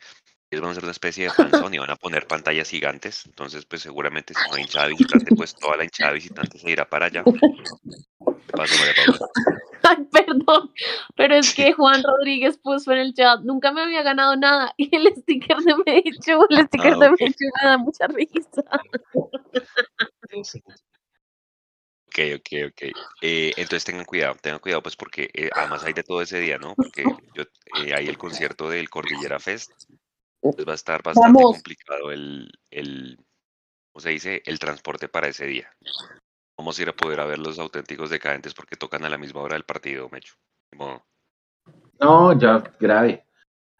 ellos 0.49 0.61
van 0.61 0.71
a 0.71 0.75
ser 0.75 0.83
una 0.83 0.91
especie 0.91 1.25
de 1.25 1.29
fanzone 1.31 1.75
y 1.75 1.79
van 1.79 1.89
a 1.89 1.95
poner 1.95 2.25
pantallas 2.25 2.69
gigantes. 2.69 3.25
Entonces, 3.25 3.65
pues 3.65 3.81
seguramente 3.81 4.33
si 4.33 4.49
no 4.49 4.55
hay 4.55 4.63
hinchada 4.63 4.87
visitante, 4.87 5.35
pues 5.35 5.53
toda 5.55 5.77
la 5.77 5.83
hinchada 5.83 6.13
visitante 6.13 6.57
se 6.57 6.71
irá 6.71 6.87
para 6.87 7.07
allá. 7.07 7.23
Ay, 9.83 10.07
perdón, 10.11 10.71
pero 11.15 11.35
es 11.35 11.53
que 11.53 11.71
Juan 11.73 12.03
Rodríguez 12.03 12.57
puso 12.57 12.91
en 12.91 12.99
el 12.99 13.13
chat, 13.13 13.41
nunca 13.41 13.71
me 13.71 13.83
había 13.83 14.01
ganado 14.03 14.35
nada 14.35 14.73
y 14.77 14.93
el 14.95 15.13
sticker 15.15 15.57
de 15.57 15.75
Mechu, 15.85 16.45
el 16.49 16.67
sticker 16.67 16.93
Ah, 16.93 16.99
de 16.99 17.07
ok. 17.09 17.19
Mechu 17.19 17.45
me 17.61 17.69
da 17.69 17.77
mucha 17.77 18.07
risa. 18.07 18.63
Ok, 22.07 22.19
ok, 22.35 22.49
ok. 22.69 22.81
Eh, 23.21 23.51
entonces 23.57 23.85
tengan 23.85 24.05
cuidado, 24.05 24.35
tengan 24.41 24.59
cuidado 24.59 24.81
pues 24.81 24.95
porque 24.95 25.29
eh, 25.33 25.49
además 25.53 25.83
hay 25.83 25.93
de 25.93 26.03
todo 26.03 26.21
ese 26.21 26.39
día, 26.39 26.57
¿no? 26.57 26.73
Porque 26.75 27.03
yo, 27.35 27.43
eh, 27.43 27.93
hay 27.93 28.07
el 28.07 28.17
concierto 28.17 28.69
del 28.69 28.89
Cordillera 28.89 29.39
Fest. 29.39 29.71
Pues 30.41 30.67
va 30.67 30.71
a 30.73 30.75
estar 30.75 31.01
bastante 31.03 31.27
Vamos. 31.39 31.55
complicado 31.55 32.11
el, 32.11 32.51
el, 32.71 33.17
¿cómo 33.91 34.01
se 34.01 34.09
dice? 34.09 34.41
El 34.45 34.59
transporte 34.59 35.07
para 35.09 35.27
ese 35.27 35.45
día. 35.45 35.69
Vamos 36.57 36.77
a 36.77 36.81
ir 36.81 36.89
a 36.89 36.95
poder 36.95 37.19
a 37.19 37.25
ver 37.25 37.39
los 37.39 37.59
auténticos 37.59 38.09
decadentes 38.09 38.53
porque 38.53 38.75
tocan 38.75 39.03
a 39.05 39.09
la 39.09 39.17
misma 39.17 39.41
hora 39.41 39.55
del 39.55 39.63
partido, 39.63 40.09
Mecho. 40.09 40.35
Modo. 40.75 41.03
No, 41.99 42.37
ya, 42.37 42.63
grave. 42.79 43.25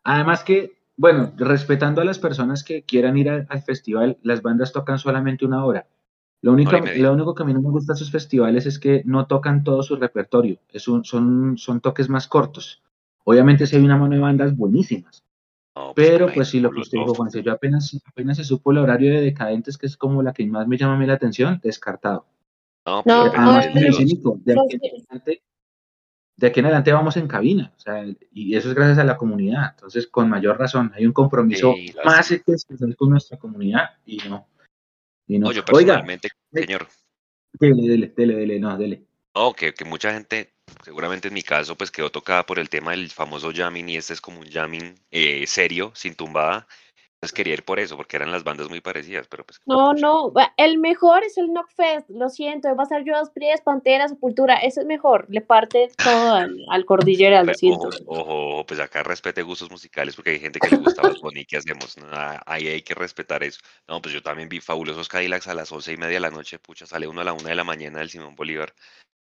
Además 0.03 0.43
que, 0.43 0.77
bueno, 0.95 1.33
respetando 1.37 2.01
a 2.01 2.05
las 2.05 2.19
personas 2.19 2.63
que 2.63 2.83
quieran 2.83 3.17
ir 3.17 3.29
a- 3.29 3.45
al 3.49 3.61
festival, 3.61 4.17
las 4.23 4.41
bandas 4.41 4.71
tocan 4.73 4.99
solamente 4.99 5.45
una 5.45 5.65
hora. 5.65 5.87
Lo 6.41 6.53
único, 6.53 6.71
lo 7.01 7.13
único 7.13 7.33
que 7.35 7.43
a 7.43 7.45
mí 7.45 7.53
no 7.53 7.61
me 7.61 7.69
gusta 7.71 7.93
de 7.93 7.97
esos 7.97 8.11
festivales 8.11 8.65
es 8.67 8.79
que 8.79 9.01
no 9.05 9.25
tocan 9.27 9.63
todo 9.63 9.81
su 9.83 9.95
repertorio. 9.95 10.59
Es 10.69 10.87
un- 10.87 11.03
son, 11.03 11.57
son 11.57 11.81
toques 11.81 12.09
más 12.09 12.27
cortos. 12.27 12.81
Obviamente 13.25 13.65
sí 13.67 13.75
hay 13.75 13.83
una 13.83 13.97
mano 13.97 14.15
de 14.15 14.21
bandas 14.21 14.55
buenísimas. 14.55 15.23
No, 15.77 15.93
Pero 15.95 16.31
pues 16.33 16.47
sí, 16.49 16.59
lo 16.59 16.69
que 16.69 16.75
Molotov. 16.77 16.81
usted 16.87 16.97
dijo, 16.99 17.13
Juanse, 17.13 17.43
yo 17.43 17.51
apenas, 17.51 18.01
apenas 18.05 18.37
se 18.37 18.43
supo 18.43 18.71
el 18.71 18.79
horario 18.79 19.13
de 19.13 19.21
Decadentes, 19.21 19.77
que 19.77 19.85
es 19.85 19.95
como 19.95 20.23
la 20.23 20.33
que 20.33 20.45
más 20.47 20.67
me 20.67 20.75
llama 20.77 20.95
a 20.95 20.97
mí 20.97 21.05
la 21.05 21.13
atención, 21.13 21.59
descartado. 21.63 22.25
No, 22.85 22.97
No, 22.97 23.03
pues 23.03 23.33
no, 23.33 23.51
Además, 23.51 23.73
dice 23.73 23.87
los- 23.87 23.99
Nico, 24.05 24.39
de 24.43 24.53
aquí, 24.53 24.75
en 24.75 24.81
adelante, 25.01 25.41
de 26.37 26.47
aquí 26.47 26.59
en 26.59 26.65
adelante 26.65 26.93
vamos 26.93 27.17
en 27.17 27.27
cabina, 27.27 27.73
o 27.75 27.79
sea, 27.79 28.05
y 28.31 28.55
eso 28.55 28.69
es 28.69 28.75
gracias 28.75 28.97
a 28.97 29.03
la 29.03 29.17
comunidad. 29.17 29.71
Entonces, 29.75 30.07
con 30.07 30.29
mayor 30.29 30.57
razón, 30.57 30.91
hay 30.95 31.05
un 31.05 31.13
compromiso 31.13 31.73
Sí, 31.75 31.93
más 32.03 32.31
especial 32.31 32.95
con 32.95 33.09
nuestra 33.11 33.37
comunidad 33.37 33.91
y 34.05 34.17
no. 34.29 34.47
Y 35.27 35.37
no. 35.37 35.47
No, 35.47 35.51
yo 35.51 35.61
Oiga, 35.73 35.93
personalmente, 35.95 36.29
señor, 36.51 36.87
dele, 37.59 37.87
dele, 37.87 38.13
dele, 38.15 38.35
dele, 38.35 38.59
no, 38.59 38.77
dele. 38.77 39.03
no, 39.35 39.53
que, 39.53 39.73
que 39.73 39.85
mucha 39.85 40.11
gente, 40.13 40.53
seguramente 40.83 41.27
en 41.27 41.33
mi 41.33 41.43
caso, 41.43 41.75
pues 41.77 41.91
quedó 41.91 42.09
tocada 42.09 42.45
por 42.45 42.59
el 42.59 42.69
tema 42.69 42.91
del 42.91 43.09
famoso 43.09 43.51
jamming 43.53 43.89
y 43.89 43.97
este 43.97 44.13
es 44.13 44.21
como 44.21 44.39
un 44.39 44.49
jamming 44.49 44.95
eh, 45.11 45.45
serio, 45.45 45.91
sin 45.95 46.15
tumbada. 46.15 46.67
Entonces 47.17 47.33
quería 47.33 47.55
ir 47.55 47.65
por 47.65 47.79
eso, 47.79 47.97
porque 47.97 48.15
eran 48.15 48.31
las 48.31 48.43
bandas 48.43 48.69
muy 48.69 48.79
parecidas, 48.79 49.27
pero 49.27 49.43
pues... 49.43 49.59
No, 49.65 49.93
no, 49.93 50.31
el 50.55 50.77
mejor 50.77 51.23
es 51.23 51.35
el 51.37 51.47
Knockfest, 51.47 52.09
lo 52.11 52.29
siento, 52.29 52.75
va 52.75 52.83
a 52.83 52.85
estar 52.85 53.03
Judas 53.03 53.31
Priest, 53.31 53.63
Pantera, 53.63 54.07
Sepultura, 54.07 54.57
ese 54.57 54.81
es 54.81 54.85
mejor, 54.85 55.25
le 55.27 55.41
parte 55.41 55.89
todo 55.97 56.35
al, 56.35 56.55
al 56.69 56.85
Cordillera, 56.85 57.39
lo 57.39 57.47
Pero, 57.47 57.57
siento. 57.57 57.89
Ojo, 58.05 58.51
ojo, 58.51 58.65
pues 58.67 58.79
acá 58.79 59.01
respete 59.01 59.41
gustos 59.41 59.71
musicales 59.71 60.15
porque 60.15 60.29
hay 60.29 60.39
gente 60.39 60.59
que 60.59 60.69
le 60.69 60.77
gusta 60.77 61.01
Bad 61.01 61.17
Bunny, 61.21 61.43
¿qué 61.45 61.57
hacemos? 61.57 61.97
Ah, 62.11 62.39
ahí 62.45 62.67
hay 62.67 62.83
que 62.83 62.93
respetar 62.93 63.43
eso. 63.43 63.61
No, 63.87 63.99
pues 63.99 64.13
yo 64.13 64.21
también 64.21 64.47
vi 64.47 64.61
Fabulosos 64.61 65.09
Cadillacs 65.09 65.47
a 65.47 65.55
las 65.55 65.71
once 65.71 65.91
y 65.91 65.97
media 65.97 66.13
de 66.13 66.19
la 66.19 66.29
noche, 66.29 66.59
pucha, 66.59 66.85
sale 66.85 67.07
uno 67.07 67.21
a 67.21 67.23
la 67.23 67.33
una 67.33 67.49
de 67.49 67.55
la 67.55 67.63
mañana 67.63 67.97
del 67.97 68.11
Simón 68.11 68.35
Bolívar. 68.35 68.75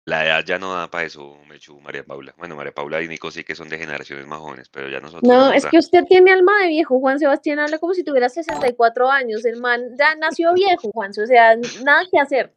La 0.07 0.27
edad 0.27 0.45
ya 0.45 0.59
no 0.59 0.75
da 0.75 0.91
para 0.91 1.05
eso, 1.05 1.39
Mechu, 1.49 1.81
María 1.81 2.05
Paula. 2.05 2.35
Bueno, 2.37 2.57
María 2.57 2.75
Paula 2.75 3.01
y 3.01 3.09
Nico 3.09 3.31
sí 3.31 3.43
que 3.43 3.55
son 3.55 3.71
de 3.71 3.79
generaciones 3.79 4.27
más 4.27 4.39
jóvenes, 4.39 4.69
pero 4.69 4.91
ya 4.91 5.01
nosotros 5.01 5.23
No, 5.23 5.51
es 5.51 5.65
que 5.65 5.79
usted 5.79 6.05
tiene 6.05 6.31
alma 6.31 6.53
de 6.63 6.69
viejo, 6.69 7.01
Juan 7.01 7.19
Sebastián 7.19 7.59
habla 7.59 7.79
como 7.79 7.95
si 7.95 8.05
tuviera 8.05 8.29
64 8.29 9.11
años, 9.11 9.47
el 9.47 9.61
man 9.61 9.81
ya 9.99 10.15
nació 10.17 10.53
viejo, 10.53 10.91
Juan, 10.93 11.11
o 11.11 11.27
sea, 11.27 11.57
nada 11.85 12.03
que 12.11 12.19
hacer. 12.19 12.55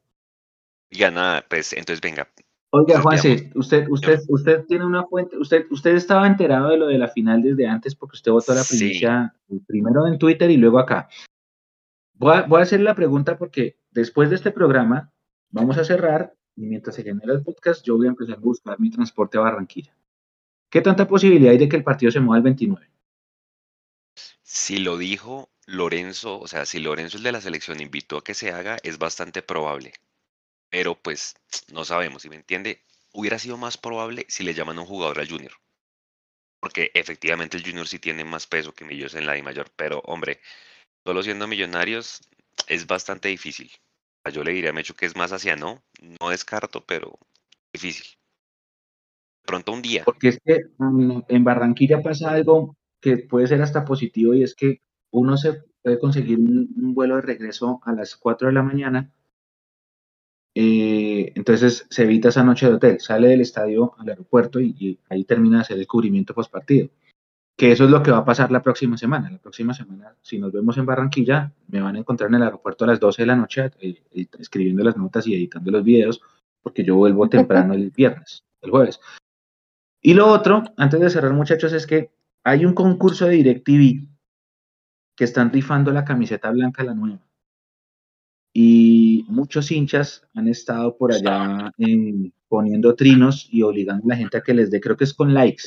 Ya 0.92 1.10
nada, 1.10 1.46
pues 1.50 1.72
entonces 1.72 2.02
venga. 2.02 2.28
Oiga, 2.72 3.00
Juanse, 3.00 3.50
usted, 3.56 3.88
usted, 3.90 4.20
usted 4.28 4.66
tiene 4.66 4.86
una 4.86 5.06
fuente, 5.06 5.38
usted, 5.38 5.66
usted 5.72 5.96
estaba 5.96 6.28
enterado 6.28 6.68
de 6.70 6.78
lo 6.78 6.88
de 6.88 6.98
la 6.98 7.08
final 7.08 7.42
desde 7.42 7.66
antes 7.66 7.96
porque 7.96 8.16
usted 8.18 8.32
votó 8.32 8.54
la 8.54 8.64
Sí. 8.64 8.78
primicia 8.78 9.34
primero 9.68 10.06
en 10.06 10.20
Twitter 10.20 10.52
y 10.52 10.58
luego 10.58 10.80
acá. 10.80 11.08
Voy 12.14 12.36
a, 12.36 12.42
voy 12.42 12.60
a 12.60 12.64
hacer 12.64 12.82
la 12.82 12.94
pregunta 12.94 13.38
porque 13.38 13.78
después 13.92 14.30
de 14.30 14.36
este 14.36 14.52
programa 14.52 15.14
vamos 15.50 15.78
a 15.78 15.86
cerrar 15.86 16.34
y 16.58 16.66
mientras 16.66 16.96
se 16.96 17.04
genera 17.04 17.34
el 17.34 17.44
podcast 17.44 17.86
yo 17.86 17.96
voy 17.96 18.08
a 18.08 18.10
empezar 18.10 18.36
a 18.36 18.40
buscar 18.40 18.80
mi 18.80 18.90
transporte 18.90 19.38
a 19.38 19.42
Barranquilla. 19.42 19.96
¿Qué 20.70 20.82
tanta 20.82 21.08
posibilidad 21.08 21.52
hay 21.52 21.58
de 21.58 21.70
que 21.70 21.78
el 21.78 21.84
partido 21.84 22.12
se 22.12 22.20
mueva 22.20 22.38
el 22.38 22.44
29? 22.44 22.90
Si 24.42 24.80
lo 24.80 24.98
dijo 24.98 25.50
Lorenzo, 25.66 26.40
o 26.40 26.48
sea, 26.48 26.66
si 26.66 26.80
Lorenzo 26.80 27.18
el 27.18 27.24
de 27.24 27.32
la 27.32 27.42
selección 27.42 27.80
invitó 27.80 28.18
a 28.18 28.24
que 28.24 28.34
se 28.34 28.52
haga, 28.52 28.78
es 28.84 28.98
bastante 28.98 29.42
probable. 29.42 29.94
Pero 30.70 30.96
pues 30.96 31.36
no 31.72 31.86
sabemos, 31.86 32.24
si 32.24 32.30
me 32.30 32.36
entiende, 32.36 32.82
hubiera 33.14 33.40
sido 33.40 33.58
más 33.58 33.78
probable 33.78 34.26
si 34.28 34.44
le 34.44 34.54
llaman 34.54 34.78
a 34.78 34.82
un 34.82 34.88
jugador 34.88 35.20
al 35.20 35.30
Junior. 35.30 35.54
Porque 36.60 36.92
efectivamente 36.96 37.56
el 37.56 37.64
Junior 37.64 37.88
sí 37.88 38.00
tiene 38.00 38.26
más 38.26 38.48
peso 38.48 38.74
que 38.74 38.84
Millos 38.84 39.14
en 39.14 39.28
la 39.28 39.38
I 39.38 39.44
mayor, 39.44 39.70
pero 39.76 40.00
hombre, 40.06 40.42
solo 41.06 41.22
siendo 41.22 41.48
millonarios 41.48 42.28
es 42.68 42.88
bastante 42.88 43.30
difícil. 43.30 43.72
Yo 44.32 44.44
le 44.44 44.52
diría 44.52 44.72
a 44.72 44.74
Mecho 44.74 44.94
que 44.94 45.06
es 45.06 45.16
más 45.16 45.32
hacia 45.32 45.56
no, 45.56 45.84
no 46.20 46.30
descarto, 46.30 46.84
pero 46.86 47.18
difícil. 47.74 48.06
De 49.44 49.48
pronto 49.48 49.72
un 49.72 49.82
día. 49.82 50.04
Porque 50.04 50.30
es 50.30 50.40
que 50.44 50.64
en 51.30 51.44
Barranquilla 51.44 52.02
pasa 52.02 52.32
algo 52.32 52.76
que 53.00 53.18
puede 53.18 53.48
ser 53.48 53.62
hasta 53.62 53.86
positivo 53.86 54.34
y 54.34 54.44
es 54.44 54.56
que 54.56 54.82
uno 55.12 55.38
se 55.38 55.64
puede 55.82 56.00
conseguir 56.00 56.40
un, 56.40 56.94
vuelo 56.94 57.16
de 57.16 57.22
regreso 57.22 57.80
a 57.86 57.94
las 57.94 58.16
4 58.16 58.48
de 58.48 58.54
la 58.54 58.64
mañana. 58.64 59.12
eh, 60.56 61.32
entonces 61.36 61.86
se 61.90 62.04
evita 62.04 62.30
esa 62.30 62.44
noche 62.44 62.68
de 62.68 62.74
hotel, 62.74 63.00
sale 63.00 63.30
del 63.30 63.42
estadio 63.42 63.94
al 64.00 64.10
aeropuerto 64.10 64.60
y, 64.60 65.00
ahí 65.10 65.24
termina 65.24 65.58
de 65.58 65.62
hacer 65.62 65.78
el 65.78 65.88
cubrimiento 65.88 66.34
post 66.34 66.52
partido. 66.52 66.90
Que 67.58 67.72
eso 67.72 67.86
es 67.86 67.90
lo 67.90 68.04
que 68.04 68.12
va 68.12 68.20
a 68.20 68.26
pasar 68.26 68.52
la 68.52 68.62
próxima 68.62 68.98
semana. 68.98 69.32
La 69.32 69.40
próxima 69.40 69.74
semana, 69.74 70.16
si 70.22 70.38
nos 70.38 70.52
vemos 70.52 70.78
en 70.78 70.86
Barranquilla, 70.86 71.52
me 71.68 71.82
van 71.82 71.96
a 71.96 72.00
encontrar 72.00 72.30
en 72.30 72.36
el 72.36 72.44
aeropuerto 72.44 72.84
a 72.84 72.88
las 72.88 73.00
12 73.00 73.24
de 73.24 73.26
la 73.26 73.36
noche 73.36 73.72
eh, 73.80 74.04
eh, 74.12 74.28
escribiendo 74.40 74.84
las 74.84 74.96
notas 74.96 75.26
y 75.26 75.34
editando 75.34 75.72
los 75.72 75.84
videos, 75.84 76.22
porque 76.62 76.84
yo 76.84 76.96
vuelvo 76.96 77.28
temprano 77.30 77.74
el 77.74 77.90
viernes, 77.90 78.44
el 78.62 78.70
jueves. 78.70 79.00
Y 80.02 80.14
lo 80.14 80.28
otro, 80.28 80.64
antes 80.78 81.00
de 81.00 81.10
cerrar, 81.10 81.34
muchachos, 81.34 81.74
es 81.74 81.88
que 81.88 82.12
hay 82.44 82.64
un 82.64 82.74
concurso 82.74 83.26
de 83.26 83.34
DirecTV 83.34 84.08
que 85.16 85.24
están 85.24 85.52
rifando 85.52 85.92
la 85.92 86.06
camiseta 86.06 86.52
blanca, 86.52 86.84
la 86.84 86.94
nueva. 86.94 87.20
Y 88.54 89.26
muchos 89.28 89.72
hinchas 89.72 90.28
han 90.34 90.48
estado 90.48 90.96
por 90.96 91.12
allá 91.12 91.72
eh, 91.78 92.32
poniendo 92.48 92.96
trinos 92.96 93.50
y 93.52 93.64
obligando 93.64 94.06
a 94.06 94.10
la 94.10 94.16
gente 94.16 94.38
a 94.38 94.42
que 94.42 94.54
les 94.54 94.72
dé, 94.72 94.80
creo 94.80 94.96
que 94.96 95.04
es 95.04 95.14
con 95.14 95.34
likes. 95.34 95.64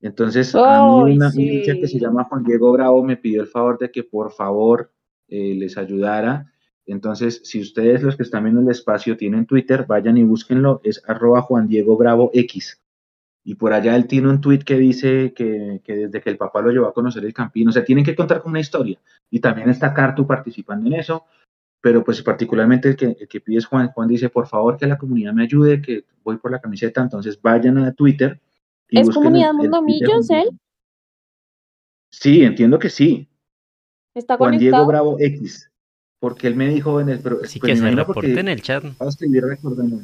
Entonces, 0.00 0.54
a 0.54 0.86
mí 1.04 1.14
una, 1.14 1.26
un 1.26 1.32
sí. 1.32 1.62
que 1.64 1.86
se 1.86 1.98
llama 1.98 2.24
Juan 2.24 2.42
Diego 2.42 2.72
Bravo 2.72 3.02
me 3.04 3.16
pidió 3.16 3.42
el 3.42 3.48
favor 3.48 3.78
de 3.78 3.90
que 3.90 4.02
por 4.02 4.32
favor 4.32 4.90
eh, 5.28 5.54
les 5.54 5.76
ayudara. 5.76 6.52
Entonces, 6.86 7.42
si 7.44 7.60
ustedes 7.60 8.02
los 8.02 8.16
que 8.16 8.22
están 8.22 8.44
viendo 8.44 8.62
el 8.62 8.70
espacio 8.70 9.16
tienen 9.16 9.46
Twitter, 9.46 9.84
vayan 9.86 10.16
y 10.16 10.24
búsquenlo, 10.24 10.80
es 10.84 11.02
arroba 11.06 11.42
Juan 11.42 11.68
Diego 11.68 11.96
Bravo 11.96 12.30
X. 12.32 12.80
Y 13.44 13.54
por 13.54 13.72
allá 13.72 13.96
él 13.96 14.06
tiene 14.06 14.28
un 14.28 14.40
tweet 14.40 14.60
que 14.60 14.76
dice 14.76 15.32
que, 15.34 15.80
que 15.84 15.96
desde 15.96 16.20
que 16.20 16.30
el 16.30 16.36
papá 16.36 16.60
lo 16.60 16.70
llevó 16.70 16.86
a 16.86 16.94
conocer 16.94 17.24
el 17.24 17.32
Campino, 17.32 17.70
o 17.70 17.72
sea, 17.72 17.84
tienen 17.84 18.04
que 18.04 18.14
contar 18.14 18.42
con 18.42 18.50
una 18.50 18.60
historia. 18.60 18.98
Y 19.30 19.40
también 19.40 19.70
está 19.70 19.94
Cartu 19.94 20.26
participando 20.26 20.86
en 20.88 20.94
eso, 20.94 21.24
pero 21.80 22.04
pues 22.04 22.22
particularmente 22.22 22.88
el 22.88 22.96
que, 22.96 23.16
el 23.18 23.28
que 23.28 23.40
pide 23.40 23.58
es 23.58 23.66
Juan. 23.66 23.88
Juan 23.88 24.08
dice, 24.08 24.28
por 24.28 24.46
favor, 24.46 24.76
que 24.76 24.86
la 24.86 24.98
comunidad 24.98 25.32
me 25.32 25.44
ayude, 25.44 25.80
que 25.80 26.04
voy 26.22 26.36
por 26.36 26.50
la 26.50 26.60
camiseta. 26.60 27.00
Entonces 27.00 27.40
vayan 27.40 27.78
a 27.78 27.92
Twitter. 27.92 28.40
¿Es 28.90 29.10
Comunidad 29.10 29.50
el- 29.50 29.56
Mundo 29.56 29.82
Millos, 29.82 30.30
él? 30.30 30.50
Sí, 32.10 32.42
entiendo 32.42 32.78
que 32.78 32.90
sí. 32.90 33.28
¿Está 34.14 34.36
Juan 34.36 34.58
Diego? 34.58 34.84
Bravo 34.86 35.16
X. 35.20 35.70
Porque 36.18 36.48
él 36.48 36.54
me 36.56 36.68
dijo 36.68 37.00
en 37.00 37.08
el... 37.08 37.20
Pero, 37.20 37.38
Así 37.42 37.60
pues 37.60 37.72
que 37.72 37.76
se 37.78 37.90
reporte 37.90 38.12
porque 38.12 38.40
en 38.40 38.48
el 38.48 38.60
chat. 38.60 38.84
a 38.98 39.08
escribir 39.08 39.44
recordando. 39.44 40.00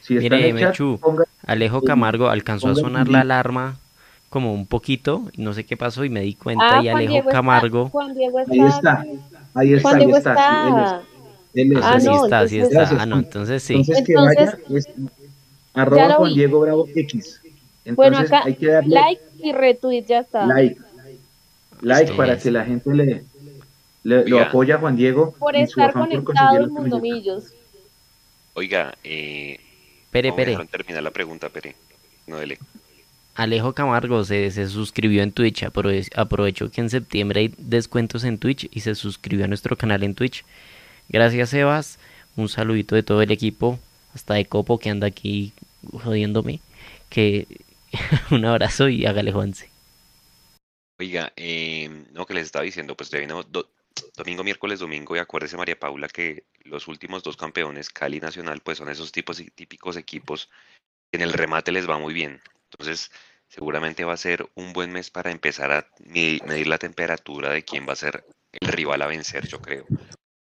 Si 0.00 0.16
está 0.16 0.36
Mire, 0.36 0.48
en 0.48 0.56
el 0.56 0.60
chat, 0.62 0.70
Mechu, 0.70 0.98
ponga- 1.00 1.24
Alejo 1.46 1.80
Sí, 1.80 1.86
Camargo 1.86 2.28
alcanzó 2.28 2.68
a 2.68 2.74
sonar 2.74 3.08
la 3.08 3.20
alarma 3.20 3.76
como 4.28 4.52
un 4.52 4.66
poquito, 4.66 5.30
y 5.32 5.40
no 5.42 5.54
sé 5.54 5.64
qué 5.64 5.76
pasó 5.76 6.04
y 6.04 6.10
me 6.10 6.20
di 6.20 6.34
cuenta 6.34 6.78
Ah, 6.78 6.82
y 6.82 6.88
Alejo 6.88 7.12
Diego, 7.12 7.30
Camargo. 7.30 7.80
está, 7.86 7.90
Juan 7.92 8.14
Diego 8.14 8.40
está. 8.40 8.52
Ahí 8.52 8.60
está. 8.68 9.04
Ahí 9.54 9.72
está, 9.72 9.82
Juan 9.88 9.94
ahí 9.94 10.04
Diego 10.04 10.18
está. 10.18 10.34
sí, 10.34 10.42
él 10.68 10.76
es. 10.76 10.82
está. 10.82 11.02
Él 11.54 11.72
es, 11.72 11.78
Ah, 11.82 12.00
sí 12.00 12.06
no, 12.06 12.24
está, 12.24 12.48
sí 12.48 12.54
entonces- 12.56 12.62
está. 12.62 12.78
Gracias, 12.80 13.00
Ah, 13.00 13.06
no, 13.06 13.18
entonces 13.18 13.62
sí. 13.62 13.74
Entonces 13.74 14.04
que 14.06 14.14
vaya, 14.16 14.58
es 14.68 14.88
arroba 15.72 16.14
Juan. 16.14 16.34
Diego 16.34 16.60
Bravo 16.60 16.86
X. 16.94 17.40
Entonces 17.86 17.96
Bueno, 17.96 18.18
acá, 18.18 18.42
hay 18.44 18.54
que 18.56 18.66
darle 18.66 18.90
like 18.94 19.22
y 19.38 19.52
retweet, 19.52 20.04
ya 20.06 20.18
está. 20.20 20.44
like. 20.46 20.76
Like 21.80 22.02
Listo. 22.04 22.16
para 22.16 22.38
que 22.38 22.50
la 22.50 22.64
gente 22.64 22.92
le, 22.94 23.22
le- 24.02 24.26
lo 24.28 24.40
apoye 24.40 24.72
a 24.72 24.78
Juan 24.78 24.96
Diego 24.96 25.34
Por 25.38 25.54
estar 25.56 25.92
conectado 25.92 26.64
en 26.64 26.70
Mundo. 26.70 27.00
Millos. 27.00 27.52
Oiga, 28.54 28.96
eh, 29.04 29.60
Pere, 30.10 30.30
no 30.30 30.36
pere. 30.36 30.56
terminar 30.70 31.02
la 31.02 31.10
pregunta, 31.10 31.48
Pere. 31.50 31.74
No, 32.26 32.36
dele. 32.38 32.58
Alejo 33.34 33.74
Camargo 33.74 34.24
se, 34.24 34.50
se 34.50 34.66
suscribió 34.68 35.22
en 35.22 35.30
Twitch. 35.32 35.62
aprovechó 35.64 36.70
que 36.70 36.80
en 36.80 36.88
septiembre 36.88 37.40
hay 37.40 37.54
descuentos 37.58 38.24
en 38.24 38.38
Twitch 38.38 38.68
y 38.72 38.80
se 38.80 38.94
suscribió 38.94 39.44
a 39.44 39.48
nuestro 39.48 39.76
canal 39.76 40.02
en 40.02 40.14
Twitch. 40.14 40.44
Gracias, 41.10 41.50
Sebas. 41.50 41.98
Un 42.36 42.48
saludito 42.48 42.94
de 42.94 43.02
todo 43.02 43.20
el 43.22 43.30
equipo, 43.30 43.78
hasta 44.14 44.34
de 44.34 44.46
Copo 44.46 44.78
que 44.78 44.88
anda 44.88 45.06
aquí 45.06 45.52
jodiéndome. 45.92 46.60
Que 47.10 47.46
un 48.30 48.44
abrazo 48.44 48.88
y 48.88 49.06
hágale 49.06 49.32
Juanse. 49.32 49.70
Oiga, 50.98 51.32
eh, 51.36 51.88
no, 52.12 52.24
que 52.24 52.34
les 52.34 52.46
estaba 52.46 52.64
diciendo, 52.64 52.96
pues 52.96 53.10
ya 53.10 53.18
viene 53.18 53.34
domingo, 54.16 54.44
miércoles, 54.44 54.80
domingo, 54.80 55.14
y 55.14 55.18
acuérdese 55.18 55.56
María 55.56 55.78
Paula 55.78 56.08
que 56.08 56.44
los 56.64 56.88
últimos 56.88 57.22
dos 57.22 57.36
campeones, 57.36 57.90
Cali 57.90 58.20
Nacional, 58.20 58.60
pues 58.60 58.78
son 58.78 58.88
esos 58.88 59.12
tipos 59.12 59.42
típicos 59.54 59.96
equipos 59.96 60.50
que 61.10 61.18
en 61.18 61.22
el 61.22 61.32
remate 61.32 61.72
les 61.72 61.88
va 61.88 61.98
muy 61.98 62.14
bien. 62.14 62.40
Entonces, 62.70 63.10
seguramente 63.48 64.04
va 64.04 64.14
a 64.14 64.18
ser 64.18 64.48
un 64.54 64.72
buen 64.72 64.90
mes 64.90 65.10
para 65.10 65.30
empezar 65.30 65.70
a 65.70 65.88
medir 65.98 66.66
la 66.66 66.78
temperatura 66.78 67.50
de 67.50 67.64
quién 67.64 67.86
va 67.86 67.92
a 67.92 67.96
ser 67.96 68.24
el 68.52 68.68
rival 68.68 69.02
a 69.02 69.06
vencer, 69.06 69.46
yo 69.46 69.60
creo. 69.60 69.86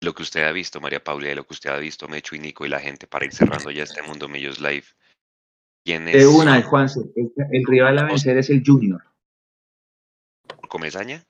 Lo 0.01 0.15
que 0.15 0.23
usted 0.23 0.43
ha 0.43 0.51
visto, 0.51 0.81
María 0.81 1.03
Paula, 1.03 1.29
y 1.29 1.35
lo 1.35 1.45
que 1.45 1.53
usted 1.53 1.69
ha 1.69 1.77
visto, 1.77 2.07
Mecho 2.07 2.35
y 2.35 2.39
Nico 2.39 2.65
y 2.65 2.69
la 2.69 2.79
gente, 2.79 3.05
para 3.05 3.25
ir 3.25 3.33
cerrando 3.33 3.69
ya 3.69 3.83
este 3.83 4.01
Mundo 4.01 4.27
Millos 4.27 4.59
Live. 4.59 4.85
¿Quién 5.83 6.07
es? 6.07 6.13
De 6.13 6.27
una, 6.27 6.61
Juanse, 6.61 7.01
el 7.15 7.65
rival 7.65 7.97
a 7.99 8.03
vencer 8.03 8.37
es 8.37 8.49
el 8.49 8.63
Junior. 8.65 9.01
Comesaña? 10.67 11.23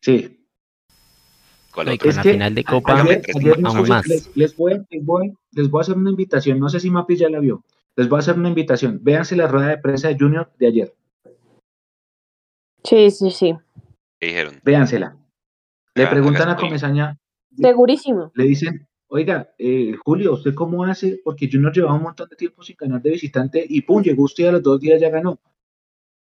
Sí. 0.00 0.44
Con 1.70 1.86
la 1.86 1.96
final 1.96 2.54
de 2.54 2.64
Copa, 2.64 3.02
Les, 4.34 4.56
voy, 4.56 4.74
a 4.74 5.80
hacer 5.80 5.96
una 5.96 6.10
invitación, 6.10 6.60
no 6.60 6.68
sé 6.68 6.78
si 6.78 6.88
Mapi 6.88 7.16
ya 7.16 7.28
la 7.28 7.40
vio, 7.40 7.64
les 7.96 8.08
voy 8.08 8.18
a 8.18 8.20
hacer 8.20 8.36
una 8.38 8.48
invitación, 8.48 9.00
véanse 9.02 9.34
la 9.34 9.48
rueda 9.48 9.68
de 9.68 9.78
prensa 9.78 10.08
de 10.08 10.16
Junior 10.16 10.52
de 10.58 10.66
ayer. 10.68 10.94
Sí, 12.84 13.10
sí, 13.10 13.30
sí. 13.30 13.56
¿Qué 14.20 14.26
dijeron? 14.28 14.60
Véansela. 14.62 15.16
Le 15.94 16.06
preguntan 16.06 16.48
a 16.48 16.56
Comesaña. 16.56 17.18
Segurísimo. 17.56 18.30
Le 18.34 18.44
dicen, 18.44 18.86
oiga, 19.08 19.54
eh, 19.58 19.94
Julio, 20.04 20.34
¿usted 20.34 20.54
cómo 20.54 20.84
hace? 20.84 21.20
Porque 21.24 21.48
Junior 21.50 21.72
llevaba 21.72 21.96
un 21.96 22.02
montón 22.02 22.28
de 22.28 22.36
tiempo 22.36 22.62
sin 22.62 22.76
ganar 22.78 23.02
de 23.02 23.10
visitante 23.10 23.64
y 23.68 23.82
pum, 23.82 24.02
llegó 24.02 24.24
usted 24.24 24.46
a 24.46 24.52
los 24.52 24.62
dos 24.62 24.80
días 24.80 25.00
ya 25.00 25.10
ganó. 25.10 25.38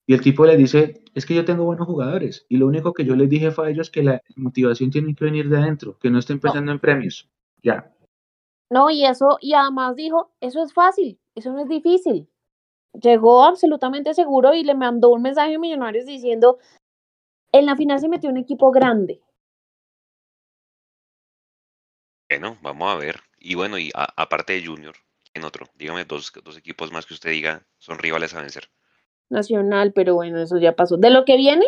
Y 0.07 0.13
el 0.13 0.21
tipo 0.21 0.45
le 0.45 0.57
dice, 0.57 1.03
es 1.13 1.25
que 1.25 1.35
yo 1.35 1.45
tengo 1.45 1.63
buenos 1.63 1.87
jugadores. 1.87 2.45
Y 2.49 2.57
lo 2.57 2.67
único 2.67 2.93
que 2.93 3.05
yo 3.05 3.15
les 3.15 3.29
dije 3.29 3.51
fue 3.51 3.67
a 3.67 3.69
ellos 3.69 3.89
que 3.89 4.03
la 4.03 4.21
motivación 4.35 4.91
tiene 4.91 5.15
que 5.15 5.25
venir 5.25 5.47
de 5.47 5.57
adentro, 5.57 5.97
que 5.99 6.09
no 6.09 6.19
estén 6.19 6.39
pensando 6.39 6.71
en 6.71 6.79
premios. 6.79 7.29
Ya. 7.63 7.93
No, 8.69 8.89
y 8.89 9.05
eso, 9.05 9.37
y 9.41 9.53
además 9.53 9.95
dijo, 9.95 10.31
eso 10.39 10.63
es 10.63 10.73
fácil, 10.73 11.19
eso 11.35 11.53
no 11.53 11.59
es 11.59 11.69
difícil. 11.69 12.27
Llegó 12.93 13.43
absolutamente 13.43 14.13
seguro 14.13 14.53
y 14.53 14.63
le 14.63 14.75
mandó 14.75 15.09
un 15.09 15.21
mensaje 15.21 15.55
a 15.55 15.59
Millonarios 15.59 16.05
diciendo, 16.05 16.57
en 17.51 17.65
la 17.65 17.75
final 17.75 17.99
se 17.99 18.09
metió 18.09 18.29
un 18.29 18.37
equipo 18.37 18.71
grande. 18.71 19.21
Bueno, 22.31 22.57
vamos 22.61 22.91
a 22.91 22.95
ver. 22.95 23.21
Y 23.37 23.55
bueno, 23.55 23.77
y 23.77 23.91
aparte 23.93 24.53
de 24.53 24.65
Junior, 24.65 24.95
en 25.33 25.43
otro? 25.43 25.67
Dígame 25.75 26.05
dos, 26.05 26.31
dos 26.43 26.57
equipos 26.57 26.91
más 26.91 27.05
que 27.05 27.13
usted 27.13 27.29
diga 27.29 27.63
son 27.77 27.99
rivales 27.99 28.33
a 28.33 28.41
vencer 28.41 28.71
nacional, 29.31 29.93
pero 29.93 30.13
bueno, 30.13 30.39
eso 30.39 30.59
ya 30.59 30.75
pasó. 30.75 30.97
¿De 30.97 31.09
lo 31.09 31.25
que 31.25 31.37
viene? 31.37 31.65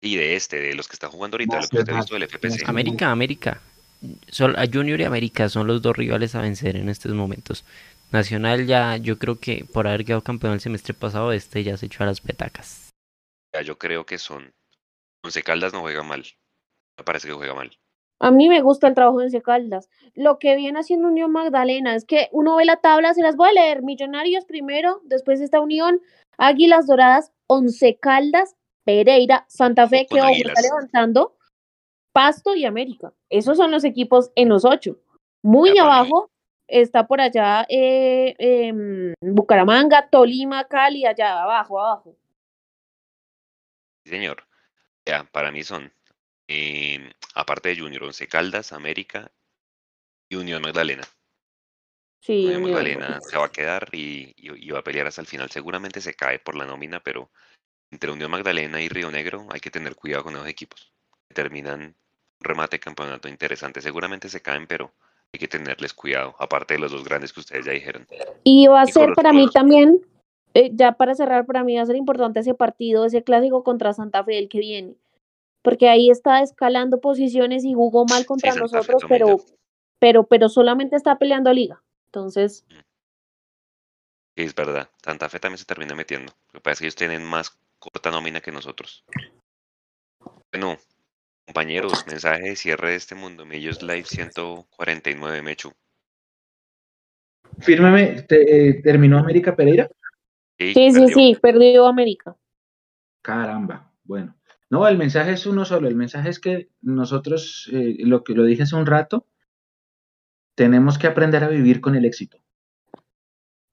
Y 0.00 0.16
de 0.16 0.36
este, 0.36 0.60
de 0.60 0.74
los 0.74 0.88
que 0.88 0.94
está 0.94 1.08
jugando 1.08 1.34
ahorita, 1.34 1.60
lo 1.60 1.68
que 1.68 1.78
usted 1.78 1.92
ha 1.92 1.96
visto 1.96 2.14
del 2.14 2.28
FPC. 2.28 2.68
América, 2.68 3.10
América. 3.10 3.60
a 4.56 4.66
Junior 4.72 5.00
y 5.00 5.04
América 5.04 5.48
son 5.48 5.66
los 5.66 5.82
dos 5.82 5.96
rivales 5.96 6.34
a 6.34 6.40
vencer 6.40 6.76
en 6.76 6.88
estos 6.88 7.12
momentos. 7.12 7.64
Nacional 8.12 8.66
ya, 8.66 8.96
yo 8.96 9.18
creo 9.18 9.40
que 9.40 9.66
por 9.70 9.88
haber 9.88 10.04
quedado 10.04 10.22
campeón 10.22 10.54
el 10.54 10.60
semestre 10.60 10.94
pasado, 10.94 11.32
este 11.32 11.64
ya 11.64 11.76
se 11.76 11.86
echó 11.86 12.04
a 12.04 12.06
las 12.06 12.20
petacas. 12.20 12.90
Ya, 13.52 13.62
yo 13.62 13.76
creo 13.76 14.06
que 14.06 14.18
son. 14.18 14.54
Once 15.22 15.42
Caldas 15.42 15.72
no 15.72 15.80
juega 15.80 16.02
mal. 16.02 16.24
Me 16.96 17.04
parece 17.04 17.26
que 17.26 17.34
juega 17.34 17.54
mal. 17.54 17.76
A 18.20 18.30
mí 18.30 18.48
me 18.48 18.62
gusta 18.62 18.86
el 18.86 18.94
trabajo 18.94 19.18
de 19.18 19.24
Once 19.24 19.42
Caldas. 19.42 19.90
Lo 20.14 20.38
que 20.38 20.56
viene 20.56 20.78
haciendo 20.78 21.08
Unión 21.08 21.32
Magdalena 21.32 21.94
es 21.94 22.04
que 22.04 22.28
uno 22.32 22.56
ve 22.56 22.64
la 22.64 22.76
tabla, 22.76 23.12
se 23.14 23.22
las 23.22 23.36
voy 23.36 23.48
a 23.48 23.52
leer. 23.52 23.82
Millonarios 23.82 24.44
primero, 24.44 25.00
después 25.04 25.40
esta 25.40 25.60
Unión, 25.60 26.00
Águilas 26.38 26.86
Doradas, 26.86 27.32
Once 27.46 27.98
Caldas, 28.00 28.56
Pereira, 28.84 29.44
Santa 29.48 29.88
Fe 29.88 30.06
que 30.08 30.18
está 30.18 30.60
levantando, 30.62 31.36
Pasto 32.12 32.54
y 32.54 32.64
América. 32.64 33.12
Esos 33.28 33.56
son 33.56 33.70
los 33.70 33.84
equipos 33.84 34.30
en 34.36 34.48
los 34.48 34.64
ocho. 34.64 34.98
Muy 35.42 35.76
abajo 35.78 36.30
está 36.66 37.06
por 37.06 37.20
allá 37.20 37.66
eh, 37.68 38.34
em, 38.38 39.14
Bucaramanga, 39.20 40.08
Tolima, 40.08 40.64
Cali, 40.64 41.04
allá 41.04 41.42
abajo, 41.42 41.80
abajo. 41.80 42.16
Sí, 44.04 44.10
señor. 44.10 44.44
Ya, 45.06 45.24
para 45.24 45.50
mí 45.50 45.62
son, 45.62 45.92
em, 46.48 47.10
aparte 47.34 47.70
de 47.70 47.78
Junior, 47.78 48.04
Once 48.04 48.26
Caldas, 48.28 48.72
América 48.72 49.30
y 50.28 50.36
Unión 50.36 50.62
Magdalena. 50.62 51.02
Sí, 52.20 52.46
Magdalena 52.58 53.20
se 53.20 53.36
va 53.36 53.46
a 53.46 53.52
quedar 53.52 53.88
y, 53.92 54.32
va 54.70 54.78
a 54.78 54.84
pelear 54.84 55.06
hasta 55.06 55.20
el 55.20 55.26
final. 55.26 55.50
Seguramente 55.50 56.00
se 56.00 56.14
cae 56.14 56.38
por 56.38 56.56
la 56.56 56.64
nómina, 56.64 57.00
pero 57.00 57.30
entre 57.90 58.10
Unión 58.10 58.30
Magdalena 58.30 58.80
y 58.80 58.88
Río 58.88 59.10
Negro 59.10 59.46
hay 59.50 59.60
que 59.60 59.70
tener 59.70 59.94
cuidado 59.94 60.24
con 60.24 60.34
los 60.34 60.46
equipos. 60.46 60.94
Terminan 61.34 61.94
remate 62.40 62.80
campeonato 62.80 63.28
interesante. 63.28 63.82
Seguramente 63.82 64.30
se 64.30 64.40
caen, 64.40 64.66
pero 64.66 64.94
hay 65.32 65.38
que 65.38 65.48
tenerles 65.48 65.92
cuidado, 65.92 66.34
aparte 66.38 66.74
de 66.74 66.80
los 66.80 66.92
dos 66.92 67.04
grandes 67.04 67.32
que 67.32 67.40
ustedes 67.40 67.66
ya 67.66 67.72
dijeron. 67.72 68.06
Y 68.44 68.68
va 68.68 68.82
a 68.82 68.86
ser 68.86 69.12
para 69.14 69.32
mí 69.32 69.48
también, 69.52 70.00
eh, 70.54 70.70
ya 70.72 70.92
para 70.92 71.14
cerrar, 71.14 71.44
para 71.44 71.64
mí 71.64 71.76
va 71.76 71.82
a 71.82 71.86
ser 71.86 71.96
importante 71.96 72.40
ese 72.40 72.54
partido, 72.54 73.04
ese 73.04 73.24
clásico 73.24 73.64
contra 73.64 73.92
Santa 73.92 74.24
Fe, 74.24 74.38
el 74.38 74.48
que 74.48 74.60
viene. 74.60 74.94
Porque 75.64 75.88
ahí 75.88 76.10
está 76.10 76.42
escalando 76.42 77.00
posiciones 77.00 77.64
y 77.64 77.72
jugó 77.72 78.04
mal 78.04 78.26
contra 78.26 78.54
nosotros, 78.54 79.02
pero, 79.08 79.40
pero, 79.98 80.24
pero 80.24 80.50
solamente 80.50 80.94
está 80.94 81.16
peleando 81.18 81.50
liga. 81.54 81.82
Entonces. 82.04 82.66
Es 84.36 84.54
verdad. 84.54 84.90
Santa 85.02 85.30
Fe 85.30 85.40
también 85.40 85.56
se 85.56 85.64
termina 85.64 85.94
metiendo. 85.94 86.34
Lo 86.52 86.60
que 86.60 86.64
pasa 86.64 86.72
es 86.72 86.78
que 86.80 86.84
ellos 86.84 86.96
tienen 86.96 87.24
más 87.24 87.58
corta 87.78 88.10
nómina 88.10 88.42
que 88.42 88.52
nosotros. 88.52 89.06
Bueno, 90.52 90.76
compañeros, 91.46 92.06
mensaje 92.08 92.42
de 92.42 92.56
cierre 92.56 92.90
de 92.90 92.96
este 92.96 93.14
Mundo 93.14 93.46
Millos 93.46 93.82
Live 93.82 94.04
149, 94.04 95.40
Mechu. 95.40 95.72
Fírmame, 97.60 98.26
eh, 98.28 98.82
¿terminó 98.82 99.18
América 99.18 99.56
Pereira? 99.56 99.88
Sí, 100.58 100.74
sí, 100.92 101.08
sí, 101.08 101.38
perdió 101.40 101.86
América. 101.86 102.36
Caramba, 103.22 103.90
bueno. 104.04 104.36
No, 104.70 104.88
el 104.88 104.98
mensaje 104.98 105.32
es 105.32 105.46
uno 105.46 105.64
solo. 105.64 105.88
El 105.88 105.96
mensaje 105.96 106.28
es 106.28 106.40
que 106.40 106.70
nosotros, 106.82 107.68
eh, 107.72 107.96
lo 108.00 108.24
que 108.24 108.34
lo 108.34 108.44
dije 108.44 108.62
hace 108.62 108.76
un 108.76 108.86
rato, 108.86 109.26
tenemos 110.54 110.98
que 110.98 111.06
aprender 111.06 111.44
a 111.44 111.48
vivir 111.48 111.80
con 111.80 111.94
el 111.94 112.04
éxito. 112.04 112.38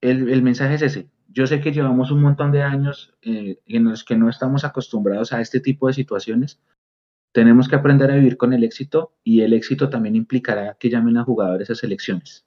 El, 0.01 0.41
mensaje 0.41 0.75
es 0.75 0.81
ese. 0.81 1.09
Yo 1.27 1.45
sé 1.45 1.61
que 1.61 1.71
llevamos 1.71 2.11
un 2.11 2.21
montón 2.21 2.51
de 2.51 2.63
años 2.63 3.13
eh, 3.21 3.59
en 3.67 3.83
los 3.85 4.03
que 4.03 4.17
no 4.17 4.29
estamos 4.29 4.65
acostumbrados 4.65 5.31
a 5.31 5.41
este 5.41 5.59
tipo 5.59 5.87
de 5.87 5.93
situaciones. 5.93 6.59
Tenemos 7.31 7.69
que 7.69 7.75
aprender 7.75 8.11
a 8.11 8.15
vivir 8.15 8.35
con 8.35 8.51
el 8.51 8.63
éxito 8.63 9.13
y 9.23 9.41
el 9.41 9.53
éxito 9.53 9.89
también 9.89 10.15
implicará 10.15 10.75
que 10.79 10.89
llamen 10.89 11.17
a 11.17 11.23
jugadores 11.23 11.69
a 11.69 11.75
selecciones. 11.75 12.45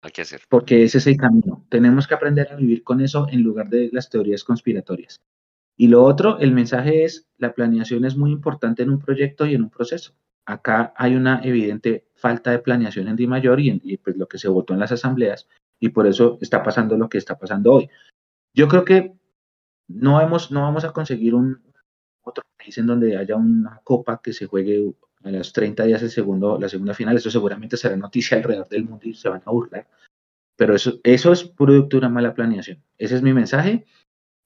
Hay 0.00 0.12
que 0.12 0.22
hacer. 0.22 0.42
Porque 0.48 0.84
ese 0.84 0.98
es 0.98 1.06
el 1.06 1.16
camino. 1.16 1.66
Tenemos 1.68 2.06
que 2.06 2.14
aprender 2.14 2.52
a 2.52 2.56
vivir 2.56 2.82
con 2.82 3.00
eso 3.00 3.26
en 3.30 3.42
lugar 3.42 3.68
de 3.68 3.90
las 3.92 4.08
teorías 4.08 4.44
conspiratorias. 4.44 5.20
Y 5.76 5.88
lo 5.88 6.04
otro, 6.04 6.38
el 6.38 6.52
mensaje 6.52 7.04
es, 7.04 7.28
la 7.38 7.54
planeación 7.54 8.04
es 8.04 8.16
muy 8.16 8.30
importante 8.30 8.82
en 8.82 8.90
un 8.90 8.98
proyecto 8.98 9.46
y 9.46 9.54
en 9.54 9.62
un 9.62 9.70
proceso. 9.70 10.14
Acá 10.44 10.92
hay 10.96 11.14
una 11.14 11.40
evidente 11.42 12.06
falta 12.14 12.50
de 12.50 12.58
planeación 12.58 13.08
en 13.08 13.16
Di 13.16 13.26
Mayor 13.26 13.60
y, 13.60 13.70
en, 13.70 13.82
pues 14.02 14.16
lo 14.16 14.26
que 14.26 14.38
se 14.38 14.48
votó 14.48 14.74
en 14.74 14.80
las 14.80 14.92
asambleas 14.92 15.48
y 15.80 15.88
por 15.88 16.06
eso 16.06 16.38
está 16.40 16.62
pasando 16.62 16.96
lo 16.96 17.08
que 17.08 17.18
está 17.18 17.38
pasando 17.38 17.72
hoy. 17.72 17.90
Yo 18.54 18.68
creo 18.68 18.84
que 18.84 19.14
no, 19.88 20.20
hemos, 20.20 20.50
no 20.50 20.62
vamos 20.62 20.84
a 20.84 20.92
conseguir 20.92 21.34
un 21.34 21.60
otro 22.22 22.44
país 22.56 22.76
en 22.78 22.86
donde 22.86 23.16
haya 23.16 23.36
una 23.36 23.80
copa 23.82 24.20
que 24.22 24.32
se 24.32 24.46
juegue 24.46 24.94
a 25.24 25.30
los 25.30 25.52
30 25.52 25.84
días 25.84 26.02
el 26.02 26.10
segundo, 26.10 26.58
la 26.58 26.68
segunda 26.68 26.94
final. 26.94 27.16
Eso 27.16 27.30
seguramente 27.30 27.76
será 27.76 27.96
noticia 27.96 28.36
alrededor 28.36 28.68
del 28.68 28.84
mundo 28.84 29.08
y 29.08 29.14
se 29.14 29.28
van 29.28 29.42
a 29.44 29.50
burlar. 29.50 29.88
Pero 30.56 30.74
eso, 30.74 31.00
eso 31.02 31.32
es 31.32 31.44
producto 31.44 31.96
de 31.96 31.98
una 31.98 32.08
mala 32.08 32.34
planeación. 32.34 32.82
Ese 32.98 33.16
es 33.16 33.22
mi 33.22 33.32
mensaje. 33.32 33.86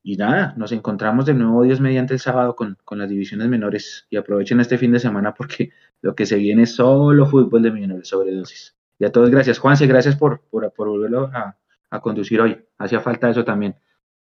Y 0.08 0.16
nada, 0.16 0.54
nos 0.56 0.70
encontramos 0.70 1.26
de 1.26 1.34
nuevo 1.34 1.64
Dios 1.64 1.80
mediante 1.80 2.14
el 2.14 2.20
sábado 2.20 2.54
con, 2.54 2.78
con 2.84 2.98
las 2.98 3.08
divisiones 3.10 3.48
menores 3.48 4.06
y 4.08 4.16
aprovechen 4.16 4.60
este 4.60 4.78
fin 4.78 4.92
de 4.92 5.00
semana 5.00 5.34
porque 5.34 5.72
lo 6.00 6.14
que 6.14 6.26
se 6.26 6.36
viene 6.36 6.62
es 6.62 6.76
solo 6.76 7.26
fútbol 7.26 7.60
de 7.60 7.72
millonarios 7.72 8.06
sobredosis. 8.06 8.76
Y 9.00 9.04
a 9.04 9.10
todos 9.10 9.30
gracias. 9.30 9.58
Juanse, 9.58 9.88
gracias 9.88 10.14
por, 10.14 10.42
por, 10.42 10.72
volverlo 10.76 11.28
a, 11.34 11.58
conducir 12.00 12.40
hoy. 12.40 12.56
Hacía 12.78 13.00
falta 13.00 13.30
eso 13.30 13.44
también. 13.44 13.74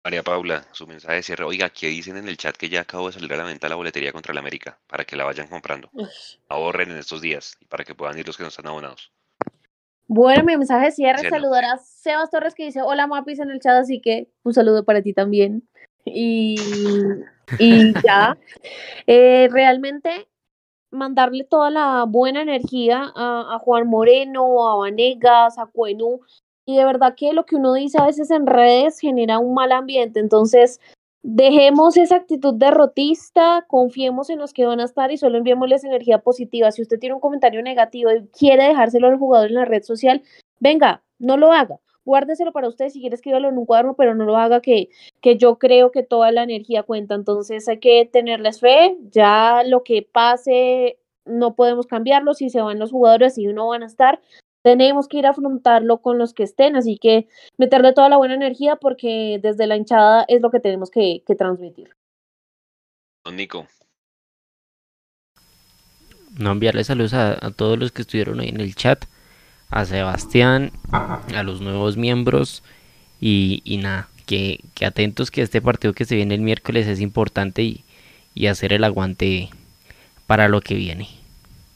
María 0.04 0.22
Paula, 0.22 0.64
su 0.74 0.86
mensaje 0.86 1.16
de 1.16 1.24
cierre. 1.24 1.44
Oiga, 1.44 1.72
¿qué 1.72 1.88
dicen 1.88 2.18
en 2.18 2.28
el 2.28 2.38
chat 2.38 2.56
que 2.56 2.70
ya 2.70 2.82
acabó 2.82 3.08
de 3.08 3.14
salir 3.14 3.34
a 3.34 3.38
la 3.38 3.44
venta 3.44 3.68
la 3.68 3.74
boletería 3.74 4.12
contra 4.12 4.32
el 4.32 4.38
América? 4.38 4.78
Para 4.86 5.06
que 5.06 5.16
la 5.16 5.24
vayan 5.24 5.48
comprando. 5.48 5.90
Ahorren 6.50 6.92
en 6.92 6.98
estos 6.98 7.20
días 7.20 7.58
y 7.60 7.66
para 7.66 7.84
que 7.84 7.96
puedan 7.96 8.20
ir 8.20 8.28
los 8.28 8.38
que 8.38 8.44
no 8.44 8.50
están 8.50 8.68
abonados. 8.68 9.12
Bueno, 10.08 10.44
mi 10.44 10.58
mensaje 10.58 10.86
de 10.86 10.92
cierre, 10.92 11.30
saludar 11.30 11.64
a 11.66 11.78
Sebas 11.78 12.30
Torres 12.30 12.54
que 12.54 12.66
dice 12.66 12.82
hola 12.82 13.08
Mapis 13.08 13.40
en 13.40 13.50
el 13.50 13.60
chat, 13.60 13.78
así 13.78 14.02
que 14.02 14.30
un 14.44 14.54
saludo 14.54 14.84
para 14.84 15.02
ti 15.02 15.14
también. 15.14 15.68
y, 16.06 16.56
y 17.60 17.94
ya. 18.06 18.38
Eh, 19.08 19.48
realmente 19.52 20.28
mandarle 20.92 21.44
toda 21.44 21.70
la 21.70 22.06
buena 22.08 22.42
energía 22.42 23.12
a, 23.16 23.56
a, 23.56 23.60
Juan 23.60 23.88
Moreno, 23.88 24.70
a 24.70 24.76
Vanegas, 24.76 25.58
a 25.58 25.66
Cuenú, 25.66 26.22
y 26.66 26.78
de 26.78 26.86
verdad 26.86 27.16
que 27.16 27.34
lo 27.34 27.46
que 27.46 27.56
uno 27.56 27.74
dice 27.74 27.98
a 28.00 28.06
veces 28.06 28.32
en 28.32 28.46
redes 28.46 29.00
genera 29.00 29.40
un 29.40 29.54
mal 29.54 29.72
ambiente, 29.72 30.20
entonces 30.20 30.80
dejemos 31.24 31.96
esa 31.98 32.18
actitud 32.18 32.54
derrotista, 32.54 33.66
confiemos 33.68 34.30
en 34.30 34.40
los 34.40 34.54
que 34.54 34.66
van 34.66 34.82
a 34.82 34.84
estar 34.84 35.12
y 35.12 35.18
solo 35.18 35.38
enviémosles 35.38 35.84
energía 35.84 36.20
positiva. 36.20 36.72
Si 36.72 36.82
usted 36.82 37.00
tiene 37.00 37.16
un 37.16 37.22
comentario 37.22 37.62
negativo 37.64 38.12
y 38.12 38.28
quiere 38.28 38.66
dejárselo 38.68 39.08
al 39.08 39.18
jugador 39.18 39.50
en 39.50 39.56
la 39.56 39.66
red 39.66 39.84
social, 39.84 40.22
venga, 40.60 41.02
no 41.20 41.38
lo 41.38 41.52
haga. 41.54 41.80
Guárdeselo 42.06 42.52
para 42.52 42.68
usted 42.68 42.90
si 42.90 43.00
quiere 43.00 43.16
escribirlo 43.16 43.48
en 43.48 43.58
un 43.58 43.66
cuaderno, 43.66 43.96
pero 43.96 44.14
no 44.14 44.26
lo 44.26 44.36
haga 44.36 44.60
que, 44.60 44.90
que 45.22 45.38
yo 45.38 45.58
creo 45.58 45.92
que 45.92 46.04
toda 46.04 46.32
la 46.34 46.44
energía 46.44 46.84
cuenta. 46.84 47.16
Entonces 47.16 47.68
hay 47.70 47.80
que 47.80 48.10
tenerles 48.12 48.60
fe. 48.60 48.98
Ya 49.10 49.64
lo 49.66 49.84
que 49.84 50.06
pase 50.12 51.00
no 51.26 51.56
podemos 51.56 51.88
cambiarlo. 51.88 52.34
Si 52.34 52.50
se 52.50 52.62
van 52.62 52.80
los 52.80 52.92
jugadores 52.92 53.38
y 53.38 53.48
uno 53.48 53.68
van 53.68 53.84
a 53.84 53.86
estar, 53.86 54.20
tenemos 54.64 55.08
que 55.08 55.18
ir 55.18 55.28
a 55.28 55.32
afrontarlo 55.32 56.00
con 56.02 56.18
los 56.18 56.34
que 56.34 56.44
estén, 56.44 56.76
así 56.76 56.98
que 56.98 57.28
meterle 57.58 57.94
toda 57.94 58.10
la 58.10 58.18
buena 58.18 58.34
energía 58.34 58.78
porque 58.78 59.40
desde 59.44 59.68
la 59.68 59.76
hinchada 59.76 60.26
es 60.28 60.42
lo 60.42 60.50
que 60.50 60.60
tenemos 60.60 60.90
que, 60.90 61.22
que 61.28 61.36
transmitir. 61.36 61.96
Don 63.24 63.36
Nico. 63.36 63.68
No 66.40 66.52
enviarle 66.52 66.84
saludos 66.84 67.14
a, 67.14 67.46
a, 67.46 67.52
todos 67.52 67.78
los 67.78 67.92
que 67.92 68.02
estuvieron 68.02 68.40
ahí 68.40 68.50
en 68.50 68.62
el 68.62 68.74
chat, 68.74 69.06
a 69.70 69.86
Sebastián, 69.86 70.72
a 70.92 71.44
los 71.44 71.62
nuevos 71.62 71.96
miembros 71.96 72.64
y, 73.20 73.62
y 73.66 73.78
nada, 73.78 74.10
que, 74.26 74.62
que, 74.74 74.86
atentos 74.86 75.30
que 75.30 75.42
este 75.42 75.62
partido 75.62 75.94
que 75.94 76.06
se 76.06 76.16
viene 76.16 76.36
el 76.36 76.42
miércoles 76.42 76.88
es 76.88 77.02
importante 77.02 77.62
y, 77.62 77.84
y 78.34 78.48
hacer 78.48 78.74
el 78.74 78.84
aguante 78.84 79.50
para 80.26 80.48
lo 80.48 80.62
que 80.62 80.74
viene. 80.76 81.08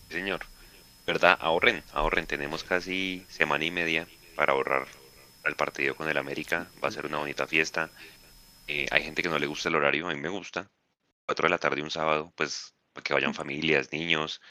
Señor. 0.09 0.39
¿Verdad? 1.07 1.37
Ahorren, 1.39 1.83
ahorren, 1.93 2.27
tenemos 2.27 2.65
casi 2.65 3.25
semana 3.29 3.63
y 3.63 3.71
media 3.71 4.05
para 4.35 4.51
ahorrar 4.51 4.87
el 5.45 5.55
partido 5.55 5.95
con 5.95 6.09
el 6.09 6.17
América, 6.17 6.69
va 6.83 6.89
a 6.89 6.91
ser 6.91 7.05
una 7.05 7.19
bonita 7.19 7.47
fiesta. 7.47 7.89
Eh, 8.67 8.87
hay 8.91 9.03
gente 9.03 9.23
que 9.23 9.29
no 9.29 9.39
le 9.39 9.47
gusta 9.47 9.69
el 9.69 9.75
horario, 9.75 10.09
a 10.09 10.13
mí 10.13 10.19
me 10.19 10.27
gusta. 10.27 10.69
4 11.25 11.45
de 11.45 11.49
la 11.49 11.57
tarde 11.57 11.81
un 11.81 11.91
sábado, 11.91 12.33
pues 12.35 12.75
para 12.91 13.03
que 13.03 13.13
vayan 13.13 13.33
familias, 13.33 13.93
niños, 13.93 14.41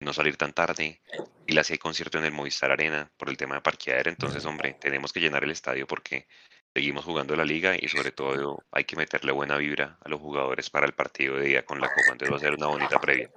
no 0.00 0.14
salir 0.14 0.38
tan 0.38 0.54
tarde. 0.54 1.02
Y 1.46 1.52
la 1.52 1.62
hay 1.68 1.76
concierto 1.76 2.16
en 2.16 2.24
el 2.24 2.32
Movistar 2.32 2.72
Arena 2.72 3.10
por 3.18 3.28
el 3.28 3.36
tema 3.36 3.56
de 3.56 3.60
parqueadera, 3.60 4.10
entonces 4.10 4.46
hombre, 4.46 4.78
tenemos 4.80 5.12
que 5.12 5.20
llenar 5.20 5.44
el 5.44 5.50
estadio 5.50 5.86
porque 5.86 6.26
seguimos 6.72 7.04
jugando 7.04 7.36
la 7.36 7.44
liga 7.44 7.76
y 7.78 7.88
sobre 7.88 8.12
todo 8.12 8.64
hay 8.72 8.84
que 8.84 8.96
meterle 8.96 9.32
buena 9.32 9.58
vibra 9.58 9.98
a 10.02 10.08
los 10.08 10.20
jugadores 10.20 10.70
para 10.70 10.86
el 10.86 10.94
partido 10.94 11.36
de 11.36 11.48
día 11.48 11.66
con 11.66 11.80
la 11.82 11.88
Copa, 11.88 12.12
entonces 12.12 12.32
va 12.32 12.36
a 12.36 12.40
ser 12.40 12.54
una 12.54 12.68
bonita 12.68 12.98
previa 12.98 13.30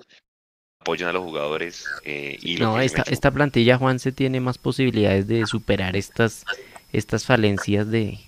apoyen 0.81 1.07
a 1.07 1.13
los 1.13 1.23
jugadores. 1.23 1.85
Eh, 2.03 2.37
y 2.41 2.55
no, 2.55 2.79
esta, 2.79 3.03
esta 3.03 3.31
plantilla, 3.31 3.77
Juan, 3.77 3.99
se 3.99 4.11
tiene 4.11 4.39
más 4.39 4.57
posibilidades 4.57 5.27
de 5.27 5.45
superar 5.45 5.95
estas, 5.95 6.43
estas 6.91 7.25
falencias 7.25 7.89
de 7.89 8.19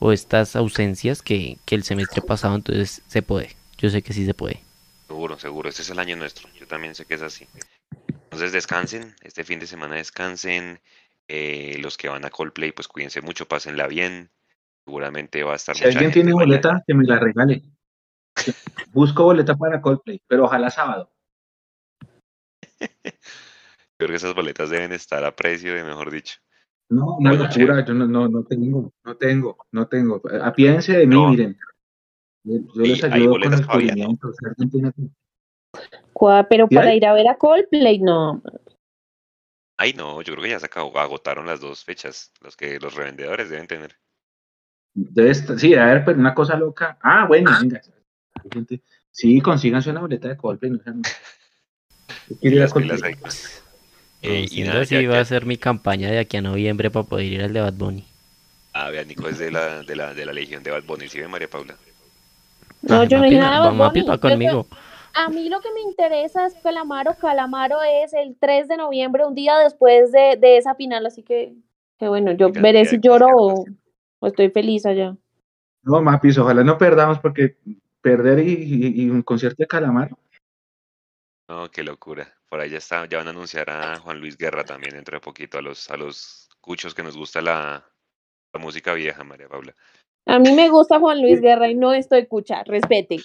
o 0.00 0.12
estas 0.12 0.56
ausencias 0.56 1.22
que, 1.22 1.58
que 1.64 1.74
el 1.74 1.84
semestre 1.84 2.22
pasado, 2.22 2.56
entonces 2.56 3.02
se 3.06 3.22
puede. 3.22 3.56
Yo 3.78 3.90
sé 3.90 4.02
que 4.02 4.12
sí 4.12 4.26
se 4.26 4.34
puede. 4.34 4.60
Seguro, 5.06 5.38
seguro, 5.38 5.68
este 5.68 5.82
es 5.82 5.90
el 5.90 5.98
año 5.98 6.16
nuestro. 6.16 6.48
Yo 6.58 6.66
también 6.66 6.94
sé 6.94 7.04
que 7.04 7.14
es 7.14 7.22
así. 7.22 7.46
Entonces 8.08 8.52
descansen, 8.52 9.14
este 9.22 9.44
fin 9.44 9.60
de 9.60 9.66
semana 9.66 9.96
descansen. 9.96 10.80
Eh, 11.28 11.76
los 11.80 11.96
que 11.96 12.08
van 12.08 12.24
a 12.24 12.30
Coldplay, 12.30 12.72
pues 12.72 12.88
cuídense 12.88 13.20
mucho, 13.20 13.46
pásenla 13.46 13.86
bien. 13.86 14.30
Seguramente 14.84 15.44
va 15.44 15.52
a 15.52 15.56
estar. 15.56 15.76
Si 15.76 15.84
alguien 15.84 16.10
tiene 16.10 16.32
boleta, 16.32 16.82
que 16.86 16.94
me 16.94 17.04
la 17.04 17.18
regale. 17.18 17.62
Busco 18.92 19.24
boleta 19.24 19.54
para 19.56 19.80
Coldplay, 19.80 20.20
pero 20.26 20.44
ojalá 20.44 20.70
sábado. 20.70 21.12
Creo 23.98 24.08
que 24.08 24.16
esas 24.16 24.34
boletas 24.34 24.70
deben 24.70 24.92
estar 24.92 25.24
a 25.24 25.34
precio 25.34 25.74
de, 25.74 25.84
mejor 25.84 26.10
dicho. 26.10 26.38
No, 26.88 27.16
una 27.18 27.32
locura, 27.34 27.84
yo 27.84 27.94
no, 27.94 28.06
no, 28.06 28.28
no 28.28 28.44
tengo, 28.44 28.92
no 29.04 29.16
tengo, 29.16 29.56
no 29.70 29.86
tengo. 29.86 30.22
Apiédense 30.42 30.96
de 30.96 31.06
mí, 31.06 31.14
no. 31.14 31.28
miren. 31.30 31.56
Yo 32.42 32.60
les 32.74 33.04
ayudo 33.04 33.32
con 33.32 33.54
el 33.54 33.66
movimiento. 33.66 34.32
Pero 36.48 36.68
para 36.68 36.94
ir 36.94 37.06
a 37.06 37.12
ver 37.12 37.28
a 37.28 37.36
Coldplay, 37.36 37.98
no. 38.00 38.42
Ay, 39.76 39.92
no, 39.94 40.20
yo 40.22 40.32
creo 40.32 40.42
que 40.42 40.50
ya 40.50 40.60
se 40.60 40.66
acabó, 40.66 40.98
agotaron 40.98 41.46
las 41.46 41.60
dos 41.60 41.84
fechas, 41.84 42.32
los 42.42 42.56
que 42.56 42.78
los 42.80 42.94
revendedores 42.94 43.48
deben 43.48 43.66
tener. 43.66 43.96
Debe 44.92 45.30
estar, 45.30 45.58
sí, 45.58 45.74
a 45.74 45.86
ver, 45.86 46.04
pero 46.04 46.18
una 46.18 46.34
cosa 46.34 46.56
loca. 46.56 46.98
Ah, 47.02 47.24
bueno, 47.26 47.50
venga. 47.60 47.80
Sí, 49.10 49.40
consíganse 49.40 49.90
una 49.90 50.00
boleta 50.00 50.28
de 50.28 50.36
Coldplay. 50.36 50.72
No 50.72 50.78
sean... 50.82 51.02
Eh, 54.22 54.46
y 54.50 54.62
nada, 54.62 54.84
si 54.84 55.06
va 55.06 55.18
a 55.18 55.24
ser 55.24 55.46
mi 55.46 55.56
campaña 55.56 56.10
de 56.10 56.18
aquí 56.18 56.36
a 56.36 56.42
noviembre 56.42 56.90
para 56.90 57.06
poder 57.06 57.26
ir 57.26 57.42
al 57.42 57.52
de 57.52 57.60
Bad 57.60 57.74
Bunny. 57.74 58.04
Ah, 58.72 58.90
vea, 58.90 59.02
Nico 59.04 59.28
es 59.28 59.38
de 59.38 59.50
la, 59.50 59.82
de 59.82 59.96
la, 59.96 60.14
de 60.14 60.26
la 60.26 60.32
legión 60.32 60.62
de 60.62 60.70
Bad 60.70 60.84
Bunny, 60.84 61.08
¿sí 61.08 61.18
ve 61.18 61.28
María 61.28 61.48
Paula? 61.48 61.74
No, 62.82 63.04
yo 63.04 63.18
no 63.18 63.24
dije 63.24 63.38
nada 63.38 63.70
de 63.70 63.78
Bad 63.78 63.92
Bunny. 63.92 64.18
conmigo. 64.18 64.66
a 65.14 65.28
mí 65.30 65.48
lo 65.48 65.60
que 65.60 65.72
me 65.72 65.80
interesa 65.80 66.46
es 66.46 66.54
Calamaro. 66.62 67.14
Calamaro 67.14 67.78
es 67.82 68.12
el 68.12 68.36
3 68.38 68.68
de 68.68 68.76
noviembre, 68.76 69.24
un 69.24 69.34
día 69.34 69.58
después 69.58 70.12
de, 70.12 70.36
de 70.38 70.58
esa 70.58 70.74
final, 70.74 71.06
así 71.06 71.22
que, 71.22 71.54
que 71.98 72.08
bueno, 72.08 72.32
yo 72.32 72.50
veré 72.52 72.84
si 72.84 73.00
lloro 73.00 73.28
o, 73.34 73.64
o, 74.18 74.26
estoy 74.26 74.50
feliz 74.50 74.84
allá. 74.84 75.16
No, 75.82 76.02
Mapis, 76.02 76.36
ojalá 76.36 76.62
no 76.62 76.76
perdamos 76.76 77.18
porque 77.18 77.56
perder 78.02 78.40
y, 78.40 78.52
y, 78.52 79.02
y 79.02 79.10
un 79.10 79.22
concierto 79.22 79.62
de 79.62 79.66
Calamaro 79.66 80.18
no, 81.50 81.68
qué 81.68 81.82
locura. 81.82 82.32
Por 82.48 82.60
ahí 82.60 82.70
ya 82.70 82.78
está, 82.78 83.06
ya 83.06 83.18
van 83.18 83.26
a 83.26 83.30
anunciar 83.30 83.68
a 83.70 83.98
Juan 83.98 84.20
Luis 84.20 84.36
Guerra 84.36 84.62
también 84.62 84.94
dentro 84.94 85.16
de 85.16 85.20
poquito 85.20 85.58
a 85.58 85.62
los, 85.62 85.90
a 85.90 85.96
los 85.96 86.48
cuchos 86.60 86.94
que 86.94 87.02
nos 87.02 87.16
gusta 87.16 87.42
la, 87.42 87.84
la 88.52 88.60
música 88.60 88.94
vieja, 88.94 89.24
María 89.24 89.48
Paula. 89.48 89.74
A 90.26 90.38
mí 90.38 90.52
me 90.52 90.68
gusta 90.68 91.00
Juan 91.00 91.20
Luis 91.20 91.40
Guerra 91.42 91.68
y 91.68 91.74
no 91.74 91.92
estoy 91.92 92.26
cucha, 92.26 92.62
respete. 92.62 93.16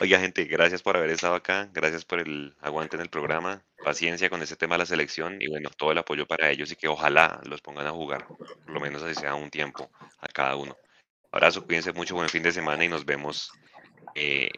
Oiga, 0.00 0.20
gente, 0.20 0.44
gracias 0.44 0.82
por 0.82 0.96
haber 0.96 1.10
estado 1.10 1.34
acá, 1.34 1.68
gracias 1.72 2.04
por 2.04 2.20
el 2.20 2.54
aguante 2.60 2.94
en 2.94 3.02
el 3.02 3.08
programa, 3.08 3.64
paciencia 3.82 4.30
con 4.30 4.40
este 4.40 4.54
tema 4.54 4.76
de 4.76 4.80
la 4.80 4.86
selección 4.86 5.42
y 5.42 5.48
bueno, 5.48 5.70
todo 5.76 5.90
el 5.90 5.98
apoyo 5.98 6.26
para 6.26 6.50
ellos 6.50 6.70
y 6.70 6.76
que 6.76 6.86
ojalá 6.86 7.40
los 7.44 7.60
pongan 7.60 7.88
a 7.88 7.92
jugar, 7.92 8.28
por 8.28 8.70
lo 8.70 8.78
menos 8.78 9.02
así 9.02 9.16
sea 9.16 9.34
un 9.34 9.50
tiempo 9.50 9.90
a 10.20 10.28
cada 10.28 10.54
uno. 10.54 10.76
Abrazo, 11.32 11.64
cuídense 11.64 11.92
mucho, 11.92 12.14
buen 12.14 12.28
fin 12.28 12.44
de 12.44 12.52
semana 12.52 12.84
y 12.84 12.88
nos 12.88 13.04
vemos 13.04 13.50
eh, 14.14 14.48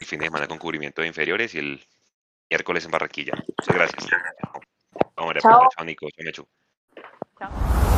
el 0.00 0.06
fin 0.06 0.18
de 0.18 0.26
semana 0.26 0.48
con 0.48 0.58
cubrimiento 0.58 1.02
de 1.02 1.08
inferiores 1.08 1.54
y 1.54 1.58
el 1.58 1.86
miércoles 2.50 2.84
en 2.84 2.90
Barranquilla. 2.90 3.34
Muchas 3.34 3.74
gracias. 3.74 4.06
Vamos, 5.16 5.34
Chao. 5.42 5.68
Chao, 5.76 5.84
Nico. 5.84 6.08
Chao, 6.10 6.46
Chao. 7.38 7.95